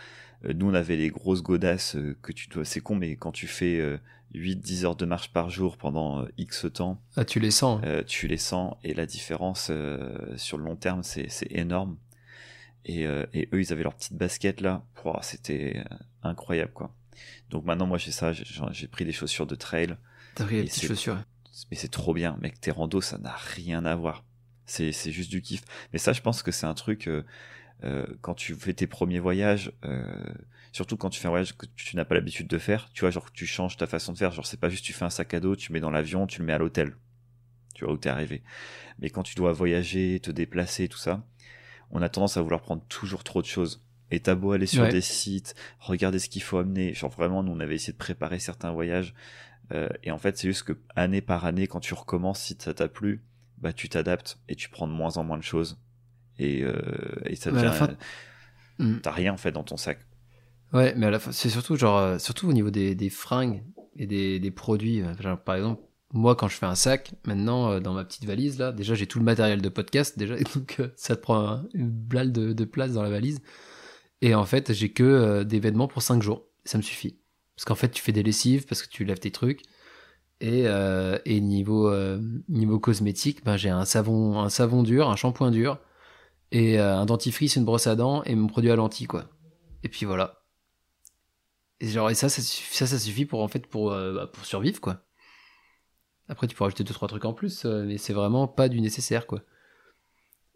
Euh, 0.44 0.52
nous, 0.54 0.70
on 0.70 0.74
avait 0.74 0.96
les 0.96 1.10
grosses 1.10 1.42
godasses 1.42 1.96
que 2.22 2.32
tu 2.32 2.48
dois. 2.48 2.64
C'est 2.64 2.80
con, 2.80 2.94
mais 2.94 3.16
quand 3.16 3.32
tu 3.32 3.46
fais 3.46 3.98
8-10 4.34 4.84
heures 4.84 4.96
de 4.96 5.06
marche 5.06 5.32
par 5.32 5.50
jour 5.50 5.76
pendant 5.76 6.26
X 6.38 6.66
temps. 6.72 7.00
Ah, 7.16 7.24
tu 7.24 7.40
les 7.40 7.50
sens. 7.50 7.80
tu 8.06 8.26
les 8.26 8.38
sens. 8.38 8.76
Et 8.84 8.94
la 8.94 9.06
différence 9.06 9.70
sur 10.36 10.58
le 10.58 10.64
long 10.64 10.76
terme, 10.76 11.02
c'est 11.02 11.28
énorme. 11.50 11.96
Et, 12.86 13.04
et, 13.04 13.48
eux, 13.52 13.60
ils 13.60 13.72
avaient 13.72 13.82
leur 13.82 13.94
petite 13.94 14.14
basket 14.14 14.60
là. 14.60 14.84
C'était 15.20 15.84
incroyable, 16.22 16.72
quoi. 16.72 16.94
Donc 17.50 17.66
maintenant, 17.66 17.86
moi, 17.86 17.98
j'ai 17.98 18.10
ça. 18.10 18.32
J'ai 18.32 18.88
pris 18.88 19.04
des 19.04 19.12
chaussures 19.12 19.46
de 19.46 19.54
trail. 19.54 19.96
T'as 20.34 20.44
pris 20.44 20.56
les 20.56 20.64
petites 20.64 20.86
chaussures. 20.86 21.18
Mais 21.70 21.76
c'est 21.76 21.90
trop 21.90 22.14
bien, 22.14 22.36
mec. 22.40 22.60
Tes 22.60 22.70
randos, 22.70 23.00
ça 23.00 23.18
n'a 23.18 23.36
rien 23.54 23.84
à 23.84 23.94
voir. 23.94 24.24
C'est, 24.66 24.92
c'est 24.92 25.12
juste 25.12 25.30
du 25.30 25.42
kiff. 25.42 25.62
Mais 25.92 25.98
ça, 25.98 26.12
je 26.12 26.20
pense 26.20 26.42
que 26.42 26.50
c'est 26.50 26.66
un 26.66 26.74
truc, 26.74 27.06
euh, 27.06 27.22
euh, 27.84 28.06
quand 28.22 28.34
tu 28.34 28.54
fais 28.54 28.72
tes 28.72 28.86
premiers 28.86 29.18
voyages, 29.18 29.72
euh, 29.84 30.04
surtout 30.72 30.96
quand 30.96 31.10
tu 31.10 31.20
fais 31.20 31.26
un 31.26 31.30
voyage 31.30 31.56
que 31.56 31.66
tu 31.76 31.96
n'as 31.96 32.04
pas 32.04 32.14
l'habitude 32.14 32.46
de 32.48 32.58
faire, 32.58 32.88
tu 32.94 33.00
vois, 33.00 33.10
genre 33.10 33.30
tu 33.32 33.46
changes 33.46 33.76
ta 33.76 33.86
façon 33.86 34.12
de 34.12 34.18
faire, 34.18 34.32
genre 34.32 34.46
c'est 34.46 34.60
pas 34.60 34.70
juste 34.70 34.84
tu 34.84 34.92
fais 34.92 35.04
un 35.04 35.10
sac 35.10 35.34
à 35.34 35.40
dos, 35.40 35.54
tu 35.56 35.72
mets 35.72 35.80
dans 35.80 35.90
l'avion, 35.90 36.26
tu 36.26 36.40
le 36.40 36.46
mets 36.46 36.52
à 36.54 36.58
l'hôtel, 36.58 36.94
tu 37.74 37.84
vois 37.84 37.92
où 37.92 37.98
t'es 37.98 38.08
arrivé. 38.08 38.42
Mais 39.00 39.10
quand 39.10 39.22
tu 39.22 39.34
dois 39.34 39.52
voyager, 39.52 40.18
te 40.20 40.30
déplacer, 40.30 40.88
tout 40.88 40.98
ça, 40.98 41.26
on 41.90 42.00
a 42.00 42.08
tendance 42.08 42.36
à 42.36 42.42
vouloir 42.42 42.62
prendre 42.62 42.82
toujours 42.88 43.22
trop 43.24 43.42
de 43.42 43.46
choses. 43.46 43.84
Et 44.10 44.20
t'as 44.20 44.34
beau 44.34 44.52
aller 44.52 44.66
sur 44.66 44.82
Ouais. 44.82 44.88
des 44.90 45.00
sites, 45.00 45.54
regarder 45.80 46.18
ce 46.18 46.28
qu'il 46.28 46.42
faut 46.42 46.58
amener. 46.58 46.94
Genre 46.94 47.10
vraiment, 47.10 47.42
nous 47.42 47.52
on 47.52 47.60
avait 47.60 47.74
essayé 47.74 47.92
de 47.92 47.98
préparer 47.98 48.38
certains 48.38 48.70
voyages. 48.72 49.14
Euh, 49.72 49.88
et 50.02 50.10
en 50.10 50.18
fait, 50.18 50.36
c'est 50.38 50.48
juste 50.48 50.62
que 50.64 50.78
année 50.94 51.20
par 51.22 51.44
année, 51.44 51.66
quand 51.66 51.80
tu 51.80 51.94
recommences, 51.94 52.40
si 52.40 52.56
ça 52.58 52.74
t'a 52.74 52.88
plu, 52.88 53.22
bah 53.64 53.72
tu 53.72 53.88
t'adaptes 53.88 54.38
et 54.48 54.54
tu 54.54 54.68
prends 54.68 54.86
de 54.86 54.92
moins 54.92 55.16
en 55.16 55.24
moins 55.24 55.38
de 55.38 55.42
choses. 55.42 55.80
Et, 56.38 56.62
euh, 56.62 56.74
et 57.26 57.34
ça 57.36 57.50
devient. 57.50 57.72
fin- 57.72 57.96
Hmm. 58.78 58.98
T'as 59.02 59.12
rien 59.12 59.32
en 59.32 59.36
fait 59.36 59.52
dans 59.52 59.62
ton 59.62 59.76
sac. 59.76 60.00
Ouais, 60.72 60.94
mais 60.96 61.06
à 61.06 61.10
la 61.10 61.18
fin, 61.20 61.30
c'est 61.32 61.48
surtout 61.50 61.76
genre, 61.76 61.96
euh, 61.98 62.18
surtout 62.18 62.48
au 62.48 62.52
niveau 62.52 62.70
des, 62.70 62.94
des 62.96 63.08
fringues 63.10 63.62
et 63.96 64.06
des, 64.06 64.40
des 64.40 64.50
produits. 64.50 65.00
euh, 65.02 65.14
genre, 65.20 65.38
par 65.40 65.54
exemple, 65.54 65.82
moi, 66.12 66.34
quand 66.34 66.48
je 66.48 66.56
fais 66.56 66.66
un 66.66 66.74
sac, 66.74 67.12
maintenant, 67.24 67.70
euh, 67.70 67.80
dans 67.80 67.92
ma 67.94 68.04
petite 68.04 68.24
valise, 68.24 68.58
là, 68.58 68.72
déjà, 68.72 68.94
j'ai 68.96 69.06
tout 69.06 69.18
le 69.20 69.24
matériel 69.24 69.62
de 69.62 69.68
podcast, 69.68 70.18
déjà, 70.18 70.34
donc, 70.56 70.76
euh, 70.80 70.88
ça 70.96 71.14
te 71.14 71.20
prend 71.20 71.38
un- 71.48 71.68
une 71.74 71.88
blalle 71.88 72.32
de, 72.32 72.52
de 72.52 72.64
place 72.64 72.92
dans 72.94 73.02
la 73.04 73.10
valise. 73.10 73.40
Et 74.22 74.34
en 74.34 74.44
fait, 74.44 74.72
j'ai 74.72 74.90
que 74.92 75.04
euh, 75.04 75.44
des 75.44 75.60
vêtements 75.60 75.86
pour 75.88 76.02
5 76.02 76.20
jours. 76.22 76.44
Ça 76.64 76.76
me 76.78 76.82
suffit. 76.82 77.20
Parce 77.54 77.64
qu'en 77.66 77.74
fait, 77.76 77.90
tu 77.90 78.02
fais 78.02 78.10
des 78.12 78.24
lessives, 78.24 78.66
parce 78.66 78.82
que 78.82 78.88
tu 78.88 79.04
lèves 79.04 79.20
tes 79.20 79.30
trucs. 79.30 79.62
Et, 80.41 80.66
euh, 80.66 81.18
et 81.24 81.41
niveau, 81.41 81.89
euh, 81.89 82.20
niveau 82.49 82.78
cosmétique, 82.78 83.45
ben, 83.45 83.57
j'ai 83.57 83.70
un 83.70 83.85
savon, 83.85 84.41
un 84.41 84.51
savon 84.51 84.82
dur, 84.82 85.09
un 85.09 85.16
shampoing 85.16 85.51
dur, 85.51 85.78
et 86.51 86.78
euh, 86.78 86.97
un 86.97 87.07
dentifrice, 87.07 87.57
une 87.57 87.64
brosse 87.64 87.87
à 87.87 87.97
dents, 87.97 88.22
et 88.24 88.35
mon 88.35 88.47
produit 88.47 88.70
à 88.70 88.76
lentilles, 88.76 89.07
quoi. 89.07 89.26
Et 89.82 89.89
puis 89.89 90.07
voilà. 90.07 90.43
Et 91.80 91.89
genre, 91.89 92.11
et 92.11 92.14
ça, 92.14 92.28
ça, 92.28 92.43
ça, 92.87 92.99
suffit 92.99 93.26
pour, 93.26 93.43
en 93.43 93.49
fait, 93.49 93.66
pour, 93.66 93.91
bah, 93.91 94.26
pour 94.32 94.45
survivre, 94.45 94.80
quoi. 94.80 95.03
Après, 96.28 96.47
tu 96.47 96.57
peux 96.57 96.64
rajouter 96.64 96.85
deux, 96.85 96.95
trois 96.95 97.09
trucs 97.09 97.24
en 97.24 97.35
plus, 97.35 97.64
mais 97.64 97.99
c'est 97.99 98.14
vraiment 98.14 98.49
pas 98.49 98.68
du 98.68 98.80
nécessaire, 98.80 99.26
quoi. 99.26 99.43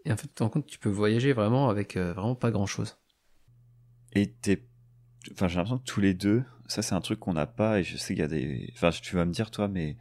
Et 0.05 0.12
en 0.12 0.16
fait, 0.16 0.29
tu 0.29 0.35
te 0.35 0.43
rends 0.43 0.49
compte, 0.49 0.66
tu 0.66 0.79
peux 0.79 0.89
voyager 0.89 1.33
vraiment 1.33 1.68
avec 1.68 1.97
vraiment 1.97 2.35
pas 2.35 2.51
grand 2.51 2.66
chose. 2.66 2.97
Et 4.12 4.33
t'es. 4.33 4.67
Enfin, 5.32 5.48
j'ai 5.48 5.56
l'impression 5.56 5.78
que 5.78 5.84
tous 5.84 6.00
les 6.00 6.14
deux, 6.14 6.42
ça 6.66 6.82
c'est 6.82 6.94
un 6.94 7.00
truc 7.00 7.18
qu'on 7.20 7.34
n'a 7.34 7.46
pas. 7.46 7.80
Et 7.80 7.84
je 7.84 7.96
sais 7.96 8.14
qu'il 8.14 8.20
y 8.20 8.24
a 8.24 8.28
des. 8.28 8.70
Enfin, 8.74 8.90
tu 8.90 9.16
vas 9.16 9.24
me 9.24 9.32
dire 9.32 9.50
toi, 9.50 9.68
mais 9.68 9.96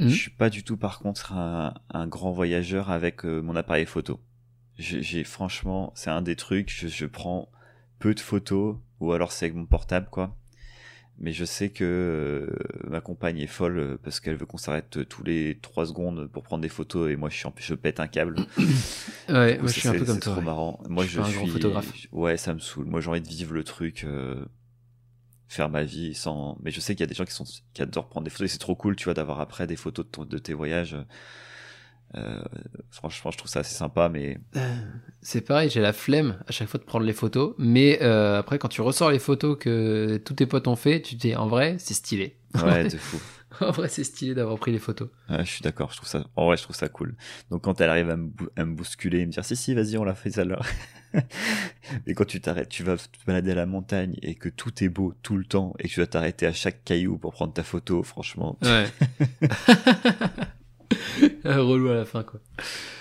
Mhm. 0.00 0.08
je 0.10 0.14
suis 0.14 0.30
pas 0.30 0.48
du 0.50 0.62
tout 0.62 0.76
par 0.76 1.00
contre 1.00 1.32
un, 1.32 1.74
un 1.90 2.06
grand 2.06 2.30
voyageur 2.30 2.90
avec 2.90 3.24
euh, 3.24 3.40
mon 3.42 3.56
appareil 3.56 3.84
photo. 3.86 4.20
J'ai 4.78 5.02
j'ai- 5.02 5.24
franchement, 5.24 5.92
c'est 5.96 6.10
un 6.10 6.22
des 6.22 6.36
trucs. 6.36 6.70
Je, 6.70 6.86
je 6.88 7.06
prends 7.06 7.48
peu 7.98 8.14
de 8.14 8.20
photos 8.20 8.76
ou 9.00 9.12
alors 9.12 9.32
c'est 9.32 9.46
avec 9.46 9.56
mon 9.56 9.66
portable 9.66 10.08
quoi. 10.10 10.36
Mais 11.20 11.32
je 11.32 11.44
sais 11.44 11.70
que 11.70 11.84
euh, 11.84 12.46
ma 12.88 13.00
compagne 13.00 13.38
est 13.38 13.46
folle 13.48 13.78
euh, 13.78 13.98
parce 14.02 14.20
qu'elle 14.20 14.36
veut 14.36 14.46
qu'on 14.46 14.56
s'arrête 14.56 14.98
euh, 14.98 15.04
tous 15.04 15.24
les 15.24 15.58
trois 15.60 15.84
secondes 15.86 16.28
pour 16.30 16.44
prendre 16.44 16.62
des 16.62 16.68
photos 16.68 17.10
et 17.10 17.16
moi 17.16 17.28
je 17.28 17.36
suis 17.36 17.46
en- 17.46 17.54
je 17.56 17.74
pète 17.74 17.98
un 18.00 18.06
câble. 18.08 18.36
Ouais, 19.28 19.56
coup, 19.56 19.62
moi, 19.64 19.72
je 19.72 19.78
suis 19.80 19.88
un 19.88 19.92
c'est- 19.92 19.98
peu 19.98 20.04
comme 20.06 20.14
c'est 20.14 20.20
toi. 20.20 20.32
trop 20.32 20.40
ouais. 20.40 20.46
marrant. 20.46 20.80
Moi, 20.88 21.04
Je 21.04 21.08
je, 21.08 21.12
suis 21.14 21.20
pas 21.20 21.26
un 21.26 21.30
suis. 21.30 21.36
grand 21.38 21.46
photographe. 21.48 21.92
Ouais, 22.12 22.36
ça 22.38 22.54
me 22.54 22.60
saoule. 22.60 22.86
Moi, 22.86 23.00
j'ai 23.02 23.10
envie 23.10 23.20
de 23.20 23.28
vivre 23.28 23.52
le 23.52 23.62
truc, 23.64 24.04
euh, 24.04 24.42
faire 25.48 25.68
ma 25.68 25.82
vie 25.82 26.14
sans. 26.14 26.56
Mais 26.62 26.70
je 26.70 26.80
sais 26.80 26.94
qu'il 26.94 27.00
y 27.00 27.04
a 27.04 27.06
des 27.08 27.14
gens 27.14 27.24
qui 27.24 27.34
sont 27.34 27.44
qui 27.74 27.82
adorent 27.82 28.08
prendre 28.08 28.24
des 28.24 28.30
photos. 28.30 28.46
Et 28.46 28.52
c'est 28.52 28.58
trop 28.58 28.74
cool, 28.76 28.96
tu 28.96 29.04
vois, 29.04 29.14
d'avoir 29.14 29.40
après 29.40 29.66
des 29.66 29.76
photos 29.76 30.06
de, 30.06 30.10
ton- 30.10 30.24
de 30.24 30.38
tes 30.38 30.54
voyages. 30.54 30.96
Euh, 32.16 32.40
franchement, 32.90 33.30
je 33.30 33.36
trouve 33.38 33.50
ça 33.50 33.60
assez 33.60 33.74
sympa, 33.74 34.08
mais 34.08 34.38
Euh, 34.56 34.76
C'est 35.20 35.42
pareil, 35.42 35.68
j'ai 35.68 35.80
la 35.80 35.92
flemme 35.92 36.38
à 36.46 36.52
chaque 36.52 36.68
fois 36.68 36.80
de 36.80 36.84
prendre 36.84 37.04
les 37.04 37.12
photos, 37.12 37.54
mais 37.58 37.98
euh, 38.02 38.38
après 38.38 38.58
quand 38.58 38.68
tu 38.68 38.80
ressors 38.80 39.10
les 39.10 39.18
photos 39.18 39.58
que 39.58 40.16
tous 40.24 40.34
tes 40.34 40.46
potes 40.46 40.68
ont 40.68 40.76
fait, 40.76 41.02
tu 41.02 41.16
te 41.16 41.20
dis 41.20 41.36
en 41.36 41.48
vrai 41.48 41.76
c'est 41.78 41.94
stylé. 41.94 42.36
ouais, 42.64 42.84
de 42.88 42.96
fou. 42.96 43.18
en 43.60 43.70
vrai 43.72 43.88
c'est 43.88 44.04
stylé 44.04 44.34
d'avoir 44.34 44.58
pris 44.58 44.72
les 44.72 44.78
photos. 44.78 45.08
Ouais, 45.28 45.44
je 45.44 45.50
suis 45.50 45.60
d'accord. 45.62 45.90
Je 45.92 45.96
trouve 45.96 46.08
ça. 46.08 46.24
En 46.36 46.46
vrai, 46.46 46.56
je 46.56 46.62
trouve 46.62 46.76
ça 46.76 46.88
cool. 46.88 47.14
Donc, 47.50 47.62
quand 47.64 47.80
elle 47.80 47.90
arrive 47.90 48.08
à 48.10 48.16
me, 48.16 48.28
bou- 48.28 48.48
à 48.56 48.64
me 48.64 48.74
bousculer 48.74 49.20
et 49.20 49.26
me 49.26 49.32
dire 49.32 49.44
si 49.44 49.56
si, 49.56 49.74
vas-y, 49.74 49.96
on 49.98 50.04
l'a 50.04 50.14
fait 50.14 50.30
celle-là. 50.30 50.60
et 52.06 52.14
quand 52.14 52.24
tu 52.26 52.40
t'arrêtes, 52.40 52.68
tu 52.70 52.82
vas 52.84 52.96
te 52.96 53.04
balader 53.26 53.50
à 53.52 53.54
la 53.54 53.66
montagne 53.66 54.16
et 54.22 54.34
que 54.34 54.48
tout 54.48 54.82
est 54.84 54.88
beau 54.88 55.14
tout 55.22 55.36
le 55.36 55.44
temps 55.44 55.74
et 55.78 55.88
que 55.88 55.92
tu 55.92 56.00
dois 56.00 56.06
t'arrêter 56.06 56.46
à 56.46 56.52
chaque 56.52 56.84
caillou 56.84 57.18
pour 57.18 57.32
prendre 57.32 57.52
ta 57.52 57.62
photo, 57.64 58.02
franchement. 58.02 58.58
Ouais. 58.62 58.86
Relou 61.44 61.88
à 61.90 61.94
la 61.94 62.04
fin 62.04 62.22
quoi. 62.22 62.40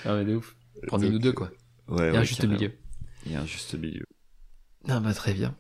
Ah 0.06 0.16
mais 0.16 0.26
de 0.26 0.36
ouf. 0.36 0.56
Ou 0.92 1.20
deux 1.20 1.34
quoi. 1.34 1.50
Ouais, 1.88 2.10
Il 2.10 2.14
y 2.14 2.16
a 2.16 2.18
un 2.18 2.20
ouais, 2.20 2.26
juste 2.26 2.42
carrément. 2.42 2.60
milieu. 2.60 2.74
Il 3.26 3.32
y 3.32 3.36
a 3.36 3.42
un 3.42 3.46
juste 3.46 3.74
milieu. 3.76 4.06
Ah 4.88 5.00
bah 5.00 5.14
très 5.14 5.34
bien. 5.34 5.56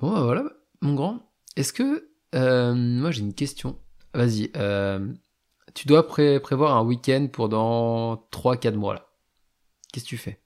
Bon 0.00 0.12
bah 0.12 0.22
voilà, 0.22 0.50
mon 0.80 0.94
grand. 0.94 1.32
Est-ce 1.56 1.72
que 1.72 2.08
euh, 2.34 2.74
moi 2.74 3.10
j'ai 3.10 3.20
une 3.22 3.34
question. 3.34 3.78
Vas-y. 4.14 4.50
euh, 4.56 5.12
tu 5.74 5.86
dois 5.88 6.06
pré- 6.06 6.40
prévoir 6.40 6.76
un 6.76 6.82
week-end 6.84 7.28
pour 7.32 7.48
dans 7.48 8.16
3-4 8.30 8.74
mois 8.76 8.94
là. 8.94 9.08
Qu'est-ce 9.92 10.04
que 10.04 10.10
tu 10.10 10.16
fais? 10.18 10.40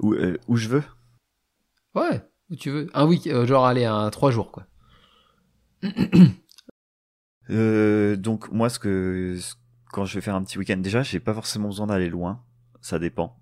Où, 0.00 0.14
euh, 0.14 0.38
où 0.48 0.56
je 0.56 0.68
veux? 0.68 0.82
Ouais, 1.94 2.22
où 2.50 2.56
tu 2.56 2.70
veux. 2.70 2.90
Un 2.94 3.06
week, 3.06 3.26
euh, 3.28 3.46
genre 3.46 3.64
aller 3.66 3.84
un 3.84 4.10
3 4.10 4.30
jours 4.32 4.50
quoi. 4.50 4.66
euh, 7.50 8.16
Donc 8.16 8.50
moi, 8.50 8.68
ce 8.68 8.78
que 8.78 9.36
ce- 9.40 9.54
quand 9.92 10.04
je 10.04 10.14
vais 10.14 10.20
faire 10.20 10.34
un 10.34 10.42
petit 10.44 10.58
week-end, 10.58 10.76
déjà, 10.78 11.02
j'ai 11.02 11.20
pas 11.20 11.34
forcément 11.34 11.68
besoin 11.68 11.86
d'aller 11.86 12.08
loin. 12.10 12.42
Ça 12.80 12.98
dépend. 12.98 13.38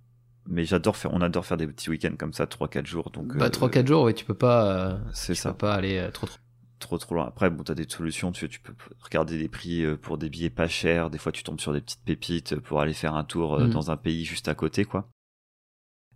Mais 0.46 0.64
j'adore 0.64 0.96
faire, 0.96 1.12
on 1.14 1.20
adore 1.20 1.46
faire 1.46 1.57
des 1.57 1.66
petits 1.68 1.88
week-ends 1.88 2.16
comme 2.18 2.32
ça, 2.32 2.46
3-4 2.46 2.86
jours. 2.86 3.11
Donc 3.11 3.36
Bah 3.36 3.46
euh, 3.46 3.48
3-4 3.48 3.86
jours, 3.86 4.03
ouais, 4.05 4.14
tu 4.14 4.24
peux 4.24 4.34
pas, 4.34 4.90
euh, 4.94 4.98
c'est 5.12 5.34
ça. 5.34 5.53
peux 5.53 5.59
pas 5.59 5.74
aller 5.74 5.98
euh, 5.98 6.11
trop 6.11 6.26
trop. 6.26 6.38
trop 6.80 6.98
trop 6.98 7.14
loin. 7.14 7.26
Après, 7.28 7.48
bon, 7.48 7.62
t'as 7.62 7.74
des 7.74 7.88
solutions, 7.88 8.32
tu, 8.32 8.48
tu 8.48 8.59
peux 8.61 8.74
regarder 9.00 9.38
des 9.38 9.48
prix 9.48 9.84
euh, 9.84 9.96
pour 9.96 10.18
des 10.18 10.28
billets 10.28 10.50
pas 10.50 10.66
chers. 10.68 11.11
Des 11.11 11.18
fois, 11.18 11.30
tu 11.32 11.44
tombes 11.44 11.61
sur 11.61 11.72
des 11.72 11.80
petites 11.80 12.03
pépites 12.05 12.57
pour 12.59 12.80
aller 12.80 12.92
faire 12.94 13.14
un 13.14 13.22
tour 13.24 13.55
euh, 13.55 13.64
Mhm. 13.66 13.70
dans 13.70 13.90
un 13.92 13.96
pays 13.96 14.24
juste 14.24 14.48
à 14.48 14.55
côté, 14.57 14.84
quoi. 14.84 15.09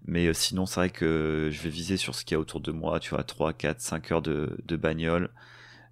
Mais 0.07 0.27
euh, 0.27 0.33
sinon, 0.33 0.67
c'est 0.67 0.81
vrai 0.81 0.91
que 0.91 1.49
je 1.53 1.61
vais 1.63 1.71
viser 1.71 1.97
sur 1.97 2.15
ce 2.15 2.25
qu'il 2.25 2.35
y 2.35 2.37
a 2.37 2.41
autour 2.41 2.61
de 2.61 2.73
moi, 2.73 3.01
tu 3.01 3.11
vois, 3.11 3.25
3, 3.25 3.53
4, 3.53 3.81
5 3.81 4.11
heures 4.13 4.23
de, 4.23 4.57
de 4.65 4.77
bagnole. 4.77 5.31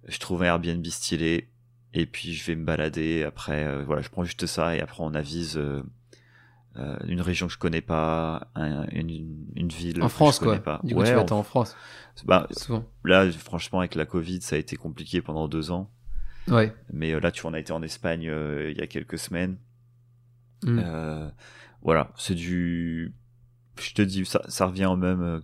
Je 0.07 0.19
trouve 0.19 0.43
un 0.43 0.47
Airbnb 0.47 0.85
stylé, 0.87 1.49
et 1.95 2.05
puis 2.05 2.33
je 2.33 2.45
vais 2.45 2.55
me 2.55 2.63
balader. 2.65 3.23
Après, 3.23 3.65
euh, 3.65 3.83
voilà, 3.83 4.01
je 4.03 4.09
prends 4.09 4.23
juste 4.23 4.45
ça, 4.45 4.75
et 4.75 4.81
après, 4.81 5.01
on 5.03 5.13
avise 5.15 5.57
euh, 5.57 5.81
euh, 6.77 6.97
une 7.07 7.21
région 7.21 7.47
que 7.47 7.53
je 7.53 7.57
connais 7.57 7.81
pas, 7.81 8.49
un- 8.53 8.85
une, 8.91 9.09
une 9.55 9.69
ville 9.69 10.01
En 10.03 10.07
que 10.07 10.11
France 10.11 10.35
je 10.35 10.39
connais 10.41 10.61
quoi. 10.61 10.77
pas. 10.77 10.81
Du 10.83 10.93
coup 10.93 10.99
Ouais, 11.01 11.07
tu 11.09 11.15
vas 11.15 11.23
en- 11.23 11.39
en 11.39 11.43
France 11.43 11.75
bah, 12.25 12.47
souvent. 12.51 12.85
là, 13.03 13.29
franchement, 13.31 13.79
avec 13.79 13.95
la 13.95 14.05
Covid, 14.05 14.41
ça 14.41 14.55
a 14.55 14.59
été 14.59 14.75
compliqué 14.75 15.21
pendant 15.21 15.47
deux 15.47 15.71
ans. 15.71 15.89
Ouais. 16.47 16.73
Mais 16.93 17.13
euh, 17.13 17.19
là, 17.19 17.31
tu 17.31 17.41
vois, 17.41 17.51
on 17.51 17.53
a 17.55 17.59
été 17.59 17.71
en 17.73 17.81
Espagne 17.81 18.27
euh, 18.29 18.69
il 18.71 18.77
y 18.77 18.81
a 18.81 18.87
quelques 18.87 19.17
semaines. 19.17 19.57
Mm. 20.63 20.79
Euh, 20.83 21.29
voilà, 21.81 22.11
c'est 22.17 22.35
du. 22.35 23.13
Je 23.79 23.93
te 23.93 24.01
dis, 24.01 24.25
ça, 24.25 24.41
ça 24.47 24.65
revient 24.67 24.85
au 24.85 24.95
même. 24.95 25.41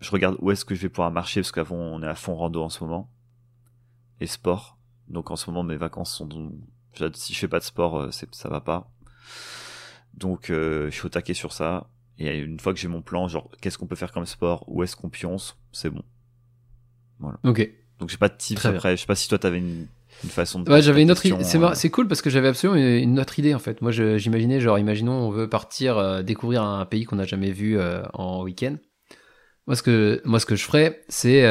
Je 0.00 0.10
regarde 0.10 0.36
où 0.40 0.50
est-ce 0.50 0.64
que 0.64 0.74
je 0.74 0.80
vais 0.82 0.88
pouvoir 0.88 1.10
marcher 1.10 1.40
parce 1.40 1.52
qu'avant, 1.52 1.76
on 1.76 2.02
est 2.02 2.06
à 2.06 2.14
fond 2.14 2.34
rando 2.34 2.62
en 2.62 2.68
ce 2.68 2.82
moment. 2.84 3.10
Et 4.20 4.26
sport. 4.26 4.78
Donc 5.08 5.30
en 5.30 5.36
ce 5.36 5.50
moment, 5.50 5.62
mes 5.62 5.76
vacances 5.76 6.14
sont. 6.14 6.28
Si 7.14 7.34
je 7.34 7.38
fais 7.38 7.48
pas 7.48 7.58
de 7.58 7.64
sport, 7.64 7.98
euh, 7.98 8.10
ça 8.10 8.48
va 8.48 8.60
pas. 8.60 8.90
Donc 10.14 10.50
euh, 10.50 10.90
je 10.90 10.94
suis 10.94 11.06
au 11.06 11.08
taquet 11.08 11.34
sur 11.34 11.52
ça. 11.52 11.88
Et 12.18 12.38
une 12.38 12.60
fois 12.60 12.72
que 12.72 12.78
j'ai 12.78 12.88
mon 12.88 13.02
plan, 13.02 13.26
genre, 13.26 13.50
qu'est-ce 13.60 13.76
qu'on 13.76 13.86
peut 13.88 13.96
faire 13.96 14.12
comme 14.12 14.26
sport? 14.26 14.64
Où 14.68 14.82
est-ce 14.84 14.94
qu'on 14.94 15.08
pionce? 15.08 15.58
C'est 15.72 15.90
bon. 15.90 16.02
Ok. 17.42 17.68
Donc 17.98 18.10
j'ai 18.10 18.16
pas 18.16 18.28
de 18.28 18.36
tips 18.36 18.60
Très 18.60 18.70
bien. 18.70 18.78
après. 18.78 18.96
Je 18.96 19.00
sais 19.02 19.06
pas 19.06 19.14
si 19.14 19.28
toi 19.28 19.38
t'avais 19.38 19.58
une, 19.58 19.86
une 20.22 20.30
façon 20.30 20.60
de. 20.60 20.70
Ouais, 20.70 20.82
j'avais 20.82 21.02
une 21.02 21.10
autre 21.10 21.24
idée. 21.26 21.42
C'est 21.44 21.58
euh, 21.58 21.90
cool 21.90 22.06
parce 22.08 22.22
que 22.22 22.30
j'avais 22.30 22.48
absolument 22.48 22.78
une 22.78 23.10
une 23.10 23.20
autre 23.20 23.38
idée 23.38 23.54
en 23.54 23.58
fait. 23.58 23.82
Moi, 23.82 23.90
j'imaginais 23.92 24.60
genre, 24.60 24.78
imaginons, 24.78 25.12
on 25.12 25.30
veut 25.30 25.48
partir 25.48 25.98
euh, 25.98 26.22
découvrir 26.22 26.62
un 26.62 26.84
pays 26.86 27.04
qu'on 27.04 27.16
n'a 27.16 27.24
jamais 27.24 27.50
vu 27.50 27.78
euh, 27.78 28.02
en 28.12 28.42
week-end. 28.42 28.76
Moi, 29.66 29.76
ce 29.76 29.82
que 29.82 30.20
moi, 30.24 30.38
ce 30.38 30.46
que 30.46 30.56
je 30.56 30.64
ferais, 30.64 31.02
c'est 31.08 31.42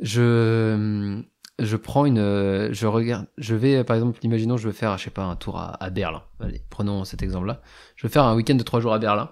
je 0.00 1.22
je 1.60 1.76
prends 1.76 2.04
une, 2.04 2.18
euh, 2.18 2.72
je 2.72 2.86
regarde, 2.86 3.26
je 3.38 3.54
vais 3.54 3.76
euh, 3.76 3.84
par 3.84 3.96
exemple, 3.96 4.18
imaginons, 4.22 4.56
je 4.56 4.66
veux 4.66 4.72
faire, 4.72 4.98
je 4.98 5.04
sais 5.04 5.10
pas, 5.10 5.24
un 5.24 5.36
tour 5.36 5.58
à, 5.58 5.90
Berlin. 5.90 6.22
Allez, 6.40 6.62
prenons 6.68 7.04
cet 7.04 7.22
exemple-là. 7.22 7.62
Je 7.96 8.06
veux 8.06 8.12
faire 8.12 8.24
un 8.24 8.34
week-end 8.34 8.56
de 8.56 8.62
trois 8.62 8.80
jours 8.80 8.92
à 8.92 8.98
Berlin. 8.98 9.30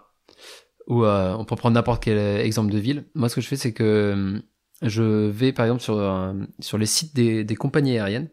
Ou 0.89 1.05
euh, 1.05 1.35
on 1.35 1.45
peut 1.45 1.57
prendre 1.57 1.75
n'importe 1.75 2.03
quel 2.03 2.19
euh, 2.19 2.43
exemple 2.43 2.73
de 2.73 2.79
ville. 2.79 3.07
Moi, 3.15 3.29
ce 3.29 3.37
que 3.37 3.41
je 3.41 3.49
fais, 3.49 3.57
c'est 3.57 3.73
que 3.73 4.41
je 4.83 5.03
vais 5.03 5.53
par 5.53 5.65
exemple 5.67 5.83
sur 5.83 6.35
sur 6.59 6.77
les 6.77 6.87
sites 6.87 7.15
des, 7.15 7.45
des 7.45 7.57
compagnies 7.57 7.99
aériennes. 7.99 8.31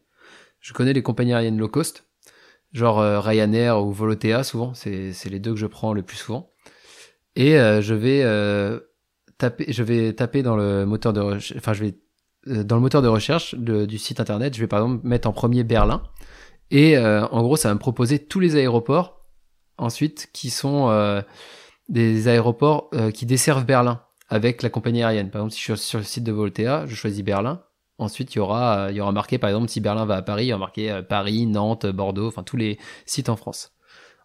Je 0.59 0.73
connais 0.73 0.93
les 0.93 1.03
compagnies 1.03 1.33
aériennes 1.33 1.57
low 1.57 1.67
cost, 1.67 2.07
genre 2.73 2.97
Ryanair 3.23 3.83
ou 3.83 3.91
Volotea. 3.91 4.43
Souvent, 4.43 4.73
c'est 4.73 5.13
c'est 5.13 5.29
les 5.29 5.39
deux 5.39 5.53
que 5.53 5.59
je 5.59 5.67
prends 5.67 5.93
le 5.93 6.01
plus 6.01 6.17
souvent. 6.17 6.51
Et 7.35 7.51
je 7.51 7.93
vais 7.93 8.23
taper, 9.37 9.71
je 9.71 9.83
vais 9.83 10.13
taper 10.13 10.41
dans 10.41 10.55
le 10.55 10.85
moteur 10.85 11.13
de, 11.13 11.21
enfin 11.55 11.73
je 11.73 11.83
vais 11.83 11.99
dans 12.49 12.75
le 12.75 12.81
moteur 12.81 13.01
de 13.01 13.07
recherche 13.07 13.55
du 13.55 13.97
site 13.97 14.19
internet. 14.19 14.55
Je 14.55 14.59
vais 14.59 14.67
par 14.67 14.79
exemple 14.79 15.07
mettre 15.07 15.27
en 15.27 15.33
premier 15.33 15.63
Berlin. 15.63 16.03
Et 16.71 16.97
euh, 16.97 17.25
en 17.27 17.41
gros, 17.41 17.55
ça 17.55 17.69
va 17.69 17.73
me 17.73 17.79
proposer 17.79 18.19
tous 18.19 18.39
les 18.39 18.55
aéroports 18.55 19.21
ensuite 19.77 20.29
qui 20.33 20.49
sont 20.49 20.89
euh, 20.89 21.21
des 21.87 22.27
aéroports 22.27 22.89
euh, 22.93 23.11
qui 23.11 23.25
desservent 23.25 23.65
Berlin 23.65 24.01
avec 24.27 24.61
la 24.61 24.69
compagnie 24.69 25.03
aérienne. 25.03 25.31
Par 25.31 25.41
exemple, 25.41 25.53
si 25.53 25.61
je 25.61 25.73
suis 25.73 25.87
sur 25.87 25.99
le 25.99 26.05
site 26.05 26.23
de 26.23 26.31
Voltea, 26.31 26.85
je 26.85 26.95
choisis 26.95 27.23
Berlin. 27.23 27.63
Ensuite, 27.99 28.33
il 28.33 28.37
y 28.37 28.41
aura, 28.41 28.85
euh, 28.85 28.91
il 28.91 28.97
y 28.97 29.01
aura 29.01 29.11
marqué, 29.11 29.37
par 29.37 29.49
exemple, 29.49 29.67
si 29.67 29.81
Berlin 29.81 30.05
va 30.05 30.15
à 30.15 30.21
Paris, 30.21 30.45
il 30.45 30.47
y 30.47 30.53
aura 30.53 30.61
marqué 30.61 30.89
euh, 30.89 31.01
Paris, 31.01 31.45
Nantes, 31.45 31.85
Bordeaux, 31.85 32.27
enfin 32.27 32.43
tous 32.43 32.55
les 32.55 32.79
sites 33.05 33.27
en 33.27 33.35
France. 33.35 33.73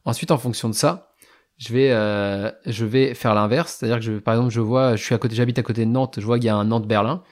Ensuite, 0.05 0.31
en 0.31 0.39
fonction 0.39 0.69
de 0.69 0.75
ça, 0.75 1.11
je 1.57 1.73
vais, 1.73 1.91
euh, 1.91 2.51
je 2.67 2.85
vais 2.85 3.15
faire 3.15 3.35
l'inverse. 3.35 3.77
C'est-à-dire 3.79 3.99
que 3.99 4.19
par 4.21 4.35
exemple, 4.35 4.53
je 4.53 4.61
vois, 4.61 4.95
je 4.95 5.03
suis 5.03 5.15
à 5.15 5.19
côté, 5.19 5.35
j'habite 5.35 5.59
à 5.59 5.63
côté 5.63 5.85
de 5.85 5.91
Nantes, 5.91 6.17
je 6.21 6.25
vois 6.25 6.39
qu'il 6.39 6.47
y 6.47 6.51
a 6.51 6.57
un 6.57 6.65
Nantes-Berlin. 6.65 7.25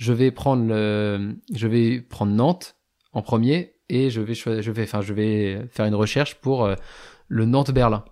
Je 0.00 0.14
vais 0.14 0.30
prendre 0.30 0.64
le, 0.64 1.36
je 1.54 1.68
vais 1.68 2.00
prendre 2.00 2.32
Nantes 2.32 2.76
en 3.12 3.20
premier 3.20 3.74
et 3.90 4.08
je 4.08 4.22
vais, 4.22 4.32
je 4.32 4.70
vais, 4.70 4.84
enfin, 4.84 5.02
je 5.02 5.12
vais 5.12 5.68
faire 5.68 5.84
une 5.84 5.94
recherche 5.94 6.36
pour 6.36 6.64
euh, 6.64 6.74
le 7.28 7.44
Nantes-Berlin. 7.44 8.02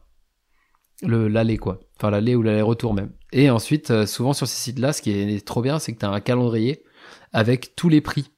Le, 1.00 1.28
l'aller, 1.28 1.56
quoi. 1.56 1.80
Enfin, 1.96 2.10
l'aller 2.10 2.34
ou 2.34 2.42
l'aller-retour 2.42 2.92
même. 2.92 3.12
Et 3.32 3.48
ensuite, 3.48 3.90
euh, 3.90 4.04
souvent 4.04 4.34
sur 4.34 4.46
ces 4.46 4.60
sites-là, 4.60 4.92
ce 4.92 5.00
qui 5.00 5.12
est 5.12 5.46
trop 5.46 5.62
bien, 5.62 5.78
c'est 5.78 5.94
que 5.94 5.98
tu 5.98 6.04
un 6.04 6.20
calendrier 6.20 6.84
avec 7.32 7.74
tous 7.74 7.88
les 7.88 8.02
prix. 8.02 8.32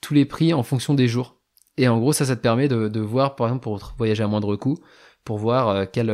Tous 0.00 0.14
les 0.14 0.24
prix 0.24 0.54
en 0.54 0.62
fonction 0.62 0.94
des 0.94 1.08
jours. 1.08 1.42
Et 1.76 1.88
en 1.88 1.98
gros, 1.98 2.14
ça, 2.14 2.24
ça 2.24 2.36
te 2.36 2.40
permet 2.40 2.68
de, 2.68 3.00
voir, 3.00 3.36
par 3.36 3.48
exemple, 3.48 3.64
pour 3.64 3.92
voyager 3.98 4.22
à 4.22 4.28
moindre 4.28 4.56
coût, 4.56 4.78
pour 5.24 5.36
voir 5.36 5.68
euh, 5.68 5.84
quel, 5.92 6.08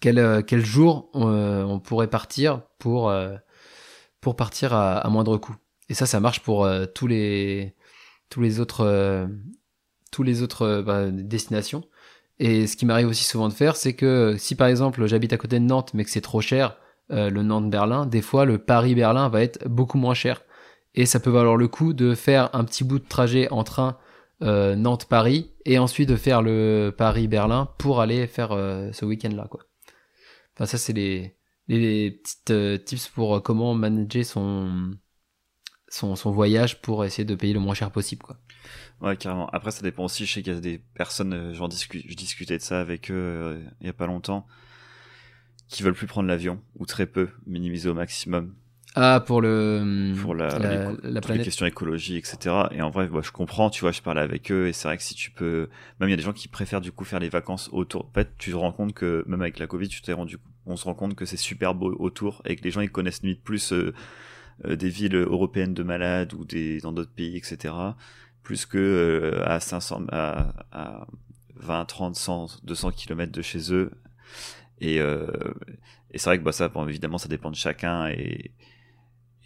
quel, 0.00 0.44
quel 0.44 0.62
jour 0.62 1.08
on, 1.14 1.80
pourrait 1.80 2.10
partir 2.10 2.60
pour, 2.78 3.10
pour 4.22 4.36
partir 4.36 4.72
à, 4.72 5.06
moindre 5.10 5.36
coût. 5.36 5.54
Et 5.90 5.94
ça, 5.94 6.06
ça 6.06 6.20
marche 6.20 6.40
pour 6.40 6.66
tous 6.94 7.06
les 7.06 7.74
tous 8.30 8.40
les 8.40 8.60
autres 8.60 9.28
tous 10.10 10.22
les 10.22 10.42
autres 10.42 10.82
bah, 10.86 11.10
destinations. 11.10 11.84
Et 12.38 12.66
ce 12.66 12.76
qui 12.76 12.86
m'arrive 12.86 13.08
aussi 13.08 13.24
souvent 13.24 13.48
de 13.48 13.52
faire, 13.52 13.76
c'est 13.76 13.92
que 13.92 14.36
si 14.38 14.54
par 14.54 14.68
exemple 14.68 15.04
j'habite 15.06 15.34
à 15.34 15.36
côté 15.36 15.58
de 15.58 15.64
Nantes, 15.64 15.92
mais 15.92 16.04
que 16.04 16.10
c'est 16.10 16.22
trop 16.22 16.40
cher, 16.40 16.78
le 17.10 17.42
Nantes-Berlin, 17.42 18.06
des 18.06 18.22
fois 18.22 18.46
le 18.46 18.56
Paris-Berlin 18.56 19.28
va 19.28 19.42
être 19.42 19.68
beaucoup 19.68 19.98
moins 19.98 20.14
cher. 20.14 20.42
Et 20.94 21.06
ça 21.06 21.20
peut 21.20 21.30
valoir 21.30 21.56
le 21.56 21.68
coup 21.68 21.92
de 21.92 22.14
faire 22.14 22.50
un 22.54 22.64
petit 22.64 22.84
bout 22.84 22.98
de 22.98 23.08
trajet 23.08 23.50
en 23.50 23.64
train 23.64 23.98
euh, 24.42 24.74
Nantes-Paris 24.74 25.52
et 25.64 25.78
ensuite 25.78 26.08
de 26.08 26.16
faire 26.16 26.42
le 26.42 26.92
Paris-Berlin 26.96 27.68
pour 27.78 28.00
aller 28.00 28.26
faire 28.26 28.50
euh, 28.52 28.90
ce 28.92 29.04
week-end-là. 29.04 29.46
Quoi. 29.48 29.60
Enfin, 30.54 30.66
ça, 30.66 30.78
c'est 30.78 30.92
les, 30.92 31.36
les, 31.78 32.10
petites 32.10 32.50
euh, 32.50 32.78
tips 32.78 33.08
pour 33.08 33.42
comment 33.42 33.74
manager 33.74 34.24
son, 34.24 34.92
son, 35.88 36.16
son, 36.16 36.30
voyage 36.30 36.80
pour 36.82 37.04
essayer 37.04 37.24
de 37.24 37.34
payer 37.34 37.54
le 37.54 37.60
moins 37.60 37.74
cher 37.74 37.90
possible. 37.90 38.22
Quoi. 38.22 38.38
Ouais, 39.00 39.16
carrément. 39.16 39.48
Après, 39.50 39.70
ça 39.70 39.82
dépend 39.82 40.04
aussi. 40.04 40.26
Je 40.26 40.32
sais 40.32 40.42
qu'il 40.42 40.52
y 40.52 40.56
a 40.56 40.60
des 40.60 40.78
personnes, 40.78 41.52
j'en 41.54 41.68
discute, 41.68 42.04
je 42.08 42.14
discutais 42.14 42.58
de 42.58 42.62
ça 42.62 42.80
avec 42.80 43.10
eux 43.10 43.62
il 43.80 43.86
y 43.86 43.90
a 43.90 43.92
pas 43.92 44.06
longtemps, 44.06 44.46
qui 45.68 45.82
veulent 45.82 45.94
plus 45.94 46.06
prendre 46.06 46.28
l'avion 46.28 46.60
ou 46.76 46.86
très 46.86 47.06
peu, 47.06 47.28
minimiser 47.46 47.88
au 47.88 47.94
maximum 47.94 48.54
ah, 48.94 49.20
pour 49.20 49.40
le 49.40 50.12
pour 50.20 50.34
la, 50.34 50.58
la, 50.58 50.92
les, 50.92 51.10
la 51.10 51.20
les 51.20 51.42
questions 51.42 51.64
écologiques, 51.64 52.26
etc. 52.26 52.54
Et 52.72 52.82
en 52.82 52.90
vrai, 52.90 53.08
moi, 53.08 53.22
je 53.22 53.30
comprends. 53.30 53.70
Tu 53.70 53.80
vois, 53.80 53.92
je 53.92 54.02
parlais 54.02 54.20
avec 54.20 54.52
eux 54.52 54.68
et 54.68 54.74
c'est 54.74 54.86
vrai 54.86 54.98
que 54.98 55.02
si 55.02 55.14
tu 55.14 55.30
peux, 55.30 55.70
même 55.98 56.10
il 56.10 56.12
y 56.12 56.14
a 56.14 56.16
des 56.16 56.22
gens 56.22 56.34
qui 56.34 56.46
préfèrent 56.46 56.82
du 56.82 56.92
coup 56.92 57.04
faire 57.04 57.18
les 57.18 57.30
vacances 57.30 57.70
autour. 57.72 58.04
En 58.04 58.12
fait, 58.12 58.36
tu 58.36 58.50
te 58.50 58.56
rends 58.56 58.72
compte 58.72 58.92
que 58.92 59.24
même 59.26 59.40
avec 59.40 59.58
la 59.58 59.66
Covid, 59.66 59.88
tu 59.88 60.02
t'es 60.02 60.12
rendu, 60.12 60.36
on 60.66 60.76
se 60.76 60.84
rend 60.84 60.94
compte 60.94 61.14
que 61.14 61.24
c'est 61.24 61.36
super 61.36 61.74
beau 61.74 61.94
autour 61.98 62.42
et 62.44 62.56
que 62.56 62.62
les 62.62 62.70
gens 62.70 62.80
ils 62.80 62.90
connaissent 62.90 63.22
limite 63.22 63.42
plus 63.42 63.72
euh, 63.72 63.94
euh, 64.64 64.76
des 64.76 64.88
villes 64.88 65.16
européennes 65.16 65.74
de 65.74 65.82
malades 65.82 66.34
ou 66.34 66.44
des 66.44 66.80
dans 66.80 66.92
d'autres 66.92 67.12
pays, 67.12 67.36
etc. 67.36 67.74
Plus 68.42 68.66
que 68.66 68.78
euh, 68.78 69.46
à 69.46 69.60
500, 69.60 70.06
à, 70.10 70.54
à 70.72 71.06
20, 71.56 71.84
30, 71.84 72.16
100, 72.16 72.60
200 72.64 72.90
kilomètres 72.92 73.32
de 73.32 73.42
chez 73.42 73.72
eux. 73.72 73.92
Et, 74.80 74.96
et 74.96 76.18
c'est 76.18 76.28
vrai 76.28 76.38
que 76.38 76.42
bah 76.42 76.50
ça, 76.50 76.68
bon, 76.68 76.88
évidemment, 76.88 77.16
ça 77.16 77.28
dépend 77.28 77.52
de 77.52 77.56
chacun 77.56 78.08
et 78.08 78.50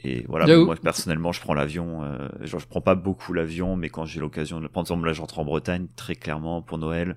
et 0.04 0.24
voilà, 0.28 0.46
moi 0.58 0.76
personnellement, 0.76 1.32
je 1.32 1.40
prends 1.40 1.54
l'avion. 1.54 2.04
Euh, 2.04 2.28
genre, 2.42 2.60
je 2.60 2.66
prends 2.66 2.80
pas 2.80 2.94
beaucoup 2.94 3.32
l'avion, 3.32 3.76
mais 3.76 3.88
quand 3.88 4.04
j'ai 4.04 4.20
l'occasion 4.20 4.58
de 4.58 4.62
le 4.62 4.68
prendre, 4.68 4.86
par 4.86 4.94
exemple, 4.94 5.06
là, 5.08 5.12
j'entre 5.12 5.38
en 5.38 5.44
Bretagne 5.44 5.88
très 5.96 6.14
clairement 6.14 6.62
pour 6.62 6.78
Noël. 6.78 7.16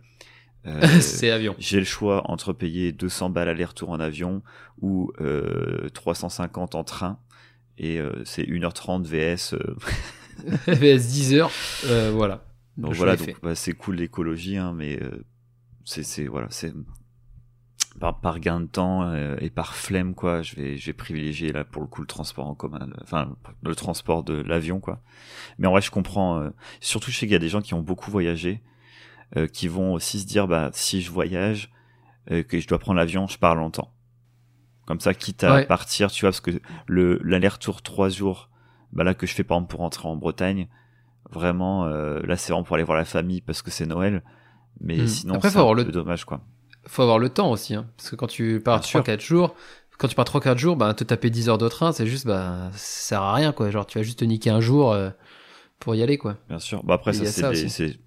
Euh, 0.66 0.82
c'est 1.02 1.32
avion. 1.32 1.56
J'ai 1.60 1.80
le 1.80 1.86
choix 1.86 2.30
entre 2.30 2.54
payer 2.54 2.92
200 2.92 3.30
balles 3.30 3.50
aller-retour 3.50 3.90
en 3.90 4.00
avion 4.00 4.42
ou 4.82 5.12
euh, 5.22 5.90
350 5.90 6.76
en 6.76 6.84
train. 6.84 7.20
Et 7.78 8.00
euh, 8.00 8.24
c'est 8.26 8.44
1h30 8.44 9.04
VS. 9.04 9.56
VS 10.68 11.08
10h. 11.08 12.10
voilà. 12.12 12.46
Donc 12.78 12.94
voilà, 12.94 13.18
donc 13.18 13.36
bah, 13.42 13.56
c'est 13.56 13.74
cool 13.74 13.96
l'écologie, 13.96 14.56
hein, 14.56 14.74
mais 14.74 15.02
c'est 15.84 16.28
voilà, 16.28 16.48
c'est 16.50 16.74
par, 18.00 18.20
par 18.20 18.40
gain 18.40 18.62
de 18.62 18.66
temps 18.66 19.04
euh, 19.04 19.36
et 19.42 19.50
par 19.50 19.76
flemme 19.76 20.16
quoi 20.16 20.42
je 20.42 20.56
vais 20.56 20.78
je 20.78 20.86
vais 20.88 20.94
privilégier 20.94 21.52
là 21.52 21.64
pour 21.64 21.82
le 21.82 21.88
coup 21.88 22.02
le 22.02 22.08
transport 22.08 22.48
en 22.48 22.56
commun 22.56 22.90
enfin 23.02 23.36
le 23.64 23.76
transport 23.76 24.24
de 24.24 24.34
l'avion 24.34 24.80
quoi 24.80 25.02
mais 25.58 25.68
en 25.68 25.72
vrai 25.72 25.82
je 25.82 25.92
comprends 25.92 26.40
euh, 26.40 26.50
surtout 26.80 27.12
je 27.12 27.18
sais 27.18 27.26
qu'il 27.26 27.34
y 27.34 27.36
a 27.36 27.40
des 27.40 27.50
gens 27.50 27.62
qui 27.62 27.74
ont 27.74 27.82
beaucoup 27.82 28.10
voyagé 28.10 28.62
euh, 29.38 29.48
qui 29.48 29.68
vont 29.68 29.94
aussi 29.94 30.20
se 30.20 30.26
dire 30.26 30.48
bah 30.48 30.70
si 30.74 31.02
je 31.02 31.12
voyage 31.12 31.72
que 32.48 32.60
je 32.60 32.68
dois 32.68 32.78
prendre 32.78 32.98
l'avion 32.98 33.26
je 33.26 33.40
pars 33.40 33.56
longtemps 33.56 33.92
comme 34.86 35.00
ça 35.00 35.16
quitte 35.16 35.44
à 35.44 35.64
partir 35.64 36.12
tu 36.12 36.22
vois 36.22 36.30
parce 36.30 36.42
que 36.42 36.52
le 36.86 37.20
l'aller-retour 37.24 37.82
trois 37.82 38.10
jours 38.10 38.52
bah 38.92 39.04
là 39.04 39.16
que 39.16 39.26
je 39.26 39.34
fais 39.34 39.44
par 39.44 39.58
exemple 39.58 39.72
pour 39.72 39.80
rentrer 39.80 40.08
en 40.08 40.16
Bretagne 40.16 40.68
vraiment 41.32 41.88
là 41.88 42.36
c'est 42.36 42.52
vraiment 42.52 42.64
pour 42.64 42.76
aller 42.76 42.84
voir 42.84 43.00
la 43.00 43.06
famille 43.06 43.42
parce 43.42 43.64
que 43.64 43.72
c'est 43.72 43.88
Noël 43.88 44.22
mais 44.80 44.98
hmm. 44.98 45.08
sinon 45.08 45.40
c'est 45.42 45.58
un 45.58 45.74
le... 45.74 45.86
peu 45.86 45.92
dommage 45.92 46.24
quoi 46.24 46.44
faut 46.90 47.02
avoir 47.02 47.20
le 47.20 47.30
temps 47.30 47.52
aussi, 47.52 47.76
hein, 47.76 47.88
parce 47.98 48.10
que 48.10 48.16
quand 48.16 48.28
tu 48.28 48.60
pars 48.64 48.82
3-4 48.82 49.22
jours, 49.22 49.56
quand 49.98 50.08
tu 50.08 50.16
pars 50.16 50.26
3-4 50.26 50.58
jours, 50.58 50.76
bah, 50.76 50.94
te 50.94 51.04
taper 51.04 51.30
10 51.30 51.50
heures 51.50 51.58
de 51.58 51.68
train, 51.68 51.92
c'est 51.92 52.08
juste, 52.08 52.26
bah, 52.26 52.70
ça 52.74 52.78
sert 52.78 53.22
à 53.22 53.34
rien, 53.34 53.52
quoi. 53.52 53.70
Genre, 53.70 53.86
tu 53.86 53.98
vas 53.98 54.04
juste 54.04 54.20
te 54.20 54.26
niquer 54.26 54.50
un 54.50 54.62
jour 54.62 54.92
euh, 54.92 55.10
pour 55.80 55.96
y 55.96 56.02
aller, 56.02 56.18
quoi. 56.18 56.38
Bien 56.48 56.60
sûr. 56.60 56.84
Bah, 56.84 56.96
après, 56.96 57.14
ça, 57.14 57.54
c'est 57.54 58.00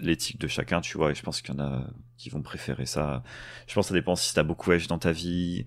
l'éthique 0.00 0.40
de 0.40 0.48
chacun, 0.48 0.80
tu 0.80 0.96
vois, 0.96 1.10
et 1.10 1.14
je 1.14 1.22
pense 1.22 1.42
qu'il 1.42 1.54
y 1.54 1.58
en 1.58 1.60
a 1.60 1.86
qui 2.16 2.30
vont 2.30 2.42
préférer 2.42 2.86
ça. 2.86 3.22
Je 3.66 3.74
pense 3.74 3.86
que 3.86 3.88
ça 3.88 3.94
dépend 3.94 4.16
si 4.16 4.34
t'as 4.34 4.42
beaucoup 4.42 4.66
voyagé 4.66 4.86
dans 4.88 4.98
ta 4.98 5.12
vie, 5.12 5.64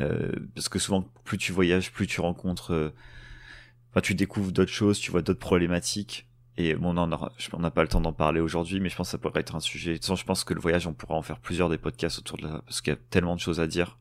euh, 0.00 0.32
parce 0.54 0.68
que 0.68 0.78
souvent, 0.78 1.02
plus 1.24 1.38
tu 1.38 1.52
voyages, 1.52 1.92
plus 1.92 2.06
tu 2.06 2.20
rencontres, 2.20 2.72
euh, 2.72 4.00
tu 4.02 4.14
découvres 4.14 4.52
d'autres 4.52 4.72
choses, 4.72 4.98
tu 4.98 5.10
vois 5.10 5.22
d'autres 5.22 5.40
problématiques. 5.40 6.26
Et 6.58 6.74
bon, 6.74 6.96
on 6.96 7.58
n'a 7.58 7.70
pas 7.70 7.82
le 7.82 7.88
temps 7.88 8.00
d'en 8.00 8.12
parler 8.12 8.40
aujourd'hui, 8.40 8.78
mais 8.80 8.90
je 8.90 8.96
pense 8.96 9.08
que 9.08 9.12
ça 9.12 9.18
pourrait 9.18 9.40
être 9.40 9.54
un 9.56 9.60
sujet. 9.60 9.92
De 9.92 9.96
toute 9.96 10.04
façon, 10.04 10.16
je 10.16 10.24
pense 10.24 10.44
que 10.44 10.52
le 10.52 10.60
voyage, 10.60 10.86
on 10.86 10.92
pourra 10.92 11.14
en 11.14 11.22
faire 11.22 11.38
plusieurs 11.38 11.70
des 11.70 11.78
podcasts 11.78 12.18
autour 12.18 12.36
de 12.36 12.44
la, 12.44 12.58
parce 12.62 12.82
qu'il 12.82 12.92
y 12.92 12.96
a 12.96 12.98
tellement 13.10 13.34
de 13.34 13.40
choses 13.40 13.58
à 13.58 13.66
dire. 13.66 13.98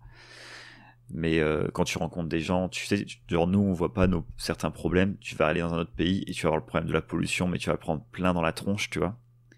Mais 1.14 1.40
euh, 1.40 1.68
quand 1.74 1.84
tu 1.84 1.98
rencontres 1.98 2.30
des 2.30 2.40
gens, 2.40 2.70
tu 2.70 2.86
sais, 2.86 3.06
genre 3.28 3.48
nous, 3.48 3.60
on 3.60 3.74
voit 3.74 3.94
pas 3.94 4.08
nos 4.08 4.26
certains 4.38 4.72
problèmes. 4.72 5.18
Tu 5.20 5.36
vas 5.36 5.48
aller 5.48 5.62
dans 5.62 5.74
un 5.74 5.80
autre 5.80 5.92
pays 5.92 6.24
et 6.28 6.32
tu 6.32 6.44
vas 6.44 6.50
avoir 6.50 6.60
le 6.60 6.66
problème 6.66 6.88
de 6.88 6.94
la 6.94 7.02
pollution, 7.02 7.48
mais 7.48 7.58
tu 7.58 7.70
vas 7.70 7.78
prendre 7.78 8.04
plein 8.12 8.34
dans 8.34 8.42
la 8.42 8.54
tronche, 8.54 8.90
tu 8.90 9.00
vois. 9.00 9.18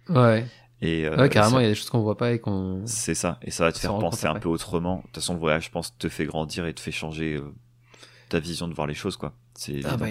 Ouais. 0.10 0.46
Et 0.82 1.06
euh, 1.06 1.16
ouais, 1.16 1.30
carrément, 1.30 1.60
il 1.60 1.64
y 1.64 1.66
a 1.66 1.70
des 1.70 1.76
choses 1.76 1.90
qu'on 1.90 2.02
voit 2.02 2.18
pas 2.18 2.34
et 2.34 2.40
qu'on. 2.40 2.82
C'est 2.86 3.16
ça, 3.16 3.40
et 3.42 3.52
ça 3.52 3.64
va 3.64 3.72
te 3.72 3.80
faire 3.80 3.98
penser 3.98 4.28
un 4.28 4.36
peu 4.36 4.50
autrement. 4.50 4.98
De 4.98 5.02
toute 5.04 5.16
façon, 5.16 5.34
le 5.34 5.40
voyage, 5.40 5.66
je 5.66 5.72
pense, 5.72 5.98
te 5.98 6.10
fait 6.10 6.26
grandir 6.26 6.66
et 6.66 6.74
te 6.74 6.82
fait 6.82 6.92
changer 6.92 7.36
euh, 7.36 7.54
ta 8.28 8.40
vision 8.40 8.68
de 8.68 8.74
voir 8.74 8.86
les 8.86 8.94
choses, 8.94 9.16
quoi. 9.16 9.34
Ah 9.86 9.96
bah, 9.96 10.08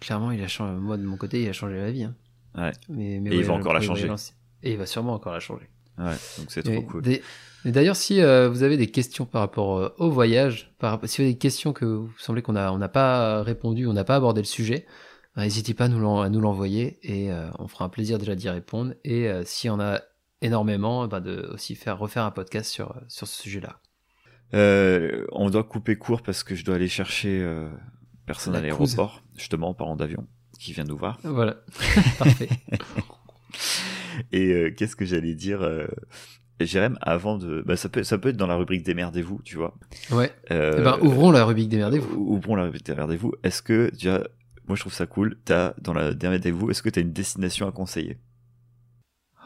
clairement, 0.00 0.30
il 0.30 0.42
a 0.42 0.46
changé. 0.46 0.78
Moi, 0.78 0.98
de 0.98 1.02
mon 1.02 1.16
côté, 1.16 1.42
il 1.42 1.48
a 1.48 1.52
changé 1.52 1.74
ma 1.74 1.90
vie. 1.90 2.04
Hein. 2.04 2.14
Ouais. 2.56 2.70
Mais, 2.88 3.18
mais 3.20 3.30
et 3.30 3.38
il 3.38 3.44
va 3.44 3.54
encore 3.54 3.72
la 3.74 3.80
changer. 3.80 4.08
Et 4.62 4.72
il 4.72 4.78
va 4.78 4.86
sûrement 4.86 5.14
encore 5.14 5.32
la 5.32 5.40
changer. 5.40 5.68
Ouais, 5.98 6.14
donc 6.38 6.46
c'est 6.48 6.62
trop 6.62 6.82
cool. 6.82 7.02
Et 7.08 7.72
d'ailleurs, 7.72 7.96
si 7.96 8.20
euh, 8.20 8.48
vous 8.48 8.62
avez 8.62 8.76
des 8.76 8.90
questions 8.90 9.26
par 9.26 9.40
rapport 9.40 9.94
au 9.98 10.10
voyage, 10.10 10.72
par... 10.78 11.00
si 11.04 11.16
vous 11.16 11.22
avez 11.22 11.32
des 11.32 11.38
questions 11.38 11.72
que 11.72 11.84
vous 11.84 12.10
semblez 12.18 12.42
qu'on 12.42 12.52
n'a 12.52 12.72
on 12.72 12.78
n'a 12.78 12.88
pas 12.88 13.42
répondu, 13.42 13.86
on 13.86 13.94
n'a 13.94 14.04
pas 14.04 14.16
abordé 14.16 14.42
le 14.42 14.46
sujet, 14.46 14.86
n'hésitez 15.36 15.74
pas 15.74 15.84
à 15.84 15.88
nous 15.88 16.40
l'envoyer 16.40 16.98
et 17.02 17.30
euh, 17.30 17.48
on 17.58 17.68
fera 17.68 17.84
un 17.84 17.88
plaisir 17.88 18.18
déjà 18.18 18.34
d'y 18.34 18.48
répondre. 18.48 18.94
Et 19.04 19.28
si 19.44 19.68
on 19.68 19.80
a 19.80 20.00
énormément, 20.42 21.06
bah, 21.06 21.20
de 21.20 21.50
aussi 21.52 21.74
faire 21.74 21.98
refaire 21.98 22.24
un 22.24 22.30
podcast 22.30 22.70
sur, 22.70 22.94
sur 23.08 23.26
ce 23.26 23.42
sujet-là. 23.42 23.80
on 24.52 25.50
doit 25.50 25.64
couper 25.64 25.96
court 25.96 26.22
parce 26.22 26.42
que 26.42 26.54
je 26.54 26.64
dois 26.64 26.76
aller 26.76 26.88
chercher 26.88 27.44
personne 28.26 28.54
à 28.54 28.60
l'aéroport, 28.60 29.22
justement 29.36 29.70
en 29.70 29.74
parlant 29.74 29.96
d'avion 29.96 30.26
qui 30.58 30.72
vient 30.72 30.84
nous 30.84 30.96
voir. 30.96 31.18
Voilà, 31.22 31.56
parfait. 32.18 32.48
Et 34.32 34.52
euh, 34.52 34.70
qu'est-ce 34.70 34.96
que 34.96 35.04
j'allais 35.04 35.34
dire 35.34 35.62
euh... 35.62 35.86
Jérém, 36.60 36.96
avant 37.02 37.36
de, 37.36 37.62
bah, 37.66 37.76
ça 37.76 37.88
peut, 37.88 38.04
ça 38.04 38.16
peut 38.16 38.28
être 38.28 38.36
dans 38.36 38.46
la 38.46 38.54
rubrique 38.54 38.84
démerdez-vous, 38.84 39.40
tu 39.44 39.56
vois. 39.56 39.74
Ouais. 40.12 40.30
Euh... 40.52 40.76
Eh 40.78 40.82
ben, 40.82 40.98
ouvrons 41.02 41.32
la 41.32 41.44
rubrique 41.44 41.68
démerdez-vous. 41.68 42.14
Ouvrons 42.14 42.54
la 42.54 42.62
rubrique 42.64 42.86
démerdez-vous. 42.86 43.32
Est-ce 43.42 43.60
que, 43.60 43.90
déjà, 43.92 44.22
moi 44.66 44.76
je 44.76 44.80
trouve 44.80 44.94
ça 44.94 45.06
cool. 45.06 45.38
T'as 45.44 45.74
dans 45.80 45.92
la 45.92 46.14
démerdez-vous, 46.14 46.70
est-ce 46.70 46.82
que 46.82 46.90
t'as 46.90 47.00
une 47.00 47.12
destination 47.12 47.68
à 47.68 47.72
conseiller? 47.72 48.18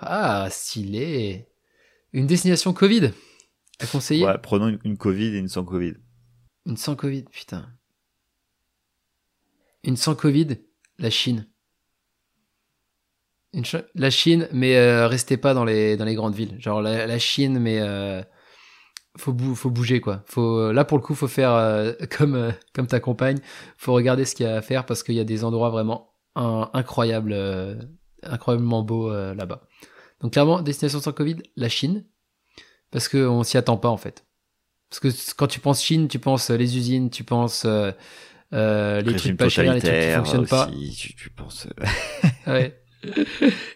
Ah, 0.01 0.49
stylé. 0.51 1.49
Une 2.12 2.27
destination 2.27 2.73
Covid 2.73 3.11
à 3.81 3.87
conseiller? 3.87 4.25
Ouais, 4.25 4.39
prenons 4.39 4.69
une, 4.69 4.79
une 4.85 4.97
Covid 4.97 5.35
et 5.35 5.39
une 5.39 5.49
sans 5.49 5.64
Covid. 5.64 5.95
Une 6.66 6.77
sans 6.77 6.97
Covid, 6.97 7.25
putain. 7.25 7.73
Une 9.85 9.97
sans 9.97 10.14
Covid 10.14 10.59
la 10.99 11.11
Chine. 11.11 11.47
la 13.95 14.11
Chine, 14.11 14.49
mais 14.53 14.77
euh, 14.77 15.07
restez 15.07 15.37
pas 15.37 15.55
dans 15.55 15.64
les, 15.64 15.97
dans 15.97 16.05
les 16.05 16.14
grandes 16.14 16.35
villes. 16.35 16.57
Genre 16.61 16.83
la, 16.83 17.19
Chine, 17.19 17.59
mais 17.59 17.81
euh, 17.81 18.23
faut, 19.19 19.37
faut 19.55 19.71
bouger 19.71 20.01
quoi. 20.01 20.23
Faut, 20.27 20.73
là 20.73 20.85
pour 20.85 20.99
le 20.99 21.03
coup, 21.03 21.14
faut 21.14 21.29
faire 21.29 21.53
euh, 21.53 21.93
comme, 22.16 22.53
comme 22.75 22.87
ta 22.87 23.01
compagne. 23.01 23.39
Faut 23.77 23.93
regarder 23.93 24.25
ce 24.25 24.35
qu'il 24.35 24.47
y 24.47 24.49
a 24.49 24.57
à 24.57 24.62
faire 24.62 24.87
parce 24.87 25.03
qu'il 25.03 25.14
y 25.14 25.21
a 25.21 25.25
des 25.25 25.45
endroits 25.45 25.71
vraiment 25.71 26.12
incroyables, 26.35 27.37
incroyablement 28.23 28.83
beaux 28.83 29.12
là-bas. 29.12 29.62
Donc 30.21 30.33
clairement, 30.33 30.62
destination 30.62 31.01
sans 31.01 31.12
Covid, 31.12 31.37
la 31.57 31.69
Chine. 31.69 32.05
parce 32.91 33.09
que 33.09 33.27
on 33.27 33.43
s'y 33.43 33.57
attend 33.57 33.77
pas 33.77 33.89
en 33.89 33.97
fait. 33.97 34.25
Parce 34.91 35.01
que 35.01 35.35
quand 35.35 35.47
tu 35.47 35.61
penses 35.61 35.83
Chine, 35.83 36.09
tu 36.09 36.19
penses 36.19 36.51
les 36.51 36.77
usines, 36.77 37.11
tu 37.11 37.23
penses 37.25 37.64
euh, 37.66 37.93
euh, 38.53 39.01
les 39.03 39.16
trucs 39.16 39.37
pas 39.37 39.49
chers, 39.49 39.73
les 39.73 39.81
trucs 39.81 39.93
qui 39.93 40.11
fonctionnent 40.12 40.47
pas. 40.47 40.71
Tu, 40.97 41.14
tu 41.14 41.31
penses. 41.31 41.66
ouais. 42.47 42.81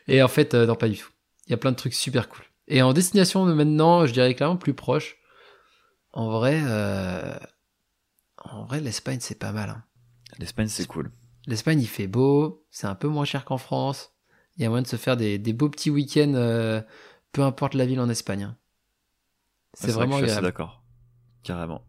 Et 0.09 0.23
en 0.23 0.29
fait, 0.29 0.55
non, 0.55 0.75
pas 0.75 0.89
du 0.89 0.97
tout. 0.97 1.11
Il 1.47 1.51
y 1.51 1.55
a 1.55 1.59
plein 1.59 1.73
de 1.73 1.77
trucs 1.77 1.95
super 1.95 2.29
cool. 2.29 2.45
Et 2.69 2.81
en 2.81 2.93
destination 2.93 3.47
de 3.47 3.53
maintenant, 3.53 4.07
je 4.07 4.13
dirais 4.13 4.35
clairement 4.35 4.57
plus 4.57 4.75
proche. 4.75 5.17
En 6.13 6.31
vrai, 6.31 6.61
en 8.39 8.65
vrai, 8.65 8.81
l'Espagne 8.81 9.19
c'est 9.21 9.39
pas 9.39 9.53
mal. 9.53 9.71
Hein. 9.71 9.85
L'Espagne 10.39 10.69
c'est 10.69 10.87
cool. 10.87 11.11
L'Espagne 11.47 11.81
il 11.81 11.89
fait 11.89 12.07
beau, 12.07 12.67
c'est 12.71 12.87
un 12.87 12.95
peu 12.95 13.09
moins 13.09 13.25
cher 13.25 13.45
qu'en 13.45 13.59
France. 13.59 14.15
Il 14.57 14.63
y 14.63 14.67
a 14.67 14.69
moyen 14.69 14.83
de 14.83 14.87
se 14.87 14.97
faire 14.97 15.17
des, 15.17 15.39
des 15.39 15.53
beaux 15.55 15.71
petits 15.71 15.91
week-ends, 15.91 16.83
peu 17.33 17.43
importe 17.43 17.75
la 17.75 17.87
ville 17.87 18.01
en 18.01 18.09
Espagne. 18.09 18.45
Hein. 18.45 18.57
C'est 19.75 19.93
vraiment 19.93 20.19
je 20.21 20.27
suis 20.27 20.43
d'accord. 20.43 20.85
Carrément. 21.43 21.85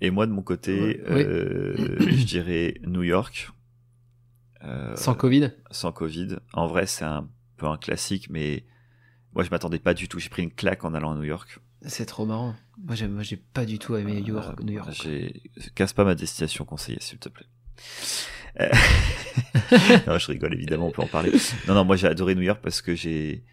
Et 0.00 0.10
moi, 0.10 0.26
de 0.26 0.32
mon 0.32 0.42
côté, 0.42 1.00
euh, 1.08 1.74
je 2.00 2.24
dirais 2.24 2.74
New 2.84 3.02
York. 3.02 3.50
Euh, 4.64 4.94
sans 4.96 5.14
Covid 5.14 5.52
Sans 5.70 5.92
Covid. 5.92 6.36
En 6.52 6.66
vrai, 6.66 6.86
c'est 6.86 7.04
un 7.04 7.28
peu 7.56 7.66
un 7.66 7.76
classique, 7.76 8.28
mais 8.30 8.64
moi, 9.34 9.44
je 9.44 9.50
m'attendais 9.50 9.78
pas 9.78 9.94
du 9.94 10.08
tout. 10.08 10.18
J'ai 10.18 10.28
pris 10.28 10.42
une 10.42 10.52
claque 10.52 10.84
en 10.84 10.94
allant 10.94 11.12
à 11.12 11.16
New 11.16 11.24
York. 11.24 11.60
C'est 11.86 12.06
trop 12.06 12.26
marrant. 12.26 12.54
Moi, 12.78 12.94
j'ai 13.22 13.36
pas 13.36 13.64
du 13.64 13.78
tout 13.78 13.96
aimé 13.96 14.20
New 14.20 14.34
York. 14.34 14.60
New 14.62 14.74
York. 14.74 15.08
Casse 15.74 15.92
pas 15.92 16.04
ma 16.04 16.14
destination 16.14 16.64
conseillée, 16.64 17.00
s'il 17.00 17.18
te 17.18 17.28
plaît. 17.28 17.46
Euh, 18.60 18.68
non, 20.06 20.18
je 20.18 20.26
rigole, 20.26 20.54
évidemment, 20.54 20.88
on 20.88 20.90
peut 20.90 21.02
en 21.02 21.06
parler. 21.06 21.32
Non, 21.68 21.74
non, 21.74 21.84
moi, 21.84 21.96
j'ai 21.96 22.06
adoré 22.06 22.34
New 22.34 22.42
York 22.42 22.60
parce 22.62 22.82
que 22.82 22.94
j'ai 22.94 23.44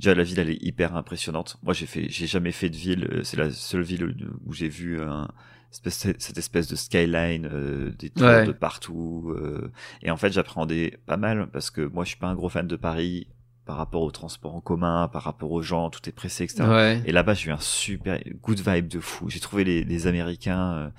Déjà, 0.00 0.14
la 0.14 0.24
ville, 0.24 0.38
elle 0.38 0.50
est 0.50 0.62
hyper 0.62 0.96
impressionnante. 0.96 1.56
Moi, 1.62 1.72
j'ai 1.72 1.86
fait, 1.86 2.08
j'ai 2.08 2.26
jamais 2.26 2.52
fait 2.52 2.68
de 2.68 2.76
ville. 2.76 3.08
Euh, 3.12 3.22
c'est 3.22 3.36
la 3.36 3.50
seule 3.50 3.82
ville 3.82 4.14
où 4.44 4.52
j'ai 4.52 4.68
vu 4.68 5.00
un, 5.00 5.28
cette 5.70 6.38
espèce 6.38 6.68
de 6.68 6.76
skyline, 6.76 7.48
euh, 7.50 7.90
des 7.98 8.10
tours 8.10 8.44
de 8.46 8.52
partout. 8.52 9.32
Euh, 9.36 9.70
et 10.02 10.10
en 10.10 10.16
fait, 10.16 10.32
j'appréhendais 10.32 10.98
pas 11.06 11.16
mal 11.16 11.48
parce 11.52 11.70
que 11.70 11.82
moi, 11.82 12.04
je 12.04 12.10
suis 12.10 12.18
pas 12.18 12.28
un 12.28 12.34
gros 12.34 12.48
fan 12.48 12.66
de 12.66 12.76
Paris 12.76 13.28
par 13.64 13.76
rapport 13.76 14.02
au 14.02 14.10
transport 14.10 14.54
en 14.54 14.60
commun, 14.60 15.08
par 15.08 15.22
rapport 15.22 15.50
aux 15.52 15.62
gens, 15.62 15.90
tout 15.90 16.06
est 16.08 16.12
pressé, 16.12 16.44
etc. 16.44 17.00
Et 17.04 17.12
là-bas, 17.12 17.34
j'ai 17.34 17.50
eu 17.50 17.52
un 17.52 17.60
super 17.60 18.18
good 18.42 18.60
vibe 18.60 18.88
de 18.88 19.00
fou. 19.00 19.28
J'ai 19.30 19.40
trouvé 19.40 19.64
les, 19.64 19.84
les 19.84 20.06
Américains, 20.06 20.92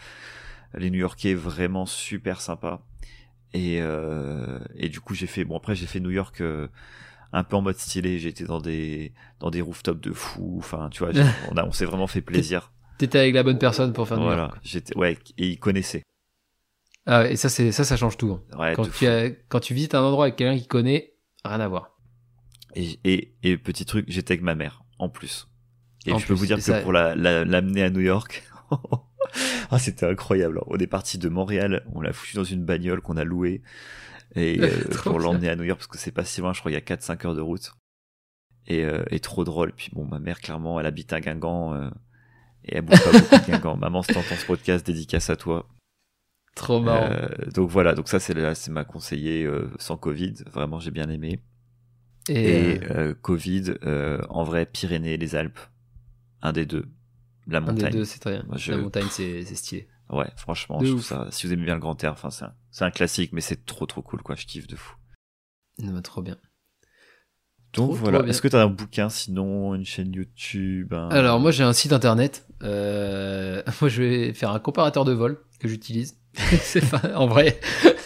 les 0.74 0.90
New-Yorkais 0.90 1.34
vraiment 1.34 1.86
super 1.86 2.42
sympas. 2.42 2.82
Et, 3.54 3.82
et 4.76 4.90
du 4.90 5.00
coup, 5.00 5.14
j'ai 5.14 5.28
fait, 5.28 5.46
bon 5.46 5.58
après, 5.58 5.76
j'ai 5.76 5.86
fait 5.86 6.00
New 6.00 6.12
York 6.12 6.42
un 7.36 7.44
peu 7.44 7.56
en 7.56 7.62
mode 7.62 7.78
stylé. 7.78 8.18
J'ai 8.18 8.30
été 8.30 8.46
dans 8.46 8.60
des 8.60 9.14
dans 9.40 9.52
des 9.52 9.62
rooftops 9.62 10.02
de 10.02 10.14
fou. 10.14 10.56
Enfin, 10.58 10.90
tu 10.92 11.04
vois, 11.04 11.12
on, 11.52 11.58
a, 11.58 11.66
on 11.66 11.72
s'est 11.72 11.86
vraiment 11.86 12.08
fait 12.08 12.22
plaisir. 12.22 12.72
T'étais 12.98 13.20
avec 13.20 13.36
la 13.36 13.44
bonne 13.44 13.60
personne 13.60 13.92
pour 13.92 14.08
faire 14.08 14.20
voilà, 14.20 14.52
j'étais 14.64 14.96
ouais 14.98 15.18
et 15.38 15.50
il 15.50 15.60
connaissait. 15.60 16.04
Ah 17.06 17.28
et 17.28 17.36
ça 17.36 17.50
c'est 17.50 17.72
ça 17.72 17.84
ça 17.84 17.98
change 17.98 18.18
tout. 18.18 18.40
Hein. 18.58 18.74
quand 18.74 18.90
tu 18.90 19.06
quand 19.50 19.60
tu 19.60 19.74
visites 19.74 19.96
un 19.96 20.02
endroit 20.02 20.26
avec 20.26 20.38
quelqu'un 20.38 20.58
qui 20.58 20.68
connaît, 20.68 21.14
rien 21.44 21.60
à 21.60 21.68
voir. 21.68 21.95
Et 22.76 23.00
et, 23.04 23.34
et 23.44 23.58
petit 23.58 23.86
truc, 23.86 24.06
j'étais 24.08 24.34
avec 24.34 24.44
ma 24.44 24.56
mère 24.56 24.84
en 25.00 25.10
plus. 25.10 25.48
Et 26.06 26.18
je 26.18 26.28
peux 26.28 26.34
vous 26.34 26.46
dire 26.46 26.58
que 26.58 26.82
pour 26.84 26.92
la 26.92 27.16
l'amener 27.16 27.84
à 27.84 27.90
New 27.90 28.02
York. 28.02 28.44
ah, 29.72 29.80
c'était 29.80 30.06
incroyable. 30.06 30.62
On 30.68 30.78
est 30.78 30.88
parti 30.88 31.18
de 31.18 31.30
Montréal, 31.30 31.84
on 31.94 32.02
l'a 32.02 32.14
foutu 32.14 32.36
dans 32.36 32.44
une 32.44 32.64
bagnole 32.64 33.02
qu'on 33.02 33.18
a 33.18 33.24
louée 33.24 33.62
et 34.36 34.60
euh, 34.62 34.70
pour 35.04 35.20
l'emmener 35.20 35.50
à 35.50 35.56
New 35.56 35.64
York 35.64 35.80
parce 35.80 35.88
que 35.88 35.98
c'est 35.98 36.12
pas 36.12 36.26
si 36.26 36.42
loin, 36.42 36.54
je 36.54 36.60
crois 36.60 36.72
il 36.72 36.76
y 36.76 36.78
a 36.78 36.82
4-5 36.82 37.26
heures 37.26 37.36
de 37.36 37.42
route. 37.42 37.74
Et, 38.68 38.84
euh, 38.84 39.04
et 39.12 39.20
trop 39.20 39.44
drôle. 39.44 39.74
Puis 39.74 39.92
bon, 39.94 40.06
ma 40.06 40.18
mère 40.20 40.40
clairement, 40.42 40.80
elle 40.80 40.88
habite 40.88 41.14
à 41.14 41.22
Guingamp 41.22 41.74
euh, 41.76 41.90
et 42.64 42.78
elle 42.78 42.82
bouge 42.82 43.04
pas 43.04 43.12
beaucoup 43.20 43.36
de 43.36 43.52
Guingamp. 43.52 43.78
Maman, 43.78 44.02
si 44.02 44.14
t'entends 44.14 44.36
ce 44.36 44.46
podcast, 44.46 44.86
dédicace 44.86 45.30
à 45.30 45.36
toi. 45.36 45.68
Trop 46.56 46.80
marrant. 46.80 47.10
donc 47.54 47.70
voilà, 47.70 47.94
donc 47.94 48.08
ça 48.08 48.18
c'est 48.20 48.56
c'est 48.56 48.72
ma 48.72 48.86
conseillée 48.86 49.46
sans 49.78 49.98
Covid. 49.98 50.36
Vraiment, 50.54 50.80
j'ai 50.80 50.90
bien 50.90 51.10
aimé. 51.10 51.42
Et, 52.30 52.80
Covid, 53.22 53.76
en 54.30 54.44
vrai, 54.44 54.66
Pyrénées, 54.66 55.18
les 55.18 55.36
Alpes, 55.36 55.60
un 56.42 56.54
des 56.54 56.66
deux. 56.66 56.86
La 57.48 57.60
montagne. 57.60 57.86
Un 57.86 57.90
des 57.90 57.98
deux, 57.98 58.06
c'est 58.06 58.20
très 58.20 58.32
bien. 58.32 58.46
La 58.68 58.78
montagne, 58.78 59.08
c'est 59.10 59.44
stylé. 59.56 59.88
Ouais, 60.10 60.30
franchement, 60.38 60.80
je 60.82 60.90
trouve 60.92 61.04
ça. 61.04 61.28
Si 61.32 61.48
vous 61.48 61.54
aimez 61.54 61.66
bien 61.66 61.76
le 61.76 61.82
grand 61.82 62.02
air, 62.04 62.12
enfin, 62.12 62.30
c'est 62.30 62.46
un, 62.46 62.88
un, 62.88 62.92
classique, 62.92 63.32
mais 63.34 63.42
c'est 63.42 63.66
trop 63.66 63.86
trop 63.86 64.02
cool, 64.02 64.22
quoi. 64.22 64.36
Je 64.36 64.46
kiffe 64.46 64.68
de 64.68 64.76
fou. 64.76 64.96
Non, 65.80 66.00
trop 66.02 66.22
bien. 66.22 66.38
Donc 67.76 67.92
voilà. 67.94 68.26
Est-ce 68.28 68.42
que 68.42 68.48
t'as 68.48 68.64
un 68.64 68.70
bouquin, 68.70 69.10
sinon 69.10 69.76
une 69.76 69.86
chaîne 69.86 70.14
YouTube 70.14 70.94
Alors 70.94 71.40
moi 71.40 71.52
j'ai 71.52 71.64
un 71.64 71.74
site 71.74 71.92
internet. 71.92 72.48
Euh... 72.64 73.62
Moi 73.82 73.90
je 73.90 74.02
vais 74.02 74.34
faire 74.34 74.52
un 74.52 74.60
comparateur 74.60 75.04
de 75.04 75.12
vol 75.12 75.42
que 75.60 75.68
j'utilise. 75.68 76.18
c'est 76.62 76.90
pas... 76.90 77.02
en 77.16 77.28
vrai. 77.28 77.60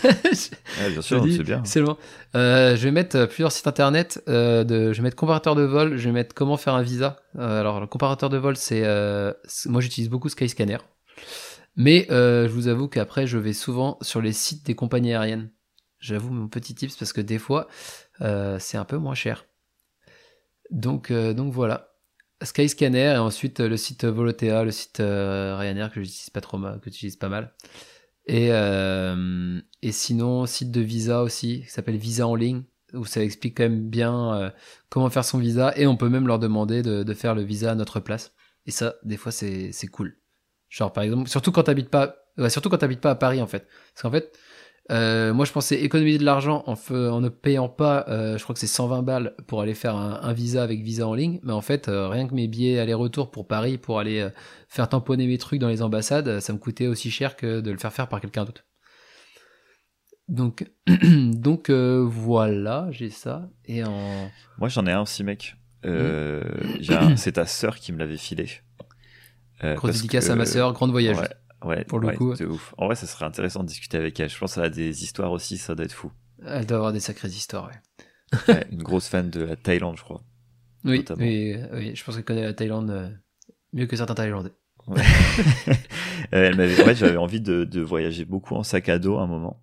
ouais, 0.04 0.90
bien 0.92 1.02
sûr, 1.02 1.24
c'est 1.24 1.44
bien. 1.44 1.62
C'est. 1.66 1.82
Euh, 2.36 2.76
je 2.76 2.84
vais 2.84 2.92
mettre 2.92 3.26
plusieurs 3.26 3.52
sites 3.52 3.68
internet. 3.68 4.24
Euh, 4.28 4.64
de... 4.64 4.94
Je 4.94 4.98
vais 4.98 5.04
mettre 5.04 5.16
comparateur 5.16 5.56
de 5.56 5.64
vol. 5.64 5.98
Je 5.98 6.06
vais 6.06 6.14
mettre 6.14 6.34
comment 6.36 6.58
faire 6.58 6.74
un 6.76 6.82
visa. 6.82 7.18
Euh, 7.38 7.60
alors 7.60 7.80
le 7.80 7.88
comparateur 7.88 8.30
de 8.30 8.38
vol, 8.38 8.56
c'est 8.56 8.84
euh, 8.86 9.34
moi 9.66 9.82
j'utilise 9.82 10.10
beaucoup 10.10 10.30
Skyscanner. 10.30 10.78
Mais 11.76 12.08
euh, 12.12 12.48
je 12.48 12.52
vous 12.52 12.68
avoue 12.68 12.88
qu'après, 12.90 13.26
je 13.26 13.38
vais 13.38 13.54
souvent 13.54 13.98
sur 14.02 14.22
les 14.22 14.34
sites 14.34 14.66
des 14.66 14.76
compagnies 14.76 15.14
aériennes. 15.14 15.50
J'avoue 16.00 16.30
mon 16.30 16.50
petit 16.50 16.76
tips 16.76 16.98
parce 16.98 17.14
que 17.14 17.22
des 17.22 17.40
fois, 17.40 17.68
euh, 18.20 18.58
c'est 18.60 18.78
un 18.78 18.86
peu 18.86 18.98
moins 18.98 19.16
cher. 19.16 19.46
Donc, 20.72 21.10
euh, 21.10 21.34
donc 21.34 21.54
voilà. 21.54 21.94
Skyscanner 22.42 23.14
et 23.14 23.18
ensuite 23.18 23.60
le 23.60 23.76
site 23.78 24.06
Volotea, 24.06 24.64
le 24.64 24.72
site 24.72 24.98
Ryanair 25.00 25.92
que 25.92 26.02
j'utilise 26.02 26.30
pas 26.30 26.42
trop 26.42 26.58
mal, 26.58 26.80
que 26.80 26.90
j'utilise 26.90 27.18
pas 27.18 27.30
mal. 27.30 27.54
Et, 28.32 28.50
et 29.82 29.92
sinon, 29.92 30.46
site 30.46 30.72
de 30.72 30.82
visa 30.82 31.24
aussi, 31.24 31.62
qui 31.62 31.72
s'appelle 31.72 31.98
Visa 31.98 32.28
en 32.28 32.36
ligne, 32.36 32.64
où 32.94 33.06
ça 33.06 33.24
explique 33.24 33.58
quand 33.58 33.64
même 33.64 33.90
bien 33.90 34.54
comment 34.90 35.10
faire 35.10 35.26
son 35.26 35.40
visa 35.40 35.74
et 35.76 35.88
on 35.88 35.98
peut 35.98 36.10
même 36.10 36.28
leur 36.28 36.38
demander 36.40 36.82
de, 36.84 37.04
de 37.04 37.14
faire 37.14 37.34
le 37.34 37.42
visa 37.42 37.72
à 37.72 37.76
notre 37.76 38.00
place. 38.00 38.34
Et 38.66 38.72
ça, 38.72 38.96
des 39.04 39.18
fois, 39.18 39.32
c'est 39.32 39.88
cool. 39.92 40.18
Genre 40.70 40.94
par 40.94 41.04
exemple, 41.04 41.28
surtout 41.28 41.52
quand 41.52 41.64
t'habites 41.64 41.90
pas, 41.90 42.18
surtout 42.50 42.70
quand 42.70 42.78
t'habites 42.78 43.02
pas 43.02 43.12
à 43.12 43.16
Paris 43.16 43.42
en 43.42 43.48
fait. 43.48 43.68
Parce 43.94 44.04
qu'en 44.04 44.12
fait, 44.12 44.38
euh, 44.92 45.34
moi 45.34 45.46
je 45.46 45.52
pensais 45.52 45.76
économiser 45.76 46.18
de 46.18 46.26
l'argent 46.26 46.64
en, 46.66 46.74
en, 46.74 47.22
ne 47.22 47.30
payant 47.30 47.70
pas, 47.70 48.06
euh, 48.08 48.38
je 48.38 48.44
crois 48.44 48.54
que 48.54 48.60
c'est 48.60 48.68
120 48.68 49.04
balles 49.04 49.36
pour 49.48 49.62
aller 49.62 49.76
faire 49.76 49.96
un, 49.96 50.34
visa 50.34 50.64
avec 50.64 50.82
visa 50.82 51.08
en 51.08 51.14
ligne. 51.14 51.40
Mais 51.44 51.54
en 51.54 51.62
fait, 51.62 51.88
euh, 51.88 52.08
rien 52.08 52.28
que 52.28 52.34
mes 52.34 52.48
billets 52.48 52.80
aller-retour 52.80 53.30
pour 53.30 53.48
Paris, 53.48 53.78
pour 53.78 54.00
aller 54.00 54.28
faire 54.68 54.90
tamponner 54.90 55.28
mes 55.28 55.38
trucs 55.38 55.60
dans 55.60 55.68
les 55.68 55.82
ambassades, 55.82 56.40
ça 56.40 56.54
me 56.54 56.58
coûtait 56.58 56.88
aussi 56.88 57.12
cher 57.12 57.36
que 57.36 57.62
de 57.62 57.72
le 57.72 57.78
faire 57.78 57.94
faire 57.94 58.08
par 58.08 58.20
quelqu'un 58.20 58.46
d'autre. 58.46 58.66
Donc, 60.28 60.66
donc 61.04 61.70
voilà, 61.70 62.88
j'ai 62.92 63.10
ça. 63.10 63.50
Et 63.66 63.84
en... 63.84 64.30
Moi 64.58 64.70
j'en 64.70 64.86
ai 64.88 64.92
un 64.92 65.02
aussi 65.02 65.24
mec. 65.24 65.56
Mmh. 65.86 67.16
C'est 67.16 67.34
ta 67.34 67.46
sœur 67.46 67.78
qui 67.78 67.92
me 67.94 68.00
l'avait 68.00 68.18
filé. 68.18 68.50
Grosse 69.62 69.98
dédicace 69.98 70.30
à 70.30 70.36
ma 70.36 70.46
sœur, 70.46 70.74
grande 70.74 70.92
voyage. 70.92 71.18
Ouais, 71.18 71.30
pour 71.88 72.00
le 72.00 72.12
coup. 72.16 72.36
C'est 72.36 72.46
ouf. 72.46 72.74
En 72.78 72.86
vrai, 72.86 72.96
ça 72.96 73.08
serait 73.08 73.26
intéressant 73.26 73.64
de 73.64 73.68
discuter 73.68 73.98
avec 73.98 74.20
elle. 74.20 74.30
Je 74.30 74.38
pense 74.38 74.56
qu'elle 74.56 74.64
a 74.64 74.70
des 74.70 75.04
histoires 75.04 75.32
aussi, 75.32 75.58
ça 75.58 75.76
doit 75.76 75.86
être 75.86 75.94
fou. 75.94 76.12
Elle 76.46 76.66
doit 76.66 76.78
avoir 76.78 76.94
des 76.94 77.00
sacrées 77.00 77.28
histoires, 77.28 77.68
ouais. 77.68 78.48
ouais 78.54 78.68
une 78.72 78.84
grosse 78.84 79.08
fan 79.08 79.30
de 79.30 79.42
la 79.42 79.56
Thaïlande, 79.56 79.98
je 79.98 80.04
crois. 80.04 80.24
Oui, 80.86 81.04
oui, 81.18 81.58
oui, 81.74 81.96
je 81.96 82.04
pense 82.04 82.16
qu'elle 82.16 82.24
connaît 82.24 82.44
la 82.44 82.54
Thaïlande 82.54 82.90
euh, 82.90 83.10
mieux 83.74 83.86
que 83.86 83.98
certains 83.98 84.16
Thaïlandais. 84.16 84.54
Ouais. 84.88 85.02
elle 86.32 86.56
m'avait, 86.56 86.82
ouais, 86.84 86.96
j'avais 86.96 87.18
envie 87.18 87.42
de, 87.42 87.66
de, 87.66 87.82
voyager 87.82 88.24
beaucoup 88.24 88.56
en 88.56 88.64
sac 88.64 88.88
à 88.88 88.98
dos 88.98 89.18
à 89.18 89.24
un 89.24 89.28
moment. 89.28 89.62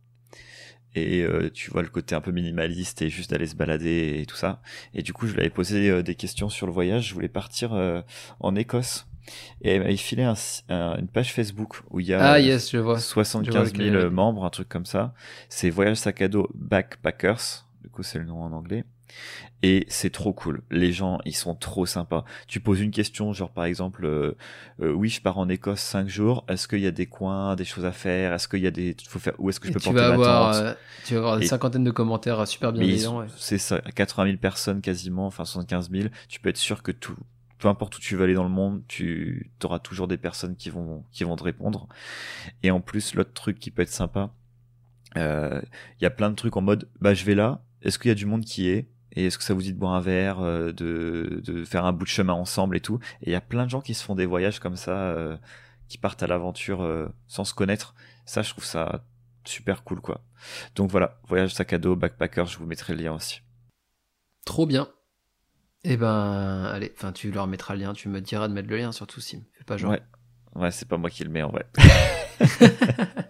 Et 0.94 1.22
euh, 1.22 1.50
tu 1.50 1.70
vois 1.70 1.82
le 1.82 1.88
côté 1.88 2.14
un 2.14 2.20
peu 2.20 2.32
minimaliste 2.32 3.02
et 3.02 3.08
juste 3.08 3.30
d'aller 3.30 3.46
se 3.46 3.54
balader 3.54 4.18
et 4.20 4.26
tout 4.26 4.36
ça. 4.36 4.62
Et 4.94 5.02
du 5.02 5.12
coup, 5.12 5.26
je 5.26 5.32
lui 5.32 5.40
avais 5.40 5.50
posé 5.50 6.02
des 6.02 6.14
questions 6.14 6.48
sur 6.48 6.66
le 6.66 6.72
voyage. 6.72 7.08
Je 7.08 7.14
voulais 7.14 7.28
partir 7.28 7.72
en 8.40 8.54
Écosse 8.54 9.06
et 9.62 9.70
elle 9.74 9.84
m'a 9.84 9.96
filé 9.96 10.24
une 10.68 11.08
page 11.08 11.32
Facebook 11.32 11.80
où 11.90 12.00
il 12.00 12.06
y 12.06 12.14
a 12.14 12.32
ah, 12.32 12.40
yes, 12.40 12.70
je 12.70 12.78
vois. 12.78 12.98
75 12.98 13.74
000 13.74 14.10
membres, 14.10 14.44
un 14.44 14.50
truc 14.50 14.68
comme 14.68 14.86
ça. 14.86 15.14
C'est 15.48 15.70
Voyage 15.70 15.96
Sac 15.98 16.22
à 16.22 16.28
dos 16.28 16.48
Backpackers. 16.54 17.66
Du 17.82 17.90
coup, 17.90 18.02
c'est 18.02 18.18
le 18.18 18.24
nom 18.24 18.42
en 18.42 18.52
anglais. 18.52 18.84
Et 19.62 19.86
c'est 19.88 20.10
trop 20.10 20.32
cool. 20.32 20.62
Les 20.70 20.92
gens, 20.92 21.18
ils 21.24 21.34
sont 21.34 21.54
trop 21.54 21.86
sympas. 21.86 22.24
Tu 22.46 22.60
poses 22.60 22.80
une 22.80 22.90
question, 22.90 23.32
genre 23.32 23.50
par 23.50 23.64
exemple, 23.64 24.04
euh, 24.04 24.36
euh, 24.82 24.92
oui, 24.92 25.08
je 25.08 25.20
pars 25.20 25.38
en 25.38 25.48
Écosse 25.48 25.80
cinq 25.80 26.08
jours. 26.08 26.44
Est-ce 26.48 26.68
qu'il 26.68 26.80
y 26.80 26.86
a 26.86 26.90
des 26.90 27.06
coins, 27.06 27.56
des 27.56 27.64
choses 27.64 27.84
à 27.84 27.92
faire? 27.92 28.34
Est-ce 28.34 28.48
qu'il 28.48 28.60
y 28.60 28.66
a 28.66 28.70
des, 28.70 28.94
faut 29.08 29.18
faire, 29.18 29.34
où 29.38 29.48
est-ce 29.48 29.58
que 29.58 29.68
je 29.68 29.72
peux 29.72 29.80
porter 29.80 30.00
ma 30.00 30.16
tente? 30.16 30.56
euh, 30.56 30.74
Tu 31.04 31.14
vas 31.14 31.20
avoir 31.20 31.38
des 31.38 31.46
cinquantaines 31.46 31.84
de 31.84 31.90
commentaires 31.90 32.46
super 32.46 32.72
bienveillants. 32.72 33.20
Ouais. 33.20 33.26
C'est 33.36 33.58
ça, 33.58 33.80
80 33.80 34.26
000 34.26 34.36
personnes 34.38 34.80
quasiment, 34.80 35.26
enfin 35.26 35.44
75 35.44 35.90
000. 35.90 36.08
Tu 36.28 36.38
peux 36.40 36.50
être 36.50 36.56
sûr 36.58 36.82
que 36.82 36.92
tout, 36.92 37.16
peu 37.66 37.70
importe 37.70 37.98
où 37.98 38.00
tu 38.00 38.14
vas 38.14 38.22
aller 38.22 38.34
dans 38.34 38.44
le 38.44 38.48
monde, 38.48 38.84
tu 38.86 39.50
auras 39.64 39.80
toujours 39.80 40.06
des 40.06 40.18
personnes 40.18 40.54
qui 40.54 40.70
vont 40.70 41.02
qui 41.10 41.24
vont 41.24 41.34
te 41.34 41.42
répondre. 41.42 41.88
Et 42.62 42.70
en 42.70 42.80
plus, 42.80 43.14
l'autre 43.14 43.32
truc 43.32 43.58
qui 43.58 43.72
peut 43.72 43.82
être 43.82 43.88
sympa, 43.88 44.30
il 45.16 45.22
euh, 45.22 45.60
y 46.00 46.06
a 46.06 46.10
plein 46.10 46.30
de 46.30 46.36
trucs 46.36 46.56
en 46.56 46.60
mode, 46.60 46.88
bah 47.00 47.12
je 47.12 47.24
vais 47.24 47.34
là, 47.34 47.64
est-ce 47.82 47.98
qu'il 47.98 48.08
y 48.08 48.12
a 48.12 48.14
du 48.14 48.24
monde 48.24 48.44
qui 48.44 48.68
est? 48.68 48.88
Et 49.10 49.26
est-ce 49.26 49.36
que 49.36 49.42
ça 49.42 49.52
vous 49.52 49.62
dit 49.62 49.72
de 49.72 49.78
boire 49.78 49.94
un 49.94 50.00
verre, 50.00 50.38
euh, 50.38 50.70
de, 50.70 51.42
de 51.44 51.64
faire 51.64 51.84
un 51.84 51.92
bout 51.92 52.04
de 52.04 52.08
chemin 52.08 52.34
ensemble 52.34 52.76
et 52.76 52.80
tout? 52.80 53.00
Et 53.22 53.30
il 53.30 53.32
y 53.32 53.34
a 53.34 53.40
plein 53.40 53.64
de 53.64 53.70
gens 53.70 53.80
qui 53.80 53.94
se 53.94 54.04
font 54.04 54.14
des 54.14 54.26
voyages 54.26 54.60
comme 54.60 54.76
ça, 54.76 54.96
euh, 54.96 55.36
qui 55.88 55.98
partent 55.98 56.22
à 56.22 56.28
l'aventure 56.28 56.82
euh, 56.82 57.08
sans 57.26 57.44
se 57.44 57.52
connaître. 57.52 57.96
Ça, 58.26 58.42
je 58.42 58.50
trouve 58.50 58.64
ça 58.64 59.04
super 59.44 59.82
cool, 59.82 60.00
quoi. 60.00 60.20
Donc 60.76 60.88
voilà, 60.92 61.18
voyage 61.26 61.52
sac 61.52 61.72
à 61.72 61.78
dos, 61.78 61.96
backpacker, 61.96 62.46
je 62.46 62.58
vous 62.58 62.66
mettrai 62.66 62.94
le 62.94 63.02
lien 63.02 63.14
aussi. 63.14 63.40
Trop 64.44 64.66
bien. 64.66 64.88
Eh 65.88 65.96
ben, 65.96 66.64
allez, 66.64 66.92
enfin, 66.96 67.12
tu 67.12 67.30
leur 67.30 67.46
mettras 67.46 67.74
le 67.74 67.80
lien, 67.82 67.92
tu 67.92 68.08
me 68.08 68.20
diras 68.20 68.48
de 68.48 68.52
mettre 68.52 68.68
le 68.68 68.76
lien 68.76 68.90
surtout, 68.90 69.20
Sim. 69.20 69.42
Fais 69.52 69.62
pas 69.62 69.76
genre. 69.76 69.92
Ouais, 69.92 70.02
ouais 70.56 70.72
c'est 70.72 70.88
pas 70.88 70.96
moi 70.96 71.10
qui 71.10 71.22
le 71.22 71.30
mets 71.30 71.42
en 71.42 71.50
vrai. 71.50 71.66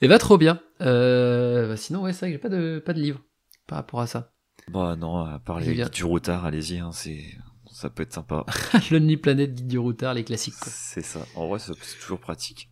Eh 0.00 0.06
ben, 0.06 0.18
trop 0.18 0.38
bien. 0.38 0.60
Euh, 0.80 1.68
bah, 1.68 1.76
sinon, 1.76 2.02
ouais, 2.02 2.12
c'est 2.12 2.20
vrai 2.20 2.28
que 2.28 2.34
j'ai 2.34 2.38
pas 2.38 2.48
de, 2.48 2.78
pas 2.78 2.92
de 2.92 3.00
livre 3.00 3.20
par 3.66 3.78
rapport 3.78 4.00
à 4.00 4.06
ça. 4.06 4.32
Bah 4.68 4.94
non, 4.94 5.24
à 5.24 5.40
part 5.40 5.58
les 5.58 5.74
guides 5.74 5.90
du 5.90 6.04
routard, 6.04 6.44
allez-y, 6.44 6.78
hein, 6.78 6.90
c'est 6.92 7.24
ça 7.72 7.90
peut 7.90 8.04
être 8.04 8.12
sympa. 8.12 8.44
Lonely 8.92 9.16
Planet, 9.16 9.52
Guide 9.52 9.66
du 9.66 9.78
routard, 9.78 10.14
les 10.14 10.22
classiques. 10.22 10.54
C'est 10.60 11.02
ça. 11.02 11.20
En 11.34 11.48
vrai, 11.48 11.58
c'est 11.58 11.72
toujours 12.00 12.20
pratique. 12.20 12.70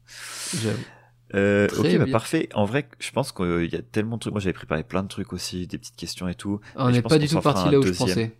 J'avoue. 0.63 0.85
Euh, 1.35 1.67
ok, 1.77 1.99
bah 1.99 2.07
parfait. 2.13 2.49
En 2.55 2.65
vrai, 2.65 2.89
je 3.01 3.11
pense 3.11 3.33
qu'il 3.33 3.69
y 3.73 3.77
a 3.77 3.83
tellement 3.83 4.17
de 4.17 4.21
trucs. 4.21 4.33
Moi, 4.33 4.41
j'avais 4.41 4.53
préparé 4.53 4.85
plein 4.85 5.03
de 5.03 5.09
trucs 5.09 5.33
aussi, 5.33 5.67
des 5.67 5.79
petites 5.79 5.97
questions 5.97 6.29
et 6.29 6.37
tout. 6.37 6.61
On 6.77 6.91
je 6.91 6.97
n'est 6.97 7.03
pas 7.03 7.19
du 7.19 7.27
tout 7.27 7.41
parti 7.41 7.69
là 7.71 7.79
où 7.79 7.83
je 7.83 7.89
deuxième. 7.89 8.09
pensais. 8.09 8.37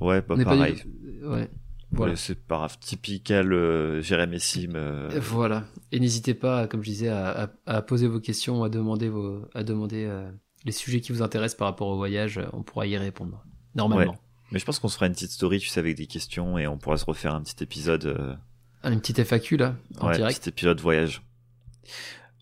Ouais, 0.00 0.22
bah 0.22 0.36
pareil. 0.42 0.74
du... 0.74 1.26
Ouais. 1.26 1.50
Voilà. 1.92 2.14
c'est 2.16 2.36
pas 2.36 2.56
grave. 2.58 2.78
Typical 2.78 3.52
euh, 3.52 4.00
Jérémy 4.00 4.38
Sim. 4.38 4.74
euh, 4.76 5.10
Voilà. 5.20 5.64
Et 5.90 5.98
n'hésitez 5.98 6.34
pas, 6.34 6.68
comme 6.68 6.82
je 6.84 6.90
disais, 6.90 7.08
à, 7.08 7.44
à- 7.44 7.50
à 7.66 7.82
poser 7.82 8.06
vos 8.06 8.20
questions, 8.20 8.62
à 8.62 8.68
demander, 8.68 9.08
vos, 9.08 9.44
à 9.54 9.64
demander 9.64 10.04
euh, 10.08 10.30
les 10.64 10.70
sujets 10.72 11.00
qui 11.00 11.10
vous 11.12 11.20
intéressent 11.22 11.58
par 11.58 11.66
rapport 11.68 11.88
au 11.88 11.96
voyage. 11.96 12.40
On 12.52 12.62
pourra 12.62 12.86
y 12.86 12.96
répondre. 12.96 13.44
Normalement. 13.74 14.16
Mais 14.52 14.58
je 14.60 14.64
pense 14.64 14.78
qu'on 14.78 14.88
se 14.88 14.94
fera 14.94 15.06
une 15.06 15.12
petite 15.14 15.32
story, 15.32 15.58
tu 15.58 15.68
sais, 15.68 15.80
avec 15.80 15.96
des 15.96 16.06
questions 16.06 16.58
et 16.58 16.66
on 16.68 16.78
pourra 16.78 16.96
se 16.96 17.04
refaire 17.04 17.34
un 17.34 17.42
petit 17.42 17.62
épisode. 17.62 18.04
euh, 18.06 18.34
Ah, 18.82 18.90
Une 18.92 19.00
petite 19.00 19.18
FAQ 19.24 19.56
là, 19.56 19.76
en 19.98 20.08
ouais, 20.08 20.16
direct, 20.16 20.38
petit 20.40 20.48
épisode 20.48 20.80
voyage. 20.80 21.22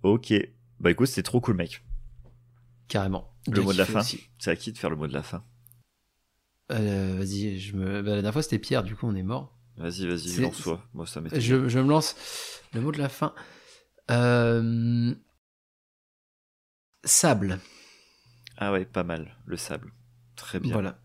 Ok. 0.03 0.33
Bah 0.81 0.91
écoute, 0.91 1.07
c'était 1.09 1.23
trop 1.23 1.41
cool, 1.41 1.57
mec. 1.57 1.83
carrément. 2.87 3.31
Le 3.51 3.63
mot 3.63 3.73
de 3.73 3.79
la 3.79 3.85
fin. 3.87 4.03
C'est 4.03 4.51
à 4.51 4.57
qui 4.57 4.73
de 4.73 4.79
faire 4.79 4.91
le 4.91 4.97
mot 4.97 5.07
de 5.07 5.13
la 5.15 5.23
fin? 5.23 5.43
Euh, 6.71 7.17
vas-y, 7.19 7.59
je 7.59 7.77
me... 7.77 8.03
bah, 8.03 8.11
la 8.11 8.17
dernière 8.17 8.33
fois 8.33 8.43
c'était 8.43 8.59
Pierre, 8.59 8.83
du 8.83 8.95
coup 8.95 9.07
on 9.07 9.15
est 9.15 9.23
mort. 9.23 9.57
Vas-y, 9.77 10.07
vas-y, 10.07 10.41
lance-toi. 10.41 10.83
Moi, 10.93 11.07
ça 11.07 11.21
m'était. 11.21 11.41
Je, 11.41 11.69
je 11.69 11.79
me 11.79 11.89
lance. 11.89 12.17
Le 12.75 12.81
mot 12.81 12.91
de 12.91 12.99
la 12.99 13.09
fin. 13.09 13.33
Euh, 14.11 15.15
Sable. 17.05 17.61
Ah 18.57 18.73
ouais, 18.73 18.85
pas 18.85 19.05
mal. 19.05 19.37
Le 19.47 19.57
sable. 19.57 19.93
Très 20.35 20.59
bien. 20.59 20.73
Voilà. 20.73 20.99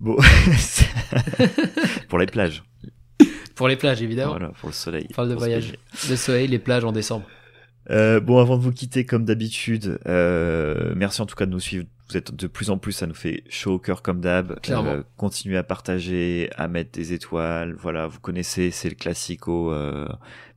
Bon. 0.00 0.16
pour 2.08 2.18
les 2.18 2.26
plages. 2.26 2.64
Pour 3.54 3.68
les 3.68 3.76
plages, 3.76 4.00
évidemment. 4.00 4.30
Voilà, 4.30 4.48
pour 4.50 4.70
le 4.70 4.74
soleil. 4.74 5.06
On 5.10 5.14
parle 5.14 5.28
de 5.28 5.34
voyage. 5.34 5.74
Le 6.08 6.16
soleil, 6.16 6.48
les 6.48 6.58
plages 6.58 6.84
en 6.84 6.92
décembre. 6.92 7.26
Euh, 7.90 8.20
bon, 8.20 8.38
avant 8.38 8.56
de 8.56 8.62
vous 8.62 8.72
quitter, 8.72 9.04
comme 9.04 9.24
d'habitude, 9.24 9.98
euh, 10.06 10.92
merci 10.96 11.22
en 11.22 11.26
tout 11.26 11.36
cas 11.36 11.46
de 11.46 11.50
nous 11.50 11.60
suivre. 11.60 11.86
Vous 12.10 12.16
êtes 12.16 12.34
de 12.34 12.46
plus 12.46 12.70
en 12.70 12.78
plus, 12.78 12.92
ça 12.92 13.06
nous 13.06 13.14
fait 13.14 13.44
chaud 13.50 13.74
au 13.74 13.78
cœur 13.78 14.02
comme 14.02 14.20
d'hab. 14.20 14.58
Clairement. 14.60 14.90
Euh, 14.90 15.02
continuez 15.16 15.58
à 15.58 15.62
partager, 15.62 16.48
à 16.56 16.66
mettre 16.66 16.92
des 16.92 17.12
étoiles. 17.12 17.74
Voilà, 17.78 18.06
vous 18.06 18.20
connaissez, 18.20 18.70
c'est 18.70 18.88
le 18.88 18.94
classico. 18.94 19.74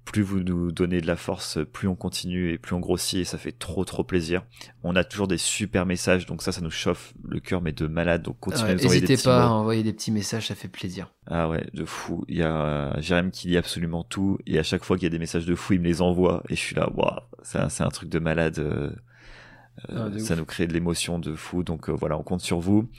Euh, 0.08 0.12
plus 0.12 0.22
vous 0.24 0.40
nous 0.42 0.72
donnez 0.72 1.00
de 1.00 1.08
la 1.08 1.16
force, 1.16 1.60
plus 1.72 1.88
on 1.88 1.96
continue 1.96 2.52
et 2.52 2.58
plus 2.58 2.76
on 2.76 2.80
grossit 2.80 3.20
et 3.20 3.24
ça 3.24 3.38
fait 3.38 3.52
trop 3.52 3.86
trop 3.86 4.04
plaisir. 4.04 4.44
On 4.84 4.96
a 4.96 5.04
toujours 5.04 5.28
des 5.28 5.38
super 5.38 5.86
messages, 5.86 6.26
donc 6.26 6.42
ça, 6.42 6.52
ça 6.52 6.60
nous 6.62 6.72
chauffe 6.72 7.14
le 7.24 7.40
cœur, 7.40 7.62
mais 7.62 7.72
de 7.72 7.88
malade. 7.88 8.22
Donc 8.24 8.38
continuez 8.40 8.72
à 8.72 8.74
nous 8.76 8.80
envoyer 8.86 9.02
des 9.02 9.08
N'hésitez 9.08 9.16
petits 9.16 9.24
pas 9.26 9.46
à 9.46 9.50
envoyer 9.50 9.84
des 9.84 9.94
petits 9.94 10.12
messages, 10.12 10.48
ça 10.48 10.56
fait 10.56 10.68
plaisir. 10.68 11.14
Ah 11.28 11.48
ouais, 11.50 11.66
de 11.74 11.86
fou. 11.86 12.26
Il 12.28 12.38
y 12.38 12.44
a 12.44 12.56
euh, 12.56 13.02
Jérém 13.02 13.32
qui 13.32 13.48
lit 13.48 13.58
absolument 13.58 14.04
tout 14.04 14.38
et 14.46 14.60
à 14.60 14.64
chaque 14.64 14.84
fois 14.84 14.98
qu'il 14.98 15.04
y 15.04 15.08
a 15.08 15.12
des 15.12 15.20
messages 15.20 15.46
de 15.46 15.56
fou, 15.56 15.74
il 15.74 15.80
me 15.80 15.86
les 15.86 16.02
envoie 16.02 16.44
et 16.50 16.56
je 16.56 16.60
suis 16.62 16.76
là, 16.76 16.90
waouh, 16.94 17.20
c'est 17.44 17.60
un, 17.84 17.90
truc 17.90 18.10
de 18.10 18.20
malade. 18.20 18.60
euh, 18.60 18.92
euh, 19.90 20.08
Ah, 20.08 20.10
de 20.10 20.20
ça 20.20 20.34
ouf. 20.34 20.40
nous 20.40 20.46
crée 20.46 20.68
de 20.68 20.74
l'émotion 20.74 21.20
de 21.20 21.34
fou, 21.36 21.64
donc 21.64 21.90
euh, 21.90 21.94
voilà, 21.94 22.18
on 22.18 22.24
compte 22.24 22.42
sur 22.42 22.60
vous 22.60 22.90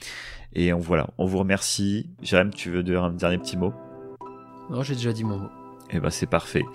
et 0.53 0.73
on 0.73 0.79
voilà, 0.79 1.09
on 1.17 1.25
vous 1.25 1.37
remercie. 1.37 2.09
Jérém, 2.21 2.49
tu 2.51 2.71
veux 2.71 2.81
dire 2.83 3.03
un 3.03 3.11
dernier 3.11 3.37
petit 3.37 3.57
mot? 3.57 3.73
Non, 4.69 4.81
j'ai 4.83 4.95
déjà 4.95 5.13
dit 5.13 5.23
mon 5.23 5.37
mot. 5.37 5.49
Eh 5.93 5.99
ben 5.99 6.09
c'est 6.09 6.25
parfait. 6.27 6.65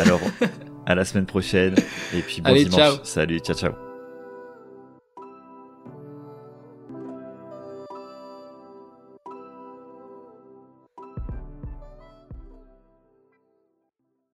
Alors 0.00 0.20
à 0.86 0.94
la 0.94 1.04
semaine 1.04 1.26
prochaine 1.26 1.74
et 2.14 2.20
puis 2.22 2.40
bon 2.40 2.50
Allez, 2.50 2.64
dimanche. 2.64 2.78
ciao. 2.80 2.96
Salut, 3.04 3.40
ciao 3.40 3.56
ciao. 3.56 3.89